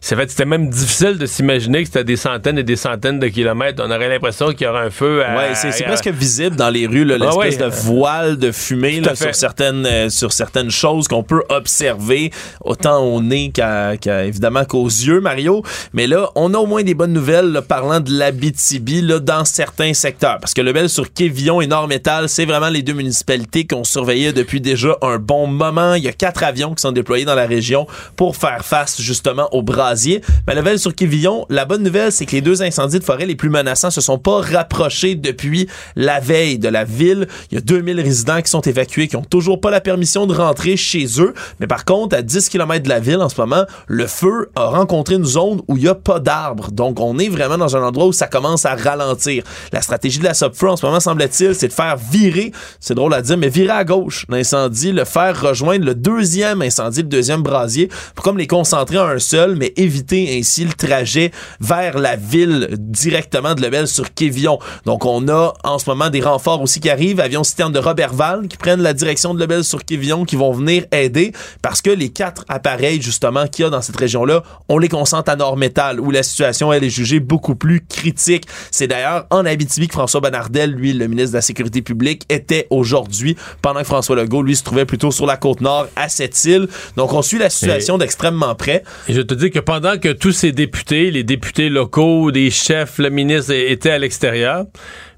C'est 0.08 0.16
fait, 0.16 0.30
c'était 0.30 0.46
même 0.46 0.70
difficile 0.70 1.18
de 1.18 1.26
s'imaginer 1.26 1.80
que 1.80 1.88
c'était 1.88 2.04
des 2.04 2.16
centaines 2.16 2.60
et 2.60 2.64
des 2.64 2.76
centaines 2.76 3.18
de 3.18 3.28
kilomètres. 3.28 3.82
On 3.84 3.90
aurait 3.90 4.08
l'impression 4.08 4.54
qu'il 4.54 4.68
y 4.68 4.70
aurait 4.70 4.86
un 4.86 4.92
feu. 4.92 5.24
À, 5.26 5.36
ouais, 5.36 5.56
c'est, 5.56 5.84
presque 5.84 6.10
visible 6.10 6.56
dans 6.56 6.70
les 6.70 6.86
rues, 6.86 7.12
ah 7.12 7.18
l'espèce 7.18 7.58
de 7.58 7.66
voile 7.66 8.38
de 8.38 8.52
fumée 8.52 9.02
là, 9.02 9.16
sur 9.16 9.34
certaines 9.34 9.84
euh, 9.88 10.10
sur 10.12 10.32
certaines 10.32 10.70
choses 10.70 11.08
qu'on 11.08 11.24
peut 11.24 11.42
observer 11.50 12.30
autant 12.64 13.00
au 13.00 13.20
nez 13.20 13.50
qu'à, 13.50 13.96
évidemment 14.24 14.64
qu'aux 14.66 14.86
yeux, 14.86 15.22
Mario. 15.22 15.64
Mais 15.94 16.06
là, 16.06 16.30
on 16.36 16.54
a 16.54 16.60
au 16.60 16.68
moins 16.68 16.84
des 16.84 16.94
bonnes 16.94 17.14
nouvelles 17.14 17.64
parlant 17.68 18.00
de 18.00 18.12
l'Abitibi 18.12 19.02
là 19.02 19.18
dans 19.18 19.44
certains 19.44 19.96
secteurs, 19.96 20.38
parce 20.40 20.54
que 20.54 20.62
le 20.62 20.72
bel 20.72 20.88
sur 20.88 21.12
Quévillon 21.12 21.62
et 21.62 21.68
Nord-Métal, 21.68 22.30
c'est 22.30 22.46
vraiment 22.46 22.70
les 22.70 22.84
deux 22.84 22.94
municipalités 22.94 23.66
qu'on 23.66 23.84
surveillait 23.84 24.34
depuis 24.34 24.62
déjà 24.62 24.96
un 25.02 25.18
bon 25.18 25.48
moment. 25.48 25.96
Il 25.96 26.04
y 26.04 26.08
a 26.08 26.14
quatre 26.14 26.44
avions 26.44 26.76
qui 26.76 26.84
sont 26.84 26.92
déployés 26.92 27.26
dans 27.26 27.34
la 27.34 27.48
région 27.48 27.88
pour 28.16 28.36
faire 28.36 28.64
face 28.64 29.02
justement 29.02 29.50
au 29.52 29.64
bras 29.64 29.95
brasier. 29.96 30.22
Mais 30.46 30.56
Level 30.56 30.78
sur 30.78 30.94
Quévillon, 30.94 31.46
la 31.50 31.64
bonne 31.64 31.82
nouvelle, 31.82 32.12
c'est 32.12 32.26
que 32.26 32.34
les 32.34 32.42
deux 32.42 32.62
incendies 32.62 33.00
de 33.00 33.04
forêt 33.04 33.26
les 33.26 33.36
plus 33.36 33.50
menaçants 33.50 33.92
se 33.92 34.02
sont 34.02 34.18
pas 34.18 34.42
rapprochés 34.42 35.16
depuis 35.16 35.68
la 35.96 36.20
veille 36.20 36.60
de 36.60 36.68
la 36.68 36.84
ville. 36.84 37.28
Il 37.50 37.56
y 37.56 37.58
a 37.58 37.62
2000 37.62 38.02
résidents 38.02 38.42
qui 38.42 38.50
sont 38.50 38.62
évacués, 38.62 39.08
qui 39.08 39.16
ont 39.16 39.24
toujours 39.24 39.62
pas 39.62 39.72
la 39.72 39.80
permission 39.80 40.28
de 40.28 40.36
rentrer 40.36 40.76
chez 40.76 41.06
eux. 41.20 41.34
Mais 41.62 41.68
par 41.68 41.86
contre, 41.86 42.18
à 42.18 42.22
10 42.22 42.50
km 42.50 42.84
de 42.84 42.90
la 42.90 43.00
ville 43.00 43.22
en 43.22 43.30
ce 43.30 43.40
moment, 43.40 43.64
le 43.88 44.06
feu 44.06 44.50
a 44.56 44.66
rencontré 44.66 45.16
une 45.16 45.24
zone 45.24 45.62
où 45.70 45.78
il 45.78 45.84
y 45.84 45.88
a 45.88 45.96
pas 45.96 46.20
d'arbres. 46.20 46.72
Donc, 46.72 47.00
on 47.00 47.18
est 47.18 47.30
vraiment 47.30 47.58
dans 47.58 47.78
un 47.78 47.84
endroit 47.84 48.08
où 48.08 48.14
ça 48.14 48.28
commence 48.28 48.66
à 48.66 48.76
ralentir. 48.76 49.44
La 49.72 49.82
stratégie 49.82 50.20
de 50.20 50.26
la 50.26 50.34
Subfeu 50.34 50.70
en 50.70 50.76
ce 50.76 50.86
moment, 50.86 51.00
semble-t-il, 51.00 51.56
c'est 51.56 51.70
de 51.70 51.74
faire 51.74 51.96
virer, 51.96 52.52
c'est 52.82 52.96
drôle 52.96 53.14
à 53.14 53.22
dire, 53.22 53.38
mais 53.38 53.50
virer 53.50 53.72
à 53.72 53.86
gauche 53.86 54.26
l'incendie, 54.28 54.92
le 54.92 55.06
faire 55.06 55.40
rejoindre 55.42 55.86
le 55.86 55.96
deuxième 55.96 56.62
incendie, 56.62 57.02
le 57.02 57.08
deuxième 57.08 57.44
brasier, 57.44 57.90
pour 58.14 58.26
comme 58.26 58.38
les 58.38 58.48
concentrer 58.48 58.98
en 58.98 59.06
un 59.06 59.20
seul, 59.20 59.56
mais 59.56 59.74
éviter 59.86 60.38
ainsi 60.38 60.66
le 60.66 60.74
trajet 60.74 61.32
vers 61.60 61.98
la 61.98 62.16
ville 62.16 62.70
directement 62.78 63.56
de 63.56 63.62
Lebel 63.62 63.88
sur 63.88 64.14
Quévillon. 64.14 64.60
Donc, 64.86 65.06
on 65.06 65.28
a 65.30 65.54
en 65.64 65.80
ce 65.80 65.90
moment 65.90 66.10
des 66.10 66.22
renforts 66.22 66.62
aussi 66.62 66.80
qui 66.80 66.90
arrivent, 66.90 67.20
avions 67.20 67.44
citerne 67.44 67.72
de 67.72 67.80
Robertval 67.80 68.48
qui 68.48 68.58
prennent 68.58 68.82
la 68.82 68.94
direction 68.94 69.34
de 69.34 69.40
Lebel 69.40 69.64
sur 69.64 69.84
Quévillon, 69.86 70.26
qui 70.26 70.36
vont 70.36 70.52
venir 70.52 70.86
aider 70.92 71.32
parce 71.62 71.82
que 71.82 71.90
les 71.90 72.10
quatre 72.10 72.46
appareils, 72.48 73.02
justement, 73.02 73.48
qu'il 73.48 73.64
y 73.64 73.68
a 73.68 73.70
dans 73.70 73.82
cette 73.82 73.98
région-là, 73.98 74.44
on 74.70 74.78
les 74.78 74.90
concentre 74.90 75.32
à 75.32 75.36
Nord-Métal, 75.36 76.00
où 76.00 76.12
la 76.12 76.24
situation, 76.24 76.74
elle 76.74 76.84
est 76.84 76.90
jugée 76.90 77.20
beaucoup 77.20 77.56
plus 77.56 77.86
critique. 77.86 78.46
C'est 78.72 78.88
d'ailleurs 78.88 79.26
en 79.30 79.46
Abitibi 79.46 79.88
que 79.88 79.94
François 79.94 80.22
Bonnardel, 80.22 80.72
lui, 80.72 80.94
le 80.94 81.08
ministre 81.08 81.32
de 81.32 81.38
la 81.38 81.42
Sécurité 81.42 81.82
publique, 81.82 82.24
était 82.30 82.68
aujourd'hui, 82.70 83.36
pendant 83.62 83.82
que 83.82 83.86
François 83.86 84.16
Legault, 84.16 84.44
lui, 84.44 84.56
se 84.56 84.64
trouvait 84.64 84.86
plutôt 84.86 85.12
sur 85.12 85.26
la 85.26 85.38
côte 85.38 85.62
nord, 85.62 85.88
à 85.96 86.10
cette 86.10 86.44
île. 86.46 86.68
Donc, 86.98 87.14
on 87.14 87.22
suit 87.22 87.38
la 87.38 87.50
situation 87.50 87.98
d'extrêmement 87.98 88.56
près. 88.56 88.84
Et 89.08 89.14
je 89.14 89.22
te 89.22 89.34
dis 89.34 89.52
que 89.52 89.60
pendant 89.66 89.98
que 89.98 90.10
tous 90.14 90.32
ces 90.32 90.52
députés, 90.52 91.12
les 91.12 91.24
députés 91.24 91.70
locaux, 91.70 92.32
des 92.32 92.52
chefs, 92.52 93.00
le 93.00 93.10
ministre 93.10 93.52
étaient 93.54 93.92
à 93.92 93.98
l'extérieur, 93.98 94.66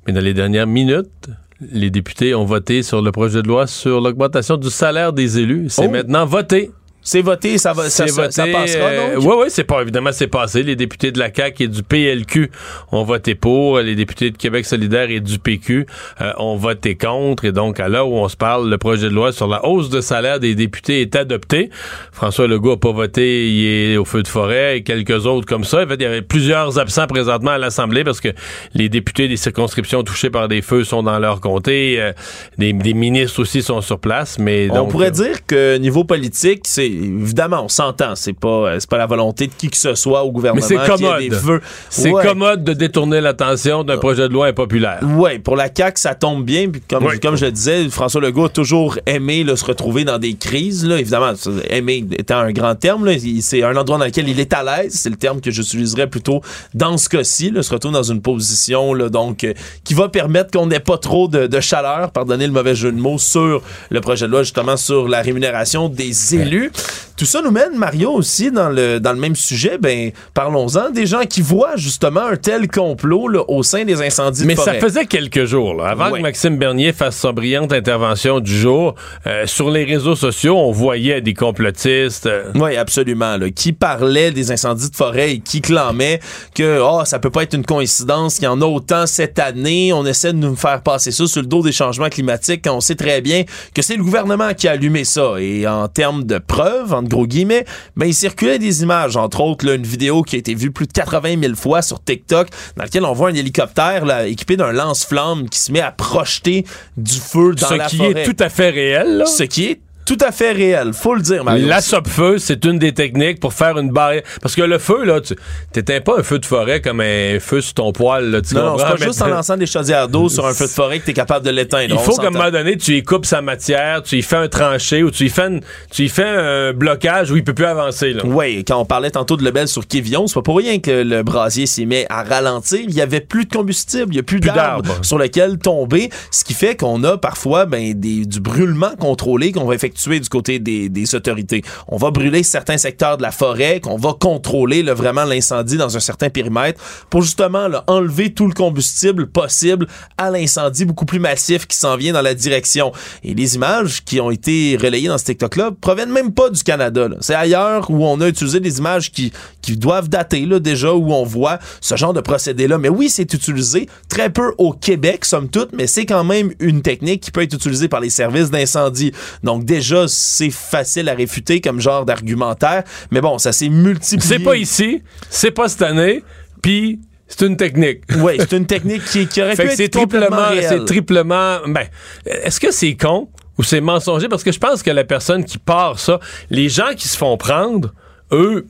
mais 0.06 0.14
dans 0.14 0.22
les 0.22 0.34
dernières 0.34 0.68
minutes, 0.68 1.30
les 1.60 1.89
députés 1.89 2.34
ont 2.34 2.45
voté 2.45 2.84
sur 2.84 3.02
le 3.02 3.12
projet 3.12 3.41
de 3.41 3.48
loi 3.48 3.68
sur 3.68 4.00
l'augmentation 4.00 4.58
du 4.58 4.70
salaire 4.70 5.12
des 5.14 5.39
élus. 5.39 5.68
C'est 5.70 5.88
oh. 5.88 5.91
maintenant 5.91 6.26
voté. 6.26 6.72
C'est 7.08 7.22
voté, 7.22 7.58
ça 7.58 7.72
va, 7.72 7.89
ça, 7.89 8.03
passera 8.03 8.89
euh, 8.89 9.16
Oui, 9.16 9.36
oui, 9.39 9.45
c'est 9.47 9.64
pas 9.64 9.82
évidemment 9.82 10.12
c'est 10.12 10.28
passé. 10.28 10.62
Les 10.62 10.76
députés 10.76 11.14
de 11.14 11.20
la 11.20 11.34
CAQ 11.34 11.64
et 11.64 11.68
du 11.70 11.82
PLQ 11.82 12.51
ont 12.91 13.05
voté 13.05 13.34
pour. 13.34 13.80
Les 13.80 13.95
députés 13.95 14.30
de 14.30 14.36
Québec 14.36 14.66
solidaire 14.66 15.10
et 15.10 15.22
du 15.22 15.39
PQ 15.39 15.86
euh, 16.20 16.34
ont 16.38 16.58
voté 16.58 16.97
contre. 16.97 17.45
Et 17.45 17.53
donc, 17.53 17.80
à 17.80 17.88
l'heure 17.88 18.10
où 18.10 18.18
on 18.18 18.28
se 18.28 18.36
parle, 18.36 18.70
le 18.70 18.78
projet 18.78 19.08
de 19.08 19.14
loi 19.14 19.32
sur 19.32 19.47
la 19.47 19.66
hausse 19.66 19.88
de 19.89 20.01
salaire 20.01 20.41
des 20.41 20.53
députés 20.53 20.99
est 20.99 21.16
adopté. 21.16 21.70
François 22.12 22.45
Legault 22.45 22.72
n'a 22.72 22.78
pas 22.78 22.91
voté, 22.91 23.51
il 23.51 23.66
est 23.66 23.95
au 23.95 24.03
feu 24.03 24.22
de 24.22 24.28
forêt 24.28 24.80
et 24.80 24.84
quelques 24.84 25.26
autres 25.26 25.45
comme 25.45 25.64
ça. 25.64 25.86
En 25.86 25.88
fait, 25.88 25.95
il 25.95 26.01
y 26.01 26.05
avait 26.05 26.22
plusieurs 26.22 26.78
absents 26.78 27.08
présentement 27.08 27.51
à 27.51 27.58
l'Assemblée 27.58 28.03
parce 28.03 28.20
que 28.20 28.34
les 28.74 28.89
députés 28.89 29.30
des 29.30 29.38
circonscriptions 29.38 30.03
touchées 30.03 30.30
par 30.30 30.49
des 30.49 30.62
feux 30.62 30.84
sont 30.84 31.03
dans 31.03 31.20
leur 31.20 31.39
comté. 31.39 32.01
Euh, 32.01 32.12
des, 32.58 32.74
ministres 32.74 33.39
aussi 33.39 33.62
sont 33.62 33.80
sur 33.80 33.97
place. 33.97 34.39
Mais 34.39 34.68
on 34.72 34.88
pourrait 34.88 35.12
dire 35.12 35.45
que 35.45 35.78
niveau 35.78 36.03
politique, 36.03 36.64
c'est 36.66 36.97
évidemment, 36.98 37.64
on 37.64 37.70
s'entend. 37.70 38.16
C'est 38.16 38.34
pas, 38.34 38.48
euh, 38.48 38.78
c'est 38.80 38.89
pas 38.89 38.98
la 38.98 39.06
volonté 39.06 39.48
de 39.48 39.54
qui 39.58 39.70
que 39.70 39.78
ce 39.78 39.95
soit 39.95 40.24
au 40.24 40.32
gouvernement. 40.32 40.66
Mais 40.70 40.76
c'est 40.76 40.88
commode. 40.88 41.62
C'est 41.89 42.12
commode 42.12 42.64
de 42.64 42.74
détourner 42.74 43.22
l'attention 43.22 43.84
d'un 43.84 43.98
projet 43.98 44.28
de 44.28 44.34
loi 44.34 44.48
impopulaire. 44.48 45.00
Oui, 45.04 45.39
pour 45.39 45.56
la 45.56 45.70
CAQ, 45.74 46.00
ça 46.00 46.16
tombe 46.16 46.43
bien. 46.43 46.70
Puis 46.70 46.82
comme, 46.88 47.08
comme 47.20 47.36
je 47.36 47.45
le 47.45 47.52
disais, 47.52 47.89
François 47.89 48.22
Legault 48.22 48.45
a 48.45 48.50
toujours 48.50 48.98
aimé 49.06 49.45
se 49.56 49.66
retrouver 49.66 50.04
dans 50.04 50.18
des 50.18 50.36
crises. 50.36 50.86
Là. 50.86 51.00
Évidemment, 51.00 51.34
aimer 51.70 52.06
étant 52.18 52.39
un 52.39 52.52
grand 52.52 52.76
terme, 52.76 53.08
c'est 53.41 53.64
un 53.64 53.76
endroit 53.76 53.98
dans 53.98 54.06
lequel 54.06 54.30
il 54.30 54.39
est 54.39 54.54
à 54.54 54.64
l'aise. 54.64 54.93
C'est 54.93 55.10
le 55.10 55.16
terme 55.16 55.41
que 55.41 55.52
j'utiliserais 55.52 56.08
plutôt 56.08 56.41
dans 56.74 56.98
ce 56.98 57.10
cas-ci. 57.10 57.54
Se 57.62 57.74
retrouve 57.74 57.91
dans 57.91 58.04
une 58.04 58.22
position 58.22 58.93
là, 58.93 59.10
donc 59.10 59.43
euh, 59.43 59.54
qui 59.84 59.93
va 59.93 60.10
permettre 60.10 60.52
qu'on 60.52 60.68
n'ait 60.68 60.80
pas 60.80 60.98
trop 60.98 61.28
de, 61.28 61.48
de, 61.48 61.60
chaleur, 61.60 62.12
pardonnez 62.12 62.45
le 62.48 62.54
mauvais 62.54 62.76
jeu 62.76 62.91
de 62.91 62.98
mots, 62.98 63.18
sur 63.18 63.62
le 63.89 64.02
projet 64.02 64.26
de 64.28 64.32
loi, 64.32 64.43
justement 64.43 64.78
sur 64.78 65.08
la 65.08 65.22
rémunération 65.22 65.89
des 65.89 66.36
élus. 66.36 66.72
Tout 67.17 67.25
ça 67.25 67.41
nous 67.41 67.49
mène, 67.49 67.75
Mario, 67.75 68.11
aussi 68.11 68.51
dans 68.51 68.69
le, 68.69 68.99
dans 68.99 69.11
le 69.11 69.17
même 69.17 69.35
sujet. 69.35 69.79
Ben, 69.79 70.11
parlons-en 70.35 70.91
des 70.91 71.07
gens 71.07 71.21
qui 71.27 71.41
voient 71.41 71.75
justement 71.75 72.21
un 72.21 72.35
tel 72.35 72.67
complot 72.67 73.43
au 73.47 73.63
sein 73.63 73.85
des 73.85 74.03
incendies 74.03 74.45
Mais 74.45 74.53
de 74.53 74.59
ça 74.59 74.75
faisait 74.75 75.05
quelques 75.05 75.45
jours, 75.45 75.83
avant 75.83 76.11
que 76.11 76.21
Maxime 76.21 76.57
Bernier 76.57 76.93
fasse 76.93 77.15
sa 77.15 77.31
brillante 77.31 77.73
intervention 77.73 78.39
du 78.39 78.55
jour. 78.55 78.93
Euh, 79.25 79.47
sur 79.47 79.71
les 79.71 79.83
réseaux 79.83 80.15
sociaux, 80.15 80.57
on 80.57 80.71
voyait 80.71 81.21
des 81.21 81.33
complotistes. 81.33 82.27
Euh. 82.27 82.51
Oui, 82.53 82.77
absolument. 82.77 83.38
qui 83.55 83.73
parlaient 83.73 84.31
des 84.31 84.51
incendies 84.51 84.91
de 84.91 84.95
forêt 84.95 85.31
et 85.31 85.39
qui 85.39 85.61
clamaient 85.61 86.19
que 86.53 86.79
oh, 86.79 87.01
ça 87.05 87.17
peut 87.17 87.31
pas 87.31 87.41
être 87.41 87.55
une 87.55 87.65
coïncidence 87.65 88.35
qu'il 88.35 88.43
y 88.43 88.47
en 88.47 88.61
a 88.61 88.65
autant 88.65 89.07
cette 89.07 89.39
année. 89.39 89.91
On 89.91 90.05
essaie 90.05 90.33
de 90.33 90.38
nous 90.38 90.55
faire 90.55 90.83
passer 90.83 91.09
ça 91.11 91.25
sur 91.25 91.41
le 91.41 91.47
dos 91.47 91.63
des 91.63 91.71
changements 91.71 92.09
climatiques 92.09 92.61
quand 92.63 92.75
on 92.75 92.81
sait 92.81 92.95
très 92.95 93.21
bien 93.21 93.43
que 93.73 93.81
c'est 93.81 93.95
le 93.95 94.03
gouvernement 94.03 94.53
qui 94.53 94.67
a 94.67 94.73
allumé 94.73 95.03
ça. 95.03 95.33
Et 95.39 95.67
en 95.67 95.88
termes 95.88 96.23
de 96.23 96.38
preuves, 96.38 96.66
en 96.91 97.03
gros 97.03 97.26
guillemets, 97.26 97.65
ben, 97.95 98.05
il 98.05 98.13
circulait 98.13 98.59
des 98.59 98.84
images, 98.84 99.18
entre 99.18 99.41
autres, 99.41 99.65
là, 99.65 99.74
une 99.74 99.84
vidéo 99.84 100.22
qui 100.22 100.36
a 100.36 100.39
été 100.39 100.55
vue 100.55 100.72
plus 100.72 100.88
de 100.88 100.93
80 100.93 101.41
000 101.41 101.55
fois 101.55 101.82
sur 101.82 102.03
TikTok, 102.03 102.49
dans 102.76 102.84
laquelle 102.84 103.05
on 103.05 103.13
voit 103.13 103.30
un 103.30 103.34
hélicoptère 103.34 104.05
là, 104.05 104.28
équipé 104.28 104.57
d'un 104.57 104.72
lance-flamme 104.72 105.49
qui 105.49 105.59
se 105.59 105.72
met 105.72 105.82
à 105.82 105.91
projeter 105.91 106.65
du 106.95 107.18
feu 107.18 107.55
dans 107.55 107.70
la 107.70 107.89
forêt. 107.89 108.09
Ce 108.09 108.13
qui 108.13 108.20
est 108.20 108.24
tout 108.24 108.43
à 108.43 108.49
fait 108.49 108.70
réel. 108.70 109.24
Ce 109.26 109.43
qui 109.43 109.65
est 109.65 109.80
tout 110.08 110.18
à 110.22 110.32
fait 110.32 110.53
réel, 110.53 110.93
faut 110.93 111.16
le 111.16 111.22
dire, 111.22 111.43
Mario. 111.43 111.68
La 111.68 111.82
feu 111.82 112.38
c'est 112.38 112.64
une 112.64 112.80
des 112.80 112.93
techniques 112.93 113.41
pour 113.41 113.53
faire 113.53 113.78
une 113.78 113.91
barrière. 113.91 114.24
Parce 114.41 114.55
que 114.55 114.62
le 114.62 114.78
feu, 114.78 115.03
là, 115.03 115.20
tu 115.20 115.36
t'éteins 115.74 115.99
pas 115.99 116.20
un 116.20 116.24
feu 116.24 116.39
de 116.39 116.45
forêt 116.45 116.80
comme 116.80 117.01
un 117.01 117.39
feu 117.41 117.60
sur 117.60 117.74
ton 117.74 117.91
poil, 117.91 118.32
là, 118.32 118.41
tu 118.41 118.55
Non, 118.55 118.64
non, 118.64 118.78
c'est 118.78 118.86
pas 118.86 118.95
juste 118.95 119.22
en 119.22 119.28
lançant 119.28 119.58
des 119.58 119.66
chaudières 119.66 120.08
d'eau 120.08 120.30
sur 120.30 120.45
un 120.45 120.53
feu 120.53 120.64
de 120.64 120.72
forêt 120.72 120.99
que 120.99 121.05
t'es 121.05 121.14
capable 121.14 121.45
de 121.45 121.51
l'éteindre. 121.51 121.93
Il 121.93 121.99
faut 121.99 122.16
qu'à 122.16 122.28
un 122.28 122.30
moment 122.30 122.49
donné, 122.49 122.78
tu 122.78 122.95
y 122.95 123.03
coupes 123.03 123.26
sa 123.26 123.41
matière, 123.41 124.01
tu 124.01 124.18
y 124.18 124.22
fais 124.22 124.38
un 124.38 124.47
tranché 124.47 125.03
ou 125.03 125.12
tu 125.12 125.26
y 125.26 125.30
fais, 125.30 125.60
tu 125.91 126.05
y 126.05 126.10
fais 126.10 126.24
un 126.24 126.72
blocage 126.72 127.30
où 127.32 127.36
il 127.36 127.43
peut 127.43 127.53
plus 127.53 127.66
avancer. 127.66 128.16
Oui, 128.24 128.64
quand 128.66 128.80
on 128.80 128.86
parlait 128.86 129.12
tantôt 129.12 129.36
de 129.36 129.43
Lebel 129.43 129.68
sur 129.68 129.86
Kévion, 129.86 130.28
c'est 130.28 130.36
pas 130.36 130.41
pour 130.41 130.58
rien 130.58 130.80
que 130.80 131.03
le 131.03 131.22
brasier 131.22 131.66
s'est 131.66 131.86
mis 131.86 132.05
à 132.10 132.24
ralentir. 132.24 132.80
Il 132.82 132.93
y 132.93 133.01
avait 133.01 133.20
plus 133.20 133.43
de 133.43 133.53
combustible, 133.53 134.14
il 134.14 134.16
y 134.16 134.20
a 134.20 134.24
plus, 134.24 134.39
d'arbres 134.39 134.99
sur 135.01 135.18
lequel 135.18 135.58
tomber, 135.58 136.10
ce 136.32 136.45
qui 136.45 136.53
fait 136.53 136.78
qu'on 136.78 137.03
a 137.03 137.18
parfois, 137.18 137.66
ben, 137.66 137.93
des, 137.93 138.26
du 138.26 138.39
brûlement 138.39 138.95
contrôlé 138.97 139.51
qu'on 139.51 139.66
va 139.66 139.76
effectuer 139.76 139.97
du 140.06 140.30
côté 140.30 140.60
des, 140.60 141.16
autorités. 141.16 141.64
On 141.88 141.98
va 141.98 142.12
brûler 142.12 142.43
certains 142.43 142.78
secteurs 142.78 143.18
de 143.18 143.22
la 143.22 143.32
forêt, 143.32 143.80
qu'on 143.80 143.98
va 143.98 144.14
contrôler 144.20 144.84
vraiment 144.84 145.24
l'incendie 145.24 145.78
dans 145.78 145.95
un 145.95 146.00
certain 146.00 146.30
périmètre 146.30 146.82
pour 147.10 147.22
justement 147.22 147.68
enlever 147.88 148.34
tout 148.34 148.48
le 148.48 148.54
combustible 148.54 149.28
possible 149.28 149.88
à 150.18 150.30
l'incendie 150.30 150.86
beaucoup 150.86 151.06
plus 151.06 151.20
massif 151.20 151.68
qui 151.68 151.78
s'en 151.78 151.95
vient 151.98 152.14
dans 152.14 152.22
la 152.22 152.34
direction. 152.34 152.91
Et 153.24 153.34
les 153.34 153.56
images 153.56 154.04
qui 154.04 154.20
ont 154.20 154.32
été 154.32 154.78
relayées 154.82 155.08
dans 155.08 155.18
ce 155.18 155.26
TikTok-là 155.26 155.72
proviennent 155.80 156.12
même 156.12 156.34
pas 156.34 156.50
du 156.50 156.64
Canada. 156.64 157.08
C'est 157.22 157.36
ailleurs 157.36 157.89
où 157.89 158.06
on 158.06 158.20
a 158.22 158.28
utilisé 158.28 158.60
des 158.60 158.80
images 158.80 159.12
qui, 159.12 159.32
qui 159.62 159.78
doivent 159.78 160.10
dater 160.10 160.45
là, 160.45 160.60
déjà, 160.60 160.93
où 160.93 161.12
on 161.14 161.24
voit 161.24 161.60
ce 161.82 161.95
genre 161.95 162.14
de 162.14 162.22
procédé-là. 162.22 162.78
Mais 162.78 162.89
oui, 162.89 163.10
c'est 163.10 163.34
utilisé 163.34 163.88
très 164.10 164.30
peu 164.30 164.54
au 164.58 164.74
Québec, 164.74 165.26
somme 165.26 165.50
toute, 165.50 165.74
mais 165.74 165.88
c'est 165.88 166.06
quand 166.06 166.24
même 166.24 166.52
une 166.60 166.82
technique 166.82 167.22
qui 167.22 167.32
peut 167.32 167.41
être 167.41 167.54
utilisée 167.54 167.88
par 167.88 168.00
les 168.00 168.10
services 168.10 168.50
d'incendie. 168.50 169.12
Donc 169.43 169.66
déjà, 169.66 169.86
déjà, 169.88 170.05
c'est 170.07 170.49
facile 170.49 171.07
à 171.09 171.13
réfuter 171.13 171.61
comme 171.61 171.79
genre 171.79 172.05
d'argumentaire. 172.05 172.83
Mais 173.11 173.21
bon, 173.21 173.38
ça 173.38 173.51
s'est 173.53 173.69
multiplié. 173.69 174.21
C'est 174.21 174.43
pas 174.43 174.57
ici, 174.57 175.03
c'est 175.29 175.51
pas 175.51 175.69
cette 175.69 175.81
année, 175.81 176.23
puis 176.61 176.99
c'est 177.27 177.45
une 177.45 177.57
technique. 177.57 178.01
Oui, 178.17 178.33
c'est 178.39 178.53
une 178.53 178.65
technique 178.65 179.03
qui, 179.05 179.27
qui 179.27 179.41
aurait 179.41 179.55
pu 179.55 179.61
être 179.61 179.91
triplement, 179.91 180.49
C'est 180.61 180.85
triplement... 180.85 181.59
Ben, 181.67 181.88
est-ce 182.25 182.59
que 182.59 182.71
c'est 182.71 182.95
con 182.95 183.29
ou 183.57 183.63
c'est 183.63 183.81
mensonger? 183.81 184.27
Parce 184.27 184.43
que 184.43 184.51
je 184.51 184.59
pense 184.59 184.83
que 184.83 184.91
la 184.91 185.03
personne 185.03 185.45
qui 185.45 185.57
part 185.57 185.99
ça, 185.99 186.19
les 186.49 186.69
gens 186.69 186.93
qui 186.95 187.07
se 187.07 187.17
font 187.17 187.38
prendre 187.38 187.93
eux, 188.32 188.65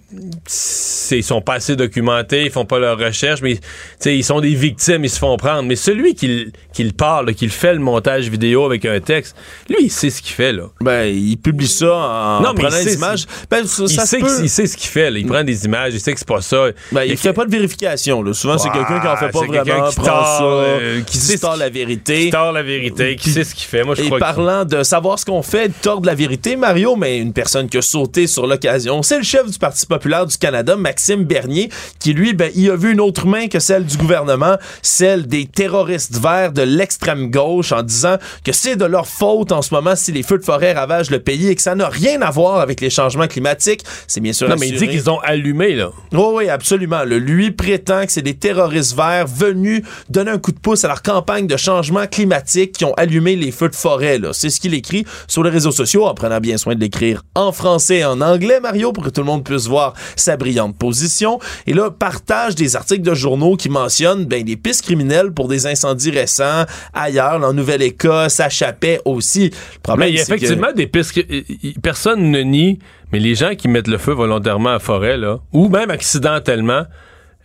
ils 1.12 1.24
sont 1.24 1.42
pas 1.42 1.56
assez 1.56 1.76
documentés, 1.76 2.46
ils 2.46 2.52
font 2.52 2.66
pas 2.66 2.78
leur 2.78 2.98
recherche, 2.98 3.42
mais 3.42 3.60
ils 4.06 4.24
sont 4.24 4.40
des 4.40 4.54
victimes, 4.54 5.04
ils 5.04 5.10
se 5.10 5.18
font 5.18 5.36
prendre. 5.38 5.64
Mais 5.64 5.76
celui 5.76 6.14
qui, 6.14 6.52
qui 6.74 6.84
le 6.84 6.92
parle, 6.92 7.34
qui 7.34 7.50
fait 7.50 7.74
le 7.74 7.80
montage 7.80 8.30
vidéo 8.30 8.66
avec 8.66 8.86
un 8.86 9.00
texte, 9.00 9.36
lui, 9.70 9.86
il 9.86 9.92
sait 9.92 10.12
ce 10.12 10.22
qu'il 10.22 10.34
fait. 10.34 10.54
là. 10.54 10.64
Ben, 10.82 11.06
il 11.06 11.38
publie 11.38 11.68
ça 11.68 11.92
en, 11.92 12.42
non, 12.42 12.54
prenant 12.54 12.84
des 12.84 12.94
images. 12.94 13.26
Ben, 13.50 13.66
ça, 13.66 13.84
il, 13.84 13.90
sait 13.90 14.20
il, 14.44 14.50
sait 14.50 14.68
ce 14.68 14.78
qu'il 14.78 14.90
fait. 14.90 15.10
Là. 15.10 15.18
Il 15.18 15.26
prend 15.26 15.44
des 15.44 15.66
images, 15.66 15.94
il 15.94 16.00
sait 16.00 16.14
que 16.14 16.20
c'est 16.20 16.28
pas 16.28 16.42
ça. 16.42 16.68
Ben, 16.92 17.04
il, 17.04 17.18
fait 17.18 17.34
pas 17.34 17.46
de 17.46 17.52
vérification. 17.52 18.22
Là. 18.22 18.34
Souvent, 18.34 18.60
c'est 18.60 18.70
quelqu'un 18.70 19.00
qui 19.00 19.08
en 19.08 19.18
fait 19.18 19.30
pas 19.30 19.40
vraiment, 19.40 19.90
qui 19.90 19.96
tord, 19.96 20.38
ça, 20.38 20.44
euh, 20.44 21.02
qui 21.02 21.18
sait 21.18 21.40
la 21.58 21.70
vérité. 21.70 22.26
Qui 22.26 22.30
tord 22.30 22.52
la 22.52 22.64
vérité, 22.64 23.16
qui 23.16 23.32
sait 23.32 23.44
ce 23.44 23.56
qu'il 23.56 23.66
fait. 23.66 23.84
Moi, 23.84 23.96
je 23.96 24.04
Et 24.04 24.10
parlant 24.20 24.66
de 24.66 24.84
savoir 24.84 25.18
ce 25.18 25.26
qu'on 25.26 25.42
fait, 25.42 25.70
de 25.70 25.74
tordre 25.82 26.06
la 26.06 26.16
vérité, 26.16 26.56
Mario, 26.56 26.96
mais 26.96 27.18
une 27.18 27.34
personne 27.34 27.68
qui 27.70 27.78
a 27.78 27.82
sauté 27.82 28.28
sur 28.28 28.46
l'occasion, 28.46 29.02
c'est 29.02 29.18
le 29.18 29.24
chef 29.24 29.47
chef 29.48 29.54
du 29.54 29.60
Parti 29.60 29.86
populaire 29.86 30.26
du 30.26 30.38
Canada, 30.38 30.76
Maxime 30.76 31.24
Bernier, 31.24 31.70
qui 32.00 32.14
lui, 32.14 32.34
ben, 32.34 32.52
il 32.56 32.70
a 32.70 32.76
vu 32.76 32.92
une 32.92 33.02
autre 33.02 33.26
main 33.26 33.48
que 33.48 33.60
celle 33.60 33.86
du 33.86 33.98
gouvernement, 33.98 34.58
celle 34.82 35.28
des 35.28 35.46
terroristes 35.46 36.18
verts 36.18 36.52
de 36.52 36.62
l'extrême 36.62 37.32
gauche, 37.32 37.72
en 37.72 37.84
disant 37.84 38.18
que 38.44 38.52
c'est 38.52 38.76
de 38.76 38.86
leur 38.86 39.08
faute 39.08 39.52
en 39.52 39.62
ce 39.62 39.74
moment 39.74 39.96
si 39.96 40.12
les 40.12 40.24
feux 40.24 40.38
de 40.38 40.44
forêt 40.44 40.74
ravagent 40.74 41.10
le 41.10 41.20
pays 41.20 41.48
et 41.48 41.56
que 41.56 41.62
ça 41.62 41.76
n'a 41.76 41.90
rien 41.90 42.22
à 42.22 42.32
voir 42.32 42.60
avec 42.60 42.82
les 42.82 42.90
changements 42.90 43.28
climatiques. 43.28 43.84
C'est 44.08 44.20
bien 44.20 44.34
sûr. 44.34 44.50
Non, 44.50 44.56
mais 44.60 44.70
il 44.70 44.78
dit 44.78 44.88
qu'ils 44.88 45.10
ont 45.10 45.20
allumé, 45.20 45.76
là. 45.76 45.92
Oh, 46.14 46.34
oui, 46.36 46.50
absolument. 46.50 47.04
Le, 47.04 47.20
lui 47.20 47.52
prétend 47.52 48.06
que 48.06 48.12
c'est 48.12 48.22
des 48.22 48.36
terroristes 48.36 48.96
verts 48.96 49.28
venus 49.28 49.84
donner 50.10 50.32
un 50.32 50.40
coup 50.40 50.52
de 50.52 50.60
pouce 50.60 50.84
à 50.84 50.88
leur 50.88 51.02
campagne 51.02 51.48
de 51.48 51.58
changement 51.58 52.08
climatique 52.08 52.74
qui 52.74 52.86
ont 52.86 52.94
allumé 52.94 53.36
les 53.36 53.52
feux 53.52 53.70
de 53.70 53.76
forêt, 53.76 54.20
là. 54.20 54.32
C'est 54.34 54.50
ce 54.50 54.60
qu'il 54.60 54.74
écrit 54.74 55.06
sur 55.28 55.44
les 55.44 55.50
réseaux 55.50 55.72
sociaux 55.72 56.06
en 56.06 56.14
prenant 56.14 56.40
bien 56.40 56.58
soin 56.58 56.76
de 56.76 56.80
l'écrire 56.80 57.24
en 57.36 57.52
français 57.52 58.00
et 58.00 58.06
en 58.06 58.22
anglais, 58.22 58.60
Mario, 58.60 58.92
pour 58.92 59.04
que 59.04 59.10
tout 59.10 59.22
le 59.22 59.28
monde 59.28 59.37
puisse 59.42 59.68
voir 59.68 59.94
sa 60.16 60.38
brillante 60.38 60.78
position. 60.78 61.40
Et 61.66 61.74
là, 61.74 61.92
partage 61.92 62.56
des 62.56 62.76
articles 62.76 63.04
de 63.04 63.14
journaux 63.14 63.56
qui 63.56 63.70
mentionnent 63.70 64.26
ben, 64.26 64.44
des 64.44 64.56
pistes 64.58 64.84
criminelles 64.84 65.32
pour 65.32 65.48
des 65.48 65.68
incendies 65.68 66.12
récents 66.12 66.66
ailleurs, 66.94 67.44
en 67.44 67.54
Nouvelle-Écosse, 67.54 68.40
à 68.40 68.50
Chapet 68.50 69.02
aussi. 69.06 69.50
Le 69.50 69.80
problème, 69.82 70.10
il 70.10 70.16
y 70.16 70.20
a 70.20 70.22
effectivement 70.22 70.72
des 70.74 70.88
pistes 70.88 71.14
que 71.14 71.80
personne 71.82 72.32
ne 72.32 72.42
nie, 72.42 72.80
mais 73.12 73.20
les 73.20 73.36
gens 73.36 73.56
qui 73.56 73.68
mettent 73.68 73.88
le 73.88 73.98
feu 73.98 74.14
volontairement 74.14 74.70
à 74.70 74.74
la 74.74 74.80
forêt, 74.80 75.18
là, 75.18 75.40
ou 75.54 75.70
même 75.70 75.92
accidentellement, 75.92 76.84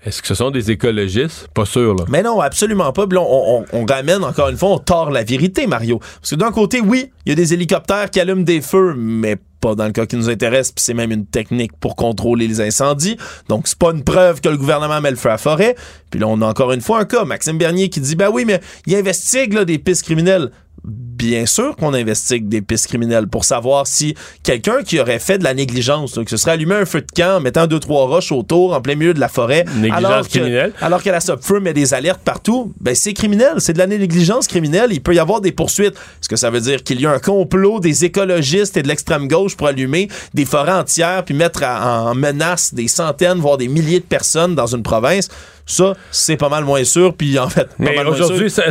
est-ce 0.05 0.21
que 0.21 0.29
ce 0.29 0.35
sont 0.35 0.51
des 0.51 0.71
écologistes? 0.73 1.49
Pas 1.55 1.65
sûr, 1.65 1.95
là. 1.95 2.05
Mais 2.09 2.23
non, 2.23 2.41
absolument 2.41 2.93
pas. 2.93 3.07
on, 3.13 3.65
on, 3.73 3.87
ramène, 3.87 4.25
encore 4.25 4.49
une 4.49 4.57
fois, 4.57 4.71
on 4.71 4.79
tord 4.79 5.11
la 5.11 5.23
vérité, 5.23 5.69
Mario. 5.69 5.99
Parce 5.99 6.31
que 6.31 6.35
d'un 6.35 6.51
côté, 6.51 6.81
oui, 6.81 7.13
il 7.25 7.31
y 7.31 7.33
a 7.33 7.37
des 7.37 7.55
hélicoptères 7.55 8.11
qui 8.11 8.19
allument 8.19 8.43
des 8.43 8.61
feux, 8.61 8.95
mais 8.97 9.37
pas 9.61 9.77
dans 9.77 9.87
le 9.87 9.93
cas 9.93 10.07
qui 10.07 10.17
nous 10.17 10.29
intéresse, 10.29 10.73
puis 10.73 10.83
c'est 10.83 10.93
même 10.93 11.13
une 11.13 11.25
technique 11.25 11.71
pour 11.79 11.95
contrôler 11.95 12.49
les 12.49 12.61
incendies. 12.61 13.17
Donc, 13.49 13.69
c'est 13.69 13.79
pas 13.79 13.93
une 13.93 14.03
preuve 14.03 14.41
que 14.41 14.49
le 14.49 14.57
gouvernement 14.57 15.01
met 15.01 15.11
le 15.11 15.17
feu 15.17 15.31
à 15.31 15.39
forêt. 15.39 15.77
Puis 16.11 16.19
là, 16.19 16.27
on 16.27 16.43
a 16.43 16.47
encore 16.47 16.73
une 16.73 16.81
fois 16.81 16.99
un 16.99 17.05
cas, 17.05 17.25
Maxime 17.25 17.57
Bernier 17.57 17.89
qui 17.89 18.01
dit, 18.01 18.17
ben 18.17 18.29
oui, 18.29 18.45
mais 18.45 18.61
il 18.87 18.97
investigue 18.97 19.53
là, 19.53 19.65
des 19.65 19.79
pistes 19.79 20.03
criminelles 20.03 20.51
bien 20.85 21.47
sûr 21.47 21.77
qu'on 21.77 21.95
investigue 21.95 22.49
des 22.49 22.63
pistes 22.63 22.89
criminelles 22.89 23.29
pour 23.29 23.45
savoir 23.45 23.87
si 23.87 24.15
quelqu'un 24.43 24.83
qui 24.83 24.99
aurait 24.99 25.21
fait 25.21 25.39
de 25.39 25.45
la 25.45 25.55
négligence, 25.55 26.15
que 26.15 26.31
ce 26.31 26.37
serait 26.37 26.53
allumé 26.53 26.75
un 26.75 26.85
feu 26.85 27.01
de 27.01 27.07
camp 27.15 27.37
en 27.37 27.41
mettant 27.41 27.67
deux, 27.67 27.79
trois 27.79 28.07
roches 28.07 28.33
autour 28.33 28.75
en 28.75 28.81
plein 28.81 28.97
milieu 28.97 29.15
de 29.15 29.21
la 29.21 29.29
forêt. 29.29 29.65
Négligence 29.77 30.29
criminelle. 30.29 30.73
Alors 30.81 31.03
que 31.03 31.11
la 31.11 31.21
SOPFEU 31.21 31.61
met 31.61 31.75
des 31.75 31.95
alertes 31.95 32.23
partout, 32.25 32.73
ben 32.81 32.95
c'est 32.95 33.13
criminel. 33.13 33.55
C'est 33.59 33.73
de 33.73 33.79
la 33.79 33.87
négligence 33.87 34.49
criminelle. 34.49 34.91
Il 34.93 35.01
peut 35.01 35.15
y 35.15 35.21
avoir 35.21 35.41
des 35.41 35.53
poursuites. 35.53 35.95
Est-ce 35.95 36.29
que 36.29 36.37
ça 36.37 36.51
veut 36.51 36.61
dire 36.61 36.83
qu'il 36.83 37.01
y 37.01 37.07
a 37.07 37.13
un 37.13 37.21
complot 37.21 37.79
des 37.79 38.05
écologistes 38.05 38.77
et 38.77 38.83
de 38.83 38.89
l'extrême 38.89 39.29
gauche 39.29 39.57
pour 39.57 39.69
allumer 39.69 40.09
des 40.35 40.45
forêts 40.45 40.73
entières 40.73 41.25
puis 41.25 41.35
mettre 41.35 41.63
en 41.63 42.15
menace 42.15 42.75
des 42.75 42.89
centaines, 42.89 43.39
voire 43.39 43.59
des 43.59 43.69
milliers 43.69 44.01
de 44.01 44.05
personnes 44.05 44.57
dans 44.57 44.67
une 44.67 44.83
province? 44.83 45.29
Ça, 45.65 45.95
c'est 46.11 46.37
pas 46.37 46.49
mal 46.49 46.65
moins 46.65 46.85
sûr. 46.85 47.15
Puis 47.15 47.39
en 47.39 47.49
fait, 47.49 47.69
mais 47.79 48.03
aujourd'hui, 48.05 48.51
ça, 48.51 48.65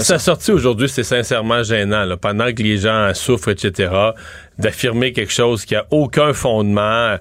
sa 0.00 0.18
sortie 0.18 0.52
aujourd'hui, 0.52 0.88
c'est 0.88 1.02
sincèrement 1.02 1.62
gênant. 1.62 2.04
Là, 2.04 2.16
pendant 2.16 2.52
que 2.52 2.62
les 2.62 2.78
gens 2.78 3.12
souffrent, 3.14 3.48
etc., 3.48 3.90
d'affirmer 4.58 5.12
quelque 5.12 5.32
chose 5.32 5.64
qui 5.64 5.74
a 5.74 5.86
aucun 5.90 6.32
fondement. 6.32 7.16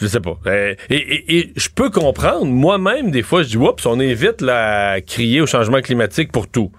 Je 0.00 0.06
sais 0.06 0.20
pas. 0.20 0.38
Euh, 0.46 0.74
et, 0.90 1.52
je 1.56 1.68
peux 1.74 1.90
comprendre. 1.90 2.46
Moi-même, 2.46 3.10
des 3.10 3.22
fois, 3.22 3.42
je 3.42 3.48
dis, 3.48 3.56
oups, 3.56 3.84
on 3.86 4.00
évite 4.00 4.40
la 4.40 5.00
crier 5.00 5.40
au 5.40 5.46
changement 5.46 5.80
climatique 5.80 6.32
pour 6.32 6.48
tout. 6.48 6.72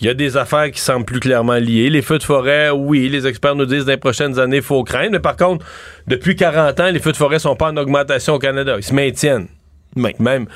Il 0.00 0.06
y 0.06 0.10
a 0.10 0.14
des 0.14 0.36
affaires 0.36 0.70
qui 0.70 0.80
semblent 0.80 1.06
plus 1.06 1.20
clairement 1.20 1.54
liées. 1.54 1.88
Les 1.88 2.02
feux 2.02 2.18
de 2.18 2.22
forêt, 2.22 2.68
oui, 2.70 3.08
les 3.08 3.26
experts 3.26 3.54
nous 3.54 3.64
disent 3.64 3.86
dans 3.86 3.92
les 3.92 3.96
prochaines 3.96 4.38
années, 4.38 4.58
il 4.58 4.62
faut 4.62 4.84
craindre. 4.84 5.12
Mais 5.12 5.20
par 5.20 5.36
contre, 5.36 5.64
depuis 6.06 6.36
40 6.36 6.80
ans, 6.80 6.90
les 6.90 6.98
feux 6.98 7.12
de 7.12 7.16
forêt 7.16 7.38
sont 7.38 7.56
pas 7.56 7.70
en 7.70 7.76
augmentation 7.78 8.34
au 8.34 8.38
Canada. 8.38 8.74
Ils 8.76 8.82
se 8.82 8.94
maintiennent. 8.94 9.48
Même. 9.96 10.46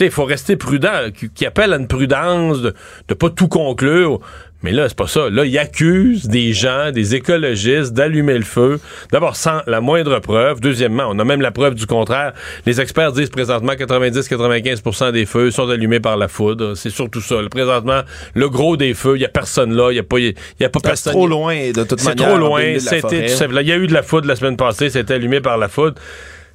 il 0.00 0.10
faut 0.10 0.24
rester 0.24 0.56
prudent. 0.56 1.10
Qui, 1.34 1.46
appelle 1.46 1.72
à 1.72 1.76
une 1.76 1.88
prudence 1.88 2.60
de 2.62 2.74
ne 3.08 3.14
pas 3.14 3.30
tout 3.30 3.48
conclure. 3.48 4.20
Mais 4.62 4.70
là, 4.70 4.88
c'est 4.88 4.96
pas 4.96 5.08
ça. 5.08 5.28
Là, 5.28 5.44
il 5.44 5.58
accuse 5.58 6.28
des 6.28 6.52
gens, 6.52 6.92
des 6.92 7.16
écologistes, 7.16 7.92
d'allumer 7.92 8.38
le 8.38 8.44
feu. 8.44 8.80
D'abord, 9.10 9.34
sans 9.34 9.60
la 9.66 9.80
moindre 9.80 10.20
preuve. 10.20 10.60
Deuxièmement, 10.60 11.06
on 11.08 11.18
a 11.18 11.24
même 11.24 11.40
la 11.40 11.50
preuve 11.50 11.74
du 11.74 11.86
contraire. 11.86 12.32
Les 12.64 12.80
experts 12.80 13.12
disent 13.12 13.30
présentement 13.30 13.72
90-95% 13.72 15.10
des 15.10 15.26
feux 15.26 15.50
sont 15.50 15.68
allumés 15.68 15.98
par 15.98 16.16
la 16.16 16.28
foudre. 16.28 16.74
C'est 16.74 16.90
surtout 16.90 17.20
ça. 17.20 17.36
présentement, 17.50 18.02
le 18.34 18.48
gros 18.48 18.76
des 18.76 18.94
feux, 18.94 19.16
il 19.16 19.22
y 19.22 19.24
a 19.24 19.28
personne 19.28 19.74
là. 19.74 19.90
Il 19.90 19.96
y 19.96 20.00
a 20.00 20.04
pas, 20.04 20.20
y 20.20 20.34
a 20.60 20.68
pas 20.68 20.80
personne. 20.80 21.12
C'est 21.12 21.18
trop 21.18 21.26
loin, 21.26 21.72
de 21.72 21.82
toute 21.82 22.04
manière. 22.04 22.26
C'est 22.26 22.30
trop 22.30 22.38
loin. 22.38 22.78
C'était, 22.78 23.26
il 23.26 23.68
y 23.68 23.72
a 23.72 23.76
eu 23.76 23.88
de 23.88 23.94
la 23.94 24.02
foudre 24.04 24.28
la 24.28 24.36
semaine 24.36 24.56
passée. 24.56 24.90
C'était 24.90 25.14
allumé 25.14 25.40
par 25.40 25.58
la 25.58 25.68
foudre. 25.68 26.00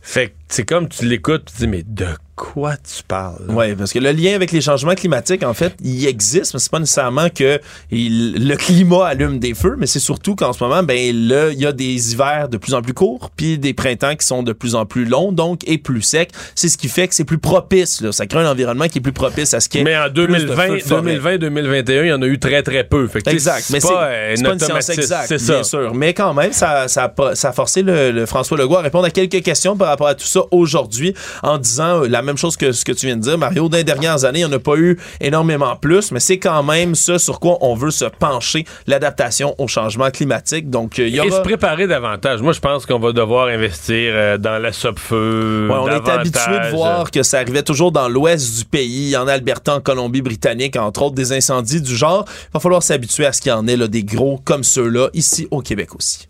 Fait 0.02 0.28
que 0.28 0.34
c'est 0.50 0.66
comme 0.66 0.88
tu 0.88 1.06
l'écoutes, 1.06 1.46
tu 1.46 1.58
dis, 1.58 1.68
mais 1.68 1.84
de 1.84 2.08
quoi 2.38 2.76
tu 2.78 3.04
parles? 3.04 3.46
Oui, 3.50 3.76
parce 3.76 3.92
que 3.92 4.00
le 4.00 4.12
lien 4.12 4.36
avec 4.36 4.52
les 4.52 4.62
changements 4.62 4.96
climatiques, 4.96 5.44
en 5.44 5.54
fait, 5.54 5.74
il 5.84 6.08
existe, 6.08 6.54
mais 6.54 6.60
c'est 6.60 6.72
pas 6.72 6.80
nécessairement 6.80 7.30
que 7.30 7.60
le 7.92 8.56
climat 8.56 9.08
allume 9.08 9.40
des 9.40 9.54
feux, 9.54 9.76
mais 9.78 9.88
c'est 9.88 10.00
surtout 10.00 10.36
qu'en 10.36 10.54
ce 10.54 10.64
moment, 10.64 10.84
ben, 10.84 10.96
il 10.98 11.60
y 11.60 11.66
a 11.66 11.72
des 11.72 12.14
hivers 12.14 12.48
de 12.48 12.58
plus 12.58 12.74
en 12.76 12.82
plus 12.82 12.94
courts, 12.94 13.32
puis 13.36 13.58
des 13.58 13.74
printemps 13.74 14.16
qui 14.16 14.26
sont 14.26 14.44
de 14.44 14.54
plus 14.54 14.76
en 14.76 14.86
plus 14.86 15.06
longs, 15.06 15.32
donc, 15.32 15.68
et 15.68 15.78
plus 15.78 16.02
secs. 16.02 16.30
C'est 16.56 16.70
ce 16.70 16.78
qui 16.78 16.88
fait 16.88 17.08
que 17.08 17.16
c'est 17.16 17.26
plus 17.26 17.40
propice, 17.40 18.02
là. 18.02 18.12
Ça 18.12 18.26
crée 18.28 18.40
un 18.40 18.50
environnement 18.50 18.88
qui 18.88 19.00
est 19.00 19.02
plus 19.02 19.12
propice 19.12 19.54
à 19.54 19.60
ce 19.60 19.68
qui 19.68 19.80
est. 19.80 19.84
Mais 19.84 19.98
en 19.98 20.10
2020, 20.10 20.88
2020, 20.88 21.38
2021, 21.38 22.04
il 22.04 22.08
y 22.08 22.14
en 22.14 22.22
a 22.22 22.28
eu 22.28 22.40
très, 22.40 22.64
très 22.64 22.84
peu. 22.84 23.08
Fait 23.08 23.28
exact. 23.28 23.70
Mais 23.72 23.80
c'est 23.80 23.88
pas, 23.88 24.36
une 24.36 24.60
science 24.60 24.90
exacte, 24.90 25.34
bien 25.44 25.64
sûr. 25.64 25.94
Mais 25.94 26.14
quand 26.14 26.34
même, 26.34 26.54
ça, 26.54 26.88
ça, 26.88 27.14
a, 27.18 27.52
forcé 27.52 27.82
le, 27.82 28.26
François 28.28 28.58
Legault 28.58 28.78
à 28.78 28.82
répondre 28.82 29.06
à 29.06 29.10
quelques 29.10 29.42
questions 29.42 29.76
par 29.76 29.88
rapport 29.88 30.08
à 30.08 30.16
tout 30.16 30.26
ça 30.26 30.37
aujourd'hui 30.52 31.14
en 31.44 31.58
disant 31.58 32.04
euh, 32.04 32.08
la 32.08 32.22
même 32.22 32.38
chose 32.38 32.58
que 32.58 32.72
ce 32.72 32.86
que 32.86 32.92
tu 32.92 33.08
viens 33.08 33.18
de 33.18 33.22
dire, 33.22 33.38
Mario. 33.38 33.70
Dans 33.70 33.78
les 33.78 33.84
dernières 33.84 34.26
années, 34.26 34.40
il 34.40 34.48
n'y 34.48 34.54
en 34.54 34.58
a 34.58 34.60
pas 34.60 34.76
eu 34.76 34.98
énormément 35.22 35.76
plus, 35.76 36.12
mais 36.12 36.20
c'est 36.20 36.40
quand 36.40 36.64
même 36.64 36.96
ça 36.96 37.20
sur 37.20 37.40
quoi 37.40 37.58
on 37.62 37.76
veut 37.76 37.92
se 37.92 38.06
pencher, 38.06 38.66
l'adaptation 38.86 39.56
au 39.58 39.68
changement 39.68 40.10
climatique. 40.12 40.70
Donc, 40.70 40.98
il 40.98 41.10
y 41.10 41.20
aura... 41.20 41.28
Et 41.28 41.32
se 41.32 41.42
préparer 41.42 41.88
davantage. 41.88 42.42
Moi, 42.42 42.54
je 42.54 42.60
pense 42.60 42.86
qu'on 42.86 43.00
va 43.00 43.12
devoir 43.12 43.48
investir 43.48 44.12
euh, 44.14 44.38
dans 44.38 44.62
la 44.62 44.72
SOPFEU. 44.72 45.70
on 45.70 45.88
est 45.90 46.10
habitué 46.10 46.60
de 46.60 46.76
voir 46.76 47.12
que 47.12 47.24
ça 47.24 47.40
arrivait 47.40 47.64
toujours 47.64 47.92
dans 47.92 48.10
l'ouest 48.10 48.58
du 48.58 48.66
pays, 48.66 49.16
en 49.16 49.28
Alberta, 49.28 49.76
en 49.76 49.82
Colombie-Britannique, 49.82 50.76
entre 50.76 51.04
autres, 51.04 51.16
des 51.16 51.34
incendies 51.34 51.82
du 51.82 51.96
genre. 51.96 52.26
Il 52.28 52.54
va 52.54 52.60
falloir 52.60 52.84
s'habituer 52.84 53.26
à 53.26 53.34
ce 53.34 53.42
qu'il 53.42 53.52
y 53.52 53.56
en 53.56 53.68
ait 53.68 53.78
là, 53.78 53.88
des 53.88 54.04
gros 54.04 54.40
comme 54.44 54.64
ceux-là, 54.64 55.10
ici 55.14 55.48
au 55.52 55.62
Québec 55.62 55.96
aussi. 55.96 56.28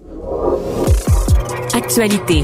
Actualité. 1.73 2.43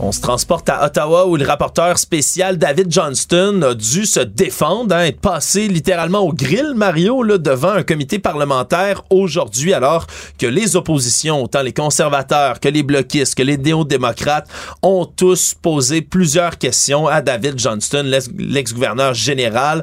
On 0.00 0.12
se 0.12 0.20
transporte 0.20 0.68
à 0.68 0.86
Ottawa 0.86 1.26
où 1.26 1.34
le 1.34 1.44
rapporteur 1.44 1.98
spécial 1.98 2.56
David 2.56 2.92
Johnston 2.92 3.62
a 3.62 3.74
dû 3.74 4.06
se 4.06 4.20
défendre, 4.20 4.94
hein, 4.94 5.06
être 5.06 5.20
passé 5.20 5.66
littéralement 5.66 6.20
au 6.20 6.32
grill, 6.32 6.74
Mario, 6.76 7.24
là, 7.24 7.36
devant 7.36 7.72
un 7.72 7.82
comité 7.82 8.20
parlementaire 8.20 9.02
aujourd'hui, 9.10 9.74
alors 9.74 10.06
que 10.38 10.46
les 10.46 10.76
oppositions, 10.76 11.42
autant 11.42 11.62
les 11.62 11.72
conservateurs 11.72 12.60
que 12.60 12.68
les 12.68 12.84
bloquistes, 12.84 13.34
que 13.34 13.42
les 13.42 13.58
néo-démocrates, 13.58 14.48
ont 14.82 15.04
tous 15.04 15.54
posé 15.60 16.00
plusieurs 16.00 16.58
questions 16.58 17.08
à 17.08 17.20
David 17.20 17.58
Johnston, 17.58 18.08
l'ex-gouverneur 18.38 19.14
général. 19.14 19.82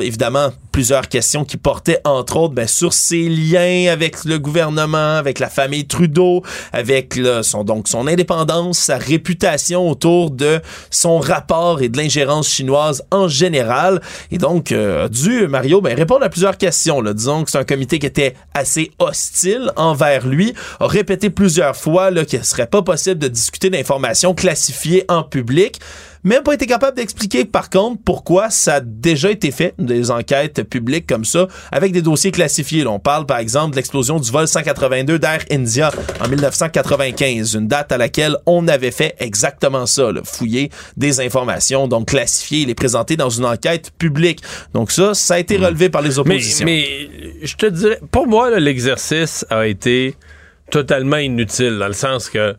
évidemment, 0.00 0.50
plusieurs 0.70 1.08
questions 1.08 1.44
qui 1.44 1.56
portaient 1.56 2.00
entre 2.04 2.36
autres 2.36 2.54
ben, 2.54 2.68
sur 2.68 2.92
ses 2.92 3.28
liens 3.28 3.90
avec 3.90 4.24
le 4.24 4.38
gouvernement, 4.38 5.16
avec 5.16 5.40
la 5.40 5.48
famille 5.48 5.88
Trudeau, 5.88 6.44
avec 6.72 7.18
son 7.42 7.64
donc 7.64 7.88
son 7.88 8.06
indépendance, 8.06 8.78
sa 8.78 8.98
réputation 8.98 9.47
autour 9.90 10.30
de 10.30 10.60
son 10.90 11.18
rapport 11.18 11.82
et 11.82 11.88
de 11.88 11.96
l'ingérence 11.96 12.48
chinoise 12.48 13.02
en 13.10 13.28
général. 13.28 14.00
Et 14.30 14.38
donc 14.38 14.72
euh, 14.72 15.06
a 15.06 15.08
dû 15.08 15.46
Mario 15.48 15.80
ben, 15.80 15.96
répondre 15.96 16.24
à 16.24 16.28
plusieurs 16.28 16.56
questions. 16.56 17.00
Là. 17.00 17.12
Disons 17.12 17.44
que 17.44 17.50
c'est 17.50 17.58
un 17.58 17.64
comité 17.64 17.98
qui 17.98 18.06
était 18.06 18.34
assez 18.54 18.90
hostile 18.98 19.72
envers 19.76 20.26
lui, 20.26 20.54
a 20.80 20.86
répété 20.86 21.30
plusieurs 21.30 21.76
fois 21.76 22.12
qu'il 22.24 22.38
ne 22.38 22.44
serait 22.44 22.66
pas 22.66 22.82
possible 22.82 23.18
de 23.18 23.28
discuter 23.28 23.70
d'informations 23.70 24.34
classifiées 24.34 25.04
en 25.08 25.22
public 25.22 25.80
même 26.24 26.42
pas 26.42 26.54
été 26.54 26.66
capable 26.66 26.96
d'expliquer 26.96 27.44
par 27.44 27.70
contre 27.70 28.00
pourquoi 28.04 28.50
ça 28.50 28.76
a 28.76 28.80
déjà 28.80 29.30
été 29.30 29.50
fait, 29.50 29.74
des 29.78 30.10
enquêtes 30.10 30.62
publiques 30.64 31.06
comme 31.06 31.24
ça, 31.24 31.48
avec 31.72 31.92
des 31.92 32.02
dossiers 32.02 32.30
classifiés. 32.30 32.86
on 32.86 32.98
parle 32.98 33.26
par 33.26 33.38
exemple 33.38 33.72
de 33.72 33.76
l'explosion 33.76 34.18
du 34.18 34.30
vol 34.30 34.48
182 34.48 35.18
d'Air 35.18 35.44
India 35.50 35.90
en 36.24 36.28
1995, 36.28 37.54
une 37.54 37.68
date 37.68 37.92
à 37.92 37.98
laquelle 37.98 38.36
on 38.46 38.68
avait 38.68 38.90
fait 38.90 39.14
exactement 39.18 39.86
ça, 39.86 40.10
fouiller 40.24 40.70
des 40.96 41.20
informations, 41.20 41.88
donc 41.88 42.08
classifier 42.08 42.64
les 42.64 42.74
présenter 42.74 43.16
dans 43.16 43.30
une 43.30 43.44
enquête 43.44 43.90
publique. 43.98 44.40
Donc 44.74 44.90
ça, 44.90 45.14
ça 45.14 45.34
a 45.34 45.38
été 45.38 45.56
relevé 45.56 45.88
par 45.88 46.02
les 46.02 46.18
oppositions. 46.18 46.64
Mais, 46.64 47.08
je 47.42 47.54
te 47.54 47.66
dirais, 47.66 48.00
pour 48.10 48.26
moi, 48.26 48.58
l'exercice 48.58 49.44
a 49.50 49.66
été 49.66 50.16
totalement 50.70 51.16
inutile, 51.16 51.78
dans 51.78 51.86
le 51.86 51.92
sens 51.92 52.28
que 52.28 52.54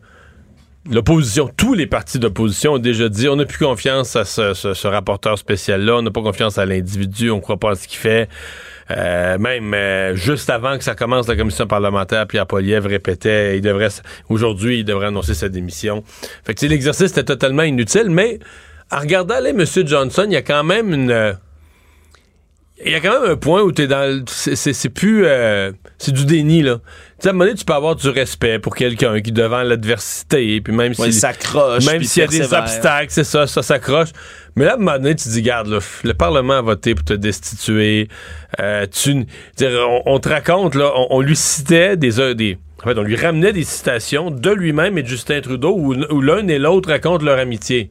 l'opposition, 0.88 1.50
tous 1.56 1.74
les 1.74 1.86
partis 1.86 2.18
d'opposition 2.18 2.74
ont 2.74 2.78
déjà 2.78 3.08
dit 3.08 3.28
on 3.28 3.36
n'a 3.36 3.44
plus 3.44 3.58
confiance 3.58 4.16
à 4.16 4.24
ce, 4.24 4.86
rapporteur 4.86 5.38
spécial-là, 5.38 5.96
on 5.96 6.02
n'a 6.02 6.10
pas 6.10 6.22
confiance 6.22 6.58
à 6.58 6.66
l'individu, 6.66 7.30
on 7.30 7.36
ne 7.36 7.40
croit 7.40 7.58
pas 7.58 7.72
à 7.72 7.74
ce 7.74 7.86
qu'il 7.86 7.98
fait. 7.98 8.28
Euh, 8.90 9.38
même 9.38 9.72
euh, 9.72 10.16
juste 10.16 10.50
avant 10.50 10.76
que 10.76 10.82
ça 10.82 10.96
commence 10.96 11.28
la 11.28 11.36
commission 11.36 11.66
parlementaire, 11.66 12.26
Pierre 12.26 12.46
Poliev 12.46 12.86
répétait 12.86 13.56
il 13.56 13.60
devrait 13.60 13.88
aujourd'hui, 14.28 14.80
il 14.80 14.84
devrait 14.84 15.06
annoncer 15.08 15.34
sa 15.34 15.48
démission. 15.48 16.02
Fait 16.44 16.54
que 16.54 16.66
l'exercice 16.66 17.12
était 17.12 17.24
totalement 17.24 17.62
inutile, 17.62 18.10
mais 18.10 18.40
en 18.90 18.98
regardant 18.98 19.38
les 19.38 19.50
M. 19.50 19.64
Johnson, 19.86 20.24
il 20.26 20.32
y 20.32 20.36
a 20.36 20.42
quand 20.42 20.64
même 20.64 20.92
une 20.92 21.36
il 22.84 22.92
y 22.92 22.94
a 22.94 23.00
quand 23.00 23.20
même 23.20 23.30
un 23.30 23.36
point 23.36 23.62
où 23.62 23.72
t'es 23.72 23.86
dans 23.86 24.24
c'est 24.26 24.88
plus 24.88 25.24
euh, 25.26 25.72
c'est 25.98 26.12
du 26.12 26.24
déni 26.24 26.62
là. 26.62 26.76
Tu 26.76 27.24
sais 27.24 27.28
à 27.28 27.30
un 27.30 27.32
moment 27.34 27.44
donné 27.44 27.56
tu 27.56 27.64
peux 27.64 27.74
avoir 27.74 27.96
du 27.96 28.08
respect 28.08 28.58
pour 28.58 28.74
quelqu'un 28.74 29.20
qui 29.20 29.32
devant 29.32 29.62
l'adversité 29.62 30.60
puis 30.60 30.72
même 30.72 30.94
si 30.94 31.12
s'accroche 31.12 31.84
même 31.86 32.02
s'il 32.02 32.22
y 32.22 32.24
a 32.24 32.28
des 32.28 32.54
obstacles 32.54 33.10
c'est 33.10 33.24
ça 33.24 33.46
ça 33.46 33.62
s'accroche. 33.62 34.08
Mais 34.56 34.64
là 34.64 34.72
à 34.72 34.74
un 34.74 34.78
moment 34.78 34.98
donné 34.98 35.14
tu 35.14 35.28
dis 35.28 35.42
garde 35.42 35.78
le 36.04 36.14
parlement 36.14 36.54
a 36.54 36.62
voté 36.62 36.94
pour 36.94 37.04
te 37.04 37.14
destituer. 37.14 38.08
Euh, 38.60 38.86
tu 38.86 39.26
on, 40.06 40.18
te 40.18 40.28
raconte 40.28 40.74
là 40.74 40.92
on, 41.10 41.20
lui 41.20 41.36
citait 41.36 41.96
des 41.96 42.18
euh, 42.20 42.34
des 42.34 42.58
en 42.82 42.88
fait 42.88 42.98
on 42.98 43.02
lui 43.02 43.16
ramenait 43.16 43.52
des 43.52 43.64
citations 43.64 44.30
de 44.30 44.50
lui-même 44.50 44.96
et 44.96 45.02
de 45.02 45.08
Justin 45.08 45.40
Trudeau 45.40 45.74
où, 45.76 45.94
où 45.94 46.20
l'un 46.20 46.46
et 46.48 46.58
l'autre 46.58 46.88
racontent 46.88 47.24
leur 47.24 47.38
amitié 47.38 47.90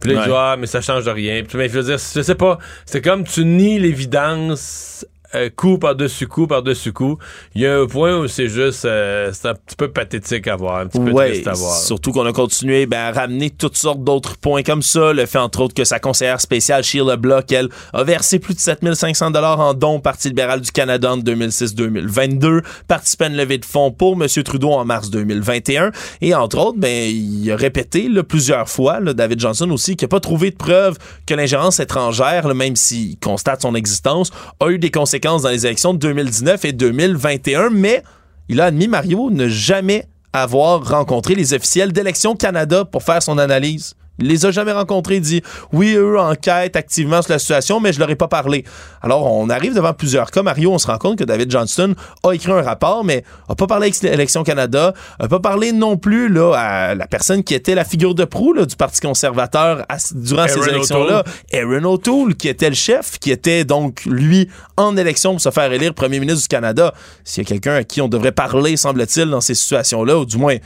puis 0.00 0.12
là, 0.12 0.22
il 0.22 0.28
dit, 0.28 0.34
ah, 0.34 0.56
mais 0.58 0.66
ça 0.66 0.80
change 0.80 1.04
de 1.04 1.10
rien. 1.10 1.42
Puis, 1.42 1.58
mais 1.58 1.68
je 1.68 1.78
veux 1.78 1.84
dire, 1.84 1.98
je 1.98 2.22
sais 2.22 2.34
pas, 2.34 2.58
c'est 2.86 3.02
comme 3.02 3.24
tu 3.24 3.44
nies 3.44 3.78
l'évidence 3.78 5.04
euh, 5.34 5.50
coup 5.54 5.78
par-dessus 5.78 6.26
coup 6.26 6.46
par-dessus 6.46 6.92
coup. 6.92 7.18
Il 7.54 7.60
y 7.60 7.66
a 7.66 7.78
un 7.78 7.86
point 7.86 8.16
où 8.16 8.28
c'est 8.28 8.48
juste 8.48 8.86
euh, 8.86 9.30
c'est 9.34 9.48
un 9.48 9.54
petit 9.54 9.76
peu 9.76 9.90
pathétique 9.90 10.48
à 10.48 10.56
voir, 10.56 10.78
un 10.78 10.86
petit 10.86 11.00
peu 11.00 11.12
triste 11.12 11.46
à 11.46 11.52
voir. 11.52 11.76
Surtout 11.76 12.12
qu'on 12.12 12.24
a 12.24 12.32
continué 12.32 12.86
ben, 12.86 12.98
à 12.98 13.12
ramener 13.12 13.50
toutes 13.50 13.76
sortes 13.76 14.02
d'autres 14.02 14.38
points 14.38 14.62
comme 14.62 14.80
ça. 14.80 15.12
Le 15.12 15.26
fait 15.26 15.38
entre 15.38 15.60
autres 15.60 15.74
que 15.74 15.84
sa 15.84 15.98
conseillère 16.00 16.40
spéciale 16.40 16.82
Sheila 16.82 17.16
Block, 17.16 17.52
elle, 17.52 17.68
a 17.92 18.04
versé 18.04 18.38
plus 18.38 18.54
de 18.54 18.60
7500 18.60 19.32
dollars 19.32 19.60
en 19.60 19.74
dons 19.74 19.96
au 19.96 20.00
Parti 20.00 20.28
libéral 20.28 20.62
du 20.62 20.72
Canada 20.72 21.12
en 21.12 21.18
2006-2022, 21.18 22.62
participé 22.86 23.26
à 23.26 23.28
une 23.28 23.36
levée 23.36 23.58
de 23.58 23.66
fonds 23.66 23.90
pour 23.90 24.14
M. 24.14 24.26
Trudeau 24.42 24.70
en 24.70 24.86
mars 24.86 25.10
2021. 25.10 25.90
Et 26.22 26.34
entre 26.34 26.58
autres, 26.58 26.78
ben, 26.78 27.10
il 27.10 27.50
a 27.52 27.56
répété 27.56 28.08
là, 28.08 28.22
plusieurs 28.22 28.70
fois, 28.70 29.00
là, 29.00 29.12
David 29.12 29.40
Johnson 29.40 29.70
aussi, 29.70 29.94
qu'il 29.94 30.06
n'a 30.06 30.08
pas 30.08 30.20
trouvé 30.20 30.50
de 30.50 30.56
preuve 30.56 30.96
que 31.26 31.34
l'ingérence 31.34 31.80
étrangère, 31.80 32.54
même 32.54 32.76
s'il 32.76 33.18
constate 33.18 33.60
son 33.60 33.74
existence, 33.74 34.30
a 34.60 34.70
eu 34.70 34.78
des 34.78 34.90
conséquences 34.90 35.17
dans 35.20 35.48
les 35.48 35.66
élections 35.66 35.92
de 35.94 35.98
2019 35.98 36.64
et 36.64 36.72
2021, 36.72 37.70
mais 37.70 38.02
il 38.48 38.60
a 38.60 38.66
admis, 38.66 38.88
Mario, 38.88 39.30
ne 39.30 39.48
jamais 39.48 40.06
avoir 40.32 40.88
rencontré 40.88 41.34
les 41.34 41.54
officiels 41.54 41.92
d'Élections 41.92 42.36
Canada 42.36 42.84
pour 42.84 43.02
faire 43.02 43.22
son 43.22 43.38
analyse. 43.38 43.94
Il 44.18 44.28
les 44.28 44.46
a 44.46 44.50
jamais 44.50 44.72
rencontrés. 44.72 45.16
Il 45.16 45.20
dit 45.20 45.42
oui, 45.72 45.94
eux 45.94 46.18
enquêtent 46.18 46.76
activement 46.76 47.22
sur 47.22 47.32
la 47.32 47.38
situation, 47.38 47.80
mais 47.80 47.92
je 47.92 47.98
leur 47.98 48.10
ai 48.10 48.16
pas 48.16 48.28
parlé. 48.28 48.64
Alors, 49.02 49.32
on 49.32 49.48
arrive 49.48 49.74
devant 49.74 49.92
plusieurs 49.92 50.30
cas. 50.30 50.42
Mario, 50.42 50.72
on 50.72 50.78
se 50.78 50.86
rend 50.86 50.98
compte 50.98 51.18
que 51.18 51.24
David 51.24 51.50
Johnston 51.50 51.94
a 52.24 52.32
écrit 52.32 52.52
un 52.52 52.62
rapport, 52.62 53.04
mais 53.04 53.24
a 53.48 53.54
pas 53.54 53.66
parlé 53.66 53.86
avec 53.88 54.02
l'Élection 54.02 54.42
Canada, 54.42 54.92
a 55.18 55.28
pas 55.28 55.40
parlé 55.40 55.72
non 55.72 55.96
plus 55.96 56.28
là, 56.28 56.52
à 56.54 56.94
la 56.94 57.06
personne 57.06 57.44
qui 57.44 57.54
était 57.54 57.74
la 57.74 57.84
figure 57.84 58.14
de 58.14 58.24
proue 58.24 58.52
là, 58.52 58.66
du 58.66 58.76
Parti 58.76 59.00
conservateur 59.00 59.84
durant 60.14 60.48
ces 60.48 60.68
élections-là. 60.68 61.24
Aaron 61.52 61.84
O'Toole, 61.84 62.34
qui 62.34 62.48
était 62.48 62.68
le 62.68 62.74
chef, 62.74 63.18
qui 63.18 63.30
était 63.30 63.64
donc, 63.64 64.04
lui, 64.04 64.48
en 64.76 64.96
élection 64.96 65.32
pour 65.32 65.40
se 65.40 65.50
faire 65.50 65.72
élire 65.72 65.94
premier 65.94 66.20
ministre 66.20 66.42
du 66.42 66.48
Canada. 66.48 66.94
S'il 67.24 67.44
y 67.44 67.46
a 67.46 67.48
quelqu'un 67.48 67.74
à 67.74 67.84
qui 67.84 68.00
on 68.00 68.08
devrait 68.08 68.32
parler, 68.32 68.76
semble-t-il, 68.76 69.26
dans 69.30 69.40
ces 69.40 69.54
situations-là, 69.54 70.18
ou 70.18 70.24
du 70.24 70.38
moins 70.38 70.56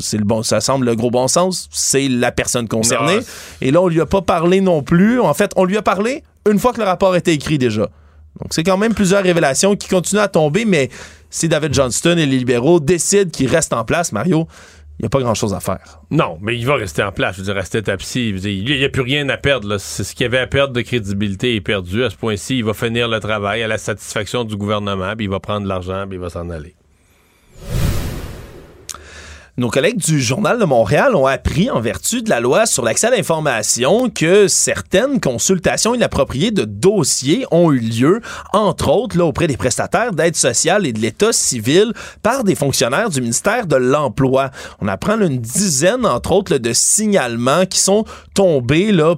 c'est 0.00 0.18
le 0.18 0.24
bon, 0.24 0.42
ça 0.42 0.60
semble 0.60 0.86
le 0.86 0.94
gros 0.94 1.10
bon 1.10 1.28
sens, 1.28 1.68
c'est 1.70 2.08
la 2.08 2.32
personne 2.32 2.68
concernée. 2.68 3.20
Et 3.60 3.70
là, 3.70 3.80
on 3.82 3.88
lui 3.88 4.00
a 4.00 4.06
pas 4.06 4.22
parlé 4.22 4.60
non 4.60 4.82
plus. 4.82 5.20
En 5.20 5.34
fait, 5.34 5.52
on 5.56 5.64
lui 5.64 5.76
a 5.76 5.82
parlé 5.82 6.22
une 6.50 6.58
fois 6.58 6.72
que 6.72 6.78
le 6.78 6.86
rapport 6.86 7.16
était 7.16 7.34
écrit 7.34 7.58
déjà. 7.58 7.82
Donc, 8.40 8.50
c'est 8.50 8.64
quand 8.64 8.76
même 8.76 8.94
plusieurs 8.94 9.22
révélations 9.22 9.76
qui 9.76 9.88
continuent 9.88 10.20
à 10.20 10.28
tomber, 10.28 10.64
mais 10.64 10.90
si 11.30 11.48
David 11.48 11.72
Johnston 11.72 12.16
et 12.18 12.26
les 12.26 12.38
libéraux 12.38 12.80
décident 12.80 13.30
qu'il 13.30 13.48
reste 13.48 13.72
en 13.72 13.84
place, 13.84 14.12
Mario, 14.12 14.48
il 14.98 15.02
n'y 15.02 15.06
a 15.06 15.08
pas 15.08 15.20
grand-chose 15.20 15.54
à 15.54 15.60
faire. 15.60 16.00
Non, 16.10 16.38
mais 16.40 16.56
il 16.56 16.66
va 16.66 16.76
rester 16.76 17.02
en 17.02 17.10
place. 17.10 17.34
Je 17.34 17.40
veux 17.40 17.46
dire, 17.46 17.54
rester 17.54 17.82
tapsi. 17.82 18.30
Il 18.30 18.64
n'y 18.64 18.84
a 18.84 18.88
plus 18.88 19.02
rien 19.02 19.28
à 19.28 19.36
perdre. 19.36 19.76
C'est 19.78 20.04
ce 20.04 20.14
qu'il 20.14 20.22
y 20.22 20.26
avait 20.26 20.38
à 20.38 20.46
perdre 20.46 20.72
de 20.72 20.80
crédibilité 20.82 21.56
est 21.56 21.60
perdu. 21.60 22.04
À 22.04 22.10
ce 22.10 22.16
point-ci, 22.16 22.58
il 22.58 22.64
va 22.64 22.74
finir 22.74 23.08
le 23.08 23.18
travail 23.18 23.62
à 23.62 23.68
la 23.68 23.78
satisfaction 23.78 24.44
du 24.44 24.56
gouvernement, 24.56 25.14
puis 25.16 25.26
il 25.26 25.30
va 25.30 25.40
prendre 25.40 25.66
l'argent, 25.66 26.06
puis 26.08 26.16
il 26.16 26.20
va 26.20 26.30
s'en 26.30 26.48
aller. 26.50 26.76
Nos 29.56 29.70
collègues 29.70 29.98
du 29.98 30.20
Journal 30.20 30.58
de 30.58 30.64
Montréal 30.64 31.14
ont 31.14 31.26
appris, 31.26 31.70
en 31.70 31.80
vertu 31.80 32.22
de 32.22 32.28
la 32.28 32.40
loi 32.40 32.66
sur 32.66 32.82
l'accès 32.82 33.06
à 33.06 33.10
l'information, 33.10 34.10
que 34.10 34.48
certaines 34.48 35.20
consultations 35.20 35.94
inappropriées 35.94 36.50
de 36.50 36.64
dossiers 36.64 37.46
ont 37.52 37.70
eu 37.70 37.78
lieu, 37.78 38.20
entre 38.52 38.90
autres 38.90 39.16
là, 39.16 39.24
auprès 39.24 39.46
des 39.46 39.56
prestataires 39.56 40.10
d'aide 40.10 40.34
sociale 40.34 40.86
et 40.86 40.92
de 40.92 40.98
l'État 40.98 41.32
civil 41.32 41.92
par 42.20 42.42
des 42.42 42.56
fonctionnaires 42.56 43.10
du 43.10 43.20
ministère 43.20 43.68
de 43.68 43.76
l'Emploi. 43.76 44.50
On 44.80 44.88
apprend 44.88 45.20
une 45.20 45.38
dizaine, 45.38 46.04
entre 46.04 46.32
autres, 46.32 46.58
de 46.58 46.72
signalements 46.72 47.64
qui 47.64 47.78
sont 47.78 48.04
tombés 48.34 48.90
là, 48.90 49.14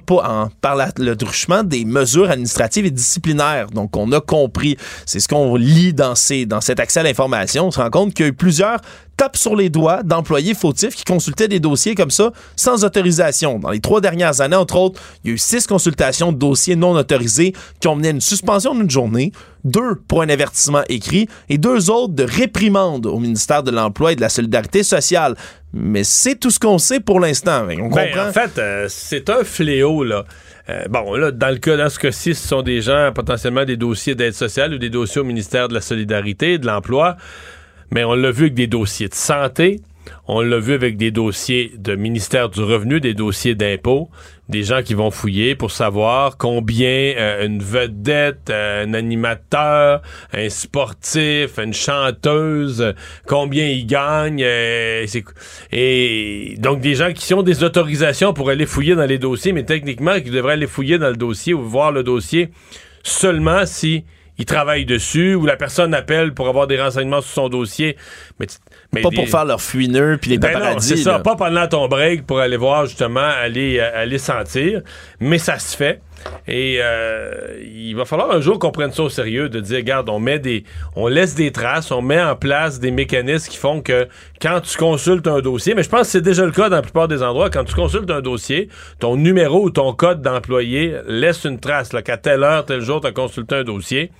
par 0.61 0.77
le 0.99 1.15
truchement 1.15 1.63
des 1.63 1.83
mesures 1.83 2.29
administratives 2.29 2.85
et 2.85 2.91
disciplinaires. 2.91 3.71
Donc, 3.71 3.97
on 3.97 4.11
a 4.11 4.21
compris. 4.21 4.77
C'est 5.07 5.19
ce 5.19 5.27
qu'on 5.27 5.55
lit 5.55 5.95
dans, 5.95 6.13
cet 6.13 6.79
accès 6.79 6.99
à 6.99 7.03
l'information. 7.03 7.65
On 7.65 7.71
se 7.71 7.79
rend 7.79 7.89
compte 7.89 8.13
qu'il 8.13 8.23
y 8.23 8.27
a 8.27 8.29
eu 8.29 8.35
plusieurs 8.35 8.81
tape 9.17 9.35
sur 9.35 9.55
les 9.55 9.69
doigts 9.69 10.03
d'employés 10.03 10.53
fautifs 10.53 10.95
qui 10.95 11.03
consultaient 11.03 11.47
des 11.47 11.59
dossiers 11.59 11.95
comme 11.95 12.11
ça 12.11 12.31
sans 12.55 12.85
autorisation. 12.85 13.59
Dans 13.59 13.71
les 13.71 13.79
trois 13.79 13.99
dernières 13.99 14.41
années, 14.41 14.55
entre 14.55 14.77
autres, 14.77 15.01
il 15.23 15.29
y 15.29 15.31
a 15.31 15.33
eu 15.33 15.37
six 15.37 15.65
consultations 15.67 16.31
de 16.31 16.37
dossiers 16.37 16.75
non 16.75 16.91
autorisés 16.91 17.53
qui 17.79 17.87
ont 17.87 17.95
mené 17.95 18.09
à 18.09 18.11
une 18.11 18.21
suspension 18.21 18.75
d'une 18.75 18.89
journée, 18.89 19.31
deux 19.63 19.95
pour 20.07 20.21
un 20.21 20.29
avertissement 20.29 20.83
écrit 20.87 21.27
et 21.49 21.57
deux 21.57 21.89
autres 21.89 22.13
de 22.13 22.23
réprimande 22.23 23.07
au 23.07 23.19
ministère 23.19 23.63
de 23.63 23.71
l'Emploi 23.71 24.13
et 24.13 24.15
de 24.15 24.21
la 24.21 24.29
Solidarité 24.29 24.83
sociale. 24.83 25.35
Mais 25.73 26.03
c'est 26.03 26.35
tout 26.35 26.51
ce 26.51 26.59
qu'on 26.59 26.77
sait 26.77 26.99
pour 26.99 27.19
l'instant. 27.19 27.63
On 27.63 27.89
ben, 27.89 28.11
comprend. 28.11 28.29
en 28.29 28.31
fait, 28.31 28.57
euh, 28.57 28.85
c'est 28.87 29.29
un 29.29 29.43
fléau, 29.43 30.03
là. 30.03 30.23
Euh, 30.69 30.85
bon, 30.89 31.15
là, 31.15 31.31
dans 31.31 31.49
le 31.49 31.57
cas, 31.57 31.77
dans 31.77 31.89
ce 31.89 31.97
cas-ci, 31.97 32.35
ce 32.35 32.47
sont 32.47 32.61
des 32.61 32.81
gens, 32.81 33.11
potentiellement 33.13 33.63
des 33.63 33.77
dossiers 33.77 34.15
d'aide 34.15 34.33
sociale 34.33 34.73
ou 34.73 34.77
des 34.77 34.89
dossiers 34.89 35.21
au 35.21 35.23
ministère 35.23 35.69
de 35.69 35.73
la 35.73 35.81
Solidarité 35.81 36.53
et 36.53 36.57
de 36.57 36.65
l'Emploi 36.65 37.15
mais 37.91 38.03
on 38.03 38.13
l'a 38.13 38.31
vu 38.31 38.43
avec 38.43 38.53
des 38.53 38.67
dossiers 38.67 39.09
de 39.09 39.15
santé, 39.15 39.81
on 40.27 40.41
l'a 40.41 40.59
vu 40.59 40.73
avec 40.73 40.97
des 40.97 41.11
dossiers 41.11 41.71
de 41.77 41.95
ministère 41.95 42.49
du 42.49 42.61
Revenu, 42.61 42.99
des 42.99 43.13
dossiers 43.13 43.55
d'impôts, 43.55 44.09
des 44.49 44.63
gens 44.63 44.81
qui 44.81 44.93
vont 44.93 45.11
fouiller 45.11 45.55
pour 45.55 45.71
savoir 45.71 46.37
combien 46.37 46.87
euh, 47.17 47.45
une 47.45 47.61
vedette, 47.61 48.49
euh, 48.49 48.85
un 48.85 48.93
animateur, 48.93 50.01
un 50.33 50.49
sportif, 50.49 51.57
une 51.57 51.73
chanteuse, 51.73 52.93
combien 53.25 53.67
ils 53.67 53.85
gagnent. 53.85 54.43
Euh, 54.43 55.05
et 55.71 56.55
donc 56.59 56.81
des 56.81 56.95
gens 56.95 57.11
qui 57.13 57.33
ont 57.33 57.43
des 57.43 57.63
autorisations 57.63 58.33
pour 58.33 58.49
aller 58.49 58.65
fouiller 58.65 58.95
dans 58.95 59.05
les 59.05 59.19
dossiers, 59.19 59.53
mais 59.53 59.63
techniquement 59.63 60.19
qui 60.19 60.29
devraient 60.29 60.53
aller 60.53 60.67
fouiller 60.67 60.97
dans 60.97 61.09
le 61.09 61.17
dossier 61.17 61.53
ou 61.53 61.63
voir 61.63 61.91
le 61.91 62.03
dossier 62.03 62.49
seulement 63.03 63.65
si 63.65 64.03
il 64.37 64.45
travaille 64.45 64.85
dessus 64.85 65.35
ou 65.35 65.45
la 65.45 65.55
personne 65.55 65.93
appelle 65.93 66.33
pour 66.33 66.47
avoir 66.47 66.67
des 66.67 66.81
renseignements 66.81 67.21
sur 67.21 67.33
son 67.33 67.49
dossier. 67.49 67.97
Mais, 68.39 68.47
pas 68.91 69.09
pour 69.13 69.27
faire 69.27 69.45
leur 69.45 69.61
fuineux 69.61 70.17
puis 70.19 70.31
les 70.31 70.37
ben 70.37 70.79
c'est 70.79 70.97
ça, 70.97 71.19
pas 71.19 71.35
pendant 71.35 71.67
ton 71.67 71.87
break 71.87 72.25
pour 72.25 72.39
aller 72.39 72.57
voir 72.57 72.85
justement, 72.85 73.19
aller, 73.19 73.79
aller 73.79 74.17
sentir. 74.17 74.81
Mais 75.19 75.37
ça 75.37 75.59
se 75.59 75.75
fait. 75.75 76.01
Et 76.47 76.79
euh, 76.81 77.61
il 77.63 77.93
va 77.95 78.05
falloir 78.05 78.31
un 78.31 78.41
jour 78.41 78.59
qu'on 78.59 78.71
prenne 78.71 78.91
ça 78.91 79.03
au 79.03 79.09
sérieux, 79.09 79.49
de 79.49 79.59
dire, 79.59 79.77
regarde, 79.77 80.09
on 80.09 80.19
met 80.19 80.39
des, 80.39 80.63
on 80.95 81.07
laisse 81.07 81.35
des 81.35 81.51
traces, 81.51 81.91
on 81.91 82.01
met 82.01 82.21
en 82.21 82.35
place 82.35 82.79
des 82.79 82.91
mécanismes 82.91 83.49
qui 83.49 83.57
font 83.57 83.81
que 83.81 84.07
quand 84.41 84.61
tu 84.61 84.77
consultes 84.77 85.27
un 85.27 85.39
dossier, 85.39 85.75
mais 85.75 85.83
je 85.83 85.89
pense 85.89 86.01
que 86.01 86.07
c'est 86.07 86.21
déjà 86.21 86.45
le 86.45 86.51
cas 86.51 86.69
dans 86.69 86.77
la 86.77 86.81
plupart 86.81 87.07
des 87.07 87.21
endroits, 87.23 87.49
quand 87.49 87.63
tu 87.63 87.75
consultes 87.75 88.09
un 88.11 88.21
dossier, 88.21 88.69
ton 88.99 89.15
numéro 89.15 89.63
ou 89.63 89.69
ton 89.69 89.93
code 89.93 90.21
d'employé 90.21 90.95
laisse 91.07 91.43
une 91.45 91.59
trace, 91.59 91.89
qu'à 91.89 92.17
telle 92.17 92.43
heure, 92.43 92.65
tel 92.65 92.81
jour, 92.81 93.01
tu 93.01 93.07
as 93.07 93.11
consulté 93.11 93.55
un 93.55 93.63
dossier 93.63 94.11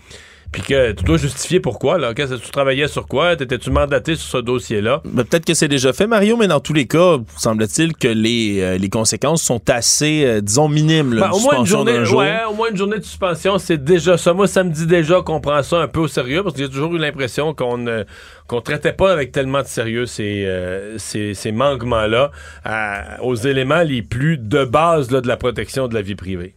puis 0.51 0.61
que 0.61 0.91
tu 0.93 1.03
dois 1.03 1.17
justifier 1.17 1.59
pourquoi. 1.59 1.97
Là. 1.97 2.13
Qu'est-ce 2.13 2.35
que 2.35 2.41
tu 2.41 2.51
travaillais 2.51 2.87
sur 2.87 3.07
quoi? 3.07 3.35
T'étais-tu 3.35 3.69
mandaté 3.69 4.15
sur 4.15 4.27
ce 4.27 4.37
dossier-là? 4.37 5.01
Ben, 5.05 5.23
peut-être 5.23 5.45
que 5.45 5.53
c'est 5.53 5.67
déjà 5.67 5.93
fait, 5.93 6.07
Mario, 6.07 6.37
mais 6.37 6.47
dans 6.47 6.59
tous 6.59 6.73
les 6.73 6.87
cas, 6.87 7.17
semble-t-il 7.37 7.95
que 7.95 8.07
les, 8.07 8.61
euh, 8.61 8.77
les 8.77 8.89
conséquences 8.89 9.43
sont 9.43 9.61
assez, 9.69 10.23
euh, 10.25 10.41
disons, 10.41 10.69
minimes. 10.69 11.19
Ben, 11.19 11.31
au, 11.31 11.39
moins 11.39 11.59
une 11.59 11.65
journée, 11.65 11.99
ouais, 11.99 12.39
au 12.49 12.53
moins 12.53 12.69
une 12.69 12.77
journée 12.77 12.97
de 12.97 13.03
suspension, 13.03 13.57
c'est 13.57 13.83
déjà 13.83 14.17
ça. 14.17 14.33
Moi, 14.33 14.47
ça 14.47 14.63
me 14.63 14.71
dit 14.71 14.87
déjà 14.87 15.21
qu'on 15.21 15.41
prend 15.41 15.61
ça 15.63 15.77
un 15.77 15.87
peu 15.87 16.01
au 16.01 16.07
sérieux, 16.07 16.43
parce 16.43 16.55
que 16.55 16.61
j'ai 16.61 16.69
toujours 16.69 16.95
eu 16.95 16.97
l'impression 16.97 17.53
qu'on 17.53 17.77
ne 17.77 18.03
qu'on 18.47 18.61
traitait 18.61 18.93
pas 18.93 19.11
avec 19.11 19.33
tellement 19.33 19.61
de 19.61 19.67
sérieux 19.67 20.05
ces, 20.05 20.45
euh, 20.45 20.97
ces, 20.97 21.33
ces 21.33 21.51
manquements-là 21.51 22.31
aux 23.21 23.35
éléments 23.35 23.81
les 23.81 24.01
plus 24.01 24.37
de 24.37 24.63
base 24.63 25.11
là, 25.11 25.19
de 25.19 25.27
la 25.27 25.35
protection 25.35 25.89
de 25.89 25.93
la 25.93 26.01
vie 26.01 26.15
privée. 26.15 26.56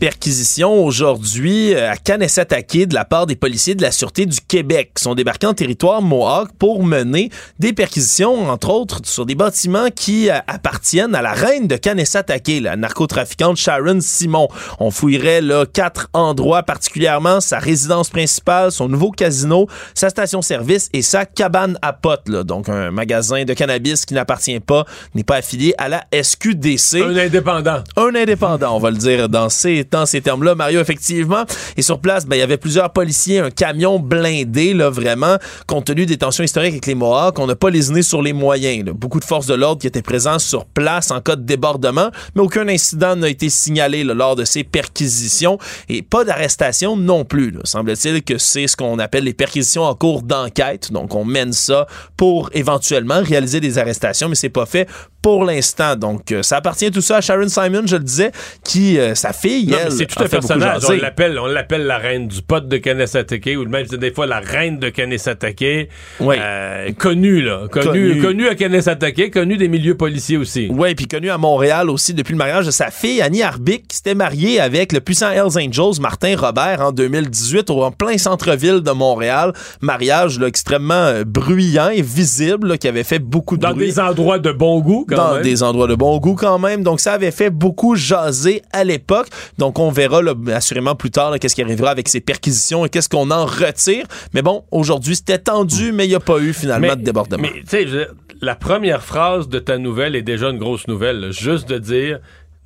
Perquisition 0.00 0.82
aujourd'hui 0.82 1.74
euh, 1.74 1.92
à 1.92 1.96
Kanesatake 1.96 2.88
de 2.88 2.94
la 2.94 3.04
part 3.04 3.26
des 3.26 3.36
policiers 3.36 3.74
de 3.74 3.82
la 3.82 3.92
Sûreté 3.92 4.24
du 4.24 4.40
Québec 4.40 4.92
qui 4.96 5.02
sont 5.02 5.14
débarqués 5.14 5.46
en 5.46 5.52
territoire 5.52 6.00
Mohawk 6.00 6.52
pour 6.58 6.82
mener 6.82 7.30
des 7.58 7.74
perquisitions, 7.74 8.48
entre 8.48 8.70
autres, 8.70 9.00
sur 9.04 9.26
des 9.26 9.34
bâtiments 9.34 9.90
qui 9.94 10.30
euh, 10.30 10.38
appartiennent 10.46 11.14
à 11.14 11.20
la 11.20 11.34
reine 11.34 11.68
de 11.68 11.76
Kanesatake, 11.76 12.62
la 12.62 12.76
narcotrafiquante 12.76 13.58
Sharon 13.58 13.98
Simon. 14.00 14.48
On 14.78 14.90
fouillerait 14.90 15.42
là 15.42 15.66
quatre 15.66 16.08
endroits 16.14 16.62
particulièrement, 16.62 17.42
sa 17.42 17.58
résidence 17.58 18.08
principale, 18.08 18.72
son 18.72 18.88
nouveau 18.88 19.10
casino, 19.10 19.66
sa 19.94 20.08
station-service 20.08 20.88
et 20.94 21.02
sa 21.02 21.26
cabane 21.26 21.78
à 21.82 21.92
potes, 21.92 22.28
là, 22.30 22.42
donc 22.42 22.70
un 22.70 22.90
magasin 22.90 23.44
de 23.44 23.52
cannabis 23.52 24.06
qui 24.06 24.14
n'appartient 24.14 24.60
pas, 24.60 24.86
n'est 25.14 25.24
pas 25.24 25.36
affilié 25.36 25.74
à 25.76 25.90
la 25.90 26.04
SQDC. 26.10 27.02
Un 27.02 27.16
indépendant. 27.18 27.84
Un 27.96 28.14
indépendant, 28.14 28.76
on 28.76 28.78
va 28.78 28.90
le 28.90 28.96
dire 28.96 29.28
dans 29.28 29.50
ces 29.50 29.84
dans 29.90 30.06
ces 30.06 30.20
termes-là, 30.20 30.54
Mario, 30.54 30.80
effectivement. 30.80 31.44
Et 31.76 31.82
sur 31.82 32.00
place, 32.00 32.26
ben, 32.26 32.36
il 32.36 32.40
y 32.40 32.42
avait 32.42 32.56
plusieurs 32.56 32.92
policiers, 32.92 33.38
un 33.40 33.50
camion 33.50 33.98
blindé, 33.98 34.74
là, 34.74 34.90
vraiment, 34.90 35.36
compte 35.66 35.86
tenu 35.86 36.06
des 36.06 36.16
tensions 36.16 36.44
historiques 36.44 36.72
avec 36.72 36.86
les 36.86 36.94
Mohawks. 36.94 37.38
On 37.38 37.46
n'a 37.46 37.56
pas 37.56 37.70
lésiné 37.70 38.02
sur 38.02 38.22
les 38.22 38.32
moyens. 38.32 38.84
Beaucoup 38.90 39.20
de 39.20 39.24
forces 39.24 39.46
de 39.46 39.54
l'ordre 39.54 39.80
qui 39.80 39.86
étaient 39.86 40.02
présentes 40.02 40.40
sur 40.40 40.64
place 40.64 41.10
en 41.10 41.20
cas 41.20 41.36
de 41.36 41.42
débordement, 41.42 42.10
mais 42.34 42.42
aucun 42.42 42.68
incident 42.68 43.16
n'a 43.16 43.28
été 43.28 43.48
signalé 43.48 44.04
lors 44.04 44.36
de 44.36 44.44
ces 44.44 44.64
perquisitions 44.64 45.58
et 45.88 46.02
pas 46.02 46.24
d'arrestation 46.24 46.96
non 46.96 47.24
plus. 47.24 47.54
Semble-t-il 47.64 48.22
que 48.22 48.38
c'est 48.38 48.66
ce 48.66 48.76
qu'on 48.76 48.98
appelle 48.98 49.24
les 49.24 49.34
perquisitions 49.34 49.84
en 49.84 49.94
cours 49.94 50.22
d'enquête. 50.22 50.92
Donc, 50.92 51.14
on 51.14 51.24
mène 51.24 51.52
ça 51.52 51.86
pour 52.16 52.50
éventuellement 52.52 53.22
réaliser 53.22 53.60
des 53.60 53.78
arrestations, 53.78 54.28
mais 54.28 54.34
c'est 54.34 54.48
pas 54.48 54.66
fait 54.66 54.88
pour 55.22 55.44
l'instant. 55.44 55.96
Donc, 55.96 56.32
euh, 56.32 56.42
ça 56.42 56.56
appartient 56.56 56.90
tout 56.90 57.00
ça 57.00 57.18
à 57.18 57.20
Sharon 57.20 57.48
Simon, 57.48 57.82
je 57.86 57.96
le 57.96 58.02
disais, 58.02 58.32
qui, 58.64 58.98
euh, 58.98 59.14
sa 59.14 59.32
fille, 59.32 59.72
elle, 59.72 59.92
c'est 59.92 60.06
tout 60.06 60.22
un 60.22 60.28
personnage. 60.28 60.82
On 60.88 60.92
l'appelle, 60.92 61.38
on 61.38 61.46
l'appelle 61.46 61.86
la 61.86 61.98
reine 61.98 62.28
du 62.28 62.42
pot 62.42 62.66
de 62.66 62.76
Kanesatake, 62.78 63.50
ou 63.58 63.64
même 63.66 63.86
des 63.86 64.12
fois 64.12 64.26
la 64.26 64.40
reine 64.40 64.78
de 64.78 64.88
Kanesatake. 64.88 65.88
Oui. 66.20 66.36
Euh, 66.38 66.92
connue, 66.92 67.42
là. 67.42 67.62
Connue, 67.70 68.20
connue 68.20 68.48
à 68.48 68.54
Kanesatake, 68.54 69.30
connue 69.30 69.56
des 69.56 69.68
milieux 69.68 69.96
policiers 69.96 70.36
aussi. 70.36 70.68
Oui, 70.70 70.94
puis 70.94 71.06
connue 71.06 71.30
à 71.30 71.38
Montréal 71.38 71.90
aussi 71.90 72.14
depuis 72.14 72.32
le 72.32 72.38
mariage 72.38 72.66
de 72.66 72.70
sa 72.70 72.90
fille, 72.90 73.20
Annie 73.20 73.42
Arbic, 73.42 73.88
qui 73.88 73.96
s'était 73.96 74.14
mariée 74.14 74.60
avec 74.60 74.92
le 74.92 75.00
puissant 75.00 75.30
Hells 75.30 75.58
Angels, 75.58 76.00
Martin 76.00 76.34
Robert, 76.36 76.80
en 76.80 76.92
2018, 76.92 77.70
au 77.70 77.82
en 77.82 77.90
plein 77.90 78.16
centre-ville 78.18 78.80
de 78.80 78.90
Montréal. 78.90 79.52
Mariage 79.80 80.38
là, 80.38 80.46
extrêmement 80.46 81.12
bruyant 81.26 81.90
et 81.90 82.02
visible, 82.02 82.78
qui 82.78 82.88
avait 82.88 83.04
fait 83.04 83.18
beaucoup 83.18 83.56
de 83.56 83.62
Dans 83.62 83.74
des 83.74 83.98
endroits 83.98 84.38
de 84.38 84.52
bon 84.52 84.80
goût, 84.80 85.06
dans 85.10 85.40
des 85.40 85.62
endroits 85.62 85.86
de 85.86 85.94
bon 85.94 86.18
goût 86.18 86.34
quand 86.34 86.58
même. 86.58 86.82
Donc, 86.82 87.00
ça 87.00 87.12
avait 87.12 87.30
fait 87.30 87.50
beaucoup 87.50 87.94
jaser 87.94 88.62
à 88.72 88.84
l'époque. 88.84 89.28
Donc, 89.58 89.78
on 89.78 89.90
verra 89.90 90.20
assurément 90.54 90.94
plus 90.94 91.10
tard 91.10 91.38
qu'est-ce 91.38 91.54
qui 91.54 91.62
arrivera 91.62 91.90
avec 91.90 92.08
ces 92.08 92.20
perquisitions 92.20 92.84
et 92.84 92.88
qu'est-ce 92.88 93.08
qu'on 93.08 93.30
en 93.30 93.46
retire. 93.46 94.06
Mais 94.34 94.42
bon, 94.42 94.64
aujourd'hui, 94.70 95.16
c'était 95.16 95.38
tendu, 95.38 95.92
mais 95.92 96.06
il 96.06 96.08
n'y 96.08 96.14
a 96.14 96.20
pas 96.20 96.38
eu 96.38 96.52
finalement 96.52 96.96
de 96.96 97.02
débordement. 97.02 97.42
Mais 97.42 97.62
tu 97.68 97.88
sais, 97.88 98.08
la 98.40 98.54
première 98.54 99.02
phrase 99.02 99.48
de 99.48 99.58
ta 99.58 99.78
nouvelle 99.78 100.16
est 100.16 100.22
déjà 100.22 100.48
une 100.48 100.58
grosse 100.58 100.88
nouvelle. 100.88 101.30
Juste 101.32 101.68
de 101.68 101.78
dire 101.78 102.20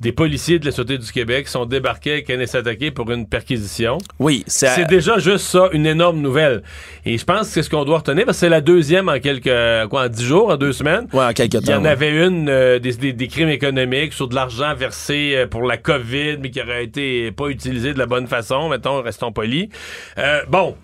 des 0.05 0.13
policiers 0.13 0.59
de 0.59 0.67
la 0.67 0.71
Sûreté 0.71 0.99
du 0.99 1.11
Québec 1.11 1.49
sont 1.49 1.65
débarqués 1.65 2.17
à 2.17 2.21
Kanesatake 2.21 2.93
pour 2.93 3.11
une 3.11 3.27
perquisition. 3.27 3.97
Oui, 4.19 4.45
c'est 4.47 4.87
déjà 4.87 5.17
juste 5.19 5.47
ça, 5.47 5.71
une 5.73 5.87
énorme 5.87 6.21
nouvelle. 6.21 6.63
Et 7.07 7.17
je 7.17 7.25
pense 7.25 7.47
que 7.49 7.55
c'est 7.55 7.63
ce 7.63 7.71
qu'on 7.71 7.87
doit 7.87 7.99
retenir, 7.99 8.27
parce 8.27 8.37
que 8.37 8.41
c'est 8.41 8.51
la 8.51 8.61
deuxième 8.61 9.09
en 9.09 9.19
quelques, 9.19 9.89
quoi, 9.89 10.05
en 10.05 10.09
dix 10.09 10.23
jours, 10.23 10.51
en 10.51 10.59
deux 10.59 10.75
semaines. 10.75 11.07
Oui, 11.15 11.25
en 11.25 11.33
quelques 11.33 11.53
temps. 11.53 11.61
Il 11.65 11.71
y 11.71 11.75
en 11.75 11.87
avait 11.87 12.27
une, 12.27 12.51
euh, 12.51 12.79
des, 12.79 13.29
crimes 13.29 13.49
économiques 13.49 14.13
sur 14.13 14.29
de 14.29 14.35
l'argent 14.35 14.75
versé 14.75 15.33
euh, 15.37 15.47
pour 15.47 15.63
la 15.63 15.79
COVID, 15.79 16.37
mais 16.39 16.51
qui 16.51 16.61
aurait 16.61 16.85
été 16.85 17.33
pas 17.33 17.49
utilisé 17.49 17.95
de 17.95 17.99
la 17.99 18.07
bonne 18.07 18.27
façon, 18.27 18.69
mettons, 18.69 19.01
restons 19.01 19.33
polis. 19.33 19.71
Euh, 20.19 20.43
bon 20.51 20.77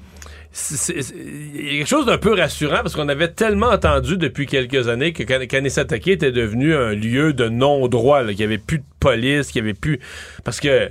il 0.53 1.65
y 1.65 1.69
a 1.69 1.79
quelque 1.79 1.87
chose 1.87 2.07
d'un 2.07 2.19
peu 2.19 2.35
rassurant 2.35 2.79
parce 2.83 2.97
qu'on 2.97 3.09
avait 3.09 3.29
tellement 3.29 3.69
entendu 3.69 4.17
depuis 4.17 4.47
quelques 4.47 4.89
années 4.89 5.13
que 5.13 5.23
Kanesatake 5.23 6.09
était 6.09 6.33
devenu 6.33 6.75
un 6.75 6.93
lieu 6.93 7.33
de 7.33 7.49
non-droit, 7.49 8.25
qu'il 8.27 8.37
n'y 8.37 8.45
avait 8.45 8.59
plus 8.59 8.79
de 8.79 8.85
police, 8.99 9.53
qu'il 9.53 9.63
n'y 9.63 9.69
avait 9.69 9.79
plus. 9.79 10.01
Parce 10.45 10.61
que. 10.61 10.69
Euh, 10.69 10.91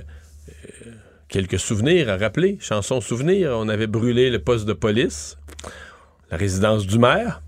quelques 1.30 1.60
souvenirs 1.60 2.08
à 2.08 2.16
rappeler, 2.16 2.58
chanson 2.60 3.00
souvenir, 3.00 3.52
on 3.54 3.68
avait 3.68 3.86
brûlé 3.86 4.30
le 4.30 4.40
poste 4.40 4.66
de 4.66 4.72
police, 4.72 5.38
la 6.30 6.36
résidence 6.36 6.86
du 6.86 6.98
maire. 6.98 7.40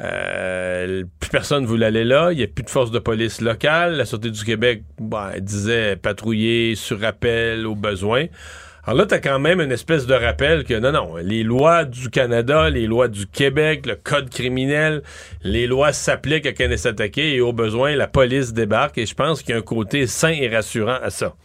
Euh, 0.00 1.02
plus 1.18 1.30
personne 1.30 1.64
ne 1.64 1.66
voulait 1.66 1.86
aller 1.86 2.04
là. 2.04 2.30
Il 2.30 2.38
n'y 2.38 2.44
a 2.44 2.46
plus 2.46 2.62
de 2.62 2.70
force 2.70 2.92
de 2.92 3.00
police 3.00 3.40
locale. 3.40 3.96
La 3.96 4.04
Sûreté 4.04 4.30
du 4.30 4.44
Québec 4.44 4.84
disait 5.40 5.96
patrouiller 5.96 6.76
sur 6.76 7.02
appel 7.04 7.66
au 7.66 7.74
besoin. 7.74 8.26
Alors 8.88 9.00
là, 9.00 9.06
tu 9.06 9.20
quand 9.20 9.38
même 9.38 9.60
une 9.60 9.70
espèce 9.70 10.06
de 10.06 10.14
rappel 10.14 10.64
que 10.64 10.72
non, 10.72 10.92
non, 10.92 11.16
les 11.16 11.42
lois 11.42 11.84
du 11.84 12.08
Canada, 12.08 12.70
les 12.70 12.86
lois 12.86 13.08
du 13.08 13.26
Québec, 13.26 13.84
le 13.84 13.96
code 13.96 14.30
criminel, 14.30 15.02
les 15.42 15.66
lois 15.66 15.92
s'appliquent 15.92 16.46
à 16.46 16.52
Kanesatake 16.52 17.18
et 17.18 17.42
au 17.42 17.52
besoin, 17.52 17.94
la 17.96 18.06
police 18.06 18.54
débarque. 18.54 18.96
Et 18.96 19.04
je 19.04 19.14
pense 19.14 19.42
qu'il 19.42 19.50
y 19.50 19.52
a 19.52 19.58
un 19.58 19.60
côté 19.60 20.06
sain 20.06 20.30
et 20.30 20.48
rassurant 20.48 20.96
à 21.02 21.10
ça. 21.10 21.36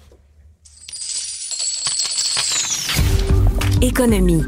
Économie. 3.81 4.43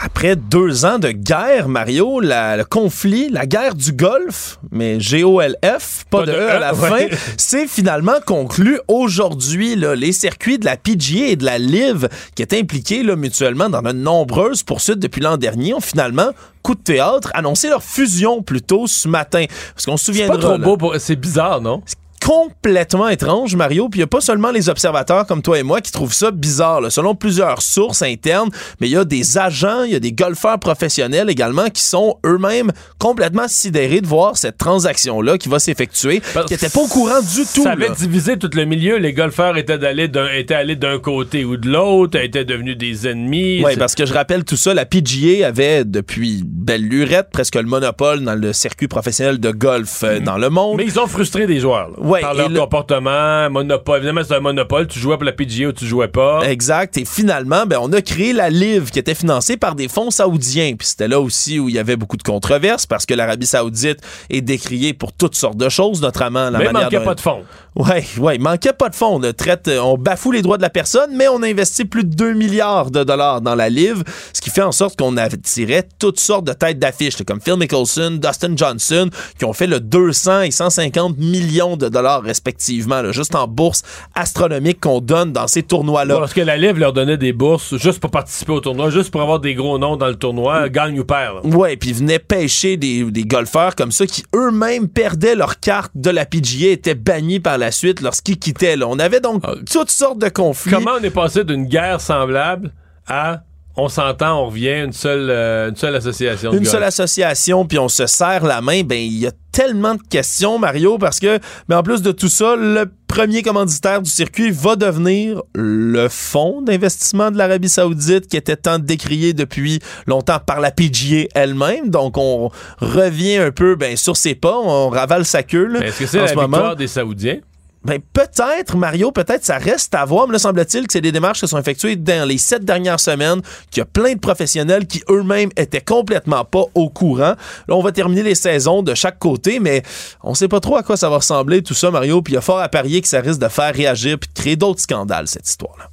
Après 0.00 0.36
deux 0.36 0.84
ans 0.84 1.00
de 1.00 1.10
guerre, 1.10 1.68
Mario, 1.68 2.20
le 2.20 2.62
conflit, 2.62 3.30
la 3.30 3.46
guerre 3.46 3.74
du 3.74 3.92
Golfe, 3.92 4.60
mais 4.70 5.00
G-O-L-F, 5.00 6.04
pas, 6.08 6.24
de, 6.24 6.30
E 6.30 6.50
à 6.50 6.60
la 6.60 6.72
fin, 6.72 7.06
c'est 7.36 7.66
finalement 7.66 8.20
conclu 8.24 8.78
aujourd'hui. 8.86 9.74
Les 9.74 10.12
circuits 10.12 10.60
de 10.60 10.66
la 10.66 10.76
PGA 10.76 11.26
et 11.26 11.36
de 11.36 11.44
la 11.44 11.58
LIV, 11.58 12.08
qui 12.36 12.42
étaient 12.42 12.60
impliqués 12.60 13.02
là, 13.02 13.16
mutuellement 13.16 13.68
dans 13.68 13.82
de 13.82 13.90
nombreuses 13.90 14.62
poursuites 14.62 15.00
depuis 15.00 15.20
l'an 15.20 15.36
dernier, 15.36 15.74
ont 15.74 15.80
finalement 15.80 16.30
coup 16.62 16.76
de 16.76 16.80
théâtre, 16.80 17.32
annoncé 17.34 17.68
leur 17.68 17.82
fusion 17.82 18.40
plus 18.40 18.62
tôt 18.62 18.86
ce 18.86 19.08
matin. 19.08 19.46
Parce 19.74 19.84
qu'on 19.84 19.96
se 19.96 20.06
souviendra. 20.06 20.36
C'est 20.36 20.42
pas 20.42 20.58
trop 20.58 20.76
beau, 20.76 20.92
c'est 20.98 21.16
bizarre, 21.16 21.60
non? 21.60 21.82
Complètement 22.18 23.08
étrange, 23.08 23.56
Mario. 23.56 23.88
Puis 23.88 23.98
il 23.98 24.02
n'y 24.02 24.04
a 24.04 24.08
pas 24.08 24.20
seulement 24.20 24.50
les 24.50 24.68
observateurs 24.68 25.26
comme 25.26 25.42
toi 25.42 25.58
et 25.58 25.62
moi 25.62 25.80
qui 25.80 25.92
trouvent 25.92 26.12
ça 26.12 26.30
bizarre. 26.30 26.80
Selon 26.90 27.14
plusieurs 27.14 27.62
sources 27.62 28.02
internes, 28.02 28.50
mais 28.80 28.88
il 28.88 28.92
y 28.92 28.96
a 28.96 29.04
des 29.04 29.38
agents, 29.38 29.82
il 29.84 29.92
y 29.92 29.96
a 29.96 30.00
des 30.00 30.12
golfeurs 30.12 30.58
professionnels 30.58 31.30
également 31.30 31.68
qui 31.70 31.82
sont 31.82 32.18
eux-mêmes 32.24 32.72
complètement 32.98 33.48
sidérés 33.48 34.00
de 34.00 34.06
voir 34.06 34.36
cette 34.36 34.58
transaction-là 34.58 35.38
qui 35.38 35.48
va 35.48 35.58
s'effectuer, 35.58 36.20
qui 36.20 36.52
n'étaient 36.52 36.68
pas 36.68 36.80
au 36.80 36.88
courant 36.88 37.20
du 37.20 37.42
tout. 37.54 37.62
Ça 37.62 37.72
avait 37.72 37.90
divisé 37.90 38.38
tout 38.38 38.50
le 38.54 38.64
milieu. 38.64 38.98
Les 38.98 39.12
golfeurs 39.12 39.56
étaient, 39.56 39.84
allés 39.84 40.76
d'un 40.76 40.98
côté 40.98 41.44
ou 41.44 41.56
de 41.56 41.68
l'autre, 41.68 42.18
étaient 42.18 42.44
devenus 42.44 42.76
des 42.76 43.08
ennemis. 43.08 43.62
Oui, 43.64 43.76
parce 43.76 43.94
que 43.94 44.06
je 44.06 44.12
rappelle 44.12 44.44
tout 44.44 44.56
ça, 44.56 44.74
la 44.74 44.86
PGA 44.86 45.46
avait 45.46 45.84
depuis 45.84 46.42
belle 46.44 46.82
lurette 46.82 47.28
presque 47.32 47.54
le 47.54 47.62
monopole 47.62 48.22
dans 48.22 48.34
le 48.34 48.52
circuit 48.52 48.88
professionnel 48.88 49.40
de 49.40 49.50
golf 49.50 50.02
euh, 50.02 50.18
mhm. 50.18 50.24
dans 50.24 50.38
le 50.38 50.50
monde. 50.50 50.76
Mais 50.76 50.84
ils 50.84 50.98
ont 50.98 51.06
frustré 51.06 51.46
des 51.46 51.60
joueurs. 51.60 51.90
Ouais, 52.08 52.20
par 52.20 52.34
leur 52.34 52.52
comportement, 52.52 53.50
monopole. 53.50 53.98
Évidemment, 53.98 54.22
c'est 54.26 54.34
un 54.34 54.40
monopole. 54.40 54.86
Tu 54.86 54.98
jouais 54.98 55.16
pour 55.16 55.24
la 55.24 55.32
PGA 55.32 55.68
ou 55.68 55.72
tu 55.72 55.86
jouais 55.86 56.08
pas. 56.08 56.40
Exact. 56.48 56.96
Et 56.96 57.04
finalement, 57.04 57.66
ben, 57.66 57.78
on 57.80 57.92
a 57.92 58.00
créé 58.00 58.32
la 58.32 58.50
LIV 58.50 58.90
qui 58.90 58.98
était 58.98 59.14
financée 59.14 59.56
par 59.56 59.74
des 59.74 59.88
fonds 59.88 60.10
saoudiens. 60.10 60.74
Puis 60.78 60.88
c'était 60.88 61.08
là 61.08 61.20
aussi 61.20 61.58
où 61.58 61.68
il 61.68 61.74
y 61.74 61.78
avait 61.78 61.96
beaucoup 61.96 62.16
de 62.16 62.22
controverses 62.22 62.86
parce 62.86 63.04
que 63.06 63.14
l'Arabie 63.14 63.46
saoudite 63.46 63.98
est 64.30 64.40
décriée 64.40 64.94
pour 64.94 65.12
toutes 65.12 65.34
sortes 65.34 65.56
de 65.56 65.68
choses, 65.68 66.00
notamment 66.00 66.50
la 66.50 66.58
mais 66.58 66.64
manière... 66.66 66.84
manquait 66.84 67.04
pas 67.04 67.14
de 67.14 67.20
fonds. 67.20 67.42
Oui, 67.76 68.04
oui, 68.18 68.32
il 68.36 68.40
manquait 68.40 68.72
pas 68.72 68.88
de 68.88 68.96
fonds. 68.96 69.20
On, 69.22 69.32
traite, 69.32 69.70
on 69.80 69.96
bafoue 69.96 70.32
les 70.32 70.42
droits 70.42 70.56
de 70.56 70.62
la 70.62 70.70
personne, 70.70 71.10
mais 71.14 71.28
on 71.28 71.42
investit 71.42 71.84
plus 71.84 72.04
de 72.04 72.14
2 72.14 72.32
milliards 72.32 72.90
de 72.90 73.04
dollars 73.04 73.40
dans 73.40 73.54
la 73.54 73.68
LIV, 73.68 74.02
ce 74.32 74.40
qui 74.40 74.50
fait 74.50 74.62
en 74.62 74.72
sorte 74.72 74.98
qu'on 74.98 75.16
attirait 75.16 75.86
toutes 75.98 76.18
sortes 76.18 76.44
de 76.44 76.52
têtes 76.52 76.78
d'affiches, 76.78 77.22
comme 77.24 77.40
Phil 77.40 77.56
Mickelson, 77.56 78.18
Dustin 78.20 78.56
Johnson, 78.56 79.10
qui 79.38 79.44
ont 79.44 79.52
fait 79.52 79.66
le 79.66 79.80
200 79.80 80.42
et 80.42 80.50
150 80.50 81.18
millions 81.18 81.76
de 81.76 81.88
dollars 81.88 81.97
respectivement, 82.02 83.12
juste 83.12 83.34
en 83.34 83.46
bourse 83.46 83.82
astronomique 84.14 84.80
qu'on 84.80 85.00
donne 85.00 85.32
dans 85.32 85.46
ces 85.46 85.62
tournois-là. 85.62 86.18
parce 86.18 86.34
que 86.34 86.40
la 86.40 86.56
LIV 86.56 86.78
leur 86.78 86.92
donnait 86.92 87.16
des 87.16 87.32
bourses 87.32 87.76
juste 87.76 88.00
pour 88.00 88.10
participer 88.10 88.52
au 88.52 88.60
tournoi, 88.60 88.90
juste 88.90 89.10
pour 89.10 89.22
avoir 89.22 89.40
des 89.40 89.54
gros 89.54 89.78
noms 89.78 89.96
dans 89.96 90.08
le 90.08 90.16
tournoi, 90.16 90.68
gagne 90.68 90.98
ou 91.00 91.04
perd. 91.04 91.44
Ouais, 91.54 91.76
puis 91.76 91.90
ils 91.90 91.96
venaient 91.96 92.18
pêcher 92.18 92.76
des, 92.76 93.04
des 93.10 93.24
golfeurs 93.24 93.74
comme 93.74 93.92
ça 93.92 94.06
qui 94.06 94.24
eux-mêmes 94.34 94.88
perdaient 94.88 95.34
leur 95.34 95.60
carte 95.60 95.92
de 95.94 96.10
la 96.10 96.24
PGA, 96.24 96.70
étaient 96.70 96.94
bannis 96.94 97.40
par 97.40 97.58
la 97.58 97.70
suite 97.70 98.00
lorsqu'il 98.00 98.38
quittait. 98.38 98.76
Là. 98.76 98.86
On 98.88 98.98
avait 98.98 99.20
donc 99.20 99.42
ah. 99.44 99.54
toutes 99.70 99.90
sortes 99.90 100.18
de 100.18 100.28
conflits. 100.28 100.72
Comment 100.72 100.92
on 101.00 101.02
est 101.02 101.10
passé 101.10 101.44
d'une 101.44 101.66
guerre 101.66 102.00
semblable 102.00 102.72
à 103.06 103.42
on 103.78 103.88
s'entend, 103.88 104.42
on 104.42 104.46
revient 104.46 104.82
une 104.84 104.92
seule, 104.92 105.28
euh, 105.30 105.70
une 105.70 105.76
seule 105.76 105.94
association. 105.94 106.52
Une 106.52 106.64
seule 106.64 106.82
association, 106.82 107.64
puis 107.64 107.78
on 107.78 107.88
se 107.88 108.06
serre 108.06 108.44
la 108.44 108.60
main. 108.60 108.82
Ben 108.82 108.98
il 108.98 109.18
y 109.18 109.26
a 109.26 109.32
tellement 109.52 109.94
de 109.94 110.02
questions, 110.02 110.58
Mario, 110.58 110.98
parce 110.98 111.20
que, 111.20 111.38
mais 111.68 111.74
en 111.74 111.82
plus 111.82 112.02
de 112.02 112.12
tout 112.12 112.28
ça, 112.28 112.56
le 112.56 112.86
premier 113.06 113.42
commanditaire 113.42 114.02
du 114.02 114.10
circuit 114.10 114.50
va 114.50 114.76
devenir 114.76 115.42
le 115.54 116.08
fonds 116.08 116.62
d'investissement 116.62 117.30
de 117.30 117.38
l'Arabie 117.38 117.68
Saoudite 117.68 118.28
qui 118.28 118.36
était 118.36 118.56
tant 118.56 118.78
décrié 118.78 119.32
depuis 119.32 119.80
longtemps 120.06 120.38
par 120.44 120.60
la 120.60 120.70
PGA 120.70 121.26
elle-même. 121.34 121.88
Donc 121.88 122.16
on 122.18 122.50
revient 122.80 123.38
un 123.38 123.50
peu 123.50 123.74
ben, 123.74 123.96
sur 123.96 124.16
ses 124.16 124.34
pas, 124.34 124.56
on 124.58 124.90
ravale 124.90 125.24
sa 125.24 125.42
queue. 125.42 125.82
Est-ce 125.82 125.98
que 126.00 126.06
c'est 126.06 126.18
la 126.18 126.34
victoire 126.34 126.76
des 126.76 126.86
Saoudiens? 126.86 127.38
Ben 127.84 128.00
peut-être, 128.12 128.76
Mario, 128.76 129.12
peut-être 129.12 129.44
ça 129.44 129.58
reste 129.58 129.94
à 129.94 130.04
voir. 130.04 130.26
Me 130.28 130.38
semble-t-il 130.38 130.86
que 130.86 130.92
c'est 130.92 131.00
des 131.00 131.12
démarches 131.12 131.40
qui 131.40 131.48
sont 131.48 131.58
effectuées 131.58 131.96
dans 131.96 132.26
les 132.26 132.38
sept 132.38 132.64
dernières 132.64 133.00
semaines, 133.00 133.40
qu'il 133.70 133.80
y 133.80 133.82
a 133.82 133.86
plein 133.86 134.14
de 134.14 134.18
professionnels 134.18 134.86
qui 134.86 135.02
eux-mêmes 135.08 135.50
étaient 135.56 135.80
complètement 135.80 136.44
pas 136.44 136.64
au 136.74 136.88
courant. 136.90 137.34
Là, 137.68 137.74
on 137.74 137.82
va 137.82 137.92
terminer 137.92 138.22
les 138.22 138.34
saisons 138.34 138.82
de 138.82 138.94
chaque 138.94 139.18
côté, 139.18 139.60
mais 139.60 139.82
on 140.22 140.34
sait 140.34 140.48
pas 140.48 140.60
trop 140.60 140.76
à 140.76 140.82
quoi 140.82 140.96
ça 140.96 141.08
va 141.08 141.16
ressembler 141.16 141.62
tout 141.62 141.74
ça, 141.74 141.90
Mario. 141.90 142.20
Puis 142.20 142.32
il 142.32 142.36
y 142.36 142.38
a 142.38 142.42
fort 142.42 142.58
à 142.58 142.68
parier 142.68 143.00
que 143.00 143.08
ça 143.08 143.20
risque 143.20 143.40
de 143.40 143.48
faire 143.48 143.74
réagir 143.74 144.18
puis 144.18 144.28
de 144.28 144.40
créer 144.40 144.56
d'autres 144.56 144.80
scandales, 144.80 145.28
cette 145.28 145.48
histoire-là. 145.48 145.88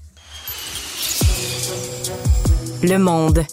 Le 2.84 2.98
monde. 2.98 3.46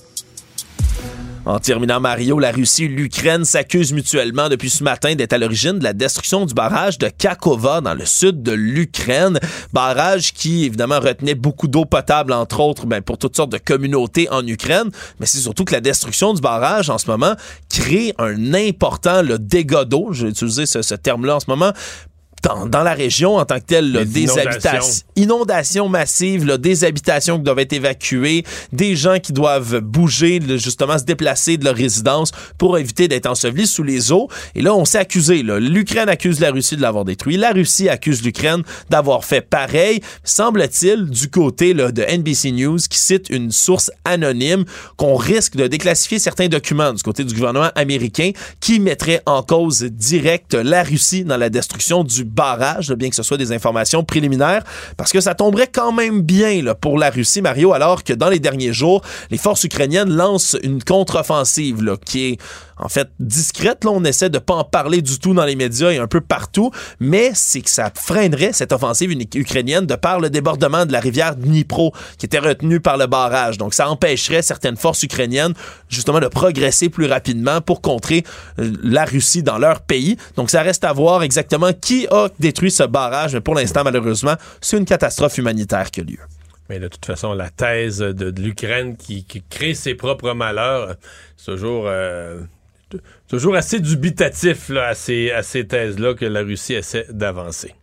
En 1.45 1.59
terminant, 1.59 1.99
Mario, 1.99 2.39
la 2.39 2.53
Russie 2.53 2.85
et 2.85 2.89
l'Ukraine 2.89 3.45
s'accusent 3.45 3.93
mutuellement 3.93 4.49
depuis 4.49 4.71
ce 4.71 4.85
matin 4.85 5.17
d'être 5.17 5.33
à 5.33 5.39
l'origine 5.39 5.81
de 5.81 5.83
la 5.83 5.93
destruction 5.93 6.47
du 6.47 6.55
barrage 6.55 6.99
de 6.99 7.09
Kakova 7.09 7.81
dans 7.81 7.95
le 7.95 8.05
sud 8.05 8.45
de 8.45 8.53
l'Ukraine. 8.53 9.41
Barrage 9.73 10.33
qui, 10.35 10.67
évidemment, 10.67 11.01
retenait 11.01 11.35
beaucoup 11.35 11.67
d'eau 11.67 11.85
potable, 11.85 12.33
entre 12.33 12.61
autres, 12.61 12.87
ben, 12.87 13.03
pour 13.03 13.19
toutes 13.19 13.35
sortes 13.35 13.51
de 13.51 13.59
communautés 13.59 14.29
en 14.31 14.47
Ukraine. 14.47 14.91
Mais 15.19 15.27
c'est 15.27 15.39
surtout 15.39 15.65
que 15.65 15.73
la 15.73 15.81
destruction 15.81 16.33
du 16.33 16.41
barrage, 16.41 16.91
en 16.91 16.99
ce 16.99 17.11
moment, 17.11 17.35
crée 17.69 18.15
un 18.19 18.55
important 18.55 19.23
dégât 19.41 19.85
d'eau, 19.85 20.13
utiliser 20.13 20.67
ce, 20.67 20.81
ce 20.81 20.95
terme-là 20.95 21.37
en 21.37 21.41
ce 21.41 21.47
moment, 21.49 21.73
dans, 22.43 22.83
la 22.83 22.95
région 22.95 23.37
en 23.37 23.45
tant 23.45 23.61
que 23.61 23.65
telle, 23.67 24.05
des 24.07 24.23
inondations. 24.23 25.05
inondations 25.17 25.89
massives, 25.89 26.45
des 26.59 26.85
habitations 26.85 27.39
qui 27.39 27.45
doivent 27.45 27.61
être 27.61 27.73
évacuées, 27.73 28.45
des 28.73 28.97
gens 28.97 29.19
qui 29.19 29.33
doivent 29.33 29.81
bouger, 29.81 30.41
justement 30.59 30.99
se 30.99 31.05
déplacer 31.05 31.57
de 31.57 31.65
leur 31.65 31.77
résidence 31.77 32.33
pour 32.59 32.79
éviter 32.79 33.09
d'être 33.09 33.27
ensevelis 33.27 33.67
sous 33.67 33.83
les 33.83 34.13
eaux. 34.13 34.29
Et 34.55 34.63
là, 34.63 34.75
on 34.75 34.85
s'est 34.85 34.99
accusé. 34.99 35.43
L'Ukraine 35.43 36.09
accuse 36.09 36.41
la 36.41 36.51
Russie 36.51 36.77
de 36.77 36.83
l'avoir 36.83 37.05
détruit. 37.05 37.37
La 37.37 37.53
Russie 37.53 37.89
accuse 37.89 38.23
l'Ukraine 38.23 38.63
d'avoir 38.91 39.25
fait 39.25 39.41
pareil. 39.41 40.01
Semble-t-il, 40.25 41.07
du 41.07 41.29
côté 41.31 41.75
là, 41.75 41.93
de 41.93 42.03
NBC 42.03 42.53
News, 42.53 42.79
qui 42.91 42.99
cite 42.99 43.31
une 43.31 43.53
source 43.53 43.91
anonyme, 44.05 44.65
qu'on 44.97 45.15
risque 45.15 45.57
de 45.57 45.67
déclassifier 45.67 46.19
certains 46.19 46.49
documents 46.49 46.93
du 46.93 47.03
côté 47.03 47.25
du 47.25 47.35
gouvernement 47.35 47.71
américain 47.77 48.33
qui 48.61 48.81
mettrait 48.81 49.23
en 49.27 49.43
cause 49.43 49.83
directe 49.83 50.55
la 50.55 50.83
Russie 50.83 51.25
dans 51.25 51.37
la 51.37 51.51
destruction 51.51 52.05
du 52.05 52.25
barrage, 52.33 52.93
bien 52.93 53.11
que 53.11 53.17
ce 53.17 53.23
soit 53.23 53.37
des 53.37 53.53
informations 53.53 54.05
préliminaires, 54.05 54.65
parce 54.97 55.13
que 55.13 55.21
ça 55.21 55.35
tomberait 55.35 55.69
quand 55.69 55.93
même 55.93 56.23
bien 56.23 56.75
pour 56.81 56.99
la 56.99 57.11
Russie, 57.11 57.43
Mario, 57.43 57.73
alors 57.73 58.05
que 58.05 58.13
dans 58.13 58.29
les 58.29 58.41
derniers 58.41 58.73
jours, 58.73 59.03
les 59.31 59.39
forces 59.39 59.65
ukrainiennes 59.65 60.11
lancent 60.11 60.57
une 60.63 60.83
contre-offensive 60.83 61.97
qui 62.05 62.33
est 62.33 62.39
en 62.83 62.89
fait 62.89 63.09
discrète. 63.21 63.85
Là, 63.85 63.91
on 63.93 64.05
essaie 64.05 64.31
de 64.31 64.39
pas 64.39 64.55
en 64.55 64.65
parler 64.65 65.03
du 65.03 65.19
tout 65.19 65.35
dans 65.35 65.45
les 65.45 65.57
médias 65.57 65.91
et 65.91 65.99
un 65.99 66.07
peu 66.07 66.21
partout, 66.21 66.71
mais 67.01 67.31
c'est 67.35 67.61
que 67.61 67.71
ça 67.71 67.91
freinerait 67.95 68.53
cette 68.53 68.73
offensive 68.73 69.13
ukrainienne 69.35 69.87
de 69.87 69.95
par 69.95 70.21
le 70.21 70.31
débordement 70.31 70.87
de 70.87 70.93
la 70.93 71.01
rivière 71.01 71.37
Dnipro 71.37 71.93
qui 72.19 72.27
était 72.27 72.39
retenue 72.39 72.81
par 72.81 72.97
le 72.97 73.07
barrage. 73.07 73.59
Donc, 73.59 73.75
ça 73.75 73.89
empêcherait 73.89 74.43
certaines 74.43 74.77
forces 74.77 75.03
ukrainiennes 75.03 75.55
justement 75.89 76.21
de 76.21 76.29
progresser 76.29 76.89
plus 76.89 77.07
rapidement 77.07 77.61
pour 77.61 77.81
contrer 77.81 78.25
euh, 78.59 78.73
la 78.83 79.05
Russie 79.05 79.43
dans 79.43 79.59
leur 79.59 79.81
pays. 79.81 80.17
Donc, 80.37 80.51
ça 80.51 80.63
reste 80.63 80.85
à 80.85 80.93
voir 80.93 81.23
exactement 81.23 81.73
qui 81.73 82.07
a 82.11 82.29
détruit 82.39 82.71
ce 82.71 82.85
barrage, 82.85 83.35
mais 83.35 83.41
pour 83.41 83.55
l'instant, 83.55 83.83
malheureusement, 83.85 84.35
c'est 84.61 84.79
une 84.79 84.85
catastrophe 84.85 85.39
humanitaire 85.39 85.91
qui 85.91 86.01
a 86.01 86.05
lieu. 86.05 86.19
Mais 86.69 86.79
de 86.79 86.89
toute 86.89 87.05
façon, 87.05 87.35
la 87.35 87.51
thèse 87.51 87.99
de, 87.99 88.41
l'Ukraine 88.41 88.97
qui, 88.97 89.25
crée 89.51 89.75
ses 89.75 89.95
propres 89.95 90.33
malheurs, 90.33 90.97
c'est 91.37 91.53
toujours 91.53 91.85
euh, 91.87 92.41
toujours 93.29 93.57
assez 93.57 93.81
dubitatif 93.81 94.71
à 94.71 94.95
ces, 94.95 95.31
à 95.31 95.43
ces 95.43 95.67
thèses-là 95.67 96.15
que 96.15 96.25
la 96.25 96.41
Russie 96.41 96.75
essaie 96.75 97.07
d'avancer. 97.11 97.75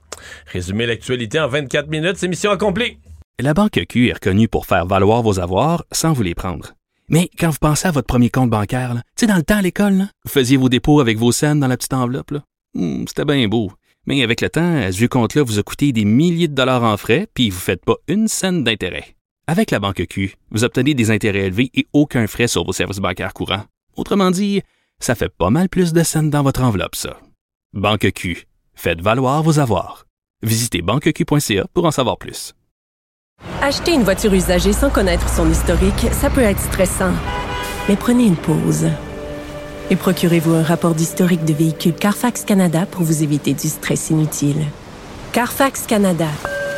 Résumer 0.52 0.86
l'actualité 0.86 1.40
en 1.40 1.48
24 1.48 1.88
minutes, 1.90 2.18
c'est 2.18 2.28
mission 2.28 2.52
accomplie. 2.52 2.98
La 3.40 3.54
Banque 3.54 3.80
Q 3.88 4.10
est 4.10 4.14
reconnue 4.14 4.48
pour 4.48 4.66
faire 4.66 4.86
valoir 4.86 5.22
vos 5.22 5.40
avoirs 5.40 5.86
sans 5.92 6.14
vous 6.14 6.24
les 6.24 6.36
prendre. 6.36 6.74
Mais 7.08 7.30
quand 7.40 7.50
vous 7.50 7.58
pensez 7.60 7.88
à 7.88 7.92
votre 7.92 8.08
premier 8.08 8.30
compte 8.30 8.50
bancaire, 8.50 8.94
tu 8.94 9.02
sais, 9.22 9.28
dans 9.28 9.38
le 9.38 9.44
temps 9.44 9.58
à 9.58 9.62
l'école, 9.62 10.08
vous 10.26 10.32
faisiez 10.32 10.58
vos 10.58 10.70
dépôts 10.70 11.00
avec 11.00 11.18
vos 11.18 11.32
scènes 11.32 11.60
dans 11.60 11.68
la 11.68 11.78
petite 11.78 11.94
enveloppe. 11.94 12.34
Hmm, 12.76 13.06
c'était 13.08 13.26
bien 13.26 13.48
beau. 13.48 13.72
Mais 14.06 14.24
avec 14.24 14.42
le 14.42 14.50
temps, 14.50 14.92
ce 14.92 14.98
vieux 14.98 15.08
compte-là 15.08 15.44
vous 15.44 15.58
a 15.60 15.64
coûté 15.64 15.92
des 15.92 16.06
milliers 16.06 16.48
de 16.48 16.54
dollars 16.54 16.84
en 16.84 16.98
frais, 16.98 17.28
puis 17.34 17.50
vous 17.50 17.58
ne 17.58 17.62
faites 17.62 17.84
pas 17.84 17.96
une 18.08 18.28
scène 18.28 18.64
d'intérêt. 18.64 19.16
Avec 19.48 19.72
la 19.72 19.80
Banque 19.80 20.06
Q, 20.08 20.36
vous 20.52 20.64
obtenez 20.64 20.94
des 20.94 21.10
intérêts 21.10 21.48
élevés 21.48 21.72
et 21.74 21.88
aucun 21.94 22.28
frais 22.28 22.48
sur 22.48 22.64
vos 22.64 22.74
services 22.74 23.00
bancaires 23.00 23.34
courants. 23.34 23.64
Autrement 23.96 24.32
dit, 24.32 24.62
ça 25.00 25.16
fait 25.16 25.30
pas 25.30 25.50
mal 25.50 25.70
plus 25.70 25.94
de 25.94 26.04
scènes 26.04 26.30
dans 26.30 26.44
votre 26.44 26.64
enveloppe, 26.64 26.96
ça. 26.96 27.20
Banque 27.74 28.12
Q. 28.14 28.48
Faites 28.76 29.02
valoir 29.02 29.44
vos 29.44 29.60
avoirs. 29.60 30.06
Visitez 30.42 30.82
banqueq.ca 30.82 31.66
pour 31.74 31.86
en 31.86 31.92
savoir 31.92 32.18
plus. 32.18 32.54
Acheter 33.62 33.94
une 33.94 34.04
voiture 34.04 34.34
usagée 34.34 34.74
sans 34.74 34.90
connaître 34.90 35.30
son 35.30 35.50
historique, 35.50 36.08
ça 36.12 36.30
peut 36.30 36.42
être 36.42 36.60
stressant. 36.60 37.14
Mais 37.88 37.96
prenez 37.96 38.26
une 38.26 38.36
pause. 38.36 38.88
Et 39.90 39.96
procurez-vous 39.96 40.54
un 40.54 40.64
rapport 40.64 40.94
d'historique 40.94 41.46
de 41.46 41.54
véhicule 41.54 41.94
Carfax 41.94 42.44
Canada 42.44 42.86
pour 42.86 43.04
vous 43.04 43.24
éviter 43.24 43.54
du 43.54 43.68
stress 43.68 44.12
inutile. 44.12 44.64
Carfax 45.34 45.88
Canada. 45.88 46.28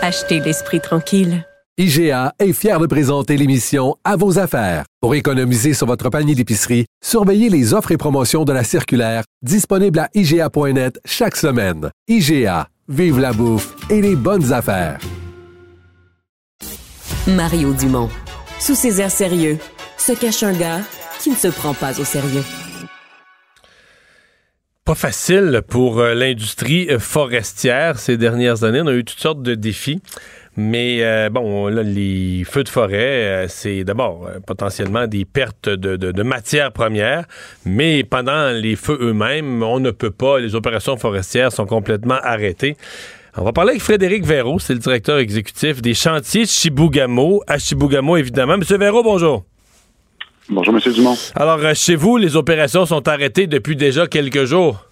Achetez 0.01 0.39
l'esprit 0.39 0.81
tranquille. 0.81 1.45
IGA 1.77 2.33
est 2.37 2.51
fier 2.51 2.79
de 2.81 2.85
présenter 2.85 3.37
l'émission 3.37 3.95
À 4.03 4.17
vos 4.17 4.37
affaires. 4.37 4.83
Pour 4.99 5.15
économiser 5.15 5.73
sur 5.73 5.87
votre 5.87 6.09
panier 6.09 6.35
d'épicerie, 6.35 6.85
surveillez 7.01 7.47
les 7.47 7.73
offres 7.73 7.93
et 7.93 7.97
promotions 7.97 8.43
de 8.43 8.51
la 8.51 8.65
circulaire 8.65 9.23
disponible 9.41 9.99
à 9.99 10.09
IGA.net 10.13 10.99
chaque 11.05 11.37
semaine. 11.37 11.89
IGA, 12.09 12.67
vive 12.89 13.21
la 13.21 13.31
bouffe 13.31 13.73
et 13.89 14.01
les 14.01 14.17
bonnes 14.17 14.51
affaires. 14.51 14.99
Mario 17.25 17.71
Dumont. 17.71 18.09
Sous 18.59 18.75
ses 18.75 18.99
airs 18.99 19.09
sérieux, 19.09 19.57
se 19.97 20.11
cache 20.11 20.43
un 20.43 20.53
gars 20.53 20.81
qui 21.21 21.29
ne 21.29 21.35
se 21.35 21.47
prend 21.47 21.73
pas 21.73 21.97
au 22.01 22.03
sérieux. 22.03 22.43
Pas 24.83 24.95
facile 24.95 25.61
pour 25.67 25.99
euh, 25.99 26.15
l'industrie 26.15 26.89
euh, 26.89 26.97
forestière 26.97 27.99
ces 27.99 28.17
dernières 28.17 28.63
années. 28.63 28.81
On 28.81 28.87
a 28.87 28.93
eu 28.93 29.05
toutes 29.05 29.19
sortes 29.19 29.43
de 29.43 29.53
défis. 29.53 30.01
Mais 30.57 30.97
euh, 31.01 31.29
bon, 31.29 31.67
là, 31.67 31.81
les 31.81 32.43
feux 32.43 32.63
de 32.63 32.69
forêt, 32.69 32.93
euh, 32.93 33.45
c'est 33.47 33.85
d'abord 33.85 34.27
euh, 34.27 34.39
potentiellement 34.45 35.07
des 35.07 35.23
pertes 35.23 35.69
de, 35.69 35.95
de, 35.95 36.23
matières 36.23 36.73
premières, 36.73 37.25
mais 37.65 38.03
pendant 38.03 38.49
les 38.49 38.75
feux 38.75 38.97
eux-mêmes, 38.99 39.63
on 39.63 39.79
ne 39.79 39.91
peut 39.91 40.11
pas, 40.11 40.39
les 40.39 40.53
opérations 40.53 40.97
forestières 40.97 41.53
sont 41.53 41.65
complètement 41.65 42.19
arrêtées. 42.21 42.75
On 43.37 43.45
va 43.45 43.53
parler 43.53 43.71
avec 43.71 43.81
Frédéric 43.81 44.25
Véraud, 44.25 44.59
c'est 44.59 44.73
le 44.73 44.79
directeur 44.79 45.19
exécutif 45.19 45.81
des 45.81 45.93
chantiers 45.93 46.45
Chibougamau, 46.45 47.41
à 47.47 47.57
Chibougamau 47.57 48.17
évidemment. 48.17 48.57
Monsieur 48.57 48.77
Véraud, 48.77 49.03
bonjour. 49.03 49.45
Bonjour, 50.49 50.73
Monsieur 50.73 50.91
Dumont. 50.91 51.15
Alors, 51.35 51.59
chez 51.75 51.95
vous, 51.95 52.17
les 52.17 52.35
opérations 52.35 52.85
sont 52.85 53.07
arrêtées 53.07 53.47
depuis 53.47 53.77
déjà 53.77 54.05
quelques 54.05 54.43
jours. 54.43 54.85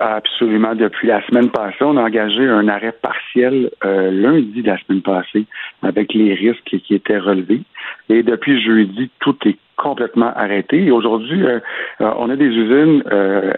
Absolument. 0.00 0.74
Depuis 0.74 1.08
la 1.08 1.20
semaine 1.26 1.50
passée, 1.50 1.82
on 1.82 1.98
a 1.98 2.02
engagé 2.02 2.48
un 2.48 2.68
arrêt 2.68 2.92
partiel 3.02 3.70
euh, 3.84 4.10
lundi 4.10 4.62
de 4.62 4.66
la 4.66 4.78
semaine 4.78 5.02
passée 5.02 5.44
avec 5.82 6.14
les 6.14 6.32
risques 6.32 6.64
qui 6.64 6.94
étaient 6.94 7.18
relevés. 7.18 7.60
Et 8.08 8.22
depuis 8.22 8.62
jeudi, 8.64 9.10
tout 9.20 9.36
est 9.44 9.58
complètement 9.76 10.32
arrêté. 10.34 10.86
Et 10.86 10.90
aujourd'hui, 10.90 11.44
euh, 11.44 11.60
euh, 12.00 12.12
on 12.16 12.30
a 12.30 12.36
des 12.36 12.46
usines 12.46 13.02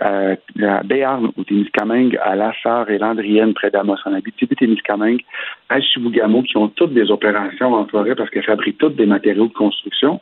à, 0.01 0.33
à 0.67 0.83
Béarn, 0.83 1.31
au 1.37 1.45
Témiscamingue, 1.45 2.19
à 2.21 2.35
Lassar 2.35 2.91
et 2.91 2.99
Landrienne, 2.99 3.55
près 3.55 3.71
d'Amos, 3.71 3.99
en 4.05 4.13
Abitibi-Témiscamingue, 4.13 5.23
à 5.69 5.81
Chibougamau, 5.81 6.43
qui 6.43 6.57
ont 6.57 6.67
toutes 6.67 6.93
des 6.93 7.09
opérations 7.13 7.73
en 7.73 7.87
forêt 7.87 8.17
parce 8.17 8.31
qu'elles 8.31 8.43
fabriquent 8.43 8.79
toutes 8.79 8.97
des 8.97 9.07
matériaux 9.07 9.47
de 9.47 9.53
construction. 9.53 10.21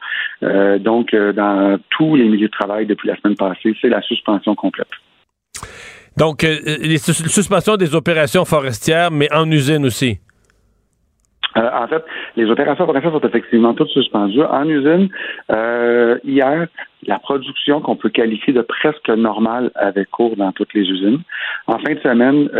donc, 0.80 1.14
dans 1.14 1.78
tous 1.88 2.16
les 2.16 2.28
milieux 2.28 2.48
de 2.48 2.52
travail 2.52 2.84
depuis 2.84 3.08
la 3.08 3.16
semaine 3.16 3.36
passée, 3.36 3.74
c'est 3.80 3.88
la 3.88 4.02
suspension 4.02 4.54
complète. 4.54 4.88
Donc, 6.20 6.44
euh, 6.44 6.58
les 6.82 6.98
suspensions 6.98 7.78
des 7.78 7.94
opérations 7.94 8.44
forestières, 8.44 9.10
mais 9.10 9.32
en 9.32 9.50
usine 9.50 9.86
aussi. 9.86 10.18
Euh, 11.56 11.68
en 11.74 11.88
fait, 11.88 12.04
les 12.36 12.44
opérations 12.50 12.84
forestières 12.84 13.14
sont 13.14 13.26
effectivement 13.26 13.72
toutes 13.72 13.88
suspendues. 13.88 14.42
En 14.42 14.68
usine, 14.68 15.08
euh, 15.50 16.18
hier, 16.22 16.66
la 17.06 17.18
production 17.18 17.80
qu'on 17.80 17.96
peut 17.96 18.10
qualifier 18.10 18.52
de 18.52 18.60
presque 18.60 19.08
normale 19.08 19.70
avait 19.74 20.04
cours 20.04 20.36
dans 20.36 20.52
toutes 20.52 20.74
les 20.74 20.82
usines. 20.82 21.20
En 21.66 21.78
fin 21.78 21.94
de 21.94 22.00
semaine, 22.00 22.50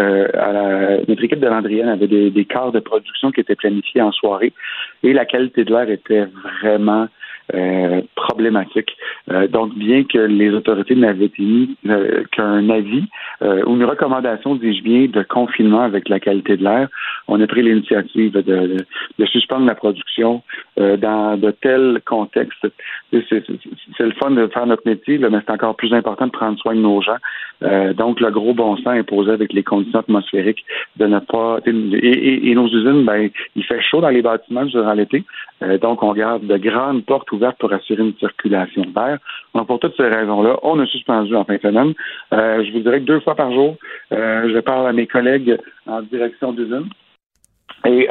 notre 1.06 1.22
équipe 1.22 1.40
de 1.40 1.46
Landrienne 1.46 1.90
avait 1.90 2.08
des, 2.08 2.30
des 2.30 2.46
quarts 2.46 2.72
de 2.72 2.80
production 2.80 3.30
qui 3.30 3.40
étaient 3.42 3.56
planifiés 3.56 4.00
en 4.00 4.12
soirée 4.12 4.54
et 5.02 5.12
la 5.12 5.26
qualité 5.26 5.64
de 5.64 5.70
l'air 5.74 5.90
était 5.90 6.26
vraiment 6.62 7.08
problématique. 8.14 8.96
donc, 9.50 9.74
bien 9.74 10.04
que 10.04 10.18
les 10.18 10.50
autorités 10.50 10.94
n'avaient 10.94 11.30
émis 11.38 11.76
qu'un 12.32 12.68
avis 12.70 13.04
ou 13.42 13.76
une 13.76 13.84
recommandation, 13.84 14.54
dis-je 14.54 14.82
bien, 14.82 15.06
de 15.06 15.22
confinement 15.22 15.82
avec 15.82 16.08
la 16.08 16.20
qualité 16.20 16.56
de 16.56 16.64
l'air, 16.64 16.88
on 17.28 17.40
a 17.40 17.46
pris 17.46 17.62
l'initiative 17.62 18.32
de, 18.32 18.40
de, 18.42 18.76
de, 19.18 19.26
suspendre 19.26 19.66
la 19.66 19.74
production 19.74 20.42
dans 20.76 21.38
de 21.38 21.50
tels 21.50 22.00
contextes. 22.04 22.66
C'est 23.12 24.00
le 24.00 24.12
fun 24.12 24.30
de 24.30 24.46
faire 24.48 24.66
notre 24.66 24.86
métier, 24.86 25.18
mais 25.18 25.28
c'est 25.44 25.52
encore 25.52 25.76
plus 25.76 25.92
important 25.92 26.26
de 26.26 26.32
prendre 26.32 26.58
soin 26.58 26.74
de 26.74 26.80
nos 26.80 27.00
gens. 27.00 27.18
donc, 27.94 28.20
le 28.20 28.30
gros 28.30 28.54
bon 28.54 28.76
sens 28.76 28.86
imposé 28.86 29.30
avec 29.32 29.52
les 29.52 29.62
conditions 29.62 30.00
atmosphériques 30.00 30.64
de 30.96 31.06
ne 31.06 31.18
pas. 31.18 31.58
Et, 31.66 32.54
nos 32.54 32.68
usines, 32.68 33.04
ben, 33.04 33.30
il 33.56 33.64
fait 33.64 33.80
chaud 33.80 34.00
dans 34.00 34.08
les 34.08 34.22
bâtiments 34.22 34.64
durant 34.64 34.92
l'été. 34.92 35.24
Euh, 35.62 35.78
donc, 35.78 36.02
on 36.02 36.12
garde 36.12 36.46
de 36.46 36.56
grandes 36.56 37.04
portes 37.04 37.30
ouvertes 37.32 37.39
pour 37.58 37.72
assurer 37.72 38.02
une 38.02 38.16
circulation 38.18 38.82
d'air. 38.82 39.18
Donc, 39.54 39.66
pour 39.66 39.80
toutes 39.80 39.96
ces 39.96 40.08
raisons-là, 40.08 40.58
on 40.62 40.78
a 40.80 40.86
suspendu 40.86 41.34
en 41.34 41.44
fin 41.44 41.56
de 41.56 41.60
semaine. 41.60 41.94
Euh, 42.32 42.64
je 42.64 42.72
vous 42.72 42.80
dirais 42.80 43.00
que 43.00 43.06
deux 43.06 43.20
fois 43.20 43.34
par 43.34 43.52
jour, 43.52 43.76
euh, 44.12 44.50
je 44.52 44.58
parle 44.60 44.86
à 44.88 44.92
mes 44.92 45.06
collègues 45.06 45.58
en 45.86 46.02
direction 46.02 46.52
d'usine. 46.52 46.88
Et 47.86 48.08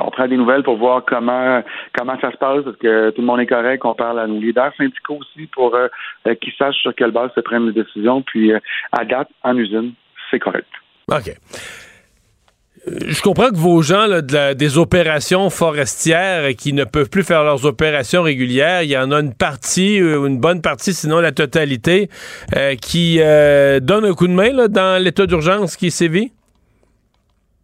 on 0.00 0.10
prend 0.10 0.28
des 0.28 0.38
nouvelles 0.38 0.62
pour 0.62 0.76
voir 0.76 1.04
comment 1.04 1.62
comment 1.92 2.18
ça 2.20 2.30
se 2.32 2.38
passe, 2.38 2.64
parce 2.64 2.76
que 2.78 3.10
tout 3.10 3.20
le 3.20 3.26
monde 3.26 3.40
est 3.40 3.46
correct. 3.46 3.84
On 3.84 3.92
parle 3.92 4.18
à 4.18 4.26
nos 4.26 4.38
leaders 4.38 4.72
syndicaux 4.78 5.18
aussi 5.20 5.46
pour 5.48 5.76
qu'ils 6.40 6.52
sachent 6.54 6.80
sur 6.80 6.94
quelle 6.94 7.10
base 7.10 7.30
se 7.34 7.40
prennent 7.40 7.66
les 7.66 7.72
décisions. 7.72 8.22
Puis 8.22 8.50
à 8.92 9.04
date, 9.04 9.28
en 9.42 9.58
usine, 9.58 9.92
c'est 10.30 10.38
correct. 10.38 10.68
OK. 11.08 11.34
Euh, 12.88 12.98
je 13.08 13.20
comprends 13.20 13.50
que 13.50 13.56
vos 13.56 13.82
gens 13.82 14.06
des 14.22 14.78
opérations 14.78 15.50
forestières 15.50 16.54
qui 16.56 16.72
ne 16.72 16.84
peuvent 16.84 17.10
plus 17.10 17.24
faire 17.24 17.44
leurs 17.44 17.66
opérations 17.66 18.22
régulières, 18.22 18.82
il 18.82 18.90
y 18.90 18.96
en 18.96 19.10
a 19.12 19.20
une 19.20 19.34
partie, 19.34 20.00
euh, 20.00 20.26
une 20.26 20.38
bonne 20.38 20.62
partie, 20.62 20.94
sinon 20.94 21.20
la 21.20 21.32
totalité, 21.32 22.08
euh, 22.56 22.74
qui 22.76 23.18
donne 23.18 24.04
un 24.04 24.14
coup 24.14 24.26
de 24.26 24.32
main 24.32 24.68
dans 24.68 25.02
l'état 25.02 25.26
d'urgence 25.26 25.76
qui 25.76 25.90
sévit? 25.90 26.32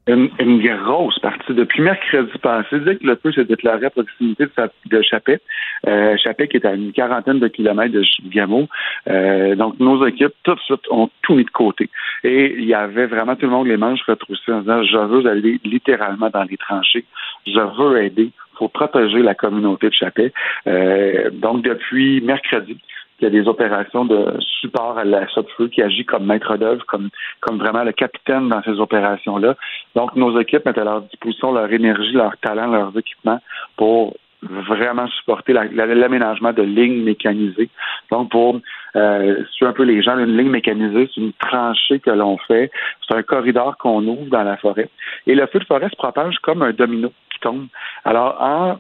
Une, 0.06 0.30
une, 0.38 0.62
grosse 0.62 1.18
partie. 1.18 1.52
Depuis 1.52 1.82
mercredi 1.82 2.30
passé, 2.40 2.78
dès 2.80 2.96
que 2.96 3.06
le 3.06 3.16
feu 3.16 3.32
s'est 3.32 3.44
déclaré 3.44 3.86
à 3.86 3.90
proximité 3.90 4.44
de, 4.44 4.70
de 4.86 5.02
Chapet, 5.02 5.40
euh, 5.86 6.16
qui 6.16 6.56
est 6.56 6.64
à 6.64 6.74
une 6.74 6.92
quarantaine 6.92 7.40
de 7.40 7.48
kilomètres 7.48 7.92
de 7.92 8.02
Chibougamau, 8.02 8.68
euh, 9.08 9.54
donc 9.56 9.78
nos 9.80 10.06
équipes, 10.06 10.34
tout 10.44 10.54
de 10.54 10.60
suite, 10.60 10.86
ont 10.90 11.10
tout 11.22 11.34
mis 11.34 11.44
de 11.44 11.50
côté. 11.50 11.90
Et 12.22 12.54
il 12.56 12.64
y 12.64 12.74
avait 12.74 13.06
vraiment 13.06 13.34
tout 13.34 13.46
le 13.46 13.52
monde 13.52 13.66
les 13.66 13.76
manches 13.76 14.02
retroussées 14.06 14.52
en 14.52 14.60
disant, 14.60 14.82
je 14.82 14.98
veux 14.98 15.26
aller 15.28 15.60
littéralement 15.64 16.30
dans 16.30 16.44
les 16.44 16.56
tranchées, 16.56 17.04
je 17.46 17.60
veux 17.60 18.02
aider, 18.02 18.30
faut 18.58 18.68
protéger 18.68 19.22
la 19.22 19.34
communauté 19.34 19.88
de 19.88 19.94
Chapet. 19.94 20.32
Euh, 20.66 21.30
donc 21.30 21.62
depuis 21.62 22.20
mercredi, 22.22 22.78
il 23.18 23.24
y 23.24 23.26
a 23.26 23.30
des 23.30 23.48
opérations 23.48 24.05
de 24.05 24.36
support 24.60 24.98
à 24.98 25.05
la 25.05 25.26
feu 25.26 25.68
qui 25.68 25.82
agit 25.82 26.05
comme 26.05 26.26
maître 26.26 26.56
d'œuvre, 26.56 26.84
comme, 26.86 27.09
comme 27.40 27.59
vraiment 27.59 27.84
le 27.84 27.93
capitaine 27.93 28.48
dans 28.48 28.62
ces 28.62 28.78
opérations-là. 28.78 29.56
Donc, 29.94 30.14
nos 30.16 30.38
équipes 30.40 30.66
mettent 30.66 30.78
à 30.78 30.84
leur 30.84 31.02
disposition 31.02 31.52
leur 31.52 31.72
énergie, 31.72 32.12
leur 32.12 32.36
talent, 32.38 32.66
leurs 32.66 32.97
équipements 32.97 33.40
pour 33.76 34.14
vraiment 34.43 35.09
supporter 35.09 35.52
l'aménagement 35.52 36.52
de 36.52 36.62
lignes 36.62 37.05
mécanisées. 37.05 37.70
Donc, 38.10 38.30
pour 38.30 38.60
euh, 38.94 39.43
un 39.62 39.72
peu 39.72 39.82
les 39.82 40.02
gens, 40.02 40.18
une 40.18 40.36
ligne 40.36 40.51
mécanisée, 40.51 41.09
c'est 41.14 41.20
une 41.20 41.32
tranchée 41.32 42.01
que 42.01 42.10
l'on 42.10 42.36
fait. 42.38 42.70
C'est 43.06 43.16
un 43.16 43.22
corridor 43.22 43.76
qu'on 43.78 44.06
ouvre 44.06 44.26
dans 44.26 44.43
la 44.43 44.56
forêt. 44.56 44.88
Et 45.26 45.34
le 45.34 45.47
feu 45.47 45.59
de 45.59 45.64
forêt 45.64 45.88
se 45.88 45.97
propage 45.97 46.36
comme 46.43 46.62
un 46.62 46.72
domino 46.72 47.12
qui 47.32 47.40
tombe. 47.40 47.66
Alors, 48.05 48.36
en 48.40 48.78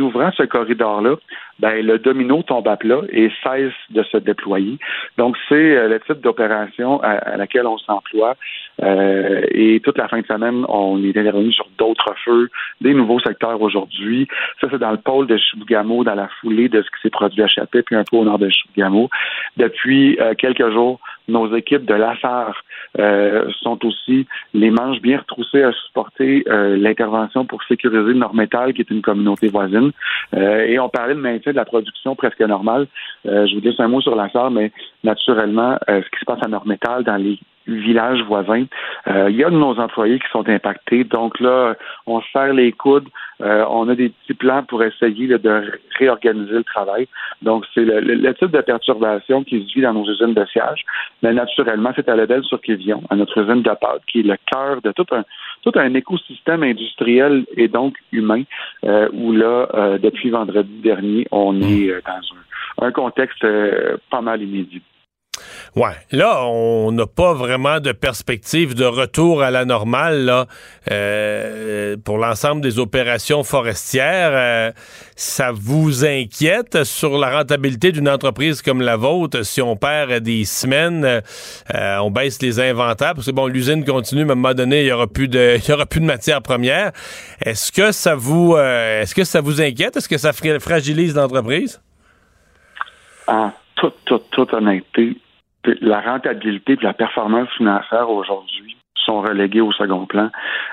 ouvrant 0.00 0.30
ce 0.36 0.42
corridor-là, 0.42 1.14
ben, 1.58 1.84
le 1.84 1.98
domino 1.98 2.42
tombe 2.42 2.68
à 2.68 2.76
plat 2.76 3.00
et 3.10 3.30
cesse 3.42 3.72
de 3.90 4.02
se 4.04 4.16
déployer. 4.16 4.78
Donc, 5.16 5.36
c'est 5.48 5.76
euh, 5.76 5.88
le 5.88 6.00
type 6.00 6.20
d'opération 6.20 7.00
à, 7.02 7.36
laquelle 7.36 7.66
on 7.66 7.78
s'emploie. 7.78 8.36
Euh, 8.82 9.42
et 9.50 9.80
toute 9.80 9.98
la 9.98 10.06
fin 10.08 10.20
de 10.20 10.26
semaine, 10.26 10.64
on 10.68 11.02
est 11.02 11.16
intervenu 11.16 11.52
sur 11.52 11.66
d'autres 11.78 12.14
feux, 12.24 12.48
des 12.80 12.94
nouveaux 12.94 13.18
secteurs 13.20 13.60
aujourd'hui. 13.60 14.28
Ça, 14.60 14.68
c'est 14.70 14.78
dans 14.78 14.92
le 14.92 14.98
pôle 14.98 15.26
de 15.26 15.36
Chibougamau, 15.36 16.04
dans 16.04 16.14
la 16.14 16.28
foulée 16.40 16.68
de 16.68 16.82
ce 16.82 16.86
qui 16.86 17.02
s'est 17.02 17.10
produit 17.10 17.42
à 17.42 17.48
Chapet, 17.48 17.82
puis 17.82 17.96
un 17.96 18.04
peu 18.08 18.16
au 18.16 18.24
nord 18.24 18.38
de 18.38 18.48
Chibougamau. 18.48 19.08
Depuis 19.56 20.16
euh, 20.20 20.34
quelques 20.34 20.70
jours, 20.70 21.00
nos 21.26 21.54
équipes 21.56 21.84
de 21.84 21.94
l'ASAR 21.94 22.62
euh, 22.98 23.50
sont 23.60 23.84
aussi 23.84 24.26
les 24.54 24.70
manches 24.70 25.00
bien 25.00 25.18
retroussées 25.18 25.62
à 25.62 25.72
supporter 25.72 26.44
euh, 26.48 26.76
l'intervention 26.76 27.44
pour 27.44 27.62
sécuriser 27.64 28.14
Nord-Métal, 28.14 28.72
qui 28.72 28.80
est 28.82 28.90
une 28.90 29.02
communauté 29.02 29.48
voisine. 29.48 29.90
et 30.34 30.78
on 30.78 30.88
parlait 30.88 31.14
de 31.14 31.20
maintien 31.20 31.47
de 31.52 31.56
la 31.56 31.64
production 31.64 32.14
presque 32.14 32.40
normale. 32.40 32.86
je 33.24 33.54
vous 33.54 33.60
dis 33.60 33.74
un 33.78 33.88
mot 33.88 34.00
sur 34.00 34.14
l'ASAR, 34.14 34.50
mais 34.50 34.72
naturellement, 35.04 35.78
ce 35.88 36.08
qui 36.10 36.20
se 36.20 36.24
passe 36.24 36.42
à 36.42 36.48
Nord-Métal 36.48 37.04
dans 37.04 37.16
les 37.16 37.38
villages 37.68 38.22
voisins. 38.22 38.64
il 39.06 39.36
y 39.36 39.44
a 39.44 39.50
de 39.50 39.56
nos 39.56 39.78
employés 39.78 40.18
qui 40.18 40.28
sont 40.32 40.48
impactés. 40.48 41.04
Donc 41.04 41.38
là, 41.40 41.74
on 42.06 42.20
serre 42.32 42.54
les 42.54 42.72
coudes. 42.72 43.08
on 43.40 43.88
a 43.88 43.94
des 43.94 44.08
petits 44.08 44.34
plans 44.34 44.62
pour 44.64 44.82
essayer 44.82 45.28
de 45.28 45.78
réorganiser 45.98 46.54
le 46.54 46.64
travail. 46.64 47.08
Donc, 47.42 47.64
c'est 47.74 47.84
le, 47.84 48.34
type 48.34 48.50
de 48.50 48.60
perturbation 48.60 49.44
qui 49.44 49.66
se 49.66 49.74
vit 49.74 49.82
dans 49.82 49.92
nos 49.92 50.04
usines 50.04 50.34
de 50.34 50.44
siège. 50.46 50.84
Mais 51.22 51.32
naturellement, 51.32 51.92
c'est 51.94 52.08
à 52.08 52.16
la 52.16 52.26
belle 52.26 52.44
sur 52.44 52.60
Kévion, 52.60 53.02
à 53.10 53.16
notre 53.16 53.38
usine 53.38 53.62
de 53.62 53.70
pâte, 53.70 54.02
qui 54.06 54.20
est 54.20 54.22
le 54.22 54.36
cœur 54.50 54.80
de 54.82 54.92
tout 54.92 55.06
un, 55.12 55.24
tout 55.62 55.72
un 55.76 55.94
écosystème 55.94 56.62
industriel 56.62 57.44
et 57.56 57.68
donc 57.68 57.94
humain, 58.12 58.42
euh, 58.84 59.08
où 59.12 59.32
là, 59.32 59.68
euh, 59.74 59.98
depuis 59.98 60.30
vendredi 60.30 60.80
dernier, 60.82 61.26
on 61.30 61.60
est 61.60 61.90
euh, 61.90 62.00
dans 62.06 62.84
un, 62.86 62.92
contexte 62.92 63.44
pas 64.10 64.20
mal 64.20 64.42
inédit. 64.42 64.82
Ouais, 65.76 65.94
là, 66.12 66.44
on 66.44 66.92
n'a 66.92 67.06
pas 67.06 67.34
vraiment 67.34 67.78
de 67.78 67.92
perspective 67.92 68.74
de 68.74 68.84
retour 68.84 69.42
à 69.42 69.50
la 69.50 69.64
normale 69.64 70.46
euh, 70.90 71.96
pour 72.04 72.18
l'ensemble 72.18 72.62
des 72.62 72.78
opérations 72.78 73.44
forestières. 73.44 74.30
Euh, 74.32 74.72
ça 75.14 75.52
vous 75.52 76.04
inquiète 76.04 76.84
sur 76.84 77.18
la 77.18 77.36
rentabilité 77.36 77.92
d'une 77.92 78.08
entreprise 78.08 78.62
comme 78.62 78.80
la 78.80 78.96
vôtre? 78.96 79.44
Si 79.44 79.60
on 79.60 79.76
perd 79.76 80.22
des 80.22 80.44
semaines, 80.44 81.04
euh, 81.04 81.98
on 81.98 82.10
baisse 82.10 82.40
les 82.40 82.60
inventaires 82.60 83.14
parce 83.14 83.26
que 83.26 83.32
bon, 83.32 83.46
l'usine 83.46 83.84
continue, 83.84 84.24
mais 84.24 84.30
à 84.30 84.32
un 84.32 84.36
moment 84.36 84.54
donné, 84.54 84.82
il 84.82 84.86
y 84.86 84.92
aura 84.92 85.06
plus 85.06 85.28
de, 85.28 85.58
aura 85.72 85.84
matières 86.00 86.42
premières. 86.42 86.92
Est-ce 87.44 87.70
que 87.70 87.92
ça 87.92 88.14
vous, 88.14 88.56
est-ce 88.56 89.14
que 89.14 89.24
ça 89.24 89.40
vous 89.40 89.60
inquiète? 89.60 89.96
Est-ce 89.96 90.08
que 90.08 90.18
ça 90.18 90.32
fragilise 90.32 91.14
l'entreprise? 91.14 91.80
Toute, 93.76 94.30
toute 94.30 94.52
honnêteté, 94.54 95.16
la 95.80 96.00
rentabilité 96.00 96.74
et 96.74 96.84
la 96.84 96.92
performance 96.92 97.48
financière 97.56 98.10
aujourd'hui 98.10 98.76
sont 99.08 99.20
relégués 99.22 99.60
au 99.60 99.72
second 99.72 100.06
plan. 100.06 100.30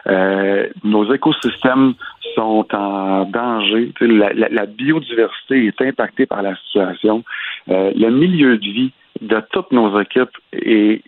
Euh, 0.07 0.67
nos 0.83 1.11
écosystèmes 1.13 1.93
sont 2.35 2.67
en 2.73 3.25
danger. 3.25 3.93
La, 4.01 4.65
biodiversité 4.65 5.67
est 5.67 5.81
impactée 5.81 6.25
par 6.25 6.41
la 6.41 6.55
situation. 6.57 7.23
Euh, 7.69 7.91
le 7.95 8.09
milieu 8.09 8.57
de 8.57 8.65
vie 8.65 8.93
de 9.21 9.41
toutes 9.51 9.71
nos 9.71 9.99
équipes 10.01 10.37
est 10.51 11.01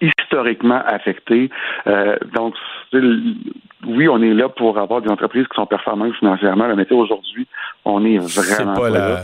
historiquement 0.00 0.82
affecté. 0.84 1.50
Euh, 1.86 2.16
donc, 2.34 2.54
oui, 2.92 4.08
on 4.08 4.20
est 4.22 4.34
là 4.34 4.48
pour 4.48 4.78
avoir 4.78 5.02
des 5.02 5.10
entreprises 5.10 5.46
qui 5.46 5.54
sont 5.54 5.66
performantes 5.66 6.14
financièrement, 6.16 6.74
mais 6.74 6.92
aujourd'hui, 6.92 7.46
on 7.84 8.04
est 8.04 8.18
vraiment 8.18 8.74
pas, 8.74 8.90
là 8.90 9.22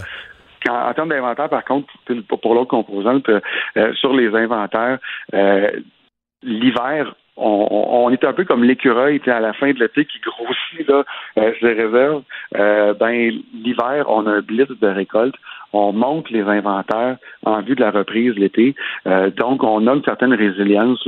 en 0.70 0.94
termes 0.94 1.08
d'inventaire, 1.10 1.48
par 1.48 1.64
contre, 1.64 1.88
pour, 2.28 2.54
l'autre 2.54 2.70
composante, 2.70 3.28
euh, 3.28 3.92
sur 3.94 4.14
les 4.14 4.34
inventaires, 4.34 4.98
euh, 5.34 5.70
l'hiver, 6.42 7.14
on, 7.36 8.10
est 8.10 8.22
un 8.22 8.32
peu 8.32 8.44
comme 8.44 8.62
l'écureuil 8.62 9.20
à 9.26 9.40
la 9.40 9.52
fin 9.54 9.72
de 9.72 9.80
l'été 9.80 10.04
qui 10.04 10.20
grossit 10.20 10.88
là, 10.88 11.02
euh, 11.36 11.52
ses 11.60 11.72
réserves. 11.72 12.22
ben 12.52 13.32
l'hiver, 13.52 14.04
on 14.08 14.24
a 14.28 14.34
un 14.34 14.40
blitz 14.40 14.68
de 14.68 14.86
récolte. 14.86 15.34
On 15.72 15.92
monte 15.92 16.30
les 16.30 16.42
inventaires 16.42 17.16
en 17.44 17.60
vue 17.60 17.74
de 17.74 17.80
la 17.80 17.90
reprise 17.90 18.34
l'été. 18.36 18.76
donc, 19.36 19.64
on 19.64 19.84
a 19.88 19.94
une 19.94 20.04
certaine 20.04 20.32
résilience. 20.32 21.04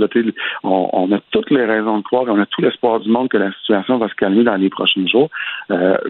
On, 0.65 0.91
on, 0.93 1.13
a 1.13 1.21
toutes 1.31 1.51
les 1.51 1.65
raisons 1.65 1.99
de 1.99 2.03
croire, 2.03 2.25
on 2.27 2.41
a 2.41 2.47
tout 2.47 2.61
l'espoir 2.61 2.99
du 2.99 3.09
monde 3.09 3.29
que 3.29 3.37
la 3.37 3.53
situation 3.53 3.99
va 3.99 4.09
se 4.09 4.15
calmer 4.17 4.43
dans 4.43 4.57
les 4.57 4.69
prochains 4.69 5.07
jours. 5.07 5.31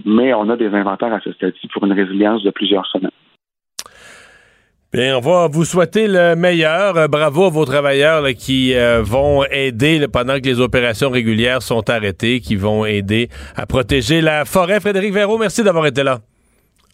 mais 0.06 0.32
on 0.32 0.48
a 0.48 0.56
des 0.56 0.74
inventaires 0.74 1.12
à 1.12 1.20
ce 1.20 1.32
stade-ci 1.32 1.68
pour 1.68 1.84
une 1.84 1.92
résilience 1.92 2.42
de 2.42 2.50
plusieurs 2.50 2.86
semaines. 2.86 3.10
Bien, 4.96 5.18
on 5.18 5.20
va 5.20 5.46
vous 5.46 5.66
souhaiter 5.66 6.08
le 6.08 6.36
meilleur. 6.36 6.96
Euh, 6.96 7.06
bravo 7.06 7.44
à 7.44 7.50
vos 7.50 7.66
travailleurs 7.66 8.26
qui 8.32 8.72
euh, 8.74 9.02
vont 9.02 9.44
aider 9.44 10.08
pendant 10.08 10.36
que 10.40 10.46
les 10.46 10.58
opérations 10.58 11.10
régulières 11.10 11.60
sont 11.60 11.90
arrêtées, 11.90 12.40
qui 12.40 12.56
vont 12.56 12.86
aider 12.86 13.28
à 13.56 13.66
protéger 13.66 14.22
la 14.22 14.46
forêt. 14.46 14.80
Frédéric 14.80 15.12
Véraud, 15.12 15.36
merci 15.36 15.62
d'avoir 15.62 15.84
été 15.84 16.02
là. 16.02 16.20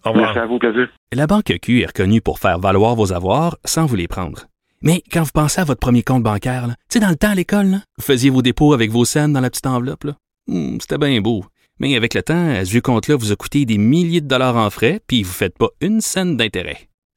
Au 0.04 0.08
revoir. 0.10 0.34
Merci 0.34 0.40
à 0.40 0.46
vous, 0.46 0.58
plaisir. 0.58 0.88
La 1.12 1.28
Banque 1.28 1.56
Q 1.62 1.82
est 1.82 1.86
reconnue 1.86 2.20
pour 2.20 2.40
faire 2.40 2.58
valoir 2.58 2.96
vos 2.96 3.12
avoirs 3.12 3.56
sans 3.64 3.86
vous 3.86 3.94
les 3.94 4.08
prendre. 4.08 4.46
Mais 4.82 5.04
quand 5.12 5.22
vous 5.22 5.30
pensez 5.32 5.60
à 5.60 5.64
votre 5.64 5.78
premier 5.78 6.02
compte 6.02 6.24
bancaire, 6.24 6.66
tu 6.66 6.74
sais, 6.94 6.98
dans 6.98 7.08
le 7.08 7.14
temps 7.14 7.30
à 7.30 7.36
l'école, 7.36 7.82
vous 7.98 8.04
faisiez 8.04 8.30
vos 8.30 8.42
dépôts 8.42 8.72
avec 8.72 8.90
vos 8.90 9.04
scènes 9.04 9.32
dans 9.32 9.40
la 9.40 9.48
petite 9.48 9.68
enveloppe. 9.68 10.06
Hmm, 10.48 10.78
c'était 10.80 10.98
bien 10.98 11.20
beau. 11.20 11.44
Mais 11.78 11.94
avec 11.94 12.14
le 12.14 12.24
temps, 12.24 12.50
à 12.50 12.64
ce 12.64 12.70
vieux 12.72 12.80
compte-là 12.80 13.14
vous 13.14 13.30
a 13.30 13.36
coûté 13.36 13.64
des 13.64 13.78
milliers 13.78 14.20
de 14.20 14.26
dollars 14.26 14.56
en 14.56 14.70
frais, 14.70 14.98
puis 15.06 15.22
vous 15.22 15.30
ne 15.30 15.34
faites 15.34 15.56
pas 15.56 15.68
une 15.80 16.00
scène 16.00 16.36
d'intérêt. 16.36 16.88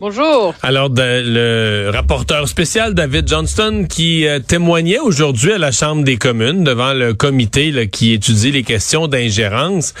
Bonjour. 0.00 0.54
Alors, 0.62 0.90
le 0.92 1.88
rapporteur 1.90 2.48
spécial 2.48 2.94
David 2.94 3.28
Johnston 3.28 3.86
qui 3.88 4.26
euh, 4.26 4.40
témoignait 4.40 4.98
aujourd'hui 4.98 5.52
à 5.52 5.58
la 5.58 5.70
Chambre 5.70 6.02
des 6.02 6.16
communes 6.16 6.64
devant 6.64 6.92
le 6.92 7.14
comité 7.14 7.88
qui 7.88 8.12
étudie 8.12 8.50
les 8.50 8.64
questions 8.64 9.06
d'ingérence. 9.06 9.94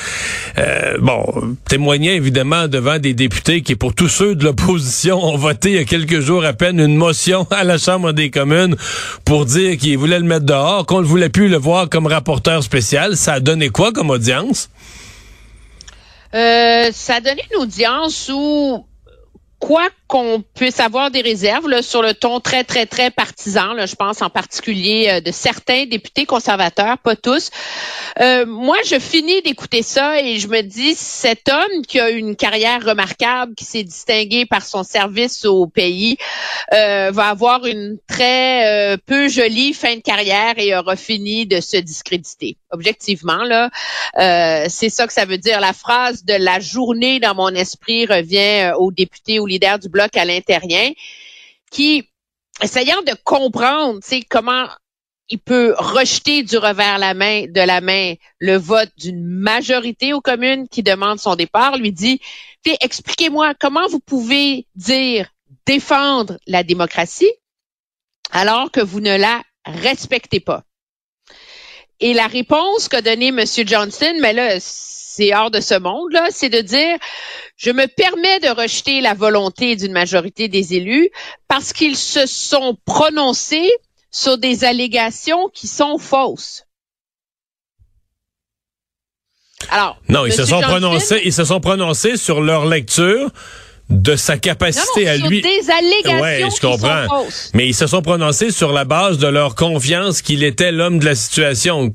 Euh, 0.58 0.98
bon, 0.98 1.56
témoignait 1.68 2.16
évidemment 2.16 2.66
devant 2.66 2.98
des 2.98 3.14
députés 3.14 3.62
qui, 3.62 3.76
pour 3.76 3.94
tous 3.94 4.08
ceux 4.08 4.34
de 4.34 4.42
l'opposition, 4.42 5.22
ont 5.22 5.36
voté 5.36 5.70
il 5.70 5.76
y 5.76 5.78
a 5.78 5.84
quelques 5.84 6.18
jours 6.18 6.44
à 6.44 6.54
peine 6.54 6.80
une 6.80 6.96
motion 6.96 7.46
à 7.52 7.62
la 7.62 7.78
Chambre 7.78 8.10
des 8.10 8.32
communes 8.32 8.74
pour 9.24 9.46
dire 9.46 9.76
qu'ils 9.78 9.96
voulaient 9.96 10.18
le 10.18 10.26
mettre 10.26 10.44
dehors, 10.44 10.86
qu'on 10.86 11.02
ne 11.02 11.06
voulait 11.06 11.28
plus 11.28 11.48
le 11.48 11.56
voir 11.56 11.88
comme 11.88 12.08
rapporteur 12.08 12.64
spécial. 12.64 13.16
Ça 13.16 13.34
a 13.34 13.40
donné 13.40 13.68
quoi 13.68 13.92
comme 13.92 14.10
audience? 14.10 14.70
Euh, 16.34 16.90
ça 16.92 17.14
a 17.14 17.20
donné 17.20 17.42
une 17.52 17.62
audience 17.62 18.28
où 18.34 18.84
quoi 19.64 19.88
qu'on 20.06 20.44
puisse 20.54 20.80
avoir 20.80 21.10
des 21.10 21.22
réserves 21.22 21.68
là, 21.68 21.80
sur 21.80 22.02
le 22.02 22.12
ton 22.12 22.40
très, 22.40 22.62
très, 22.62 22.84
très 22.84 23.10
partisan, 23.10 23.72
là, 23.72 23.86
je 23.86 23.94
pense 23.94 24.20
en 24.20 24.28
particulier 24.28 25.08
euh, 25.08 25.20
de 25.20 25.30
certains 25.30 25.86
députés 25.86 26.26
conservateurs, 26.26 26.98
pas 26.98 27.16
tous. 27.16 27.50
Euh, 28.20 28.44
moi, 28.44 28.76
je 28.84 28.98
finis 28.98 29.40
d'écouter 29.42 29.82
ça 29.82 30.20
et 30.20 30.38
je 30.38 30.48
me 30.48 30.60
dis, 30.60 30.94
cet 30.94 31.48
homme 31.48 31.82
qui 31.88 32.00
a 32.00 32.10
une 32.10 32.36
carrière 32.36 32.84
remarquable, 32.84 33.54
qui 33.54 33.64
s'est 33.64 33.82
distingué 33.82 34.44
par 34.44 34.64
son 34.64 34.82
service 34.82 35.46
au 35.46 35.66
pays, 35.66 36.18
euh, 36.74 37.10
va 37.10 37.28
avoir 37.28 37.64
une 37.64 37.98
très 38.06 38.98
peu 39.06 39.28
jolie 39.28 39.72
fin 39.72 39.96
de 39.96 40.00
carrière 40.00 40.54
et 40.58 40.76
aura 40.76 40.96
fini 40.96 41.46
de 41.46 41.60
se 41.60 41.76
discréditer. 41.76 42.56
Objectivement, 42.70 43.42
là, 43.44 43.70
c'est 44.68 44.90
ça 44.90 45.06
que 45.06 45.12
ça 45.12 45.24
veut 45.24 45.38
dire. 45.38 45.60
La 45.60 45.72
phrase 45.72 46.24
de 46.24 46.34
la 46.34 46.60
journée 46.60 47.20
dans 47.20 47.34
mon 47.34 47.50
esprit 47.50 48.06
revient 48.06 48.72
aux 48.78 48.92
députés, 48.92 49.38
aux 49.38 49.46
leaders 49.46 49.78
du 49.78 49.88
bloc 49.94 50.16
à 50.16 50.24
l'intérieur, 50.24 50.90
qui, 51.70 52.10
essayant 52.60 53.00
de 53.02 53.14
comprendre, 53.24 54.00
comment 54.28 54.66
il 55.30 55.38
peut 55.38 55.74
rejeter 55.78 56.42
du 56.42 56.58
revers 56.58 56.98
la 56.98 57.14
main, 57.14 57.46
de 57.46 57.60
la 57.60 57.80
main 57.80 58.14
le 58.38 58.56
vote 58.56 58.90
d'une 58.98 59.24
majorité 59.24 60.12
aux 60.12 60.20
communes 60.20 60.68
qui 60.68 60.82
demande 60.82 61.18
son 61.18 61.34
départ, 61.34 61.78
lui 61.78 61.92
dit, 61.92 62.20
expliquez-moi 62.80 63.54
comment 63.58 63.86
vous 63.88 64.00
pouvez 64.00 64.66
dire 64.74 65.28
défendre 65.66 66.38
la 66.46 66.62
démocratie 66.62 67.32
alors 68.30 68.70
que 68.70 68.80
vous 68.80 69.00
ne 69.00 69.16
la 69.16 69.42
respectez 69.64 70.40
pas. 70.40 70.62
Et 72.00 72.12
la 72.12 72.26
réponse 72.26 72.88
qu'a 72.88 73.00
donnée 73.00 73.28
M. 73.28 73.44
Johnson, 73.46 74.14
mais 74.20 74.32
là, 74.32 74.58
c'est 75.16 75.34
hors 75.34 75.50
de 75.50 75.60
ce 75.60 75.78
monde, 75.78 76.12
là, 76.12 76.28
c'est 76.30 76.48
de 76.48 76.60
dire, 76.60 76.96
je 77.56 77.70
me 77.70 77.86
permets 77.86 78.40
de 78.40 78.48
rejeter 78.48 79.00
la 79.00 79.14
volonté 79.14 79.76
d'une 79.76 79.92
majorité 79.92 80.48
des 80.48 80.74
élus 80.74 81.10
parce 81.46 81.72
qu'ils 81.72 81.96
se 81.96 82.26
sont 82.26 82.76
prononcés 82.84 83.70
sur 84.10 84.38
des 84.38 84.64
allégations 84.64 85.48
qui 85.52 85.68
sont 85.68 85.98
fausses. 85.98 86.64
Alors, 89.70 89.98
non, 90.08 90.26
ils 90.26 90.32
se 90.32 90.44
sont 90.44 90.60
prononcés, 90.60 91.22
ils 91.24 91.32
se 91.32 91.44
sont 91.44 91.60
prononcés 91.60 92.16
sur 92.16 92.40
leur 92.40 92.66
lecture 92.66 93.30
de 93.90 94.16
sa 94.16 94.36
capacité 94.36 95.08
à 95.08 95.16
lui. 95.16 95.42
Des 95.42 95.70
allégations 95.70 96.20
ouais, 96.20 96.50
je 96.54 96.60
comprends. 96.60 97.06
Sont 97.06 97.24
fausses. 97.24 97.50
Mais 97.54 97.66
ils 97.66 97.74
se 97.74 97.86
sont 97.86 98.02
prononcés 98.02 98.50
sur 98.50 98.72
la 98.72 98.84
base 98.84 99.18
de 99.18 99.26
leur 99.26 99.54
confiance 99.54 100.22
qu'il 100.22 100.42
était 100.42 100.72
l'homme 100.72 100.98
de 100.98 101.04
la 101.04 101.14
situation. 101.14 101.94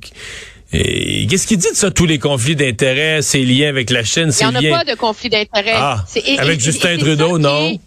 Qu'est-ce 0.71 1.47
qu'il 1.47 1.57
dit 1.57 1.71
de 1.71 1.75
ça, 1.75 1.89
tous 1.89 2.05
les 2.05 2.19
conflits 2.19 2.55
d'intérêts, 2.55 3.21
ses 3.21 3.43
liens 3.43 3.69
avec 3.69 3.89
la 3.89 4.03
Chine, 4.03 4.31
ses 4.31 4.45
liens... 4.45 4.59
Il 4.59 4.67
n'y 4.67 4.71
en 4.71 4.75
a 4.75 4.83
pas 4.83 4.91
de 4.91 4.97
conflit 4.97 5.29
d'intérêts. 5.29 5.73
Ah, 5.75 6.05
avec 6.37 6.59
Justin 6.59 6.97
Trudeau, 6.97 7.39
non? 7.39 7.77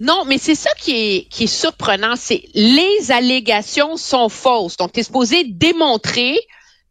Non, 0.00 0.24
mais 0.26 0.38
c'est 0.38 0.54
ça 0.54 0.70
qui 0.78 0.92
est, 0.92 1.28
qui 1.28 1.44
est 1.44 1.46
surprenant, 1.46 2.16
c'est 2.16 2.42
les 2.54 3.10
allégations 3.10 3.96
sont 3.96 4.28
fausses. 4.28 4.76
Donc, 4.76 4.92
tu 4.92 5.00
es 5.00 5.02
supposé 5.02 5.44
démontrer 5.44 6.38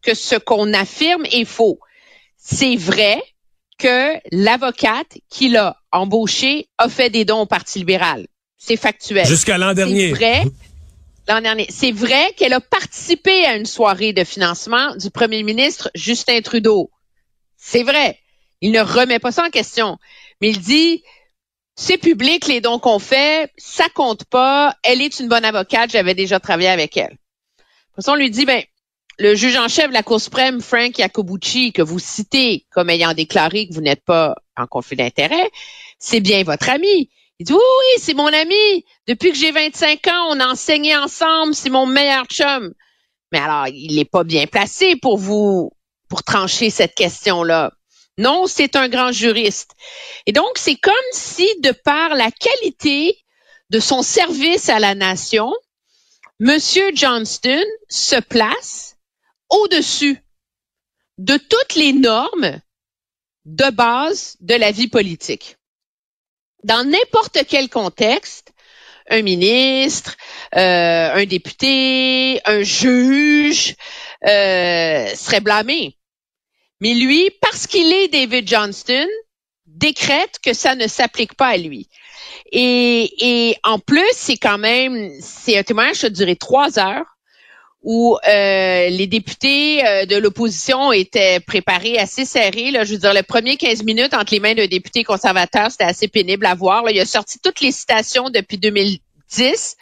que 0.02 0.14
ce 0.14 0.36
qu'on 0.36 0.72
affirme 0.74 1.24
est 1.30 1.44
faux. 1.44 1.78
C'est 2.36 2.76
vrai 2.76 3.20
que 3.78 4.14
l'avocate 4.32 5.18
qui 5.28 5.48
l'a 5.48 5.76
embauché 5.92 6.68
a 6.78 6.88
fait 6.88 7.10
des 7.10 7.24
dons 7.24 7.40
au 7.40 7.46
Parti 7.46 7.80
libéral. 7.80 8.26
C'est 8.56 8.76
factuel. 8.76 9.26
Jusqu'à 9.26 9.58
l'an 9.58 9.74
dernier. 9.74 10.08
C'est 10.08 10.14
vrai 10.14 10.44
C'est 11.68 11.92
vrai 11.92 12.32
qu'elle 12.36 12.52
a 12.52 12.60
participé 12.60 13.44
à 13.46 13.56
une 13.56 13.66
soirée 13.66 14.12
de 14.12 14.24
financement 14.24 14.94
du 14.96 15.10
premier 15.10 15.42
ministre 15.42 15.90
Justin 15.94 16.40
Trudeau. 16.40 16.90
C'est 17.56 17.82
vrai. 17.82 18.18
Il 18.60 18.70
ne 18.72 18.80
remet 18.80 19.18
pas 19.18 19.32
ça 19.32 19.44
en 19.44 19.50
question. 19.50 19.98
Mais 20.40 20.50
il 20.50 20.60
dit, 20.60 21.02
c'est 21.74 21.98
public 21.98 22.46
les 22.46 22.60
dons 22.60 22.78
qu'on 22.78 22.98
fait, 22.98 23.50
ça 23.58 23.88
compte 23.88 24.24
pas. 24.24 24.74
Elle 24.82 25.02
est 25.02 25.20
une 25.20 25.28
bonne 25.28 25.44
avocate, 25.44 25.90
j'avais 25.90 26.14
déjà 26.14 26.40
travaillé 26.40 26.68
avec 26.68 26.96
elle. 26.96 27.18
De 27.98 28.10
on 28.10 28.14
lui 28.14 28.30
dit, 28.30 28.44
ben, 28.44 28.62
le 29.18 29.34
juge 29.34 29.56
en 29.56 29.68
chef 29.68 29.88
de 29.88 29.94
la 29.94 30.02
Cour 30.02 30.20
suprême, 30.20 30.60
Frank 30.60 30.96
Iacobucci, 30.96 31.72
que 31.72 31.82
vous 31.82 31.98
citez 31.98 32.66
comme 32.70 32.90
ayant 32.90 33.14
déclaré 33.14 33.66
que 33.66 33.74
vous 33.74 33.80
n'êtes 33.80 34.04
pas 34.04 34.36
en 34.56 34.66
conflit 34.66 34.96
d'intérêt, 34.96 35.50
c'est 35.98 36.20
bien 36.20 36.42
votre 36.44 36.68
ami. 36.68 37.10
Il 37.38 37.46
dit, 37.46 37.52
oui, 37.52 37.58
oui, 37.58 38.00
c'est 38.00 38.14
mon 38.14 38.26
ami. 38.26 38.84
Depuis 39.06 39.30
que 39.30 39.36
j'ai 39.36 39.52
25 39.52 40.06
ans, 40.08 40.28
on 40.30 40.40
a 40.40 40.46
enseigné 40.48 40.96
ensemble. 40.96 41.54
C'est 41.54 41.70
mon 41.70 41.86
meilleur 41.86 42.24
chum. 42.26 42.72
Mais 43.32 43.38
alors, 43.38 43.68
il 43.68 43.96
n'est 43.96 44.04
pas 44.06 44.24
bien 44.24 44.46
placé 44.46 44.96
pour 44.96 45.18
vous, 45.18 45.72
pour 46.08 46.22
trancher 46.22 46.70
cette 46.70 46.94
question-là. 46.94 47.72
Non, 48.18 48.46
c'est 48.46 48.76
un 48.76 48.88
grand 48.88 49.12
juriste. 49.12 49.72
Et 50.24 50.32
donc, 50.32 50.56
c'est 50.56 50.76
comme 50.76 50.94
si, 51.12 51.46
de 51.60 51.72
par 51.72 52.14
la 52.14 52.30
qualité 52.30 53.18
de 53.68 53.80
son 53.80 54.02
service 54.02 54.70
à 54.70 54.78
la 54.78 54.94
nation, 54.94 55.52
Monsieur 56.38 56.90
Johnston 56.94 57.64
se 57.88 58.20
place 58.20 58.96
au-dessus 59.48 60.22
de 61.18 61.36
toutes 61.38 61.74
les 61.76 61.94
normes 61.94 62.60
de 63.46 63.70
base 63.70 64.36
de 64.40 64.54
la 64.54 64.70
vie 64.70 64.88
politique 64.88 65.56
dans 66.66 66.84
n'importe 66.84 67.38
quel 67.48 67.68
contexte, 67.68 68.52
un 69.08 69.22
ministre, 69.22 70.16
euh, 70.56 71.14
un 71.14 71.24
député, 71.24 72.40
un 72.44 72.64
juge 72.64 73.76
euh, 74.26 75.06
serait 75.14 75.40
blâmé. 75.40 75.96
Mais 76.80 76.94
lui, 76.94 77.30
parce 77.40 77.68
qu'il 77.68 77.92
est 77.92 78.08
David 78.08 78.48
Johnston, 78.48 79.06
décrète 79.66 80.40
que 80.42 80.52
ça 80.54 80.74
ne 80.74 80.88
s'applique 80.88 81.34
pas 81.34 81.46
à 81.46 81.56
lui. 81.56 81.88
Et, 82.50 83.50
et 83.50 83.56
en 83.62 83.78
plus, 83.78 84.10
c'est 84.14 84.36
quand 84.36 84.58
même, 84.58 85.12
c'est 85.20 85.56
un 85.56 85.62
témoignage 85.62 86.00
qui 86.00 86.06
a 86.06 86.10
duré 86.10 86.34
trois 86.34 86.80
heures 86.80 87.15
où 87.86 88.18
euh, 88.28 88.88
les 88.88 89.06
députés 89.06 89.86
euh, 89.86 90.06
de 90.06 90.16
l'opposition 90.16 90.90
étaient 90.90 91.38
préparés 91.38 91.98
assez 91.98 92.24
serrés. 92.24 92.72
Là. 92.72 92.82
Je 92.82 92.94
veux 92.94 92.98
dire, 92.98 93.14
le 93.14 93.22
premier 93.22 93.56
15 93.56 93.84
minutes 93.84 94.12
entre 94.12 94.34
les 94.34 94.40
mains 94.40 94.54
d'un 94.54 94.66
député 94.66 95.04
conservateur, 95.04 95.70
c'était 95.70 95.84
assez 95.84 96.08
pénible 96.08 96.46
à 96.46 96.56
voir. 96.56 96.82
Là. 96.82 96.90
Il 96.90 96.98
a 96.98 97.06
sorti 97.06 97.38
toutes 97.38 97.60
les 97.60 97.70
citations 97.70 98.28
depuis 98.28 98.58
2010 98.58 99.76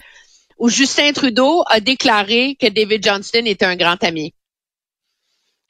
où 0.59 0.69
Justin 0.69 1.13
Trudeau 1.13 1.65
a 1.67 1.81
déclaré 1.81 2.59
que 2.61 2.67
David 2.67 3.03
Johnston 3.03 3.47
était 3.47 3.65
un 3.65 3.75
grand 3.75 4.05
ami. 4.05 4.35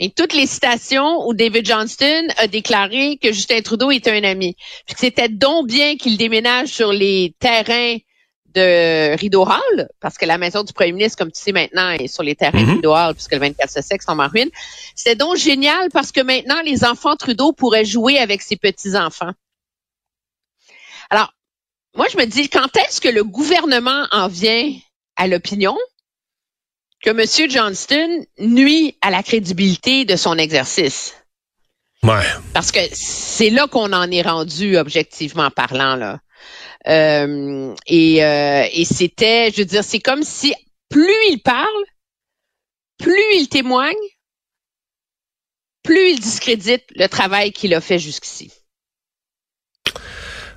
Et 0.00 0.10
toutes 0.10 0.34
les 0.34 0.48
citations 0.48 1.28
où 1.28 1.34
David 1.34 1.64
Johnston 1.64 2.26
a 2.38 2.48
déclaré 2.48 3.16
que 3.22 3.32
Justin 3.32 3.60
Trudeau 3.60 3.92
était 3.92 4.10
un 4.10 4.24
ami. 4.24 4.56
Puis 4.86 4.96
c'était 4.98 5.28
donc 5.28 5.68
bien 5.68 5.96
qu'il 5.96 6.16
déménage 6.16 6.70
sur 6.70 6.92
les 6.92 7.36
terrains 7.38 7.98
de 8.54 9.16
Rideau 9.16 9.44
Hall, 9.44 9.88
parce 10.00 10.16
que 10.16 10.26
la 10.26 10.38
maison 10.38 10.62
du 10.62 10.72
premier 10.72 10.92
ministre, 10.92 11.18
comme 11.18 11.32
tu 11.32 11.40
sais 11.40 11.52
maintenant, 11.52 11.90
est 11.90 12.08
sur 12.08 12.22
les 12.22 12.34
terrains 12.34 12.60
de 12.60 12.66
mhm. 12.66 12.74
Rideau 12.76 12.94
Hall, 12.94 13.14
puisque 13.14 13.32
le 13.32 13.40
24 13.40 13.70
Sussex 13.70 14.06
tombe 14.06 14.20
en 14.20 14.28
ruine. 14.28 14.50
C'était 14.94 15.16
donc 15.16 15.36
génial 15.36 15.90
parce 15.92 16.12
que 16.12 16.20
maintenant, 16.20 16.60
les 16.64 16.84
enfants 16.84 17.16
Trudeau 17.16 17.52
pourraient 17.52 17.84
jouer 17.84 18.18
avec 18.18 18.42
ses 18.42 18.56
petits-enfants. 18.56 19.32
Alors, 21.10 21.32
moi, 21.96 22.06
je 22.12 22.16
me 22.16 22.24
dis, 22.24 22.48
quand 22.48 22.76
est-ce 22.76 23.00
que 23.00 23.08
le 23.08 23.24
gouvernement 23.24 24.06
en 24.10 24.28
vient 24.28 24.72
à 25.16 25.26
l'opinion 25.28 25.76
que 27.02 27.10
M. 27.10 27.50
Johnston 27.50 28.24
nuit 28.38 28.96
à 29.00 29.10
la 29.10 29.22
crédibilité 29.22 30.04
de 30.04 30.16
son 30.16 30.38
exercice? 30.38 31.14
Ouais. 32.02 32.24
Parce 32.52 32.72
que 32.72 32.80
c'est 32.92 33.50
là 33.50 33.66
qu'on 33.66 33.92
en 33.92 34.10
est 34.10 34.22
rendu, 34.22 34.76
objectivement 34.76 35.50
parlant, 35.50 35.96
là. 35.96 36.20
Euh, 36.86 37.74
et, 37.86 38.24
euh, 38.24 38.66
et 38.72 38.84
c'était, 38.84 39.50
je 39.50 39.58
veux 39.58 39.64
dire, 39.64 39.84
c'est 39.84 40.00
comme 40.00 40.22
si 40.22 40.54
plus 40.88 41.14
il 41.30 41.40
parle, 41.42 41.84
plus 42.98 43.22
il 43.34 43.48
témoigne, 43.48 43.94
plus 45.82 46.10
il 46.12 46.20
discrédite 46.20 46.84
le 46.94 47.06
travail 47.06 47.52
qu'il 47.52 47.74
a 47.74 47.80
fait 47.80 47.98
jusqu'ici. 47.98 48.52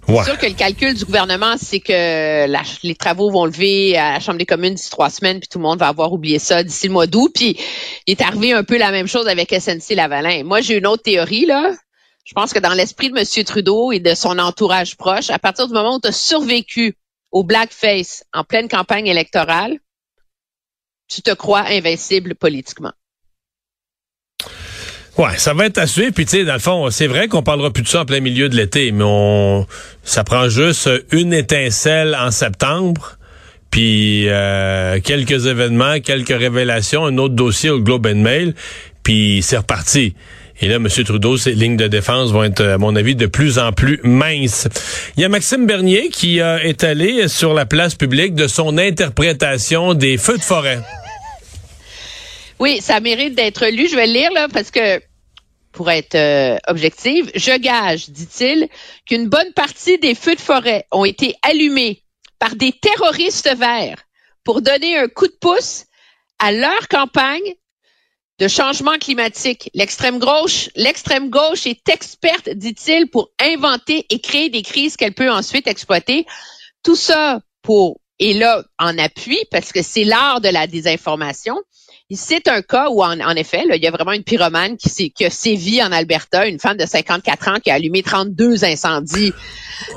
C'est 0.07 0.23
sûr 0.23 0.37
que 0.37 0.45
le 0.45 0.53
calcul 0.53 0.93
du 0.93 1.03
gouvernement, 1.03 1.55
c'est 1.57 1.81
que 1.81 2.47
les 2.83 2.95
travaux 2.95 3.29
vont 3.29 3.45
lever 3.45 3.97
à 3.97 4.13
la 4.13 4.19
Chambre 4.21 4.37
des 4.37 4.45
communes 4.45 4.73
d'ici 4.73 4.89
trois 4.89 5.09
semaines, 5.09 5.39
puis 5.39 5.49
tout 5.49 5.57
le 5.59 5.63
monde 5.63 5.79
va 5.79 5.89
avoir 5.89 6.13
oublié 6.13 6.39
ça 6.39 6.63
d'ici 6.63 6.87
le 6.87 6.93
mois 6.93 7.07
d'août. 7.07 7.29
Puis 7.35 7.57
il 8.05 8.11
est 8.11 8.21
arrivé 8.21 8.53
un 8.53 8.63
peu 8.63 8.77
la 8.77 8.91
même 8.91 9.07
chose 9.07 9.27
avec 9.27 9.53
SNC 9.53 9.95
Lavalin. 9.95 10.45
Moi, 10.45 10.61
j'ai 10.61 10.77
une 10.77 10.87
autre 10.87 11.03
théorie, 11.03 11.45
là. 11.45 11.73
Je 12.27 12.33
pense 12.33 12.51
que 12.51 12.59
dans 12.59 12.73
l'esprit 12.73 13.09
de 13.09 13.17
M. 13.17 13.45
Trudeau 13.45 13.93
et 13.93 14.01
de 14.01 14.13
son 14.13 14.37
entourage 14.37 14.97
proche, 14.97 15.29
à 15.29 15.39
partir 15.39 15.67
du 15.67 15.73
moment 15.73 15.95
où 15.95 15.99
tu 16.01 16.09
as 16.09 16.11
survécu 16.11 16.93
au 17.31 17.45
blackface 17.45 18.25
en 18.33 18.43
pleine 18.43 18.67
campagne 18.67 19.07
électorale, 19.07 19.77
tu 21.07 21.21
te 21.21 21.33
crois 21.33 21.63
invincible 21.69 22.35
politiquement. 22.35 22.91
Ouais, 25.17 25.37
ça 25.37 25.53
va 25.53 25.67
être 25.67 25.77
à 25.77 25.87
suivre. 25.87 26.11
Puis 26.13 26.25
tu 26.25 26.31
sais, 26.31 26.43
dans 26.43 26.53
le 26.53 26.59
fond, 26.59 26.91
c'est 26.91 27.07
vrai 27.07 27.29
qu'on 27.29 27.43
parlera 27.43 27.71
plus 27.71 27.83
de 27.83 27.87
ça 27.87 28.01
en 28.01 28.05
plein 28.05 28.19
milieu 28.19 28.49
de 28.49 28.57
l'été, 28.57 28.91
mais 28.91 29.05
on, 29.07 29.65
ça 30.03 30.25
prend 30.25 30.49
juste 30.49 30.89
une 31.13 31.33
étincelle 31.33 32.13
en 32.13 32.31
septembre, 32.31 33.17
puis 33.71 34.27
euh, 34.27 34.99
quelques 34.99 35.45
événements, 35.45 36.01
quelques 36.01 36.37
révélations, 36.37 37.05
un 37.05 37.17
autre 37.19 37.35
dossier 37.35 37.69
au 37.69 37.79
Globe 37.79 38.05
and 38.05 38.15
Mail, 38.15 38.53
puis 39.01 39.39
c'est 39.43 39.57
reparti. 39.57 40.13
Et 40.59 40.67
là, 40.67 40.75
M. 40.75 40.87
Trudeau, 40.87 41.37
ses 41.37 41.53
lignes 41.53 41.77
de 41.77 41.87
défense 41.87 42.31
vont 42.31 42.43
être, 42.43 42.63
à 42.63 42.77
mon 42.77 42.95
avis, 42.95 43.15
de 43.15 43.27
plus 43.27 43.59
en 43.59 43.71
plus 43.71 43.99
minces. 44.03 44.67
Il 45.15 45.21
y 45.21 45.25
a 45.25 45.29
Maxime 45.29 45.67
Bernier 45.67 46.09
qui 46.09 46.41
a 46.41 46.63
étalé 46.63 47.27
sur 47.27 47.53
la 47.53 47.65
place 47.65 47.93
publique 47.93 48.33
de 48.33 48.47
son 48.47 48.77
interprétation 48.77 49.93
des 49.93 50.17
feux 50.17 50.37
de 50.37 50.43
forêt. 50.43 50.79
Oui, 52.59 52.79
ça 52.81 52.99
mérite 52.99 53.35
d'être 53.35 53.67
lu. 53.67 53.87
Je 53.87 53.95
vais 53.95 54.07
le 54.07 54.13
lire 54.13 54.31
là 54.31 54.47
parce 54.51 54.71
que 54.71 54.99
pour 55.73 55.91
être 55.91 56.15
euh, 56.15 56.57
objective, 56.67 57.29
je 57.35 57.55
gage, 57.55 58.09
dit-il, 58.09 58.67
qu'une 59.05 59.29
bonne 59.29 59.53
partie 59.53 59.99
des 59.99 60.15
feux 60.15 60.33
de 60.33 60.41
forêt 60.41 60.85
ont 60.91 61.05
été 61.05 61.35
allumés 61.43 62.01
par 62.39 62.55
des 62.55 62.71
terroristes 62.71 63.55
verts 63.55 64.01
pour 64.43 64.63
donner 64.63 64.97
un 64.97 65.07
coup 65.07 65.27
de 65.27 65.37
pouce 65.39 65.85
à 66.39 66.51
leur 66.51 66.87
campagne 66.87 67.53
de 68.39 68.47
changement 68.47 68.97
climatique. 68.99 69.69
L'extrême 69.73 70.19
gauche, 70.19 70.69
l'extrême 70.75 71.29
gauche 71.29 71.65
est 71.65 71.89
experte, 71.89 72.49
dit-il, 72.49 73.09
pour 73.09 73.31
inventer 73.41 74.05
et 74.09 74.19
créer 74.19 74.49
des 74.49 74.61
crises 74.61 74.95
qu'elle 74.95 75.13
peut 75.13 75.31
ensuite 75.31 75.67
exploiter. 75.67 76.25
Tout 76.83 76.95
ça 76.95 77.41
pour, 77.63 77.99
et 78.19 78.33
là, 78.33 78.63
en 78.77 78.97
appui, 78.97 79.39
parce 79.51 79.71
que 79.71 79.81
c'est 79.81 80.03
l'art 80.03 80.41
de 80.41 80.49
la 80.49 80.67
désinformation, 80.67 81.55
c'est 82.15 82.47
un 82.47 82.61
cas 82.61 82.89
où, 82.89 83.03
en, 83.03 83.35
effet, 83.35 83.63
il 83.69 83.83
y 83.83 83.87
a 83.87 83.91
vraiment 83.91 84.13
une 84.13 84.23
pyromane 84.23 84.77
qui, 84.77 85.11
qui, 85.11 85.25
a 85.25 85.29
sévi 85.29 85.83
en 85.83 85.91
Alberta, 85.91 86.47
une 86.47 86.59
femme 86.59 86.77
de 86.77 86.85
54 86.85 87.47
ans 87.49 87.59
qui 87.61 87.69
a 87.69 87.73
allumé 87.73 88.01
32 88.01 88.63
incendies. 88.63 89.33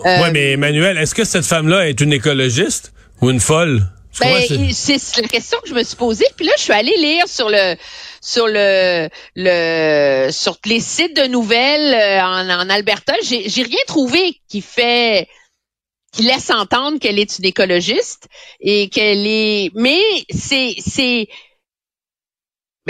Euh, 0.05 0.17
oui, 0.25 0.31
mais 0.33 0.53
Emmanuel, 0.53 0.99
est-ce 0.99 1.15
que 1.15 1.25
cette 1.25 1.45
femme-là 1.45 1.89
est 1.89 2.01
une 2.01 2.13
écologiste 2.13 2.93
ou 3.21 3.31
une 3.31 3.39
folle? 3.39 3.87
Ben, 4.21 4.43
c'est 4.73 5.23
la 5.23 5.29
question 5.29 5.59
que 5.63 5.69
je 5.69 5.75
me 5.75 5.85
suis 5.85 5.95
posée. 5.95 6.27
Puis 6.37 6.45
là, 6.45 6.53
je 6.57 6.63
suis 6.63 6.73
allée 6.73 6.97
lire 6.99 7.29
sur 7.29 7.49
le 7.49 7.77
sur 8.21 8.47
le 8.47 9.09
le 9.37 10.31
sur 10.31 10.57
les 10.67 10.81
sites 10.81 11.17
de 11.17 11.27
nouvelles 11.27 11.95
euh, 11.95 12.23
en, 12.23 12.67
en 12.67 12.71
Alberta. 12.71 13.15
J'ai 13.23 13.63
rien 13.63 13.85
trouvé 13.87 14.41
qui 14.49 14.61
fait 14.63 15.29
qui 16.13 16.23
laisse 16.23 16.51
entendre 16.51 16.99
qu'elle 16.99 17.19
est 17.19 17.39
une 17.39 17.45
écologiste 17.45 18.27
et 18.61 18.89
qu'elle 18.89 19.27
est. 19.27 19.71
Mais 19.75 20.01
c'est 20.31 20.75
c'est 20.79 21.29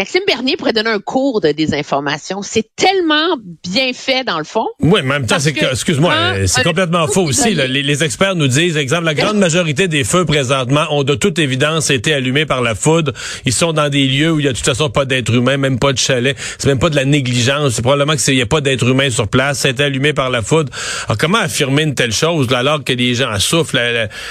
Maxime 0.01 0.23
Bernier 0.27 0.57
pourrait 0.57 0.73
donner 0.73 0.89
un 0.89 0.99
cours 0.99 1.43
de 1.43 1.53
désinformation. 1.53 2.41
C'est 2.41 2.75
tellement 2.75 3.37
bien 3.63 3.93
fait 3.93 4.25
dans 4.25 4.39
le 4.39 4.45
fond. 4.45 4.65
Oui, 4.81 5.01
mais 5.05 5.17
en 5.17 5.19
même 5.19 5.27
temps, 5.27 5.39
c'est 5.39 5.53
que, 5.53 5.67
excuse-moi, 5.67 6.47
c'est 6.47 6.63
complètement 6.63 7.07
faux 7.07 7.25
aussi. 7.25 7.53
Les, 7.53 8.03
experts 8.03 8.35
nous 8.35 8.49
disent, 8.49 8.79
exemple, 8.79 9.05
la 9.05 9.13
grande 9.13 9.37
majorité 9.37 9.89
des 9.89 10.05
feux 10.05 10.25
présentement 10.25 10.87
ont 10.89 11.03
de 11.03 11.15
toute 11.15 11.39
évidence 11.39 11.91
été 11.91 12.15
allumés 12.15 12.47
par 12.47 12.63
la 12.63 12.75
foudre. 12.75 13.13
Ils 13.45 13.53
sont 13.53 13.75
dans 13.75 13.91
des 13.91 14.07
lieux 14.07 14.33
où 14.33 14.41
il 14.41 14.47
y 14.47 14.49
a 14.49 14.53
de 14.53 14.57
toute 14.57 14.65
façon 14.65 14.89
pas 14.89 15.05
d'être 15.05 15.35
humain, 15.35 15.59
même 15.59 15.79
pas 15.79 15.93
de 15.93 15.99
chalet. 15.99 16.35
C'est 16.57 16.69
même 16.69 16.79
pas 16.79 16.89
de 16.89 16.97
la 16.97 17.05
négligence. 17.05 17.75
C'est 17.75 17.83
probablement 17.83 18.17
qu'il 18.17 18.35
n'y 18.35 18.41
a 18.41 18.47
pas 18.47 18.63
d'être 18.63 18.89
humain 18.89 19.11
sur 19.11 19.29
place. 19.29 19.67
Été 19.67 19.85
allumé 19.85 20.15
par 20.15 20.31
la 20.31 20.41
foudre. 20.41 20.73
Alors, 21.09 21.19
comment 21.19 21.41
affirmer 21.41 21.83
une 21.83 21.95
telle 21.95 22.13
chose 22.13 22.51
alors 22.55 22.83
que 22.83 22.95
les 22.95 23.15
gens 23.15 23.39
souffrent? 23.39 23.77
Tu 23.77 23.79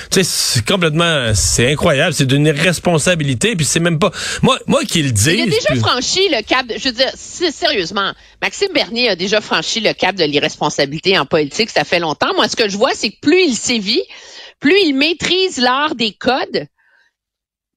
sais, 0.09 0.23
c'est 0.23 0.65
complètement, 0.65 1.25
c'est 1.35 1.71
incroyable. 1.71 2.15
C'est 2.15 2.25
d'une 2.25 2.47
irresponsabilité. 2.47 3.55
Puis 3.55 3.67
c'est 3.67 3.79
même 3.79 3.99
pas, 3.99 4.09
moi, 4.41 4.57
moi 4.65 4.81
qui 4.83 5.03
le 5.03 5.11
dis 5.11 5.58
déjà 5.59 5.75
franchi 5.75 6.29
le 6.29 6.41
cap, 6.41 6.65
de, 6.65 6.77
je 6.77 6.89
veux 6.89 6.93
dire, 6.93 7.11
sérieusement, 7.15 8.13
Maxime 8.41 8.71
Bernier 8.73 9.09
a 9.09 9.15
déjà 9.15 9.41
franchi 9.41 9.79
le 9.79 9.93
cap 9.93 10.15
de 10.15 10.23
l'irresponsabilité 10.23 11.17
en 11.17 11.25
politique, 11.25 11.69
ça 11.69 11.83
fait 11.83 11.99
longtemps. 11.99 12.33
Moi, 12.35 12.47
ce 12.47 12.55
que 12.55 12.69
je 12.69 12.77
vois, 12.77 12.93
c'est 12.93 13.11
que 13.11 13.19
plus 13.21 13.43
il 13.43 13.55
sévit, 13.55 14.03
plus 14.59 14.79
il 14.81 14.93
maîtrise 14.93 15.57
l'art 15.57 15.95
des 15.95 16.13
codes 16.13 16.67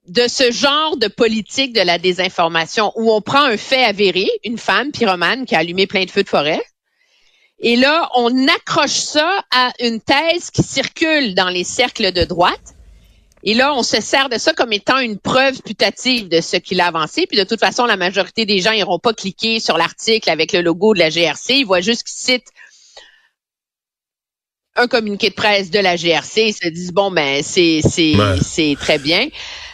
de 0.09 0.27
ce 0.27 0.51
genre 0.51 0.97
de 0.97 1.07
politique 1.09 1.73
de 1.73 1.81
la 1.81 1.99
désinformation 1.99 2.93
où 2.97 3.13
on 3.13 3.21
prend 3.21 3.45
un 3.45 3.57
fait 3.57 3.85
avéré, 3.85 4.29
une 4.45 4.59
femme 4.59 4.91
pyromane 4.91 5.47
qui 5.47 5.55
a 5.55 5.59
allumé 5.59 5.87
plein 5.87 6.05
de 6.05 6.11
feux 6.11 6.25
de 6.25 6.29
forêt, 6.29 6.63
et 7.65 7.77
là, 7.77 8.11
on 8.17 8.49
accroche 8.49 8.91
ça 8.91 9.45
à 9.53 9.73
une 9.79 10.01
thèse 10.01 10.51
qui 10.51 10.65
circule 10.65 11.37
dans 11.37 11.49
les 11.49 11.63
cercles 11.63 12.13
de 12.13 12.25
droite 12.25 12.75
et 13.45 13.55
là, 13.55 13.75
on 13.75 13.83
se 13.83 14.01
sert 14.01 14.29
de 14.29 14.39
ça 14.39 14.53
comme 14.53 14.73
étant 14.73 14.99
une 14.99 15.19
preuve 15.19 15.61
putative 15.63 16.29
de 16.29 16.41
ce 16.41 16.57
qu'il 16.57 16.81
a 16.81 16.87
avancé. 16.87 17.27
Puis 17.27 17.37
de 17.37 17.45
toute 17.45 17.59
façon, 17.59 17.87
la 17.87 17.97
majorité 17.97 18.47
des 18.47 18.61
gens 18.61 18.73
n'iront 18.73 19.01
pas 19.01 19.13
cliquer 19.13 19.59
sur 19.59 19.77
l'article 19.77 20.31
avec 20.31 20.53
le 20.53 20.61
logo 20.61 20.95
de 20.95 21.01
la 21.01 21.11
GRC. 21.11 21.55
Ils 21.59 21.67
voient 21.67 21.81
juste 21.81 22.05
qu'il 22.05 22.17
cite 22.17 22.47
un 24.77 24.87
communiqué 24.87 25.31
de 25.31 25.35
presse 25.35 25.71
de 25.71 25.81
la 25.81 25.97
GRC. 25.97 26.49
Ils 26.49 26.55
se 26.55 26.69
disent, 26.69 26.93
bon, 26.93 27.11
ben, 27.11 27.43
c'est, 27.43 27.81
c'est, 27.83 28.15
c'est 28.43 28.77
très 28.79 28.99
bien. 28.99 29.29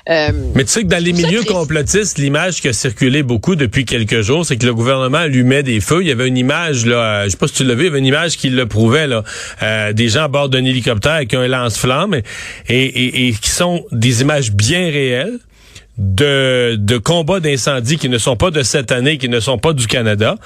Euh, 0.09 0.31
Mais 0.55 0.65
tu 0.65 0.71
sais 0.71 0.83
que 0.83 0.89
dans 0.89 1.03
les 1.03 1.13
milieux 1.13 1.43
complotistes, 1.45 2.19
l'image 2.19 2.61
qui 2.63 2.69
a 2.69 2.73
circulé 2.73 3.23
beaucoup 3.23 3.57
depuis 3.57 3.85
quelques 3.85 4.23
jours, 4.23 4.47
c'est 4.47 4.57
que 4.57 4.65
le 4.65 4.75
gouvernement 4.75 5.19
allumait 5.19 5.63
des 5.63 5.81
feux. 5.81 6.01
Il 6.01 6.09
y 6.09 6.11
avait 6.11 6.29
une 6.29 6.39
image, 6.39 6.87
là, 6.87 7.25
je 7.25 7.31
sais 7.31 7.37
pas 7.37 7.47
si 7.47 7.55
tu 7.55 7.65
l'as 7.65 7.75
vu, 7.75 7.83
il 7.83 7.87
y 7.87 7.89
avait 7.91 7.99
une 7.99 8.07
image 8.07 8.37
qui 8.39 8.49
le 8.49 8.67
prouvait, 8.67 9.07
là, 9.07 9.23
euh, 9.63 9.93
des 9.93 10.09
gens 10.09 10.25
à 10.25 10.29
bord 10.29 10.49
d'un 10.49 10.65
hélicoptère 10.65 11.13
avec 11.13 11.35
un 11.35 11.47
lance-flamme 11.47 12.15
et, 12.15 12.23
et, 12.69 13.29
et 13.29 13.33
qui 13.33 13.51
sont 13.51 13.85
des 13.93 14.23
images 14.23 14.53
bien 14.53 14.91
réelles 14.91 15.39
de, 15.99 16.77
de 16.79 16.97
combats 16.97 17.41
d'incendie 17.41 17.99
qui 17.99 18.09
ne 18.09 18.19
sont 18.19 18.37
pas 18.37 18.51
de 18.51 18.63
cette 18.63 18.93
année, 18.93 19.19
qui 19.19 19.29
ne 19.29 19.41
sont 19.41 19.59
pas 19.59 19.73
du 19.73 19.87
Canada, 19.89 20.37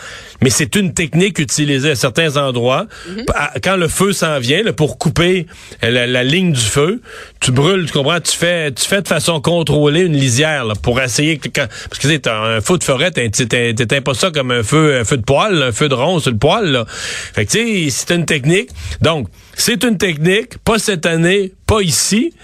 mais 0.41 0.49
c'est 0.49 0.77
une 0.77 0.95
technique 0.95 1.39
utilisée 1.39 1.91
à 1.91 1.95
certains 1.95 2.39
endroits. 2.39 2.87
Mhm. 3.09 3.27
Quand 3.62 3.77
le 3.77 3.89
feu 3.89 4.12
s'en 4.12 4.39
vient, 4.39 4.62
pour 4.73 4.99
couper 4.99 5.47
la, 5.83 6.24
ligne 6.24 6.53
du 6.53 6.61
feu, 6.61 7.01
tu 7.41 7.53
brûles, 7.53 7.87
tu 7.87 7.93
comprends, 7.93 8.20
tu 8.20 8.37
fais, 8.37 8.73
tu 8.73 8.87
fais 8.87 9.03
de 9.03 9.09
façon 9.09 9.41
contrôlée 9.41 10.03
une 10.03 10.16
lisière 10.16 10.66
pour 10.81 11.01
essayer 11.01 11.37
que 11.37 11.49
parce 11.49 11.99
que 11.99 12.09
c'est 12.09 12.27
un 12.27 12.61
feu 12.61 12.79
de 12.79 12.85
forêt, 12.85 13.11
t'éteins 13.11 14.01
pas 14.01 14.15
ça 14.15 14.31
comme 14.31 14.51
un 14.51 14.62
feu, 14.62 14.99
un 15.01 15.05
feu 15.05 15.19
de 15.19 15.23
poêle, 15.23 15.62
un 15.62 15.73
feu 15.73 15.89
de 15.89 15.95
rond 15.95 16.19
sur 16.19 16.31
le 16.31 16.39
poêle. 16.39 16.70
Là. 16.70 16.87
Fait 16.89 17.45
que 17.45 17.51
tu 17.51 17.59
sais, 17.59 17.91
c'est 17.91 18.15
une 18.15 18.24
technique. 18.24 18.70
Donc 19.01 19.29
c'est 19.55 19.85
une 19.85 19.99
technique, 19.99 20.59
pas 20.65 20.79
cette 20.79 21.05
année, 21.05 21.53
pas 21.73 21.81
ici, 21.81 22.35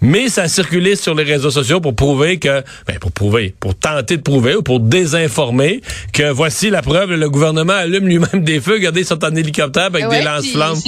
mais 0.00 0.30
ça 0.30 0.44
a 0.44 0.48
circulé 0.48 0.96
sur 0.96 1.14
les 1.14 1.24
réseaux 1.24 1.50
sociaux 1.50 1.78
pour 1.78 1.94
prouver 1.94 2.38
que, 2.38 2.62
ben 2.86 2.98
pour 2.98 3.12
prouver, 3.12 3.54
pour 3.60 3.74
tenter 3.78 4.16
de 4.16 4.22
prouver 4.22 4.54
ou 4.54 4.62
pour 4.62 4.80
désinformer 4.80 5.82
que 6.14 6.30
voici 6.30 6.70
la 6.70 6.80
preuve, 6.80 7.12
le 7.12 7.28
gouvernement 7.28 7.74
allume 7.74 8.08
lui-même 8.08 8.44
des 8.44 8.62
feux, 8.62 8.74
regardez, 8.74 9.00
ils 9.00 9.06
sont 9.06 9.22
en 9.22 9.34
hélicoptère 9.36 9.84
avec 9.84 10.08
des 10.08 10.22
lance-flammes. 10.22 10.78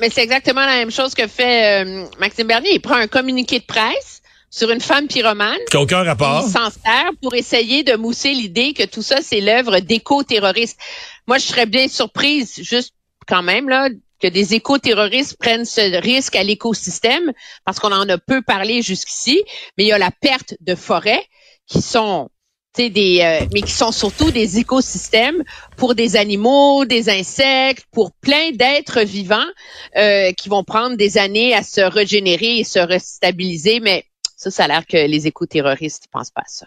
Mais 0.00 0.10
c'est 0.10 0.22
exactement 0.22 0.64
la 0.64 0.76
même 0.76 0.92
chose 0.92 1.12
que 1.14 1.26
fait 1.26 1.82
euh, 1.84 2.06
Maxime 2.20 2.46
Bernier. 2.46 2.74
Il 2.74 2.80
prend 2.80 2.94
un 2.94 3.08
communiqué 3.08 3.58
de 3.58 3.64
presse 3.64 4.22
sur 4.48 4.70
une 4.70 4.80
femme 4.80 5.08
pyromane. 5.08 5.58
Qui 5.68 5.76
n'a 5.76 5.82
aucun 5.82 6.04
rapport. 6.04 6.44
Il 6.46 6.52
s'en 6.52 6.70
sert 6.70 7.10
pour 7.20 7.34
essayer 7.34 7.82
de 7.82 7.96
mousser 7.96 8.32
l'idée 8.32 8.74
que 8.74 8.84
tout 8.84 9.02
ça, 9.02 9.16
c'est 9.22 9.40
l'œuvre 9.40 9.80
d'éco-terroristes. 9.80 10.78
Moi, 11.26 11.38
je 11.38 11.46
serais 11.46 11.66
bien 11.66 11.88
surprise, 11.88 12.60
juste 12.62 12.94
quand 13.26 13.42
même, 13.42 13.68
là, 13.68 13.88
que 14.20 14.26
des 14.26 14.54
éco-terroristes 14.54 15.36
prennent 15.38 15.64
ce 15.64 16.00
risque 16.00 16.36
à 16.36 16.42
l'écosystème, 16.42 17.32
parce 17.64 17.78
qu'on 17.78 17.92
en 17.92 18.08
a 18.08 18.18
peu 18.18 18.42
parlé 18.42 18.82
jusqu'ici, 18.82 19.42
mais 19.76 19.84
il 19.84 19.88
y 19.88 19.92
a 19.92 19.98
la 19.98 20.10
perte 20.10 20.54
de 20.60 20.74
forêts 20.74 21.24
qui 21.66 21.82
sont 21.82 22.30
des, 22.76 23.20
euh, 23.22 23.46
mais 23.52 23.62
qui 23.62 23.72
sont 23.72 23.90
surtout 23.90 24.30
des 24.30 24.58
écosystèmes 24.58 25.42
pour 25.76 25.96
des 25.96 26.16
animaux, 26.16 26.84
des 26.84 27.08
insectes, 27.10 27.84
pour 27.92 28.12
plein 28.12 28.52
d'êtres 28.52 29.00
vivants 29.00 29.48
euh, 29.96 30.32
qui 30.32 30.48
vont 30.48 30.62
prendre 30.62 30.96
des 30.96 31.18
années 31.18 31.54
à 31.54 31.64
se 31.64 31.80
régénérer 31.80 32.58
et 32.58 32.64
se 32.64 32.78
restabiliser. 32.78 33.80
Mais 33.80 34.04
ça, 34.36 34.50
ça 34.50 34.64
a 34.64 34.68
l'air 34.68 34.86
que 34.86 34.96
les 34.96 35.26
éco-terroristes 35.26 36.04
pensent 36.12 36.30
pas 36.30 36.42
à 36.42 36.48
ça. 36.48 36.66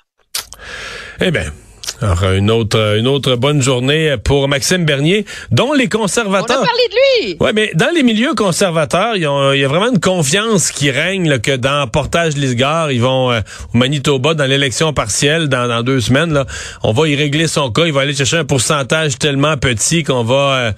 Eh 1.21 1.31
bien, 1.31 1.53
alors, 2.01 2.31
une 2.31 2.49
autre, 2.49 2.97
une 2.97 3.07
autre 3.07 3.35
bonne 3.35 3.61
journée 3.61 4.15
pour 4.23 4.47
Maxime 4.47 4.85
Bernier, 4.85 5.23
dont 5.51 5.71
les 5.73 5.87
conservateurs. 5.87 6.57
On 6.59 6.63
a 6.63 6.65
parlé 6.65 6.83
de 6.89 7.25
lui. 7.27 7.37
Ouais, 7.39 7.53
mais 7.53 7.71
dans 7.75 7.93
les 7.93 8.01
milieux 8.01 8.33
conservateurs, 8.33 9.15
il 9.15 9.21
y, 9.21 9.25
a, 9.25 9.67
vraiment 9.67 9.91
une 9.91 9.99
confiance 9.99 10.71
qui 10.71 10.89
règne 10.89 11.37
que 11.37 11.55
dans 11.55 11.87
Portage 11.87 12.35
Lisgar, 12.35 12.91
ils 12.91 13.01
vont 13.01 13.31
euh, 13.31 13.41
au 13.73 13.77
Manitoba 13.77 14.33
dans 14.33 14.45
l'élection 14.45 14.93
partielle 14.93 15.47
dans, 15.47 15.83
deux 15.83 16.01
semaines. 16.01 16.33
Là, 16.33 16.45
on 16.81 16.91
va 16.91 17.07
y 17.07 17.15
régler 17.15 17.47
son 17.47 17.69
cas. 17.69 17.85
Il 17.85 17.93
va 17.93 18.01
aller 18.01 18.15
chercher 18.15 18.37
un 18.37 18.45
pourcentage 18.45 19.19
tellement 19.19 19.57
petit 19.57 20.03
qu'on 20.03 20.23
va. 20.23 20.53
Euh, 20.53 20.71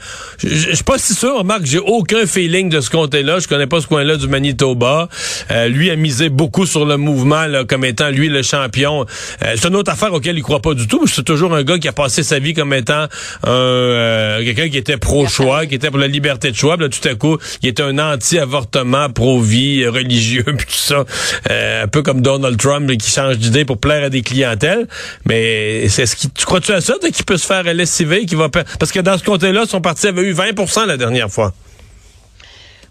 je 0.43 0.75
suis 0.75 0.83
pas 0.83 0.97
si 0.97 1.13
sûr, 1.13 1.45
Marc. 1.45 1.61
J'ai 1.63 1.79
aucun 1.79 2.25
feeling 2.25 2.67
de 2.67 2.81
ce 2.81 2.89
côté-là. 2.89 3.39
Je 3.39 3.47
connais 3.47 3.67
pas 3.67 3.79
ce 3.79 3.87
coin-là 3.87 4.17
du 4.17 4.27
Manitoba. 4.27 5.07
Euh, 5.51 5.69
lui 5.69 5.89
a 5.89 5.95
misé 5.95 6.27
beaucoup 6.27 6.65
sur 6.65 6.85
le 6.85 6.97
mouvement 6.97 7.45
là, 7.45 7.63
comme 7.63 7.85
étant 7.85 8.09
lui 8.09 8.27
le 8.27 8.41
champion. 8.41 9.05
c'est 9.39 9.65
une 9.65 9.75
autre 9.77 9.91
affaire 9.91 10.13
auquel 10.13 10.37
il 10.37 10.43
croit 10.43 10.59
pas 10.59 10.73
du 10.73 10.85
tout 10.85 10.92
c'est 11.07 11.23
toujours 11.23 11.53
un 11.53 11.63
gars 11.63 11.77
qui 11.77 11.87
a 11.87 11.93
passé 11.93 12.23
sa 12.23 12.39
vie 12.39 12.53
comme 12.53 12.73
étant 12.73 13.07
euh, 13.45 14.43
quelqu'un 14.43 14.69
qui 14.69 14.77
était 14.77 14.97
pro-choix, 14.97 15.65
qui 15.65 15.75
était 15.75 15.89
pour 15.89 15.99
la 15.99 16.07
liberté 16.07 16.51
de 16.51 16.55
choix. 16.55 16.77
Puis 16.77 16.85
là, 16.85 16.89
tout 16.89 17.07
à 17.07 17.15
coup, 17.15 17.37
il 17.61 17.69
était 17.69 17.83
un 17.83 17.99
anti-avortement, 17.99 19.09
pro-vie, 19.09 19.87
religieux, 19.87 20.43
puis 20.57 20.65
tout 20.65 20.73
ça. 20.73 21.05
Euh, 21.49 21.83
un 21.83 21.87
peu 21.87 22.01
comme 22.01 22.21
Donald 22.21 22.57
Trump 22.57 22.89
qui 22.97 23.09
change 23.09 23.37
d'idée 23.37 23.65
pour 23.65 23.77
plaire 23.77 24.05
à 24.05 24.09
des 24.09 24.21
clientèles. 24.21 24.87
Mais 25.25 25.87
c'est 25.89 26.05
ce 26.05 26.15
qui, 26.15 26.29
tu 26.29 26.45
crois-tu 26.45 26.71
à 26.71 26.81
ça, 26.81 26.95
qu'il 27.01 27.25
peut 27.25 27.37
se 27.37 27.45
faire 27.45 27.63
lessiver, 27.63 28.25
qui 28.25 28.35
va 28.35 28.49
parce 28.49 28.91
que 28.91 28.99
dans 28.99 29.17
ce 29.17 29.23
côté-là, 29.23 29.65
son 29.67 29.81
parti 29.81 30.07
avait 30.07 30.21
eu 30.23 30.33
20% 30.33 30.85
la 30.85 30.97
dernière 30.97 31.29
fois. 31.29 31.53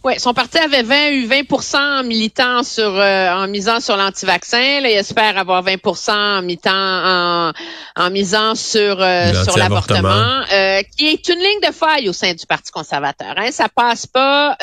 Oui, 0.05 0.15
son 0.19 0.35
parti 0.35 0.59
avait 0.59 0.83
20, 0.83 1.11
eu 1.11 1.27
20% 1.29 2.01
en 2.01 2.03
militant 2.03 2.65
sur, 2.65 2.99
euh, 2.99 3.31
en 3.31 3.47
misant 3.47 3.79
sur 3.79 3.97
l'anti-vaccin. 3.97 4.81
il 4.81 4.87
espère 4.87 5.39
avoir 5.39 5.63
20 5.63 5.77
en, 6.09 6.43
mitant, 6.43 6.73
en, 6.73 7.53
en 7.95 8.11
misant 8.11 8.57
sur, 8.57 9.01
euh, 9.01 9.45
sur 9.45 9.57
l'avortement, 9.57 10.43
euh, 10.53 10.83
qui 10.97 11.07
est 11.07 11.29
une 11.29 11.39
ligne 11.39 11.61
de 11.69 11.73
faille 11.73 12.09
au 12.09 12.13
sein 12.13 12.35
du 12.35 12.47
Parti 12.47 12.73
conservateur. 12.73 13.35
Hein. 13.37 13.53
Ça 13.53 13.69
passe 13.69 14.09
pas 14.09 14.57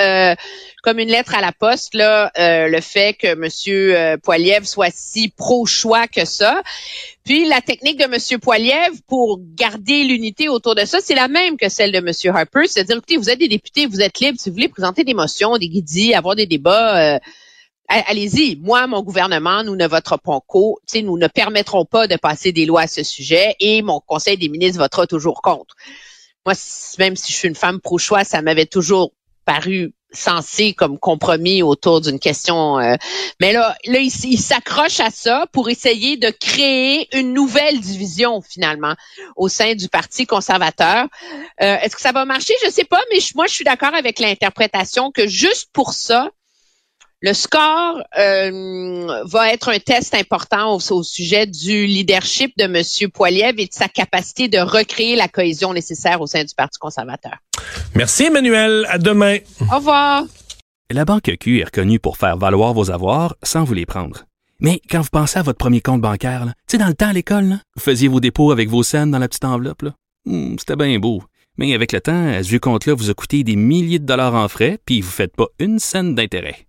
comme 0.84 1.00
une 1.00 1.10
lettre 1.10 1.36
à 1.36 1.42
la 1.42 1.54
poste 1.54 1.94
là, 1.94 2.32
le 2.38 2.82
fait 2.82 3.14
que 3.14 3.28
M. 3.28 4.20
Poiliev 4.22 4.66
soit 4.66 4.94
si 4.94 5.30
pro-choix 5.30 6.08
que 6.08 6.26
ça. 6.26 6.62
Puis 7.30 7.48
la 7.48 7.62
technique 7.62 8.00
de 8.00 8.06
M. 8.06 8.40
Poiliev 8.40 9.04
pour 9.06 9.40
garder 9.54 10.04
l'unité 10.04 10.50
autour 10.50 10.74
de 10.74 10.84
ça, 10.84 10.98
c'est 11.00 11.14
la 11.14 11.28
même 11.28 11.58
que 11.58 11.70
celle 11.70 11.92
de 11.92 12.00
M. 12.00 12.36
Harper. 12.36 12.62
C'est-à-dire, 12.66 12.98
écoutez, 12.98 13.18
vous 13.18 13.30
êtes 13.30 13.38
des 13.38 13.48
députés, 13.48 13.86
vous 13.86 14.02
êtes 14.02 14.20
libres. 14.20 14.40
Si 14.40 14.50
vous 14.50 14.56
voulez 14.56 14.68
présenter 14.68 15.04
des 15.04 15.14
motions, 15.14 15.56
des 15.60 15.70
guidis, 15.70 16.16
avoir 16.16 16.36
des 16.36 16.48
débats, 16.48 17.14
euh, 17.14 17.20
allez-y. 17.88 18.56
Moi, 18.56 18.88
mon 18.88 19.04
gouvernement, 19.04 19.64
nous 19.64 19.76
ne 19.76 19.86
voterons 19.86 20.18
pas. 20.18 20.40
Nous 21.04 21.18
ne 21.20 21.28
permettrons 21.28 21.86
pas 21.86 22.08
de 22.08 22.16
passer 22.16 22.52
des 22.52 22.66
lois 22.66 22.82
à 22.82 22.88
ce 22.88 23.04
sujet 23.04 23.56
et 23.60 23.84
mon 23.84 24.00
conseil 24.00 24.36
des 24.36 24.50
ministres 24.50 24.80
votera 24.80 25.06
toujours 25.06 25.44
contre. 25.44 25.76
Moi, 26.48 26.56
même 26.98 27.16
si 27.16 27.32
je 27.32 27.38
suis 27.38 27.48
une 27.48 27.54
femme 27.54 27.80
pro-choix, 27.80 28.24
ça 28.24 28.42
m'avait 28.42 28.66
toujours 28.66 29.14
paru 29.46 29.94
censé 30.12 30.74
comme 30.74 30.98
compromis 30.98 31.62
autour 31.62 32.02
d'une 32.02 32.20
question. 32.20 32.80
Euh, 32.80 32.96
mais 33.40 33.54
là, 33.54 33.76
là 33.86 34.00
il, 34.00 34.40
s'accroche 34.40 35.00
à 35.00 35.12
ça 35.12 35.46
pour 35.52 35.70
essayer 35.70 36.18
de 36.18 36.30
créer 36.30 37.08
une 37.18 37.34
nouvelle 37.34 37.80
division 37.80 38.42
finalement 38.42 38.96
au 39.36 39.50
sein 39.50 39.76
du 39.76 39.88
Parti 39.88 40.26
conservateur. 40.26 41.08
Euh, 41.62 41.78
est-ce 41.82 41.96
que 41.96 42.02
ça 42.02 42.12
va 42.12 42.26
marcher? 42.26 42.54
Je 42.66 42.72
sais 42.72 42.86
pas, 42.86 43.02
mais 43.12 43.20
moi, 43.36 43.48
je 43.48 43.54
suis 43.54 43.64
d'accord 43.64 43.94
avec 43.94 44.20
l'interprétation 44.20 45.12
que 45.12 45.28
juste 45.28 45.70
pour 45.74 45.94
ça, 45.94 46.30
le 47.22 47.34
score 47.34 48.02
euh, 48.18 49.24
va 49.26 49.52
être 49.52 49.70
un 49.70 49.80
test 49.80 50.16
important 50.16 50.76
au, 50.76 51.04
sujet 51.04 51.46
du 51.46 51.86
leadership 51.86 52.54
de 52.58 52.64
M. 52.64 53.12
Poiliev 53.12 53.56
et 53.58 53.68
de 53.68 53.74
sa 53.74 53.90
capacité 53.90 54.48
de 54.48 54.60
recréer 54.60 55.16
la 55.16 55.28
cohésion 55.28 55.74
nécessaire 55.74 56.22
au 56.22 56.28
sein 56.28 56.44
du 56.44 56.56
Parti 56.56 56.80
conservateur. 56.80 57.38
Merci 57.96 58.26
Emmanuel. 58.26 58.86
À 58.90 58.98
demain. 58.98 59.38
Au 59.72 59.76
revoir. 59.78 60.24
La 60.90 61.06
Banque 61.06 61.36
Q 61.40 61.60
est 61.60 61.66
reconnue 61.66 62.00
pour 62.00 62.18
faire 62.18 62.38
valoir 62.38 62.74
vos 62.74 62.90
avoirs 62.90 63.36
sans 63.44 63.64
vous 63.64 63.74
les 63.74 63.86
prendre. 63.86 64.26
Mais 64.62 64.82
quand 64.90 65.02
vous 65.02 65.10
pensez 65.12 65.40
à 65.40 65.44
votre 65.44 65.58
premier 65.58 65.82
compte 65.82 66.02
bancaire, 66.02 66.46
tu 66.46 66.54
sais, 66.72 66.78
dans 66.78 66.88
le 66.88 66.94
temps 66.94 67.10
à 67.10 67.14
l'école, 67.14 67.60
vous 67.76 67.82
faisiez 67.82 68.08
vos 68.08 68.20
dépôts 68.20 68.52
avec 68.52 68.70
vos 68.70 68.84
scènes 68.84 69.12
dans 69.12 69.20
la 69.20 69.28
petite 69.28 69.46
enveloppe. 69.46 69.84
Hmm, 70.26 70.56
c'était 70.58 70.76
bien 70.76 71.00
beau. 71.00 71.22
Mais 71.58 71.74
avec 71.74 71.92
le 71.92 72.02
temps, 72.02 72.32
ce 72.42 72.48
vieux 72.48 72.60
compte-là 72.60 72.94
vous 72.94 73.10
a 73.10 73.14
coûté 73.14 73.44
des 73.44 73.56
milliers 73.56 74.00
de 74.00 74.06
dollars 74.06 74.36
en 74.36 74.48
frais, 74.48 74.80
puis 74.86 75.02
vous 75.02 75.08
ne 75.08 75.14
faites 75.14 75.36
pas 75.36 75.48
une 75.60 75.80
scène 75.80 76.16
d'intérêt. 76.16 76.69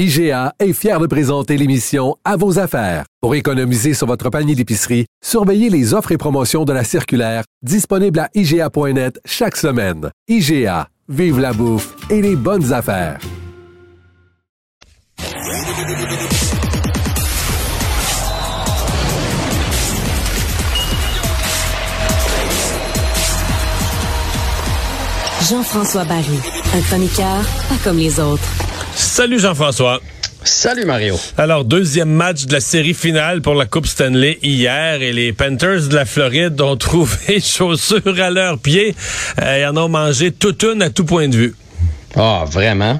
IGA 0.00 0.54
est 0.58 0.72
fier 0.72 0.98
de 0.98 1.06
présenter 1.06 1.58
l'émission 1.58 2.16
À 2.24 2.38
vos 2.38 2.58
affaires. 2.58 3.04
Pour 3.20 3.34
économiser 3.34 3.92
sur 3.92 4.06
votre 4.06 4.30
panier 4.30 4.54
d'épicerie, 4.54 5.04
surveillez 5.22 5.68
les 5.68 5.92
offres 5.92 6.12
et 6.12 6.16
promotions 6.16 6.64
de 6.64 6.72
la 6.72 6.84
circulaire 6.84 7.44
disponible 7.62 8.18
à 8.18 8.30
IGA.net 8.32 9.20
chaque 9.26 9.56
semaine. 9.56 10.08
IGA, 10.26 10.88
vive 11.06 11.38
la 11.38 11.52
bouffe 11.52 11.94
et 12.08 12.22
les 12.22 12.34
bonnes 12.34 12.72
affaires. 12.72 13.18
Jean-François 25.50 26.04
Barry, 26.04 26.38
un 26.74 26.80
chroniqueur 26.80 27.42
pas 27.68 27.76
comme 27.84 27.98
les 27.98 28.18
autres. 28.18 28.69
Salut 29.20 29.38
Jean-François. 29.38 30.00
Salut 30.44 30.86
Mario. 30.86 31.14
Alors, 31.36 31.66
deuxième 31.66 32.08
match 32.08 32.46
de 32.46 32.54
la 32.54 32.60
série 32.60 32.94
finale 32.94 33.42
pour 33.42 33.54
la 33.54 33.66
Coupe 33.66 33.86
Stanley 33.86 34.38
hier 34.42 35.02
et 35.02 35.12
les 35.12 35.34
Panthers 35.34 35.88
de 35.88 35.94
la 35.94 36.06
Floride 36.06 36.58
ont 36.62 36.76
trouvé 36.78 37.38
chaussures 37.38 38.18
à 38.18 38.30
leurs 38.30 38.58
pieds. 38.58 38.94
Euh, 39.38 39.58
ils 39.60 39.66
en 39.66 39.76
ont 39.76 39.90
mangé 39.90 40.32
toute 40.32 40.62
une 40.62 40.80
à 40.80 40.88
tout 40.88 41.04
point 41.04 41.28
de 41.28 41.36
vue. 41.36 41.54
Ah, 42.16 42.46
vraiment? 42.50 42.98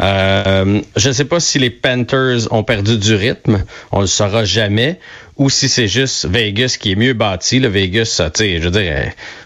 Euh, 0.00 0.80
je 0.96 1.08
ne 1.08 1.12
sais 1.12 1.26
pas 1.26 1.38
si 1.38 1.58
les 1.58 1.68
Panthers 1.68 2.50
ont 2.50 2.64
perdu 2.64 2.96
du 2.96 3.14
rythme. 3.14 3.62
On 3.90 3.98
ne 3.98 4.04
le 4.04 4.08
saura 4.08 4.46
jamais 4.46 4.98
ou 5.36 5.48
si 5.48 5.68
c'est 5.68 5.88
juste 5.88 6.26
Vegas 6.26 6.76
qui 6.78 6.92
est 6.92 6.94
mieux 6.94 7.14
bâti. 7.14 7.58
Le 7.58 7.68
Vegas, 7.68 8.20
tu 8.34 8.44
sais, 8.44 8.58
je 8.58 8.64
veux 8.64 8.70
dire, 8.70 8.92
euh, 8.94 9.04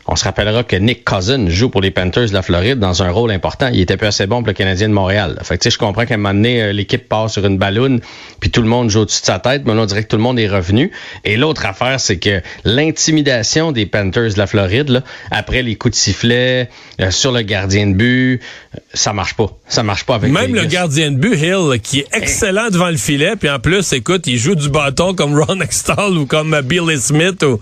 on 0.08 0.16
se 0.16 0.24
rappellera 0.24 0.64
que 0.64 0.76
Nick 0.76 1.04
Cousin 1.04 1.48
joue 1.48 1.68
pour 1.68 1.80
les 1.80 1.90
Panthers 1.90 2.28
de 2.28 2.32
la 2.32 2.42
Floride 2.42 2.78
dans 2.78 3.02
un 3.02 3.10
rôle 3.10 3.30
important. 3.30 3.68
Il 3.72 3.80
était 3.80 3.96
peu 3.96 4.06
assez 4.06 4.26
bon 4.26 4.38
pour 4.38 4.48
le 4.48 4.52
Canadien 4.52 4.88
de 4.88 4.94
Montréal. 4.94 5.38
Fait 5.42 5.56
que, 5.56 5.62
tu 5.62 5.70
sais, 5.70 5.74
je 5.74 5.78
comprends 5.78 6.04
qu'à 6.04 6.14
un 6.14 6.16
moment 6.16 6.34
donné, 6.34 6.62
euh, 6.62 6.72
l'équipe 6.72 7.08
part 7.08 7.30
sur 7.30 7.46
une 7.46 7.58
balloune, 7.58 8.00
puis 8.40 8.50
tout 8.50 8.62
le 8.62 8.68
monde 8.68 8.90
joue 8.90 9.00
au-dessus 9.00 9.20
de 9.20 9.26
sa 9.26 9.38
tête, 9.38 9.62
mais 9.64 9.74
là, 9.74 9.82
on 9.82 9.86
dirait 9.86 10.02
que 10.02 10.08
tout 10.08 10.16
le 10.16 10.22
monde 10.22 10.38
est 10.38 10.48
revenu. 10.48 10.90
Et 11.24 11.36
l'autre 11.36 11.66
affaire, 11.66 12.00
c'est 12.00 12.18
que 12.18 12.40
l'intimidation 12.64 13.70
des 13.70 13.86
Panthers 13.86 14.34
de 14.34 14.38
la 14.38 14.46
Floride, 14.46 14.88
là, 14.88 15.02
après 15.30 15.62
les 15.62 15.76
coups 15.76 15.92
de 15.92 15.98
sifflet 15.98 16.68
euh, 17.00 17.10
sur 17.10 17.30
le 17.30 17.42
gardien 17.42 17.86
de 17.86 17.94
but, 17.94 18.40
ça 18.92 19.12
marche 19.12 19.34
pas. 19.34 19.56
Ça 19.68 19.82
marche 19.82 20.04
pas 20.04 20.16
avec 20.16 20.32
Même 20.32 20.54
le 20.54 20.64
gardien 20.64 21.10
de 21.12 21.16
but, 21.16 21.36
Hill, 21.36 21.80
qui 21.80 22.00
est 22.00 22.08
excellent 22.12 22.70
devant 22.70 22.90
le 22.90 22.96
filet, 22.96 23.36
puis 23.36 23.48
en 23.48 23.60
plus, 23.60 23.92
écoute, 23.92 24.26
il 24.26 24.36
joue 24.36 24.54
du 24.54 24.68
bâton 24.68 25.14
comme 25.14 25.38
Ron 25.38 25.60
ou 26.18 26.26
comme 26.26 26.60
Billy 26.62 26.98
Smith. 26.98 27.42
Ou... 27.42 27.60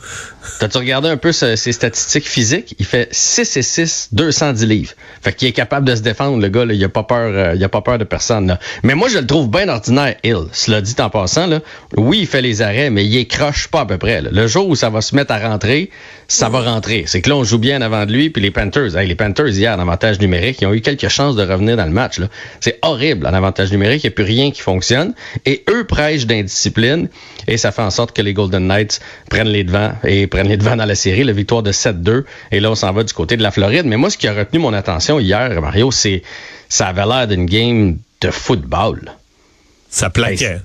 T'as-tu 0.59 0.79
regardé 0.79 1.09
un 1.09 1.17
peu 1.17 1.33
ses 1.33 1.57
statistiques 1.57 2.29
physiques? 2.29 2.75
Il 2.79 2.87
fait 2.87 3.09
6 3.11 3.57
et 3.57 3.63
6, 3.63 4.09
210 4.13 4.67
livres. 4.67 4.93
Fait 5.23 5.33
qu'il 5.33 5.49
est 5.49 5.53
capable 5.53 5.87
de 5.87 5.95
se 5.97 6.03
défendre, 6.03 6.41
le 6.41 6.49
gars, 6.49 6.65
là, 6.65 6.75
il 6.75 6.85
a 6.85 6.89
pas 6.89 7.03
peur, 7.03 7.33
euh, 7.35 7.55
il 7.55 7.65
a 7.65 7.69
pas 7.69 7.81
peur 7.81 7.99
de 7.99 8.05
personne, 8.05 8.47
là. 8.47 8.59
Mais 8.83 8.95
moi, 8.95 9.09
je 9.09 9.19
le 9.19 9.27
trouve 9.27 9.51
bien 9.51 9.69
ordinaire, 9.69 10.17
Hill. 10.23 10.45
Cela 10.53 10.81
dit 10.81 10.95
en 10.99 11.11
passant, 11.11 11.47
là. 11.47 11.61
Oui, 11.97 12.19
il 12.21 12.27
fait 12.27 12.43
les 12.43 12.63
arrêts, 12.63 12.91
mais 12.91 13.05
il 13.05 13.17
écroche 13.17 13.69
pas 13.69 13.81
à 13.81 13.87
peu 13.87 13.99
près, 13.99 14.23
Le 14.23 14.47
jour 14.47 14.69
où 14.69 14.77
ça 14.77 14.91
va 14.91 15.01
se 15.01 15.15
mettre 15.15 15.33
à 15.33 15.39
rentrer, 15.39 15.91
ça 16.29 16.49
va 16.49 16.61
rentrer. 16.61 17.05
C'est 17.07 17.23
que 17.23 17.31
là, 17.31 17.37
on 17.37 17.45
joue 17.45 17.59
bien 17.59 17.81
avant 17.83 18.07
de 18.07 18.13
lui, 18.13 18.31
puis 18.31 18.43
les 18.43 18.51
Panthers, 18.51 18.97
les 18.97 19.15
Panthers, 19.15 19.49
hier, 19.49 19.75
en 19.75 19.81
avantage 19.81 20.21
numérique, 20.21 20.61
ils 20.61 20.67
ont 20.67 20.75
eu 20.75 20.81
quelques 20.81 21.09
chances 21.09 21.37
de 21.37 21.43
revenir 21.43 21.77
dans 21.77 21.87
le 21.87 21.91
match, 21.91 22.19
là. 22.19 22.29
C'est 22.61 22.79
horrible, 22.83 23.27
en 23.27 23.35
avantage 23.35 23.73
numérique, 23.73 24.05
il 24.05 24.09
n'y 24.09 24.13
a 24.13 24.15
plus 24.15 24.25
rien 24.25 24.51
qui 24.51 24.61
fonctionne. 24.61 25.15
Et 25.47 25.65
eux 25.71 25.85
prêchent 25.85 26.27
d'indiscipline, 26.27 27.09
et 27.47 27.57
ça 27.57 27.73
fait 27.73 27.83
en 27.83 27.91
sorte 27.91 28.15
que 28.15 28.23
les 28.23 28.35
Golden 28.35 28.67
Knights 28.67 29.01
prennent 29.31 29.49
les 29.49 29.65
devants 29.65 29.93
et 30.05 30.27
prennent 30.35 30.49
les 30.49 30.57
devants 30.57 30.75
dans 30.75 30.85
la 30.85 30.97
série, 30.97 31.23
la 31.23 31.33
victoire 31.33 31.63
de 31.63 31.71
7-2. 31.71 32.25
Et 32.51 32.59
là, 32.59 32.69
on 32.73 32.75
s'en 32.75 32.93
va 32.93 33.05
du 33.05 33.13
côté 33.13 33.37
de 33.37 33.43
la 33.43 33.53
Floride. 33.53 33.87
Mais 33.87 33.97
moi, 33.97 34.11
ce 34.11 34.19
qui 34.19 34.27
a 34.27 34.35
retenu 34.35 34.59
mon 34.59 34.73
attention 34.73 35.21
hier, 35.21 35.61
Mario, 35.61 35.93
c'est 35.93 36.25
ça 36.69 36.89
avait 36.89 37.07
l'air 37.07 37.29
d'une 37.29 37.47
game 37.47 37.99
de 38.21 38.31
football. 38.33 39.13
Ça 39.91 40.11
plaquait. 40.11 40.59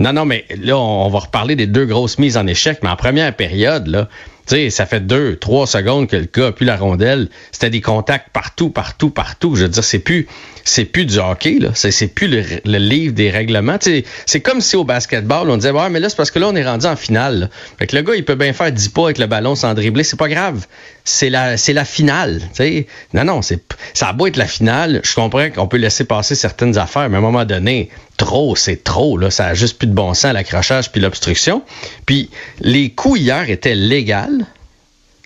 Non, 0.00 0.12
non, 0.12 0.24
mais 0.24 0.46
là, 0.60 0.76
on 0.76 1.08
va 1.10 1.20
reparler 1.20 1.54
des 1.54 1.68
deux 1.68 1.86
grosses 1.86 2.18
mises 2.18 2.36
en 2.36 2.44
échec. 2.48 2.80
Mais 2.82 2.88
en 2.88 2.96
première 2.96 3.32
période, 3.36 3.86
là, 3.86 4.08
ça 4.46 4.86
fait 4.86 5.00
deux, 5.00 5.36
trois 5.36 5.66
secondes 5.66 6.08
que 6.08 6.16
le 6.16 6.28
gars 6.32 6.48
a 6.48 6.52
pu 6.52 6.64
la 6.64 6.76
rondelle. 6.76 7.28
C'était 7.52 7.70
des 7.70 7.80
contacts 7.80 8.30
partout, 8.32 8.70
partout, 8.70 9.10
partout. 9.10 9.56
Je 9.56 9.62
veux 9.62 9.68
dire, 9.68 9.84
c'est 9.84 9.98
plus, 9.98 10.26
c'est 10.64 10.84
plus 10.84 11.06
du 11.06 11.18
hockey, 11.18 11.58
là. 11.58 11.70
C'est, 11.74 12.08
plus 12.08 12.28
le, 12.28 12.78
livre 12.78 13.14
des 13.14 13.30
règlements. 13.30 13.78
c'est 13.80 14.40
comme 14.40 14.60
si 14.60 14.76
au 14.76 14.84
basketball, 14.84 15.48
on 15.50 15.56
disait, 15.56 15.70
ouais, 15.70 15.88
mais 15.90 16.00
là, 16.00 16.08
c'est 16.08 16.16
parce 16.16 16.30
que 16.30 16.38
là, 16.38 16.48
on 16.48 16.56
est 16.56 16.64
rendu 16.64 16.86
en 16.86 16.96
finale. 16.96 17.50
Fait 17.78 17.86
que 17.86 17.96
le 17.96 18.02
gars, 18.02 18.14
il 18.14 18.24
peut 18.24 18.34
bien 18.34 18.52
faire 18.52 18.72
10 18.72 18.88
pas 18.88 19.04
avec 19.04 19.18
le 19.18 19.26
ballon 19.26 19.54
sans 19.54 19.74
dribbler. 19.74 20.04
C'est 20.04 20.18
pas 20.18 20.28
grave. 20.28 20.66
C'est 21.04 21.30
la, 21.30 21.56
c'est 21.56 21.72
la 21.72 21.84
finale. 21.84 22.40
sais. 22.52 22.86
Non, 23.14 23.24
non, 23.24 23.42
c'est, 23.42 23.60
ça 23.94 24.08
a 24.08 24.12
beau 24.12 24.26
être 24.26 24.36
la 24.36 24.46
finale. 24.46 25.00
Je 25.04 25.14
comprends 25.14 25.50
qu'on 25.50 25.66
peut 25.66 25.78
laisser 25.78 26.04
passer 26.04 26.34
certaines 26.34 26.78
affaires, 26.78 27.08
mais 27.08 27.16
à 27.16 27.18
un 27.18 27.22
moment 27.22 27.44
donné, 27.44 27.90
trop, 28.16 28.54
c'est 28.56 28.84
trop. 28.84 29.18
Là. 29.18 29.30
Ça 29.30 29.46
a 29.46 29.54
juste 29.54 29.78
plus 29.78 29.88
de 29.88 29.94
bon 29.94 30.14
sens, 30.14 30.32
l'accrochage 30.32 30.92
puis 30.92 31.00
l'obstruction. 31.00 31.62
Puis 32.06 32.30
les 32.60 32.90
coups 32.90 33.20
hier 33.20 33.50
étaient 33.50 33.74
légaux. 33.74 34.31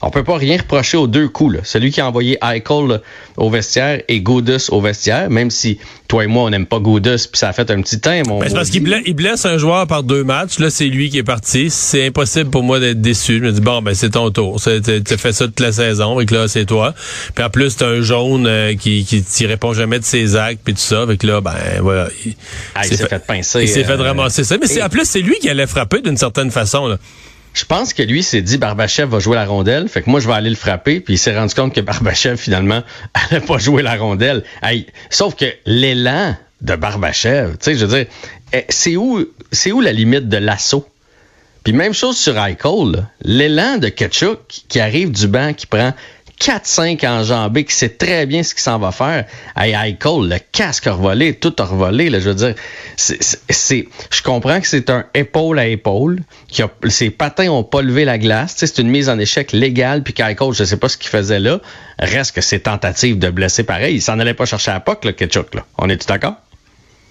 On 0.02 0.10
peut 0.10 0.24
pas 0.24 0.36
rien 0.36 0.58
reprocher 0.58 0.98
aux 0.98 1.06
deux 1.06 1.28
coups. 1.28 1.54
Là. 1.54 1.60
Celui 1.64 1.90
qui 1.90 2.02
a 2.02 2.06
envoyé 2.06 2.38
Eichel 2.42 3.00
au 3.38 3.48
vestiaire 3.48 4.02
et 4.08 4.20
Goudus 4.20 4.68
au 4.68 4.82
vestiaire, 4.82 5.30
même 5.30 5.50
si 5.50 5.78
toi 6.06 6.24
et 6.24 6.26
moi, 6.26 6.44
on 6.44 6.50
n'aime 6.50 6.66
pas 6.66 6.80
Goudus, 6.80 7.28
puis 7.32 7.38
ça 7.38 7.48
a 7.48 7.52
fait 7.54 7.70
un 7.70 7.80
petit 7.80 7.98
temps. 7.98 8.10
Ben, 8.10 8.46
c'est 8.46 8.54
parce 8.54 8.68
qu'il 8.68 8.82
blesse, 8.82 9.46
un 9.46 9.56
joueur 9.56 9.86
par 9.86 10.02
deux 10.02 10.22
matchs. 10.22 10.58
Là, 10.58 10.68
c'est 10.68 10.88
lui 10.88 11.08
qui 11.08 11.16
est 11.16 11.22
parti. 11.22 11.70
C'est 11.70 12.06
impossible 12.06 12.50
pour 12.50 12.62
moi 12.62 12.78
d'être 12.78 13.00
déçu. 13.00 13.38
Je 13.38 13.44
me 13.44 13.52
dis, 13.52 13.62
bon, 13.62 13.80
ben 13.80 13.94
c'est 13.94 14.10
ton 14.10 14.30
tour. 14.30 14.60
Tu 14.60 14.70
as 14.70 15.16
fait 15.16 15.32
ça 15.32 15.46
toute 15.46 15.60
la 15.60 15.72
saison, 15.72 16.20
et 16.20 16.26
là, 16.26 16.46
c'est 16.46 16.66
toi. 16.66 16.94
Puis 17.34 17.42
en 17.42 17.48
plus, 17.48 17.76
t'as 17.76 17.88
un 17.88 18.02
jaune 18.02 18.46
euh, 18.46 18.74
qui, 18.74 19.04
qui 19.04 19.46
répond 19.46 19.72
jamais 19.72 19.98
de 19.98 20.04
ses 20.04 20.36
actes, 20.36 20.60
puis 20.62 20.74
tout 20.74 20.80
ça. 20.80 21.02
Avec 21.02 21.22
là, 21.22 21.40
ben 21.40 21.54
voilà. 21.80 22.08
Il, 22.26 22.34
ah, 22.74 22.82
s'est 22.82 22.96
fait, 22.96 23.26
pincer. 23.26 23.62
Il 23.62 23.68
s'est 23.68 23.84
fait 23.84 23.92
euh, 23.92 24.02
ramasser 24.02 24.44
ça. 24.44 24.56
Mais 24.58 24.82
en 24.82 24.88
plus, 24.90 25.06
c'est 25.06 25.22
lui 25.22 25.38
qui 25.38 25.48
allait 25.48 25.66
frapper 25.66 26.02
d'une 26.02 26.18
certaine 26.18 26.50
façon. 26.50 26.86
Là. 26.86 26.98
Je 27.56 27.64
pense 27.64 27.94
que 27.94 28.02
lui 28.02 28.22
s'est 28.22 28.42
dit 28.42 28.58
Barbachev 28.58 29.08
va 29.08 29.18
jouer 29.18 29.34
la 29.34 29.46
rondelle, 29.46 29.88
fait 29.88 30.02
que 30.02 30.10
moi 30.10 30.20
je 30.20 30.28
vais 30.28 30.34
aller 30.34 30.50
le 30.50 30.56
frapper, 30.56 31.00
puis 31.00 31.14
il 31.14 31.18
s'est 31.18 31.34
rendu 31.34 31.54
compte 31.54 31.74
que 31.74 31.80
Barbachev 31.80 32.36
finalement 32.36 32.82
allait 33.14 33.40
pas 33.40 33.56
jouer 33.56 33.82
la 33.82 33.96
rondelle. 33.96 34.44
sauf 35.08 35.34
que 35.36 35.46
l'élan 35.64 36.36
de 36.60 36.76
Barbachev, 36.76 37.52
tu 37.52 37.56
sais, 37.60 37.74
je 37.74 37.86
veux 37.86 37.96
dire, 37.96 38.06
eh, 38.52 38.66
c'est 38.68 38.96
où, 38.96 39.24
c'est 39.52 39.72
où 39.72 39.80
la 39.80 39.92
limite 39.92 40.28
de 40.28 40.36
l'assaut? 40.36 40.86
Puis 41.64 41.72
même 41.72 41.94
chose 41.94 42.18
sur 42.18 42.36
Eichel, 42.38 43.08
l'élan 43.22 43.78
de 43.78 43.88
Ketchuk 43.88 44.40
qui 44.68 44.78
arrive 44.78 45.10
du 45.10 45.26
banc, 45.26 45.54
qui 45.54 45.66
prend 45.66 45.94
4-5 46.40 47.06
enjambés, 47.06 47.64
qui 47.64 47.74
sait 47.74 47.88
très 47.88 48.26
bien 48.26 48.42
ce 48.42 48.54
qu'il 48.54 48.62
s'en 48.62 48.78
va 48.78 48.92
faire. 48.92 49.24
Hey, 49.56 49.72
Eichel, 49.72 50.28
le 50.28 50.36
casque 50.52 50.86
a 50.86 50.92
revolé, 50.92 51.34
tout 51.34 51.54
a 51.58 51.64
revolé. 51.64 52.10
Là, 52.10 52.20
je 52.20 52.28
veux 52.28 52.34
dire, 52.34 52.54
c'est, 52.96 53.88
je 54.10 54.22
comprends 54.22 54.60
que 54.60 54.66
c'est 54.66 54.90
un 54.90 55.06
épaule 55.14 55.58
à 55.58 55.66
épaule, 55.66 56.20
qui 56.48 56.62
a, 56.62 56.70
ses 56.88 57.10
patins 57.10 57.48
ont 57.48 57.64
pas 57.64 57.82
levé 57.82 58.04
la 58.04 58.18
glace. 58.18 58.54
C'est 58.56 58.78
une 58.78 58.88
mise 58.88 59.08
en 59.08 59.18
échec 59.18 59.52
légale, 59.52 60.02
puis 60.02 60.12
qu'Eichel, 60.12 60.52
je 60.52 60.64
sais 60.64 60.76
pas 60.76 60.88
ce 60.88 60.98
qu'il 60.98 61.10
faisait 61.10 61.40
là. 61.40 61.60
Reste 61.98 62.34
que 62.34 62.42
c'est 62.42 62.60
tentative 62.60 63.18
de 63.18 63.30
blesser 63.30 63.64
pareil. 63.64 63.96
Il 63.96 64.02
s'en 64.02 64.18
allait 64.18 64.34
pas 64.34 64.44
chercher 64.44 64.72
à 64.72 64.80
POC, 64.80 65.06
le 65.06 65.12
Ketchuk. 65.12 65.54
Là. 65.54 65.64
On 65.78 65.88
est-tu 65.88 66.06
d'accord? 66.06 66.36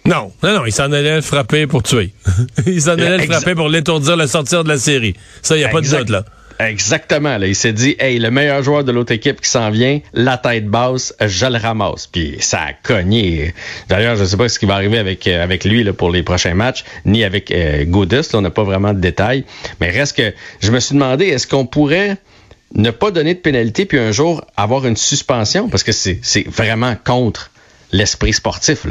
Non, 0.06 0.32
non, 0.44 0.54
non, 0.54 0.66
il 0.68 0.72
s'en 0.72 0.92
allait 0.92 1.16
le 1.16 1.22
frapper 1.22 1.66
pour 1.66 1.82
tuer. 1.82 2.14
il 2.68 2.80
s'en 2.80 2.92
allait 2.92 3.18
le 3.18 3.24
frapper 3.24 3.56
pour 3.56 3.70
l'étourdir, 3.70 4.16
le 4.16 4.28
sortir 4.28 4.64
de 4.64 4.70
la 4.70 4.78
série. 4.78 5.16
Ça, 5.42 5.56
il 5.56 5.60
n'y 5.60 5.66
a 5.66 5.70
pas 5.70 5.82
de 5.82 5.90
doute, 5.90 6.10
là. 6.10 6.24
Exactement. 6.60 7.38
Là. 7.38 7.48
Il 7.48 7.56
s'est 7.56 7.74
dit, 7.74 7.96
hey, 8.00 8.20
le 8.20 8.32
meilleur 8.32 8.64
joueur 8.64 8.84
de 8.84 8.92
l'autre 8.92 9.12
équipe 9.12 9.42
qui 9.42 9.50
s'en 9.50 9.70
vient, 9.70 10.00
la 10.14 10.38
tête 10.38 10.68
basse, 10.68 11.14
je 11.20 11.46
le 11.46 11.58
ramasse. 11.58 12.08
Puis 12.08 12.38
ça 12.40 12.62
a 12.62 12.74
cogné. 12.74 13.54
D'ailleurs, 13.90 14.16
je 14.16 14.22
ne 14.22 14.28
sais 14.28 14.38
pas 14.38 14.48
ce 14.50 14.60
qui 14.60 14.66
va 14.66 14.76
arriver 14.76 14.98
avec, 14.98 15.28
euh, 15.28 15.44
avec 15.44 15.66
lui 15.66 15.84
là, 15.84 15.94
pour 15.94 16.12
les 16.12 16.24
prochains 16.24 16.54
matchs, 16.54 16.84
ni 17.06 17.24
avec 17.24 17.52
euh, 17.52 17.86
on 18.34 18.42
n'a 18.42 18.50
pas 18.50 18.64
vraiment 18.64 18.94
de 18.94 19.00
détails. 19.00 19.44
Mais 19.80 19.90
reste 19.90 20.18
que 20.18 20.34
je 20.62 20.72
me 20.72 20.80
suis 20.80 20.94
demandé, 20.94 21.26
est-ce 21.26 21.48
qu'on 21.48 21.66
pourrait 21.66 22.18
ne 22.74 22.92
pas 22.92 23.12
donner 23.12 23.34
de 23.34 23.40
pénalité 23.40 23.86
puis 23.86 24.00
un 24.00 24.12
jour 24.12 24.46
avoir 24.56 24.86
une 24.86 24.98
suspension? 24.98 25.70
Parce 25.70 25.84
que 25.84 25.92
c'est 25.92 26.20
vraiment 26.48 26.96
contre 26.96 27.52
l'esprit 27.92 28.34
sportif. 28.34 28.86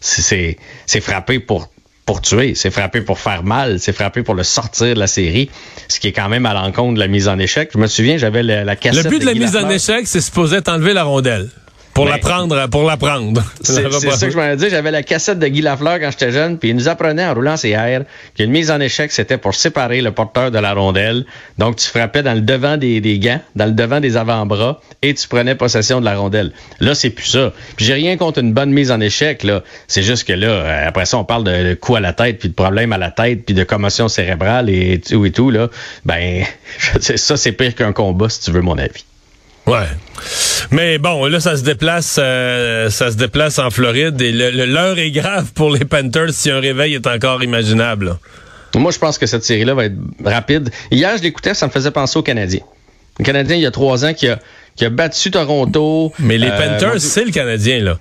C'est 0.00 0.56
frappé 1.00 1.38
pour 1.38 1.68
pour 2.08 2.22
tuer, 2.22 2.54
c'est 2.54 2.70
frappé 2.70 3.02
pour 3.02 3.18
faire 3.18 3.44
mal, 3.44 3.78
c'est 3.80 3.92
frappé 3.92 4.22
pour 4.22 4.34
le 4.34 4.42
sortir 4.42 4.94
de 4.94 4.98
la 4.98 5.06
série, 5.06 5.50
ce 5.88 6.00
qui 6.00 6.08
est 6.08 6.12
quand 6.12 6.30
même 6.30 6.46
à 6.46 6.54
l'encontre 6.54 6.94
de 6.94 7.00
la 7.00 7.06
mise 7.06 7.28
en 7.28 7.38
échec. 7.38 7.68
Je 7.74 7.76
me 7.76 7.86
souviens, 7.86 8.16
j'avais 8.16 8.42
la, 8.42 8.64
la 8.64 8.76
cassette. 8.76 9.04
Le 9.04 9.10
but 9.10 9.18
de, 9.18 9.26
la 9.26 9.34
mise 9.34 9.54
en 9.54 9.68
échec, 9.68 10.06
c'est 10.06 10.22
supposé 10.22 10.62
t'enlever 10.62 10.94
la 10.94 11.04
rondelle. 11.04 11.50
Pour 11.98 12.06
la 12.06 12.18
prendre, 12.18 12.68
pour 12.68 12.84
la 12.84 12.96
prendre. 12.96 13.42
C'est 13.60 13.90
ça 13.90 14.26
que 14.26 14.32
je 14.32 14.36
m'avais 14.36 14.54
dit. 14.54 14.70
J'avais 14.70 14.92
la 14.92 15.02
cassette 15.02 15.40
de 15.40 15.48
Guy 15.48 15.62
Lafleur 15.62 15.98
quand 15.98 16.12
j'étais 16.12 16.30
jeune, 16.30 16.56
puis 16.56 16.68
il 16.68 16.76
nous 16.76 16.88
apprenait 16.88 17.26
en 17.26 17.34
roulant 17.34 17.56
ses 17.56 17.70
airs 17.70 18.04
qu'une 18.36 18.52
mise 18.52 18.70
en 18.70 18.78
échec, 18.78 19.10
c'était 19.10 19.36
pour 19.36 19.56
séparer 19.56 20.00
le 20.00 20.12
porteur 20.12 20.52
de 20.52 20.58
la 20.60 20.74
rondelle. 20.74 21.26
Donc, 21.58 21.74
tu 21.74 21.88
frappais 21.88 22.22
dans 22.22 22.34
le 22.34 22.40
devant 22.40 22.76
des, 22.76 23.00
des 23.00 23.18
gants, 23.18 23.40
dans 23.56 23.64
le 23.64 23.72
devant 23.72 23.98
des 23.98 24.16
avant-bras, 24.16 24.80
et 25.02 25.12
tu 25.12 25.26
prenais 25.26 25.56
possession 25.56 25.98
de 25.98 26.04
la 26.04 26.14
rondelle. 26.14 26.52
Là, 26.78 26.94
c'est 26.94 27.10
plus 27.10 27.26
ça. 27.26 27.52
Puis 27.74 27.84
j'ai 27.86 27.94
rien 27.94 28.16
contre 28.16 28.38
une 28.38 28.52
bonne 28.52 28.70
mise 28.70 28.92
en 28.92 29.00
échec, 29.00 29.42
là. 29.42 29.64
C'est 29.88 30.04
juste 30.04 30.22
que 30.22 30.34
là, 30.34 30.46
euh, 30.46 30.86
après 30.86 31.04
ça, 31.04 31.18
on 31.18 31.24
parle 31.24 31.42
de, 31.42 31.74
coup 31.74 31.96
à 31.96 32.00
la 32.00 32.12
tête, 32.12 32.38
puis 32.38 32.48
de 32.48 32.54
problème 32.54 32.92
à 32.92 32.98
la 32.98 33.10
tête, 33.10 33.44
puis 33.44 33.56
de 33.56 33.64
commotion 33.64 34.06
cérébrale 34.06 34.70
et 34.70 35.00
tout 35.00 35.26
et 35.26 35.32
tout, 35.32 35.50
là. 35.50 35.68
Ben, 36.04 36.44
ça, 37.00 37.36
c'est 37.36 37.52
pire 37.52 37.74
qu'un 37.74 37.92
combat, 37.92 38.28
si 38.28 38.40
tu 38.42 38.52
veux 38.52 38.62
mon 38.62 38.78
avis. 38.78 39.04
Ouais. 39.68 39.86
Mais 40.70 40.96
bon, 40.96 41.26
là, 41.26 41.40
ça 41.40 41.58
se 41.58 41.62
déplace, 41.62 42.16
euh, 42.18 42.88
ça 42.88 43.10
se 43.10 43.16
déplace 43.16 43.58
en 43.58 43.68
Floride 43.68 44.18
et 44.22 44.32
l'heure 44.32 44.98
est 44.98 45.10
grave 45.10 45.52
pour 45.54 45.70
les 45.70 45.84
Panthers 45.84 46.32
si 46.32 46.50
un 46.50 46.58
réveil 46.58 46.94
est 46.94 47.06
encore 47.06 47.42
imaginable. 47.42 48.16
Moi, 48.74 48.92
je 48.92 48.98
pense 48.98 49.18
que 49.18 49.26
cette 49.26 49.44
série-là 49.44 49.74
va 49.74 49.84
être 49.84 49.96
rapide. 50.24 50.70
Hier, 50.90 51.14
je 51.18 51.22
l'écoutais, 51.22 51.52
ça 51.52 51.66
me 51.66 51.70
faisait 51.70 51.90
penser 51.90 52.18
aux 52.18 52.22
Canadiens. 52.22 52.64
Le 53.18 53.24
Canadien, 53.24 53.56
il 53.56 53.62
y 53.62 53.66
a 53.66 53.70
trois 53.70 54.06
ans, 54.06 54.14
qui 54.14 54.28
a 54.28 54.38
qui 54.78 54.84
a 54.84 54.90
battu 54.90 55.32
Toronto. 55.32 56.12
Mais 56.20 56.38
les 56.38 56.46
euh, 56.46 56.56
Panthers, 56.56 57.00
c'est 57.00 57.24
le 57.24 57.32
Canadien, 57.32 57.80
là. 57.80 57.98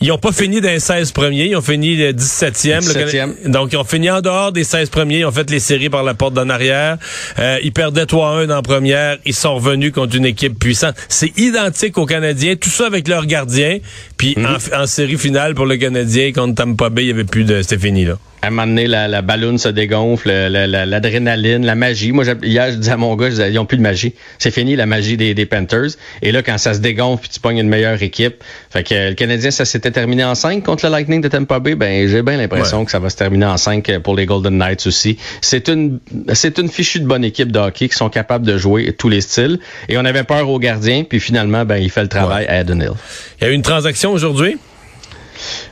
ils 0.00 0.08
n'ont 0.08 0.16
pas 0.16 0.32
fini 0.32 0.62
dans 0.62 0.70
les 0.70 0.80
16 0.80 1.12
premiers, 1.12 1.44
ils 1.44 1.56
ont 1.56 1.62
fini 1.62 1.94
le 1.94 2.12
17e. 2.12 2.80
17e. 2.80 3.50
donc, 3.50 3.72
ils 3.72 3.76
ont 3.76 3.84
fini 3.84 4.10
en 4.10 4.22
dehors 4.22 4.50
des 4.50 4.64
16 4.64 4.88
premiers, 4.88 5.18
ils 5.18 5.24
ont 5.26 5.30
fait 5.30 5.48
les 5.50 5.60
séries 5.60 5.90
par 5.90 6.02
la 6.02 6.14
porte 6.14 6.32
d'en 6.32 6.48
arrière. 6.48 6.96
Euh, 7.38 7.58
ils 7.62 7.72
perdaient 7.72 8.04
3-1 8.04 8.50
en 8.50 8.62
première, 8.62 9.18
ils 9.26 9.34
sont 9.34 9.56
revenus 9.56 9.92
contre 9.92 10.16
une 10.16 10.24
équipe 10.24 10.58
puissante. 10.58 10.94
C'est 11.10 11.38
identique 11.38 11.98
aux 11.98 12.06
Canadiens, 12.06 12.56
tout 12.56 12.70
ça 12.70 12.86
avec 12.86 13.06
leur 13.06 13.26
gardien. 13.26 13.78
Puis 14.18 14.34
mhm. 14.36 14.58
en, 14.74 14.86
série 14.86 15.16
finale 15.16 15.54
pour 15.54 15.64
le 15.64 15.76
Canadien 15.76 16.32
contre 16.32 16.56
Tampa 16.56 16.90
Bay, 16.90 17.04
il 17.04 17.08
y 17.08 17.12
avait 17.12 17.24
plus 17.24 17.44
de... 17.44 17.62
C'était 17.62 17.78
fini, 17.78 18.04
là 18.04 18.18
à 18.42 18.46
un 18.46 18.50
moment 18.50 18.66
donné, 18.66 18.86
la, 18.86 19.08
la 19.08 19.22
ballonne 19.22 19.58
se 19.58 19.68
dégonfle, 19.68 20.30
l'adrénaline, 20.30 21.66
la, 21.66 21.74
magie. 21.74 22.12
Moi, 22.12 22.24
hier, 22.42 22.70
je 22.70 22.76
disais 22.76 22.92
à 22.92 22.96
mon 22.96 23.16
gars, 23.16 23.28
ils 23.28 23.54
n'ont 23.54 23.66
plus 23.66 23.76
de 23.76 23.82
magie. 23.82 24.14
C'est 24.38 24.52
fini, 24.52 24.76
la 24.76 24.86
magie 24.86 25.16
des, 25.16 25.34
des, 25.34 25.46
Panthers. 25.46 25.90
Et 26.22 26.30
là, 26.30 26.42
quand 26.42 26.56
ça 26.58 26.74
se 26.74 26.78
dégonfle, 26.78 27.22
puis 27.22 27.30
tu 27.30 27.40
pognes 27.40 27.58
une 27.58 27.68
meilleure 27.68 28.00
équipe. 28.02 28.44
Fait 28.70 28.84
que 28.84 29.08
le 29.08 29.14
Canadien, 29.14 29.50
ça 29.50 29.64
s'était 29.64 29.90
terminé 29.90 30.24
en 30.24 30.34
5 30.34 30.62
contre 30.62 30.86
le 30.86 30.92
Lightning 30.92 31.20
de 31.20 31.28
Tampa 31.28 31.58
Bay. 31.58 31.74
Ben, 31.74 32.08
j'ai 32.08 32.22
bien 32.22 32.36
l'impression 32.36 32.84
que 32.84 32.90
ça 32.90 33.00
va 33.00 33.10
se 33.10 33.16
terminer 33.16 33.46
en 33.46 33.56
5 33.56 33.98
pour 33.98 34.14
les 34.14 34.26
Golden 34.26 34.56
Knights 34.56 34.86
aussi. 34.86 35.18
C'est 35.40 35.68
une, 35.68 35.98
c'est 36.32 36.58
une 36.58 36.68
fichue 36.68 37.00
de 37.00 37.06
bonne 37.06 37.24
équipe 37.24 37.50
de 37.50 37.58
hockey 37.58 37.88
qui 37.88 37.96
sont 37.96 38.10
capables 38.10 38.46
de 38.46 38.56
jouer 38.56 38.92
tous 38.92 39.08
les 39.08 39.20
styles. 39.20 39.58
Et 39.88 39.98
on 39.98 40.04
avait 40.04 40.24
peur 40.24 40.48
au 40.48 40.60
gardien, 40.60 41.02
puis 41.02 41.18
finalement, 41.18 41.64
ben, 41.64 41.78
il 41.78 41.90
fait 41.90 42.02
le 42.02 42.08
travail 42.08 42.46
à 42.46 42.60
Eden 42.60 42.80
Hill. 42.80 42.92
Il 43.40 43.44
y 43.44 43.46
a 43.48 43.50
eu 43.50 43.54
une 43.54 43.62
transaction 43.62 44.07
aujourd'hui? 44.10 44.58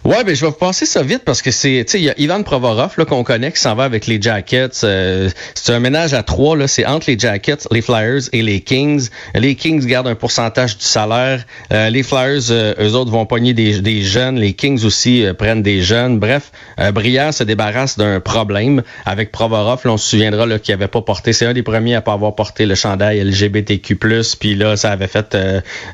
Ouais, 0.04 0.22
ben 0.24 0.34
je 0.34 0.40
vais 0.40 0.50
vous 0.50 0.56
passer 0.56 0.86
ça 0.86 1.02
vite 1.02 1.22
parce 1.24 1.42
que 1.42 1.50
c'est, 1.50 1.84
tu 1.86 1.92
sais, 1.92 1.98
il 1.98 2.04
y 2.04 2.10
a 2.10 2.14
Ivan 2.18 2.42
Provorov 2.42 2.94
là 2.96 3.04
qu'on 3.04 3.24
connaît 3.24 3.50
qui 3.50 3.60
s'en 3.60 3.74
va 3.74 3.84
avec 3.84 4.06
les 4.06 4.20
Jackets. 4.22 4.84
Euh, 4.84 5.28
c'est 5.54 5.72
un 5.72 5.80
ménage 5.80 6.14
à 6.14 6.22
trois 6.22 6.56
là, 6.56 6.68
c'est 6.68 6.86
entre 6.86 7.10
les 7.10 7.18
Jackets, 7.18 7.66
les 7.70 7.82
Flyers 7.82 8.22
et 8.32 8.42
les 8.42 8.60
Kings. 8.60 9.08
Les 9.34 9.56
Kings 9.56 9.84
gardent 9.84 10.06
un 10.08 10.14
pourcentage 10.14 10.78
du 10.78 10.84
salaire. 10.84 11.44
Euh, 11.72 11.90
les 11.90 12.02
Flyers, 12.02 12.50
euh, 12.50 12.74
eux 12.80 12.94
autres 12.94 13.10
vont 13.10 13.26
pogner 13.26 13.52
des, 13.52 13.80
des 13.80 14.02
jeunes. 14.02 14.38
Les 14.38 14.52
Kings 14.52 14.84
aussi 14.84 15.24
prennent 15.38 15.62
des 15.62 15.82
jeunes. 15.82 16.18
Bref, 16.18 16.52
Brière 16.94 17.34
se 17.34 17.42
débarrasse 17.42 17.98
d'un 17.98 18.20
problème 18.20 18.82
avec 19.04 19.32
Provorov. 19.32 19.80
Là, 19.84 19.92
on 19.92 19.96
se 19.96 20.08
souviendra 20.10 20.46
là 20.46 20.58
qu'il 20.58 20.72
avait 20.74 20.88
pas 20.88 21.02
porté. 21.02 21.32
C'est 21.32 21.46
un 21.46 21.52
des 21.52 21.62
premiers 21.62 21.96
à 21.96 22.00
pas 22.00 22.12
avoir 22.12 22.34
porté 22.34 22.66
le 22.66 22.74
chandail 22.74 23.22
LGBTQ+. 23.24 23.96
Puis 24.38 24.54
là, 24.54 24.76
ça 24.76 24.92
avait 24.92 25.08
fait 25.08 25.36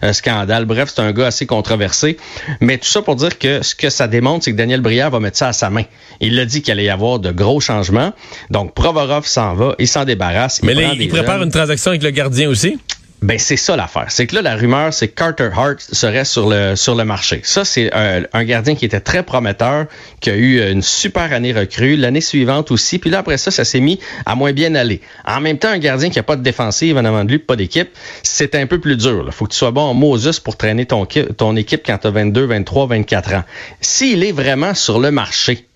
un 0.03 0.13
scandale. 0.13 0.65
Bref, 0.67 0.93
c'est 0.95 1.01
un 1.01 1.13
gars 1.13 1.29
assez 1.29 1.47
controversé. 1.47 2.17
Mais 2.61 2.79
tout 2.79 2.89
ça 2.89 3.03
pour 3.03 3.17
dire 3.17 3.39
que 3.39 3.62
ce 3.63 3.75
que 3.75 3.91
ça 3.91 4.09
démontre, 4.09 4.45
c'est 4.45 4.53
que 4.53 4.57
Daniel 4.57 4.81
Brière 4.81 5.11
va 5.11 5.21
mettre 5.21 5.37
ça 5.37 5.49
à 5.49 5.53
sa 5.53 5.71
main. 5.71 5.85
Il 6.21 6.39
a 6.39 6.45
dit 6.45 6.63
qu'il 6.63 6.73
allait 6.73 6.85
y 6.85 6.91
avoir 6.91 7.19
de 7.19 7.31
gros 7.31 7.61
changements. 7.61 8.13
Donc, 8.51 8.75
Provorov 8.75 9.27
s'en 9.27 9.55
va, 9.55 9.75
il 9.79 9.89
s'en 9.89 10.05
débarrasse. 10.05 10.63
Mais 10.63 10.75
il, 10.75 11.03
il 11.03 11.09
prépare 11.09 11.43
une 11.43 11.51
transaction 11.51 11.91
avec 11.91 12.03
le 12.03 12.11
gardien 12.11 12.49
aussi? 12.49 12.79
Ben 13.23 13.39
c'est 13.39 13.57
ça 13.57 13.77
l'affaire. 13.77 14.07
C'est 14.09 14.27
que 14.27 14.35
là 14.35 14.43
la 14.43 14.57
rumeur 14.57 14.93
c'est 14.93 15.07
que 15.07 15.15
Carter 15.15 15.51
Hart 15.57 15.79
serait 15.81 16.25
sur 16.25 16.49
le 16.49 16.75
sur 16.75 16.97
le 16.97 17.05
marché. 17.05 17.41
Ça 17.45 17.65
c'est 17.65 17.89
un, 17.95 18.45
gardien 18.45 18.75
qui 18.75 18.85
était 18.85 19.01
très 19.01 19.23
prometteur, 19.23 19.87
qui 20.21 20.31
a 20.31 20.35
eu 20.35 20.61
une 20.69 20.83
super 20.83 21.33
année 21.33 21.53
recrue, 21.53 21.95
l'année 21.97 22.21
suivante 22.21 22.73
aussi. 22.73 22.99
Puis 22.99 23.11
là 23.11 23.21
après 23.21 23.39
ça 23.39 23.53
ça 23.53 23.65
s'est 23.65 23.79
mis 23.79 24.01
à 24.27 24.35
moins 24.35 24.53
bien 24.53 24.75
aller. 24.75 25.01
En 25.25 25.41
même 25.41 25.59
temps 25.59 25.69
un 25.69 25.79
gardien 25.79 26.11
qui 26.11 26.19
a 26.19 26.25
pas 26.25 26.35
de 26.35 26.43
défensive 26.43 26.97
en 26.97 27.05
avant 27.05 27.25
de 27.25 27.31
lui, 27.31 27.39
pas 27.39 27.55
d'équipe, 27.55 27.91
c'est 28.25 28.57
un 28.57 28.67
peu 28.67 28.81
plus 28.81 28.97
dur. 28.97 29.23
Il 29.27 29.33
faut 29.33 29.47
que 29.47 29.53
tu 29.53 29.59
sois 29.59 29.71
bon 29.71 29.83
en 29.83 29.95
Moses 29.95 30.41
pour 30.41 30.57
traîner 30.57 30.87
ton 30.87 31.07
ton 31.07 31.55
équipe 31.55 31.83
quand 31.87 31.99
tu 31.99 32.09
as 32.09 32.11
22, 32.11 32.45
23, 32.47 32.87
24 32.89 33.35
ans. 33.35 33.45
S'il 33.81 34.25
est 34.25 34.33
vraiment 34.33 34.75
sur 34.75 34.99
le 34.99 35.13
marché, 35.13 35.69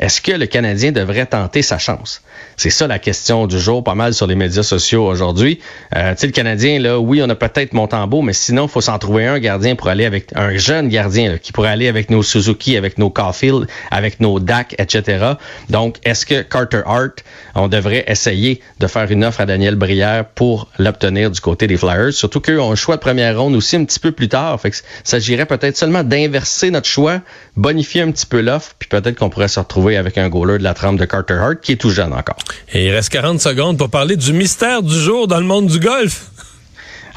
est-ce 0.00 0.22
que 0.22 0.32
le 0.32 0.46
Canadien 0.46 0.92
devrait 0.92 1.26
tenter 1.26 1.60
sa 1.60 1.76
chance? 1.76 2.22
C'est 2.56 2.70
ça 2.70 2.86
la 2.86 2.98
question 2.98 3.46
du 3.46 3.58
jour, 3.58 3.84
pas 3.84 3.94
mal 3.94 4.14
sur 4.14 4.26
les 4.26 4.34
médias 4.34 4.62
sociaux 4.62 5.06
aujourd'hui. 5.06 5.60
Euh, 5.94 6.12
tu 6.14 6.20
sais, 6.20 6.26
le 6.26 6.32
Canadien, 6.32 6.78
là, 6.78 6.98
oui, 6.98 7.20
on 7.22 7.28
a 7.28 7.34
peut-être 7.34 7.74
Montembeau, 7.74 8.22
mais 8.22 8.32
sinon, 8.32 8.64
il 8.64 8.70
faut 8.70 8.80
s'en 8.80 8.98
trouver 8.98 9.26
un 9.26 9.38
gardien 9.38 9.76
pour 9.76 9.88
aller 9.88 10.06
avec 10.06 10.28
un 10.34 10.56
jeune 10.56 10.88
gardien 10.88 11.36
qui 11.36 11.52
pourrait 11.52 11.68
aller 11.68 11.86
avec 11.86 12.08
nos 12.08 12.22
Suzuki, 12.22 12.78
avec 12.78 12.96
nos 12.96 13.10
Caulfield, 13.10 13.66
avec 13.90 14.20
nos 14.20 14.40
DAC, 14.40 14.74
etc. 14.78 15.34
Donc, 15.68 15.96
est-ce 16.04 16.24
que 16.24 16.40
Carter 16.40 16.80
Hart, 16.86 17.22
on 17.54 17.68
devrait 17.68 18.04
essayer 18.08 18.62
de 18.78 18.86
faire 18.86 19.10
une 19.10 19.22
offre 19.22 19.42
à 19.42 19.46
Daniel 19.46 19.74
Brière 19.74 20.24
pour 20.24 20.68
l'obtenir 20.78 21.30
du 21.30 21.40
côté 21.40 21.66
des 21.66 21.76
Flyers? 21.76 22.14
Surtout 22.14 22.40
qu'eux 22.40 22.58
ont 22.58 22.72
un 22.72 22.76
choix 22.76 22.96
de 22.96 23.02
première 23.02 23.38
ronde 23.38 23.54
aussi 23.54 23.76
un 23.76 23.84
petit 23.84 24.00
peu 24.00 24.12
plus 24.12 24.28
tard. 24.28 24.58
Fait 24.58 24.72
s'agirait 25.04 25.46
peut-être 25.46 25.76
seulement 25.76 26.04
d'inverser 26.04 26.70
notre 26.70 26.88
choix, 26.88 27.20
bonifier 27.56 28.00
un 28.00 28.10
petit 28.10 28.26
peu 28.26 28.40
l'offre, 28.40 28.74
puis 28.78 28.88
peut-être 28.88 29.18
qu'on 29.18 29.28
pourrait 29.28 29.48
se 29.48 29.60
retrouver 29.60 29.89
avec 29.96 30.18
un 30.18 30.28
goaler 30.28 30.58
de 30.58 30.64
la 30.64 30.74
trame 30.74 30.96
de 30.96 31.04
Carter 31.04 31.34
Hart 31.34 31.60
qui 31.60 31.72
est 31.72 31.76
tout 31.76 31.90
jeune 31.90 32.12
encore. 32.12 32.36
Et 32.72 32.86
il 32.86 32.92
reste 32.92 33.10
40 33.10 33.40
secondes 33.40 33.78
pour 33.78 33.90
parler 33.90 34.16
du 34.16 34.32
mystère 34.32 34.82
du 34.82 34.94
jour 34.94 35.28
dans 35.28 35.38
le 35.38 35.46
monde 35.46 35.66
du 35.66 35.80
golf. 35.80 36.29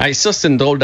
Hey, 0.00 0.12
ça, 0.12 0.32
c'est 0.32 0.48
une 0.48 0.56
drôle 0.56 0.78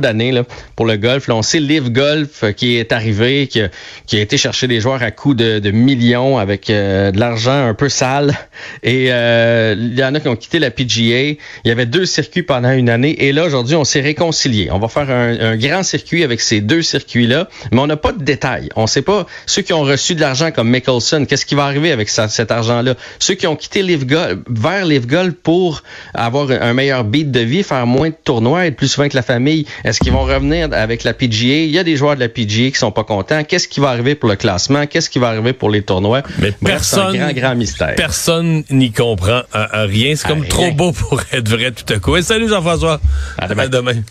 d'année 0.00 0.42
pour 0.74 0.86
le 0.86 0.96
golf. 0.96 1.28
Là, 1.28 1.36
on 1.36 1.42
sait 1.42 1.60
Live 1.60 1.92
Golf 1.92 2.44
euh, 2.44 2.52
qui 2.52 2.76
est 2.76 2.92
arrivé, 2.92 3.46
qui 3.46 3.60
a, 3.60 3.68
été 4.10 4.38
chercher 4.38 4.66
des 4.66 4.80
joueurs 4.80 5.02
à 5.02 5.10
coût 5.10 5.34
de, 5.34 5.70
millions 5.70 6.38
avec 6.38 6.70
euh, 6.70 7.10
de 7.10 7.20
l'argent 7.20 7.66
un 7.68 7.74
peu 7.74 7.90
sale. 7.90 8.34
Et 8.82 9.08
euh, 9.10 9.74
il 9.78 9.98
y 9.98 10.02
en 10.02 10.14
a 10.14 10.20
qui 10.20 10.28
ont 10.28 10.36
quitté 10.36 10.58
la 10.60 10.70
PGA. 10.70 11.36
Il 11.64 11.66
y 11.66 11.70
avait 11.70 11.84
deux 11.84 12.06
circuits 12.06 12.42
pendant 12.42 12.72
une 12.72 12.88
année. 12.88 13.22
Et 13.22 13.32
là, 13.32 13.44
aujourd'hui, 13.44 13.76
on 13.76 13.84
s'est 13.84 14.00
réconcilié. 14.00 14.70
On 14.72 14.78
va 14.78 14.88
faire 14.88 15.10
un, 15.10 15.56
grand 15.56 15.82
circuit 15.82 16.24
avec 16.24 16.40
ces 16.40 16.60
deux 16.62 16.82
circuits-là, 16.82 17.48
mais 17.72 17.80
on 17.80 17.86
n'a 17.86 17.96
pas 17.96 18.12
de 18.12 18.22
détails. 18.22 18.70
On 18.76 18.82
ne 18.82 18.86
sait 18.86 19.02
pas 19.02 19.26
ceux 19.44 19.62
qui 19.62 19.74
ont 19.74 19.82
reçu 19.82 20.14
de 20.14 20.20
l'argent 20.20 20.50
comme 20.52 20.70
Mickelson, 20.70 21.26
qu'est-ce 21.26 21.44
qui 21.44 21.54
va 21.54 21.64
arriver 21.64 21.92
avec 21.92 22.08
cet 22.08 22.50
argent-là. 22.50 22.94
Ceux 23.18 23.34
qui 23.34 23.46
ont 23.46 23.56
quitté 23.56 23.82
Live 23.82 24.06
Golf, 24.06 24.38
vers 24.48 24.86
Live 24.86 25.06
Golf 25.06 25.34
pour 25.42 25.82
avoir 26.14 26.50
un 26.50 26.72
meilleur 26.72 27.04
beat 27.04 27.30
de 27.30 27.40
vie, 27.40 27.62
faire 27.62 27.86
moins 27.86 28.08
de 28.08 28.14
tours 28.24 28.38
être 28.56 28.76
plus 28.76 28.88
souvent 28.88 29.08
que 29.08 29.16
la 29.16 29.22
famille. 29.22 29.66
Est-ce 29.84 30.00
qu'ils 30.00 30.12
vont 30.12 30.24
revenir 30.24 30.68
avec 30.72 31.04
la 31.04 31.12
PGA? 31.12 31.64
Il 31.64 31.70
y 31.70 31.78
a 31.78 31.84
des 31.84 31.96
joueurs 31.96 32.14
de 32.14 32.20
la 32.20 32.28
PGA 32.28 32.70
qui 32.70 32.76
sont 32.78 32.92
pas 32.92 33.04
contents. 33.04 33.44
Qu'est-ce 33.44 33.68
qui 33.68 33.80
va 33.80 33.90
arriver 33.90 34.14
pour 34.14 34.28
le 34.28 34.36
classement? 34.36 34.86
Qu'est-ce 34.86 35.10
qui 35.10 35.18
va 35.18 35.28
arriver 35.28 35.52
pour 35.52 35.70
les 35.70 35.82
tournois? 35.82 36.22
Mais 36.38 36.52
personne, 36.52 37.16
un 37.16 37.32
grand, 37.32 37.48
grand 37.48 37.54
mystère. 37.54 37.94
Personne 37.96 38.64
n'y 38.70 38.92
comprend 38.92 39.42
rien. 39.52 40.14
C'est 40.16 40.26
comme 40.26 40.46
trop 40.46 40.70
beau 40.72 40.92
pour 40.92 41.20
être 41.32 41.48
vrai 41.48 41.72
tout 41.72 41.92
à 41.92 41.98
coup. 41.98 42.20
salut 42.22 42.48
Jean-François. 42.48 43.00
À 43.36 43.48
demain. 43.48 43.68
demain. 43.68 44.02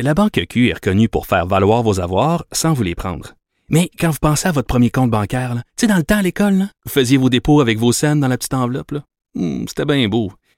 La 0.00 0.12
Banque 0.12 0.44
Q 0.48 0.70
est 0.70 0.74
reconnue 0.74 1.08
pour 1.08 1.26
faire 1.26 1.46
valoir 1.46 1.82
vos 1.82 2.00
avoirs 2.00 2.44
sans 2.50 2.72
vous 2.72 2.82
les 2.82 2.94
prendre. 2.96 3.34
Mais 3.68 3.90
quand 3.98 4.10
vous 4.10 4.18
pensez 4.20 4.48
à 4.48 4.52
votre 4.52 4.66
premier 4.66 4.90
compte 4.90 5.10
bancaire, 5.10 5.54
tu 5.76 5.82
sais, 5.82 5.86
dans 5.86 5.96
le 5.96 6.02
temps 6.02 6.18
à 6.18 6.22
l'école, 6.22 6.66
vous 6.84 6.90
faisiez 6.90 7.16
vos 7.16 7.30
dépôts 7.30 7.60
avec 7.60 7.78
vos 7.78 7.92
scènes 7.92 8.20
dans 8.20 8.28
la 8.28 8.36
petite 8.36 8.54
enveloppe. 8.54 8.94
Hmm, 9.34 9.64
c'était 9.68 9.84
bien 9.84 10.06
beau. 10.08 10.32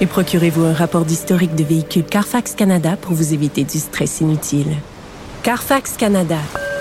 Et 0.00 0.06
procurez-vous 0.06 0.64
un 0.64 0.72
rapport 0.72 1.04
d'historique 1.04 1.54
de 1.54 1.64
véhicule 1.64 2.04
Carfax 2.04 2.54
Canada 2.54 2.96
pour 3.00 3.14
vous 3.14 3.32
éviter 3.32 3.64
du 3.64 3.78
stress 3.78 4.20
inutile. 4.20 4.74
Carfax 5.42 5.96
Canada. 5.96 6.38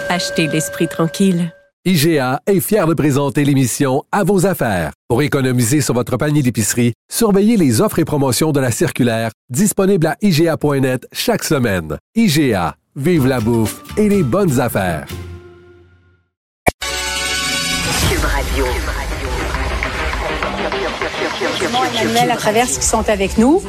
Achetez 0.10 0.48
l'esprit 0.48 0.88
tranquille. 0.88 1.54
IGA 1.86 2.40
est 2.48 2.62
fier 2.62 2.88
de 2.88 2.94
présenter 2.94 3.44
l'émission 3.44 4.04
À 4.12 4.24
vos 4.24 4.46
affaires. 4.46 4.94
Pour 5.10 5.22
économiser 5.22 5.82
sur 5.82 5.94
votre 5.94 6.16
panier 6.16 6.42
d'épicerie, 6.42 6.94
surveillez 7.12 7.58
les 7.58 7.82
offres 7.82 8.00
et 8.00 8.06
promotions 8.06 8.54
de 8.54 8.62
la 8.62 8.72
circulaire 8.72 9.32
disponible 9.50 10.08
à 10.08 10.16
IGA.net 10.22 11.06
chaque 11.12 11.44
semaine. 11.44 11.98
IGA, 12.16 12.76
vive 12.96 13.28
la 13.28 13.42
bouffe 13.42 13.84
et 13.98 14.08
les 14.08 14.24
bonnes 14.24 14.62
affaires. 14.62 15.08
Emmanuel 21.82 22.32
à 22.32 22.36
travers 22.36 22.68
qui 22.68 22.86
sont 22.86 23.10
avec 23.10 23.38
nous. 23.38 23.62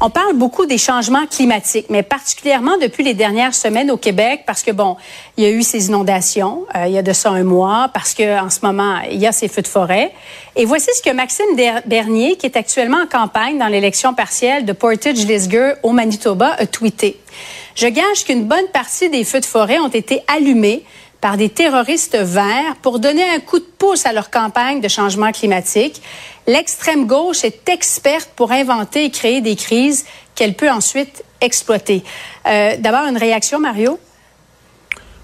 On 0.00 0.10
parle 0.10 0.34
beaucoup 0.34 0.66
des 0.66 0.78
changements 0.78 1.26
climatiques, 1.26 1.86
mais 1.88 2.02
particulièrement 2.02 2.76
depuis 2.78 3.04
les 3.04 3.14
dernières 3.14 3.54
semaines 3.54 3.90
au 3.90 3.96
Québec, 3.96 4.42
parce 4.46 4.62
que 4.62 4.72
bon, 4.72 4.96
il 5.36 5.44
y 5.44 5.46
a 5.46 5.50
eu 5.50 5.62
ces 5.62 5.86
inondations, 5.86 6.66
euh, 6.74 6.86
il 6.86 6.92
y 6.92 6.98
a 6.98 7.02
de 7.02 7.12
ça 7.12 7.30
un 7.30 7.44
mois, 7.44 7.88
parce 7.94 8.14
que 8.14 8.40
en 8.40 8.50
ce 8.50 8.60
moment 8.62 8.98
il 9.08 9.18
y 9.18 9.26
a 9.26 9.32
ces 9.32 9.46
feux 9.46 9.62
de 9.62 9.68
forêt. 9.68 10.12
Et 10.56 10.64
voici 10.64 10.88
ce 10.96 11.02
que 11.02 11.14
Maxime 11.14 11.46
Bernier, 11.86 12.36
qui 12.36 12.46
est 12.46 12.56
actuellement 12.56 13.02
en 13.02 13.06
campagne 13.06 13.58
dans 13.58 13.68
l'élection 13.68 14.12
partielle 14.12 14.64
de 14.64 14.72
Portage-Lisgur 14.72 15.74
au 15.82 15.92
Manitoba, 15.92 16.56
a 16.58 16.66
tweeté. 16.66 17.20
Je 17.76 17.86
gage 17.86 18.24
qu'une 18.24 18.44
bonne 18.44 18.68
partie 18.72 19.08
des 19.08 19.24
feux 19.24 19.40
de 19.40 19.46
forêt 19.46 19.78
ont 19.78 19.88
été 19.88 20.22
allumés 20.26 20.82
par 21.22 21.36
des 21.36 21.48
terroristes 21.48 22.16
verts 22.16 22.74
pour 22.82 22.98
donner 22.98 23.22
un 23.22 23.38
coup 23.38 23.60
de 23.60 23.64
pouce 23.78 24.06
à 24.06 24.12
leur 24.12 24.28
campagne 24.28 24.80
de 24.80 24.88
changement 24.88 25.30
climatique. 25.30 26.02
L'extrême 26.46 27.06
gauche 27.06 27.44
est 27.44 27.68
experte 27.68 28.30
pour 28.34 28.52
inventer 28.52 29.04
et 29.04 29.10
créer 29.10 29.40
des 29.40 29.56
crises 29.56 30.04
qu'elle 30.34 30.54
peut 30.54 30.70
ensuite 30.70 31.24
exploiter. 31.40 32.02
Euh, 32.46 32.76
D'abord, 32.78 33.06
une 33.06 33.16
réaction, 33.16 33.60
Mario? 33.60 33.98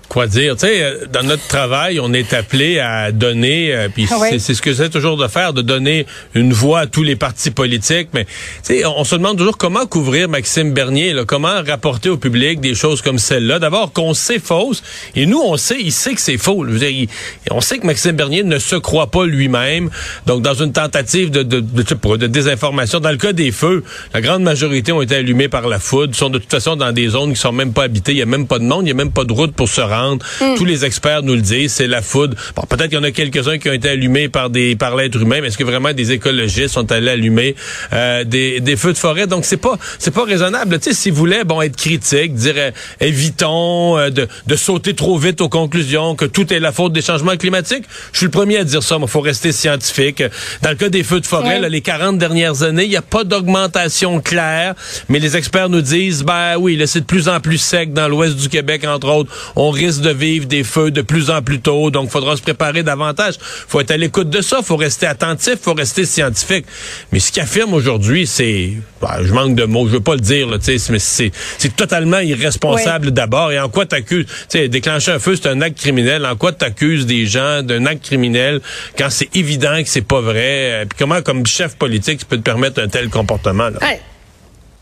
Quoi 0.09 0.27
dire. 0.27 0.57
Tu 0.57 0.67
sais, 0.67 0.83
euh, 0.83 1.07
dans 1.13 1.23
notre 1.23 1.47
travail, 1.47 2.01
on 2.01 2.13
est 2.13 2.33
appelé 2.33 2.79
à 2.79 3.13
donner, 3.13 3.75
euh, 3.75 3.89
puis 3.93 4.09
c'est 4.39 4.55
ce 4.55 4.63
que 4.63 4.71
j'essaie 4.71 4.89
toujours 4.89 5.17
de 5.17 5.29
faire, 5.29 5.53
de 5.53 5.63
donner 5.63 6.07
une 6.35 6.53
voix 6.53 6.81
à 6.81 6.87
tous 6.87 7.03
les 7.03 7.17
partis 7.17 7.51
politiques. 7.51 8.09
Mais 8.15 8.25
tu 8.25 8.31
sais, 8.63 8.87
on 8.87 9.05
se 9.05 9.15
demande 9.15 9.37
toujours 9.37 9.59
comment 9.59 9.87
couvrir 9.87 10.29
Maxime 10.29 10.73
Bernier, 10.73 11.13
là, 11.13 11.25
comment 11.27 11.63
rapporter 11.67 12.09
au 12.09 12.17
public 12.17 12.61
des 12.61 12.75
choses 12.75 13.03
comme 13.03 13.19
celle-là. 13.19 13.59
D'abord 13.59 13.93
qu'on 13.93 14.15
sait 14.15 14.39
fausse, 14.39 14.83
et 15.15 15.27
nous 15.27 15.41
on 15.41 15.57
sait, 15.57 15.77
il 15.79 15.93
sait 15.93 16.15
que 16.15 16.21
c'est 16.21 16.39
faux. 16.39 16.65
Dire, 16.65 17.09
on 17.51 17.61
sait 17.61 17.79
que 17.79 17.87
Maxime 17.87 18.13
Bernier 18.13 18.43
ne 18.45 18.59
se 18.59 18.77
croit 18.77 19.11
pas 19.11 19.27
lui-même. 19.27 19.91
Donc 20.27 20.43
dans 20.43 20.55
une 20.55 20.73
tentative 20.73 21.31
de, 21.31 21.43
de, 21.43 21.61
de, 21.61 22.17
de, 22.17 22.27
désinformation, 22.27 23.01
dans 23.01 23.11
le 23.11 23.17
cas 23.17 23.33
des 23.33 23.53
feux, 23.53 23.85
la 24.15 24.21
grande 24.21 24.43
majorité 24.43 24.93
ont 24.93 25.03
été 25.03 25.17
allumés 25.17 25.49
par 25.49 25.69
la 25.69 25.79
foudre, 25.79 26.15
sont 26.15 26.31
de 26.31 26.39
toute 26.39 26.51
façon 26.51 26.77
dans 26.77 26.93
des 26.93 27.09
zones 27.09 27.35
qui 27.35 27.41
sont 27.41 27.53
même 27.53 27.73
pas 27.73 27.85
habitées. 27.85 28.13
Il 28.13 28.19
y 28.19 28.23
a 28.23 28.27
même 28.27 28.47
pas 28.47 28.59
de 28.59 28.65
monde, 28.65 28.87
il 28.87 28.89
y 28.89 28.93
a 28.93 28.95
même 28.95 29.13
pas 29.13 29.25
de 29.25 29.33
route 29.33 29.53
pour 29.53 29.69
se 29.69 29.81
rendre 29.81 29.98
prendre. 29.99 30.25
Mm. 30.41 30.55
Tous 30.57 30.65
les 30.65 30.85
experts 30.85 31.23
nous 31.23 31.35
le 31.35 31.41
disent, 31.41 31.73
c'est 31.73 31.87
la 31.87 32.03
foudre. 32.03 32.37
Bon, 32.57 32.63
peut-être 32.69 32.89
qu'il 32.89 32.99
y 32.99 33.01
en 33.01 33.05
a 33.05 33.11
quelques-uns 33.11 33.59
qui 33.59 33.69
ont 33.69 33.73
été 33.73 33.89
allumés 33.89 34.29
par 34.29 34.51
des 34.51 34.77
par 34.77 34.97
l'être 34.97 35.21
humain, 35.21 35.39
mais 35.41 35.49
est-ce 35.49 35.59
que 35.59 35.65
vraiment 35.65 35.93
des 35.93 36.13
écologistes 36.13 36.75
sont 36.75 36.91
allés 36.93 37.11
allumer 37.11 37.55
euh, 37.93 38.25
des, 38.25 38.61
des 38.61 38.77
feux 38.77 38.93
de 38.93 38.99
forêt? 38.99 39.27
Donc 39.27 39.45
c'est 39.45 39.57
pas 39.57 39.79
c'est 39.99 40.13
pas 40.13 40.25
raisonnable. 40.25 40.79
Tu 40.79 40.91
sais, 40.91 40.95
s'ils 40.95 41.13
voulaient 41.13 41.45
bon 41.45 41.61
être 41.63 41.77
critiques, 41.77 42.35
dire 42.35 42.55
euh, 42.57 42.71
évitons 43.01 43.99
euh, 43.99 44.11
de, 44.11 44.29
de 44.47 44.57
sauter 44.57 44.95
trop 44.95 45.19
vite 45.19 45.41
aux 45.41 45.49
conclusions, 45.49 46.15
que 46.15 46.25
tout 46.25 46.53
est 46.53 46.61
la 46.61 46.73
faute 46.73 46.93
des 46.93 47.03
changements 47.03 47.37
climatiques. 47.37 47.85
Je 48.13 48.19
suis 48.19 48.27
le 48.27 48.31
premier 48.33 48.59
à 48.59 48.65
dire 48.65 48.83
ça, 48.83 48.99
mais 48.99 49.07
faut 49.07 49.21
rester 49.21 49.53
scientifique. 49.53 50.23
Dans 50.63 50.71
le 50.71 50.77
cas 50.77 50.89
des 50.89 51.03
feux 51.03 51.21
de 51.21 51.27
forêt, 51.27 51.61
là, 51.61 51.69
les 51.69 51.81
40 51.81 52.19
dernières 52.19 52.63
années, 52.63 52.85
il 52.85 52.91
n'y 52.91 52.97
a 52.97 53.03
pas 53.03 53.25
d'augmentation 53.25 54.21
claire, 54.21 54.75
mais 55.09 55.19
les 55.19 55.37
experts 55.37 55.69
nous 55.69 55.81
disent, 55.81 56.23
ben 56.25 56.57
oui, 56.59 56.81
c'est 56.87 57.01
de 57.01 57.05
plus 57.07 57.29
en 57.29 57.41
plus 57.41 57.59
sec 57.59 57.93
dans 57.93 58.09
l'ouest 58.09 58.37
du 58.37 58.49
Québec, 58.49 58.85
entre 58.87 59.09
autres. 59.09 59.33
On 59.57 59.71
risque 59.71 59.88
de 59.97 60.11
vivre 60.11 60.47
des 60.47 60.65
feux 60.65 60.91
de 60.91 61.03
plus 61.03 61.31
en 61.31 61.43
plus 61.43 61.61
tôt, 61.61 61.91
donc 61.91 62.07
il 62.07 62.11
faudra 62.11 62.37
se 62.37 62.43
préparer 62.43 62.83
davantage. 62.83 63.35
faut 63.41 63.81
être 63.81 63.91
à 63.91 63.97
l'écoute 63.97 64.31
de 64.31 64.41
ça, 64.41 64.63
faut 64.63 64.77
rester 64.77 65.07
attentif, 65.07 65.57
faut 65.63 65.75
rester 65.75 66.05
scientifique. 66.05 66.67
Mais 67.13 67.21
ce 67.21 67.33
qu'affirme 67.33 67.75
aujourd'hui, 67.75 68.27
c'est, 68.27 68.75
ben, 69.01 69.23
je 69.23 69.33
manque 69.33 69.55
de 69.55 69.65
mots, 69.65 69.87
je 69.87 69.93
veux 69.93 70.01
pas 70.01 70.15
le 70.15 70.21
dire, 70.21 70.49
là, 70.49 70.59
mais 70.91 70.99
c'est, 70.99 71.33
c'est 71.59 71.75
totalement 71.75 72.19
irresponsable 72.19 73.11
d'abord. 73.11 73.53
Et 73.53 73.59
en 73.59 73.69
quoi 73.69 73.87
t'accuses, 73.87 74.27
tu 74.27 74.33
sais, 74.49 74.69
déclencher 74.69 75.13
un 75.13 75.19
feu, 75.19 75.37
c'est 75.37 75.49
un 75.49 75.61
acte 75.61 75.79
criminel. 75.79 76.27
En 76.27 76.37
quoi 76.37 76.53
t'accuses 76.53 77.07
des 77.07 77.27
gens 77.27 77.63
d'un 77.63 77.87
acte 77.87 78.05
criminel 78.05 78.61
quand 78.97 79.11
c'est 79.11 79.35
évident 79.35 79.83
que 79.83 79.89
c'est 79.89 80.03
pas 80.03 80.21
vrai? 80.21 80.87
Puis 80.89 80.99
comment, 80.99 81.23
comme 81.23 81.47
chef 81.47 81.77
politique, 81.77 82.21
tu 82.21 82.27
peux 82.27 82.37
te 82.37 82.43
permettre 82.43 82.83
un 82.83 82.89
tel 82.89 83.09
comportement? 83.09 83.71
Là? 83.71 83.79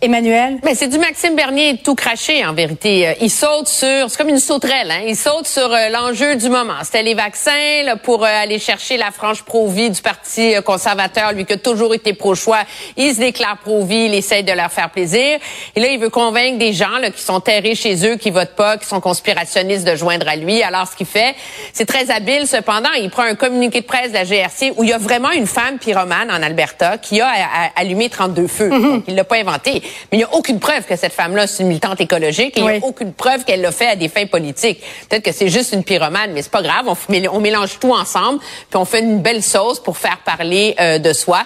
Emmanuel? 0.02 0.58
Mais 0.62 0.74
c'est 0.74 0.88
du 0.88 0.98
Maxime 0.98 1.34
Bernier 1.34 1.80
tout 1.82 1.94
craché, 1.94 2.44
en 2.44 2.52
vérité. 2.52 3.08
Euh, 3.08 3.12
il 3.22 3.30
saute 3.30 3.66
sur, 3.66 4.10
c'est 4.10 4.18
comme 4.18 4.28
une 4.28 4.38
sauterelle, 4.38 4.90
hein? 4.90 5.00
Il 5.06 5.16
saute 5.16 5.46
sur 5.46 5.72
euh, 5.72 5.88
l'enjeu 5.88 6.36
du 6.36 6.50
moment. 6.50 6.74
C'était 6.82 7.02
les 7.02 7.14
vaccins, 7.14 7.82
là, 7.82 7.96
pour 7.96 8.22
euh, 8.22 8.28
aller 8.28 8.58
chercher 8.58 8.98
la 8.98 9.10
frange 9.10 9.42
pro-vie 9.44 9.88
du 9.88 10.02
Parti 10.02 10.54
conservateur, 10.66 11.32
lui 11.32 11.46
qui 11.46 11.54
a 11.54 11.56
toujours 11.56 11.94
été 11.94 12.12
pro-choix. 12.12 12.58
Il 12.98 13.14
se 13.14 13.20
déclare 13.20 13.56
pro-vie, 13.56 14.04
il 14.04 14.14
essaie 14.14 14.42
de 14.42 14.52
leur 14.52 14.70
faire 14.70 14.90
plaisir. 14.90 15.38
Et 15.74 15.80
là, 15.80 15.86
il 15.88 15.98
veut 15.98 16.10
convaincre 16.10 16.58
des 16.58 16.74
gens, 16.74 16.98
là, 17.00 17.10
qui 17.10 17.22
sont 17.22 17.40
terrés 17.40 17.74
chez 17.74 18.06
eux, 18.06 18.16
qui 18.16 18.30
votent 18.30 18.54
pas, 18.54 18.76
qui 18.76 18.86
sont 18.86 19.00
conspirationnistes 19.00 19.86
de 19.86 19.96
joindre 19.96 20.28
à 20.28 20.36
lui. 20.36 20.62
Alors, 20.62 20.86
ce 20.88 20.94
qu'il 20.94 21.06
fait, 21.06 21.34
c'est 21.72 21.86
très 21.86 22.10
habile. 22.10 22.46
Cependant, 22.46 22.92
il 23.00 23.08
prend 23.08 23.22
un 23.22 23.34
communiqué 23.34 23.80
de 23.80 23.86
presse 23.86 24.08
de 24.08 24.14
la 24.14 24.24
GRC 24.24 24.74
où 24.76 24.84
il 24.84 24.90
y 24.90 24.92
a 24.92 24.98
vraiment 24.98 25.30
une 25.30 25.46
femme 25.46 25.78
pyromane 25.78 26.30
en 26.30 26.42
Alberta 26.42 26.98
qui 26.98 27.22
a 27.22 27.30
allumé 27.76 28.10
32 28.10 28.46
feux. 28.46 28.68
Mm-hmm. 28.68 28.82
Donc, 28.82 29.04
il 29.08 29.14
l'a 29.14 29.24
pas 29.24 29.36
inventé. 29.36 29.82
Mais 30.10 30.18
il 30.18 30.18
n'y 30.18 30.24
a 30.24 30.34
aucune 30.34 30.60
preuve 30.60 30.84
que 30.86 30.96
cette 30.96 31.12
femme-là, 31.12 31.44
est 31.44 31.58
une 31.60 31.68
militante 31.68 32.00
écologique. 32.00 32.56
Et 32.56 32.60
il 32.60 32.66
n'y 32.66 32.76
a 32.76 32.84
aucune 32.84 33.12
preuve 33.12 33.44
qu'elle 33.44 33.60
l'a 33.60 33.72
fait 33.72 33.88
à 33.88 33.96
des 33.96 34.08
fins 34.08 34.26
politiques. 34.26 34.82
Peut-être 35.08 35.24
que 35.24 35.32
c'est 35.32 35.48
juste 35.48 35.72
une 35.72 35.84
pyromane, 35.84 36.32
mais 36.32 36.42
c'est 36.42 36.50
pas 36.50 36.62
grave. 36.62 36.86
On, 36.88 37.40
mélange 37.40 37.78
tout 37.78 37.92
ensemble, 37.92 38.40
puis 38.70 38.76
on 38.76 38.84
fait 38.84 39.00
une 39.00 39.20
belle 39.20 39.42
sauce 39.42 39.80
pour 39.80 39.98
faire 39.98 40.18
parler 40.18 40.74
euh, 40.80 40.98
de 40.98 41.12
soi. 41.12 41.42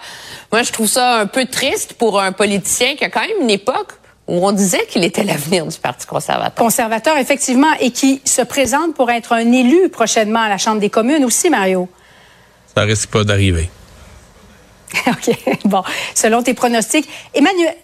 Moi, 0.52 0.62
je 0.62 0.72
trouve 0.72 0.86
ça 0.86 1.16
un 1.16 1.26
peu 1.26 1.46
triste 1.46 1.94
pour 1.94 2.20
un 2.20 2.32
politicien 2.32 2.96
qui 2.96 3.04
a 3.04 3.10
quand 3.10 3.20
même 3.20 3.42
une 3.42 3.50
époque 3.50 3.92
où 4.30 4.46
on 4.46 4.52
disait 4.52 4.86
qu'il 4.88 5.04
était 5.04 5.24
l'avenir 5.24 5.66
du 5.66 5.76
Parti 5.76 6.06
conservateur. 6.06 6.54
Conservateur, 6.54 7.16
effectivement, 7.16 7.72
et 7.80 7.90
qui 7.90 8.22
se 8.24 8.42
présente 8.42 8.94
pour 8.94 9.10
être 9.10 9.32
un 9.32 9.52
élu 9.52 9.88
prochainement 9.88 10.40
à 10.40 10.48
la 10.48 10.56
Chambre 10.56 10.80
des 10.80 10.90
communes 10.90 11.24
aussi, 11.24 11.50
Mario. 11.50 11.88
Ça 12.74 12.82
risque 12.82 13.10
pas 13.10 13.24
d'arriver. 13.24 13.68
OK. 15.06 15.36
Bon, 15.64 15.82
selon 16.14 16.42
tes 16.42 16.54
pronostics. 16.54 17.08
Emmanuel, 17.34 17.74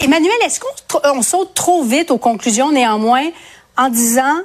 Emmanuel, 0.00 0.34
est-ce 0.44 0.60
qu'on 0.60 1.22
saute 1.22 1.54
trop 1.54 1.82
vite 1.82 2.10
aux 2.10 2.18
conclusions 2.18 2.72
néanmoins 2.72 3.24
en 3.76 3.88
disant 3.88 4.38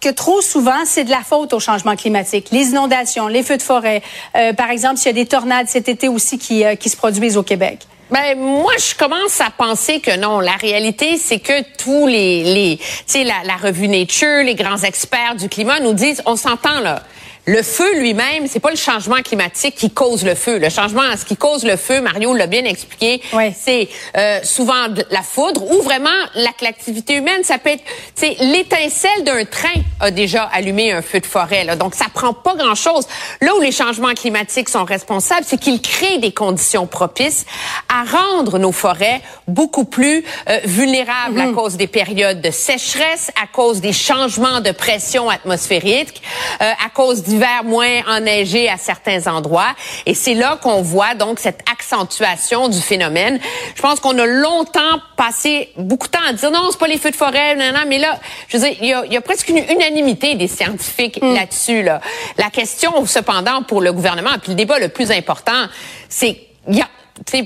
que 0.00 0.08
trop 0.10 0.40
souvent, 0.42 0.84
c'est 0.84 1.04
de 1.04 1.10
la 1.10 1.22
faute 1.22 1.52
au 1.52 1.60
changement 1.60 1.96
climatique? 1.96 2.48
Les 2.50 2.68
inondations, 2.70 3.28
les 3.28 3.42
feux 3.42 3.56
de 3.56 3.62
forêt, 3.62 4.02
euh, 4.36 4.52
par 4.52 4.70
exemple, 4.70 4.96
s'il 4.96 5.06
y 5.06 5.10
a 5.10 5.12
des 5.12 5.26
tornades 5.26 5.68
cet 5.68 5.88
été 5.88 6.08
aussi 6.08 6.38
qui, 6.38 6.64
euh, 6.64 6.74
qui 6.74 6.88
se 6.88 6.96
produisent 6.96 7.36
au 7.36 7.42
Québec. 7.42 7.80
Ben 8.10 8.38
moi, 8.38 8.72
je 8.78 8.94
commence 8.94 9.40
à 9.40 9.50
penser 9.50 10.00
que 10.00 10.16
non. 10.16 10.40
La 10.40 10.56
réalité, 10.56 11.16
c'est 11.16 11.38
que 11.38 11.62
tous 11.78 12.06
les, 12.06 12.44
les 12.44 12.76
tu 12.76 12.84
sais, 13.06 13.24
la, 13.24 13.42
la 13.44 13.56
revue 13.56 13.88
Nature, 13.88 14.44
les 14.44 14.54
grands 14.54 14.82
experts 14.82 15.36
du 15.36 15.48
climat 15.48 15.80
nous 15.80 15.94
disent, 15.94 16.22
on 16.26 16.36
s'entend 16.36 16.80
là. 16.80 17.02
Le 17.46 17.62
feu 17.62 17.98
lui-même, 17.98 18.46
c'est 18.48 18.60
pas 18.60 18.70
le 18.70 18.76
changement 18.76 19.20
climatique 19.22 19.74
qui 19.74 19.90
cause 19.90 20.24
le 20.24 20.34
feu. 20.34 20.58
Le 20.58 20.70
changement, 20.70 21.02
ce 21.18 21.26
qui 21.26 21.36
cause 21.36 21.64
le 21.64 21.76
feu, 21.76 22.00
Mario 22.00 22.32
l'a 22.32 22.46
bien 22.46 22.64
expliqué, 22.64 23.20
c'est 23.54 23.88
euh, 24.16 24.40
souvent 24.42 24.88
de 24.88 25.04
la 25.10 25.22
foudre 25.22 25.70
ou 25.70 25.82
vraiment 25.82 26.08
l'activité 26.34 27.16
humaine. 27.16 27.44
Ça 27.44 27.58
peut 27.58 27.70
être, 27.70 27.84
c'est 28.14 28.36
l'étincelle 28.40 29.24
d'un 29.24 29.44
train 29.44 29.68
a 30.00 30.10
déjà 30.10 30.44
allumé 30.44 30.92
un 30.92 31.02
feu 31.02 31.20
de 31.20 31.26
forêt. 31.26 31.64
Là. 31.64 31.76
Donc 31.76 31.94
ça 31.94 32.06
prend 32.12 32.32
pas 32.32 32.54
grand-chose. 32.54 33.06
Là 33.42 33.54
où 33.56 33.60
les 33.60 33.72
changements 33.72 34.14
climatiques 34.14 34.70
sont 34.70 34.84
responsables, 34.84 35.44
c'est 35.46 35.58
qu'ils 35.58 35.82
créent 35.82 36.18
des 36.18 36.32
conditions 36.32 36.86
propices 36.86 37.44
à 37.88 38.04
rendre 38.04 38.58
nos 38.58 38.72
forêts 38.72 39.20
beaucoup 39.48 39.84
plus 39.84 40.24
euh, 40.48 40.60
vulnérables 40.64 41.40
à 41.40 41.46
mhm. 41.46 41.54
cause 41.54 41.76
des 41.76 41.88
périodes 41.88 42.40
de 42.40 42.50
sécheresse, 42.50 43.30
à 43.42 43.46
cause 43.46 43.82
des 43.82 43.92
changements 43.92 44.60
de 44.60 44.70
pression 44.70 45.28
atmosphérique, 45.28 46.22
euh, 46.62 46.70
à 46.84 46.88
cause 46.88 47.22
d'hiver 47.34 47.64
moins 47.64 48.00
enneigé 48.06 48.68
à 48.68 48.76
certains 48.76 49.26
endroits. 49.26 49.74
Et 50.06 50.14
c'est 50.14 50.34
là 50.34 50.58
qu'on 50.62 50.82
voit 50.82 51.14
donc 51.14 51.40
cette 51.40 51.60
accentuation 51.70 52.68
du 52.68 52.80
phénomène. 52.80 53.40
Je 53.74 53.82
pense 53.82 54.00
qu'on 54.00 54.16
a 54.18 54.26
longtemps 54.26 55.00
passé 55.16 55.70
beaucoup 55.76 56.06
de 56.06 56.12
temps 56.12 56.24
à 56.28 56.32
dire 56.32 56.50
non, 56.50 56.68
c'est 56.70 56.78
pas 56.78 56.86
les 56.86 56.98
feux 56.98 57.10
de 57.10 57.16
forêt, 57.16 57.56
non, 57.56 57.72
non, 57.72 57.84
mais 57.88 57.98
là, 57.98 58.18
je 58.48 58.56
veux 58.56 58.68
dire, 58.68 58.76
il 58.80 58.88
y 58.88 58.92
a, 58.92 59.04
il 59.06 59.12
y 59.12 59.16
a 59.16 59.20
presque 59.20 59.48
une 59.48 59.58
unanimité 59.58 60.34
des 60.36 60.48
scientifiques 60.48 61.20
mm. 61.20 61.34
là-dessus. 61.34 61.82
Là. 61.82 62.00
La 62.38 62.50
question, 62.50 63.04
cependant, 63.06 63.62
pour 63.62 63.80
le 63.80 63.92
gouvernement, 63.92 64.30
puis 64.40 64.50
le 64.50 64.56
débat 64.56 64.78
le 64.78 64.88
plus 64.88 65.10
important, 65.10 65.66
c'est, 66.08 66.40
il 66.68 66.76
y 66.76 66.82
a, 66.82 66.88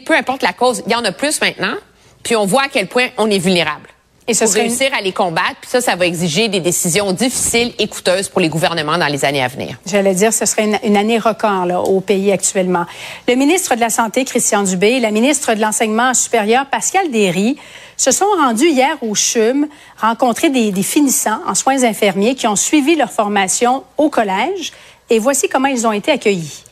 peu 0.04 0.14
importe 0.14 0.42
la 0.42 0.52
cause, 0.52 0.82
il 0.86 0.92
y 0.92 0.96
en 0.96 1.04
a 1.04 1.12
plus 1.12 1.40
maintenant, 1.40 1.74
puis 2.22 2.36
on 2.36 2.46
voit 2.46 2.64
à 2.64 2.68
quel 2.68 2.88
point 2.88 3.08
on 3.16 3.30
est 3.30 3.38
vulnérable 3.38 3.88
et 4.28 4.34
ce 4.34 4.44
pour 4.44 4.52
réussir 4.52 4.90
à 4.96 5.00
les 5.00 5.12
combattre. 5.12 5.56
Puis 5.62 5.70
ça, 5.70 5.80
ça 5.80 5.96
va 5.96 6.06
exiger 6.06 6.48
des 6.48 6.60
décisions 6.60 7.12
difficiles 7.12 7.72
et 7.78 7.88
coûteuses 7.88 8.28
pour 8.28 8.40
les 8.40 8.48
gouvernements 8.48 8.98
dans 8.98 9.06
les 9.06 9.24
années 9.24 9.42
à 9.42 9.48
venir. 9.48 9.76
J'allais 9.86 10.14
dire, 10.14 10.32
ce 10.32 10.46
serait 10.46 10.78
une, 10.84 10.96
année 10.96 11.18
record 11.18 11.66
là, 11.66 11.80
au 11.80 12.00
pays 12.00 12.30
actuellement. 12.30 12.84
Le 13.26 13.34
ministre 13.34 13.74
de 13.74 13.80
la 13.80 13.90
Santé, 13.90 14.24
Christian 14.24 14.62
Dubé, 14.62 14.92
et 14.92 15.00
la 15.00 15.10
ministre 15.10 15.54
de 15.54 15.60
l'Enseignement 15.60 16.14
supérieur, 16.14 16.66
Pascal 16.66 17.10
Derry, 17.10 17.56
se 17.96 18.10
sont 18.12 18.28
rendus 18.38 18.68
hier 18.68 18.96
au 19.02 19.14
CHUM 19.14 19.66
rencontrer 20.00 20.50
des, 20.50 20.70
des 20.70 20.82
finissants 20.82 21.40
en 21.46 21.54
soins 21.54 21.82
infirmiers 21.82 22.34
qui 22.34 22.46
ont 22.46 22.56
suivi 22.56 22.94
leur 22.94 23.10
formation 23.10 23.82
au 23.96 24.10
collège. 24.10 24.72
Et 25.10 25.18
voici 25.18 25.48
comment 25.48 25.68
ils 25.68 25.86
ont 25.86 25.92
été 25.92 26.12
accueillis. 26.12 26.64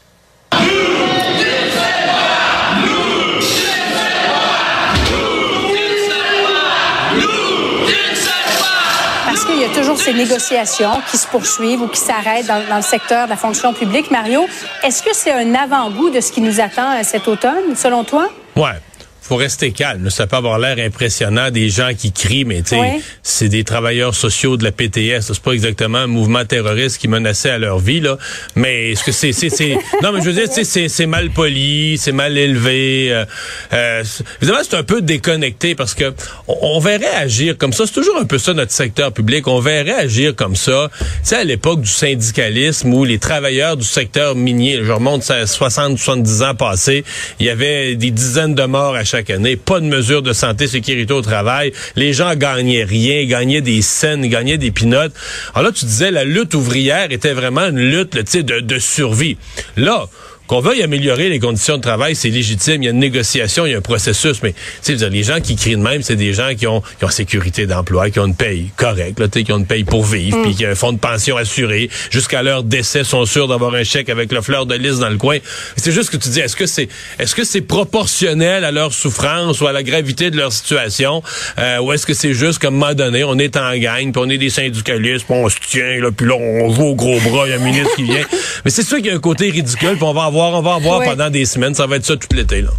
Toujours 9.76 9.98
ces 9.98 10.14
négociations 10.14 11.00
qui 11.10 11.18
se 11.18 11.26
poursuivent 11.26 11.82
ou 11.82 11.88
qui 11.88 12.00
s'arrêtent 12.00 12.46
dans, 12.46 12.76
le 12.76 12.82
secteur 12.82 13.26
de 13.26 13.30
la 13.30 13.36
fonction 13.36 13.74
publique. 13.74 14.10
Mario, 14.10 14.46
est-ce 14.82 15.02
que 15.02 15.10
c'est 15.12 15.32
un 15.32 15.54
avant-goût 15.54 16.10
de 16.10 16.20
ce 16.20 16.32
qui 16.32 16.40
nous 16.40 16.60
attend 16.60 16.92
euh, 16.92 17.02
cet 17.02 17.28
automne, 17.28 17.76
selon 17.76 18.04
toi? 18.04 18.28
Ouais 18.56 18.80
faut 19.26 19.36
rester 19.36 19.72
calme. 19.72 20.10
Ça 20.10 20.26
peut 20.26 20.36
avoir 20.36 20.58
l'air 20.58 20.78
impressionnant 20.78 21.50
des 21.50 21.68
gens 21.68 21.90
qui 21.96 22.12
crient, 22.12 22.44
mais 22.44 22.62
tu 22.62 22.70
sais, 22.70 23.00
c'est 23.22 23.48
des 23.48 23.64
travailleurs 23.64 24.14
sociaux 24.14 24.56
de 24.56 24.64
la 24.64 24.72
PTS. 24.72 25.20
C'est 25.20 25.40
pas 25.40 25.52
exactement 25.52 25.98
un 25.98 26.06
mouvement 26.06 26.44
terroriste 26.44 26.98
qui 26.98 27.08
menaçait 27.08 27.50
à 27.50 27.58
leur 27.58 27.78
vie 27.78 28.00
là. 28.00 28.18
Mais 28.54 28.92
est-ce 28.92 29.04
que 29.04 29.12
c'est 29.12 29.26
non 30.02 30.12
mais 30.12 30.20
je 30.20 30.26
veux 30.26 30.32
dire 30.32 30.48
c'est 30.50 30.88
c'est 30.88 31.06
mal 31.06 31.30
poli, 31.30 31.98
c'est 31.98 32.12
mal 32.12 32.36
élevé. 32.36 33.08
Euh, 33.10 33.24
euh, 33.72 34.04
évidemment 34.40 34.60
c'est 34.62 34.76
un 34.76 34.82
peu 34.82 35.02
déconnecté 35.02 35.74
parce 35.74 35.94
que 35.94 36.14
on, 36.46 36.78
verrait 36.78 37.06
agir 37.06 37.56
comme 37.58 37.72
ça. 37.72 37.86
C'est 37.86 37.94
toujours 37.94 38.18
un 38.18 38.24
peu 38.24 38.38
ça 38.38 38.54
notre 38.54 38.72
secteur 38.72 39.12
public. 39.12 39.46
On 39.48 39.60
verrait 39.60 39.92
agir 39.92 40.34
comme 40.34 40.56
ça. 40.56 40.90
Tu 41.00 41.06
sais 41.24 41.36
à 41.36 41.44
l'époque 41.44 41.80
du 41.80 41.90
syndicalisme 41.90 42.92
où 42.92 43.04
les 43.04 43.18
travailleurs 43.18 43.76
du 43.76 43.84
secteur 43.84 44.34
minier, 44.34 44.80
je 44.84 44.92
remonte 44.92 45.28
à 45.30 45.46
60 45.46 45.98
70 45.98 46.42
ans 46.42 46.54
passés, 46.54 47.04
il 47.40 47.46
y 47.46 47.50
avait 47.50 47.94
des 47.96 48.10
dizaines 48.10 48.54
de 48.54 48.64
morts 48.64 48.94
à 48.94 49.04
chaque 49.04 49.15
pas 49.56 49.80
de 49.80 49.86
mesures 49.86 50.22
de 50.22 50.32
santé, 50.32 50.66
sécurité 50.66 51.12
au 51.12 51.22
travail. 51.22 51.72
Les 51.96 52.12
gens 52.12 52.34
gagnaient 52.34 52.84
rien, 52.84 53.24
gagnaient 53.24 53.60
des 53.60 53.82
scènes, 53.82 54.26
gagnaient 54.26 54.58
des 54.58 54.70
pinottes. 54.70 55.14
Alors 55.54 55.68
là, 55.68 55.72
tu 55.72 55.84
disais, 55.84 56.10
la 56.10 56.24
lutte 56.24 56.54
ouvrière 56.54 57.10
était 57.10 57.32
vraiment 57.32 57.68
une 57.68 57.80
lutte 57.80 58.16
de, 58.16 58.60
de 58.60 58.78
survie. 58.78 59.36
Là, 59.76 60.06
qu'on 60.46 60.60
veuille 60.60 60.82
améliorer 60.82 61.28
les 61.28 61.38
conditions 61.38 61.76
de 61.76 61.82
travail, 61.82 62.14
c'est 62.14 62.28
légitime. 62.28 62.82
Il 62.82 62.86
y 62.86 62.88
a 62.88 62.92
une 62.92 62.98
négociation, 62.98 63.66
il 63.66 63.72
y 63.72 63.74
a 63.74 63.78
un 63.78 63.82
processus. 63.82 64.42
Mais 64.42 64.54
dire, 64.84 65.10
les 65.10 65.22
gens 65.22 65.40
qui 65.40 65.56
crient 65.56 65.76
de 65.76 65.82
même, 65.82 66.02
c'est 66.02 66.16
des 66.16 66.32
gens 66.32 66.54
qui 66.56 66.66
ont, 66.66 66.82
qui 66.98 67.04
ont 67.04 67.10
sécurité 67.10 67.66
d'emploi, 67.66 68.10
qui 68.10 68.20
ont 68.20 68.26
une 68.26 68.34
paye 68.34 68.70
correcte, 68.76 69.20
là, 69.20 69.28
qui 69.28 69.52
ont 69.52 69.58
une 69.58 69.66
paye 69.66 69.84
pour 69.84 70.04
vivre, 70.04 70.38
mm. 70.38 70.42
puis 70.42 70.54
qui 70.54 70.66
ont 70.66 70.70
un 70.70 70.74
fonds 70.74 70.92
de 70.92 70.98
pension 70.98 71.36
assuré. 71.36 71.88
Jusqu'à 72.10 72.42
leur 72.42 72.62
décès, 72.62 73.04
sont 73.04 73.24
sûrs 73.24 73.48
d'avoir 73.48 73.74
un 73.74 73.84
chèque 73.84 74.08
avec 74.08 74.32
le 74.32 74.40
fleur 74.40 74.66
de 74.66 74.74
lys 74.74 74.98
dans 74.98 75.08
le 75.08 75.16
coin. 75.16 75.38
C'est 75.76 75.92
juste 75.92 76.10
que 76.10 76.16
tu 76.16 76.28
dis, 76.28 76.40
est-ce 76.40 76.56
que 76.56 76.66
c'est 76.66 76.88
est-ce 77.18 77.34
que 77.34 77.44
c'est 77.44 77.60
proportionnel 77.60 78.64
à 78.64 78.70
leur 78.70 78.92
souffrance 78.92 79.60
ou 79.60 79.66
à 79.66 79.72
la 79.72 79.82
gravité 79.82 80.30
de 80.30 80.36
leur 80.36 80.52
situation, 80.52 81.22
euh, 81.58 81.78
ou 81.78 81.92
est-ce 81.92 82.06
que 82.06 82.14
c'est 82.14 82.34
juste 82.34 82.64
un 82.64 82.70
moment 82.70 82.94
donné, 82.94 83.24
on 83.24 83.38
est 83.38 83.56
en 83.56 83.76
gang, 83.76 84.12
puis 84.12 84.22
on 84.24 84.28
est 84.28 84.38
des 84.38 84.50
syndicalistes, 84.50 85.26
puis 85.26 85.34
on 85.34 85.48
se 85.48 85.56
tient, 85.68 86.00
là, 86.00 86.10
puis 86.10 86.26
là, 86.26 86.34
on 86.34 86.74
joue 86.74 86.82
au 86.82 86.94
gros 86.94 87.18
bras, 87.20 87.46
il 87.46 87.50
y 87.50 87.52
a 87.52 87.56
un 87.56 87.64
ministre 87.64 87.94
qui 87.96 88.04
vient. 88.04 88.24
Mais 88.64 88.70
c'est 88.70 88.82
sûr 88.82 88.96
qu'il 88.98 89.06
y 89.06 89.10
a 89.10 89.14
un 89.14 89.20
côté 89.20 89.50
ridicule, 89.50 89.94
puis 89.94 90.02
on 90.02 90.12
va 90.12 90.24
avoir 90.24 90.35
on 90.44 90.62
va 90.62 90.70
en 90.70 90.80
voir 90.80 91.02
pendant 91.02 91.30
des 91.30 91.44
semaines. 91.44 91.74
Ça 91.74 91.86
va 91.86 91.96
être 91.96 92.04
ça 92.04 92.16
tout 92.16 92.28
l'été, 92.34 92.62
là. 92.62 92.70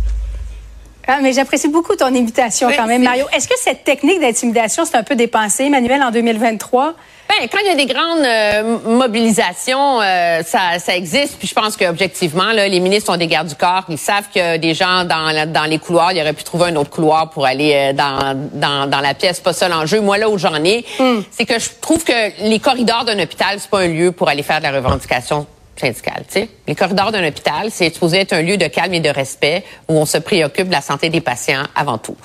Ah, 1.09 1.19
mais 1.21 1.31
j'apprécie 1.31 1.69
beaucoup 1.69 1.95
ton 1.95 2.07
invitation 2.07 2.69
quand 2.75 2.85
même, 2.85 3.01
Mario. 3.01 3.25
Est-ce 3.33 3.47
que 3.47 3.57
cette 3.57 3.85
technique 3.85 4.19
d'intimidation, 4.19 4.83
c'est 4.83 4.97
un 4.97 5.03
peu 5.03 5.15
dépensé, 5.15 5.63
Emmanuel, 5.63 6.03
en 6.03 6.11
2023? 6.11 6.95
Ben, 7.29 7.47
quand 7.49 7.59
il 7.61 7.67
y 7.67 7.69
a 7.69 7.75
des 7.75 7.85
grandes 7.85 8.25
euh, 8.25 8.77
mobilisations, 8.97 10.01
euh, 10.01 10.41
ça, 10.43 10.79
ça 10.79 10.95
existe. 10.95 11.37
Puis 11.39 11.47
je 11.47 11.53
pense 11.53 11.77
qu'objectivement, 11.77 12.51
les 12.51 12.79
ministres 12.81 13.11
ont 13.13 13.17
des 13.17 13.27
gardes 13.27 13.47
du 13.47 13.55
corps. 13.55 13.85
Ils 13.87 13.97
savent 13.97 14.27
que 14.33 14.57
des 14.57 14.73
gens 14.73 15.05
dans, 15.05 15.49
dans 15.51 15.65
les 15.65 15.79
couloirs, 15.79 16.11
ils 16.11 16.21
auraient 16.21 16.33
pu 16.33 16.43
trouver 16.43 16.65
un 16.65 16.75
autre 16.75 16.89
couloir 16.89 17.29
pour 17.29 17.45
aller 17.45 17.73
euh, 17.73 17.93
dans, 17.93 18.37
dans, 18.53 18.89
dans 18.89 19.01
la 19.01 19.13
pièce. 19.13 19.39
Pas 19.39 19.53
ça 19.53 19.69
l'enjeu. 19.69 20.01
Moi, 20.01 20.17
là 20.17 20.29
où 20.29 20.37
j'en 20.37 20.61
ai, 20.63 20.85
hmm. 20.99 21.19
c'est 21.31 21.45
que 21.45 21.57
je 21.57 21.69
trouve 21.81 22.03
que 22.03 22.47
les 22.49 22.59
corridors 22.59 23.05
d'un 23.05 23.19
hôpital, 23.19 23.59
c'est 23.59 23.69
pas 23.69 23.79
un 23.79 23.87
lieu 23.87 24.11
pour 24.11 24.27
aller 24.27 24.43
faire 24.43 24.59
de 24.59 24.63
la 24.63 24.71
revendication 24.71 25.47
syndicale. 25.79 26.23
Les 26.67 26.75
corridors 26.75 27.11
d'un 27.11 27.27
hôpital, 27.27 27.69
c'est 27.71 27.93
supposé 27.93 28.19
être 28.19 28.33
un 28.33 28.41
lieu 28.41 28.57
de 28.57 28.67
calme 28.67 28.93
et 28.93 28.99
de 28.99 29.09
respect 29.09 29.63
où 29.87 29.93
on 29.93 30.05
se 30.05 30.17
préoccupe 30.17 30.67
de 30.67 30.73
la 30.73 30.81
santé 30.81 31.09
des 31.09 31.21
patients 31.21 31.63
avant 31.75 31.97
tout. 31.97 32.15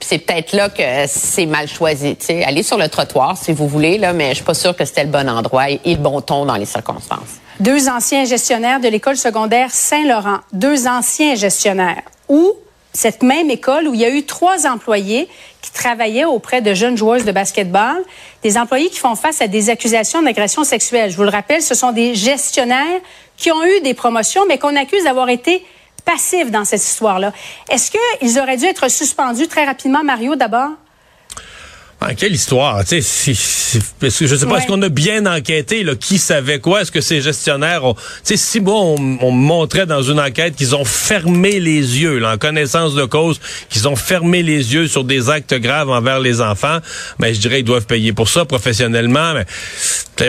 C'est 0.00 0.18
peut-être 0.18 0.52
là 0.52 0.68
que 0.68 0.82
c'est 1.06 1.46
mal 1.46 1.68
choisi. 1.68 2.16
sais. 2.18 2.44
Allez 2.44 2.62
sur 2.62 2.78
le 2.78 2.88
trottoir 2.88 3.36
si 3.36 3.52
vous 3.52 3.68
voulez, 3.68 3.98
là, 3.98 4.12
mais 4.12 4.30
je 4.30 4.36
suis 4.36 4.44
pas 4.44 4.54
sûre 4.54 4.76
que 4.76 4.84
c'était 4.84 5.04
le 5.04 5.10
bon 5.10 5.28
endroit 5.28 5.70
et, 5.70 5.80
le 5.84 5.96
bon 5.96 6.20
ton 6.20 6.46
dans 6.46 6.56
les 6.56 6.66
circonstances. 6.66 7.40
Deux 7.58 7.88
anciens 7.88 8.24
gestionnaires 8.24 8.80
de 8.80 8.88
l'école 8.88 9.16
secondaire 9.16 9.70
Saint-Laurent, 9.70 10.38
deux 10.52 10.86
anciens 10.86 11.34
gestionnaires, 11.34 12.02
où 12.28 12.54
cette 12.92 13.22
même 13.22 13.50
école 13.50 13.88
où 13.88 13.94
il 13.94 14.00
y 14.00 14.04
a 14.04 14.10
eu 14.10 14.24
trois 14.24 14.66
employés 14.66 15.28
qui 15.62 15.70
travaillaient 15.70 16.24
auprès 16.24 16.60
de 16.60 16.74
jeunes 16.74 16.96
joueuses 16.96 17.24
de 17.24 17.32
basketball, 17.32 18.02
des 18.42 18.58
employés 18.58 18.88
qui 18.88 18.98
font 18.98 19.14
face 19.14 19.40
à 19.40 19.46
des 19.46 19.70
accusations 19.70 20.22
d'agression 20.22 20.64
sexuelle. 20.64 21.10
Je 21.10 21.16
vous 21.16 21.22
le 21.22 21.30
rappelle, 21.30 21.62
ce 21.62 21.74
sont 21.74 21.92
des 21.92 22.14
gestionnaires 22.14 23.00
qui 23.36 23.52
ont 23.52 23.64
eu 23.64 23.80
des 23.80 23.94
promotions, 23.94 24.44
mais 24.46 24.58
qu'on 24.58 24.76
accuse 24.76 25.04
d'avoir 25.04 25.28
été 25.28 25.64
passifs 26.04 26.50
dans 26.50 26.64
cette 26.64 26.82
histoire-là. 26.82 27.32
Est-ce 27.70 27.90
qu'ils 27.90 28.38
auraient 28.38 28.56
dû 28.56 28.64
être 28.64 28.90
suspendus 28.90 29.48
très 29.48 29.64
rapidement, 29.64 30.02
Mario, 30.02 30.34
d'abord? 30.34 30.70
Ah, 32.02 32.14
quelle 32.14 32.32
histoire, 32.32 32.82
tu 32.82 33.02
sais, 33.02 33.78
parce 34.00 34.18
que 34.18 34.26
je 34.26 34.34
sais 34.34 34.46
pas, 34.46 34.56
est-ce 34.56 34.66
qu'on 34.66 34.80
a 34.80 34.88
bien 34.88 35.26
enquêté, 35.26 35.82
là, 35.82 35.94
qui 35.94 36.16
savait 36.16 36.58
quoi, 36.58 36.80
est-ce 36.80 36.90
que 36.90 37.02
ces 37.02 37.20
gestionnaires 37.20 37.84
ont, 37.84 37.92
tu 37.92 38.00
sais, 38.24 38.36
si 38.38 38.58
bon, 38.58 38.96
on, 39.20 39.30
montrait 39.30 39.84
dans 39.84 40.00
une 40.00 40.18
enquête 40.18 40.56
qu'ils 40.56 40.74
ont 40.74 40.86
fermé 40.86 41.60
les 41.60 42.00
yeux, 42.00 42.18
là, 42.18 42.32
en 42.32 42.38
connaissance 42.38 42.94
de 42.94 43.04
cause, 43.04 43.38
qu'ils 43.68 43.86
ont 43.86 43.96
fermé 43.96 44.42
les 44.42 44.72
yeux 44.72 44.88
sur 44.88 45.04
des 45.04 45.28
actes 45.28 45.52
graves 45.52 45.90
envers 45.90 46.20
les 46.20 46.40
enfants, 46.40 46.78
mais 47.18 47.28
ben, 47.28 47.34
je 47.34 47.40
dirais 47.40 47.60
ils 47.60 47.64
doivent 47.64 47.84
payer 47.84 48.14
pour 48.14 48.30
ça 48.30 48.46
professionnellement, 48.46 49.34
mais 49.34 49.44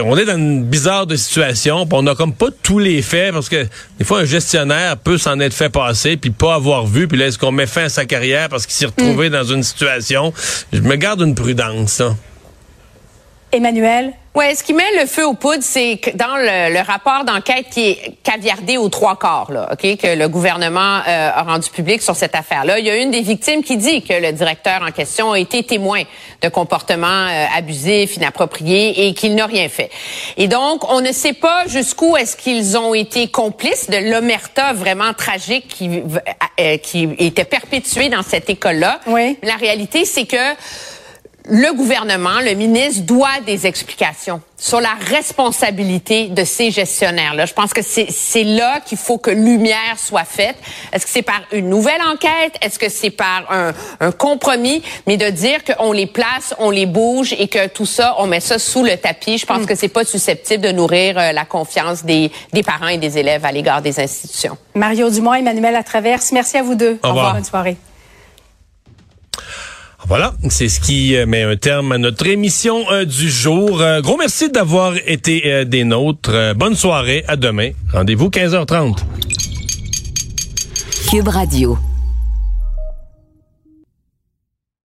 on 0.01 0.17
est 0.17 0.25
dans 0.25 0.37
une 0.37 0.65
bizarre 0.65 1.07
de 1.07 1.15
situation, 1.15 1.87
on 1.89 2.03
n'a 2.03 2.15
comme 2.15 2.33
pas 2.33 2.49
tous 2.63 2.79
les 2.79 3.01
faits, 3.01 3.31
parce 3.31 3.47
que 3.47 3.65
des 3.97 4.03
fois, 4.03 4.19
un 4.19 4.25
gestionnaire 4.25 4.97
peut 4.97 5.17
s'en 5.17 5.39
être 5.39 5.53
fait 5.53 5.69
passer, 5.69 6.17
puis 6.17 6.31
pas 6.31 6.55
avoir 6.55 6.85
vu, 6.85 7.07
puis 7.07 7.17
là, 7.17 7.27
est-ce 7.27 7.37
qu'on 7.37 7.53
met 7.53 7.65
fin 7.65 7.85
à 7.85 7.89
sa 7.89 8.03
carrière 8.03 8.49
parce 8.49 8.65
qu'il 8.65 8.75
s'est 8.75 8.87
retrouvé 8.87 9.29
mm. 9.29 9.31
dans 9.31 9.43
une 9.45 9.63
situation, 9.63 10.33
je 10.73 10.81
me 10.81 10.97
garde 10.97 11.21
une 11.21 11.33
prudence 11.33 11.60
Emmanuel? 13.51 14.13
Oui, 14.33 14.55
ce 14.55 14.63
qui 14.63 14.73
met 14.73 14.83
le 14.97 15.05
feu 15.05 15.27
aux 15.27 15.33
poudres, 15.33 15.61
c'est 15.61 15.97
que 15.97 16.11
dans 16.11 16.37
le, 16.37 16.81
rapport 16.81 17.25
d'enquête 17.25 17.65
qui 17.69 17.89
est 17.89 18.17
caviardé 18.23 18.77
aux 18.77 18.87
trois 18.87 19.19
quarts, 19.19 19.51
là, 19.51 19.69
ok, 19.73 19.97
que 19.97 20.15
le 20.15 20.29
gouvernement 20.29 21.01
euh, 21.05 21.29
a 21.35 21.43
rendu 21.43 21.69
public 21.69 22.01
sur 22.01 22.15
cette 22.15 22.33
affaire-là, 22.33 22.79
il 22.79 22.85
y 22.85 22.89
a 22.89 22.95
une 22.95 23.11
des 23.11 23.21
victimes 23.21 23.61
qui 23.61 23.75
dit 23.75 24.03
que 24.03 24.13
le 24.13 24.31
directeur 24.31 24.81
en 24.87 24.91
question 24.91 25.33
a 25.33 25.39
été 25.39 25.63
témoin 25.63 26.03
de 26.41 26.47
comportements 26.47 27.27
euh, 27.27 27.45
abusifs, 27.53 28.15
inappropriés 28.15 29.07
et 29.07 29.13
qu'il 29.13 29.35
n'a 29.35 29.47
rien 29.47 29.67
fait. 29.67 29.91
Et 30.37 30.47
donc, 30.47 30.89
on 30.89 31.01
ne 31.01 31.11
sait 31.11 31.33
pas 31.33 31.67
jusqu'où 31.67 32.15
est-ce 32.15 32.37
qu'ils 32.37 32.77
ont 32.77 32.93
été 32.93 33.27
complices 33.27 33.89
de 33.89 33.97
l'omerta 33.97 34.71
vraiment 34.71 35.13
tragique 35.13 35.67
qui, 35.67 36.01
euh, 36.59 36.77
qui 36.77 37.09
était 37.19 37.43
perpétuée 37.43 38.07
dans 38.07 38.23
cette 38.23 38.49
école-là. 38.49 39.01
Oui. 39.07 39.37
La 39.43 39.55
réalité, 39.55 40.05
c'est 40.05 40.25
que 40.25 40.55
le 41.49 41.75
gouvernement, 41.75 42.39
le 42.43 42.53
ministre 42.53 43.01
doit 43.01 43.39
des 43.45 43.65
explications 43.65 44.41
sur 44.57 44.79
la 44.79 44.93
responsabilité 45.09 46.27
de 46.27 46.43
ces 46.43 46.69
gestionnaires-là. 46.69 47.47
Je 47.47 47.53
pense 47.53 47.73
que 47.73 47.81
c'est 47.81 48.43
là 48.43 48.79
qu'il 48.79 48.99
faut 48.99 49.17
que 49.17 49.31
lumière 49.31 49.97
soit 49.97 50.23
faite. 50.23 50.55
Est-ce 50.93 51.05
que 51.05 51.11
c'est 51.11 51.23
par 51.23 51.41
une 51.51 51.67
nouvelle 51.67 52.01
enquête? 52.03 52.53
Est-ce 52.61 52.77
que 52.77 52.89
c'est 52.89 53.09
par 53.09 53.45
un, 53.49 53.73
un, 53.99 54.11
compromis? 54.11 54.83
Mais 55.07 55.17
de 55.17 55.29
dire 55.29 55.63
qu'on 55.63 55.91
les 55.91 56.05
place, 56.05 56.53
on 56.59 56.69
les 56.69 56.85
bouge 56.85 57.33
et 57.33 57.47
que 57.47 57.67
tout 57.67 57.87
ça, 57.87 58.15
on 58.19 58.27
met 58.27 58.39
ça 58.39 58.59
sous 58.59 58.83
le 58.83 58.95
tapis, 58.97 59.39
je 59.39 59.47
pense 59.47 59.63
mm. 59.63 59.65
que 59.65 59.75
c'est 59.75 59.87
pas 59.87 60.05
susceptible 60.05 60.63
de 60.63 60.71
nourrir 60.71 61.17
euh, 61.17 61.31
la 61.31 61.45
confiance 61.45 62.05
des, 62.05 62.31
des 62.53 62.61
parents 62.61 62.87
et 62.87 62.99
des 62.99 63.17
élèves 63.17 63.45
à 63.45 63.51
l'égard 63.51 63.81
des 63.81 63.99
institutions. 63.99 64.57
Mario 64.75 65.09
Dumont, 65.09 65.33
Emmanuel 65.33 65.73
Latraverse, 65.73 66.31
merci 66.33 66.57
à 66.57 66.63
vous 66.63 66.75
deux. 66.75 66.99
Au 67.03 67.09
revoir. 67.09 67.33
Bonne 67.33 67.43
soirée. 67.43 67.77
Voilà, 70.07 70.33
c'est 70.49 70.67
ce 70.67 70.79
qui 70.79 71.15
euh, 71.15 71.25
met 71.25 71.43
un 71.43 71.55
terme 71.55 71.91
à 71.91 71.97
notre 71.97 72.27
émission 72.27 72.83
euh, 72.91 73.05
du 73.05 73.29
jour. 73.29 73.81
Euh, 73.81 74.01
gros 74.01 74.17
merci 74.17 74.49
d'avoir 74.49 74.93
été 75.05 75.65
des 75.65 75.83
nôtres. 75.83 76.53
bonne 76.55 76.75
soirée, 76.75 77.23
à 77.27 77.35
demain. 77.35 77.71
Rendez-vous 77.93 78.29
15h30. 78.29 78.97
Cube 81.09 81.27
Radio. 81.27 81.77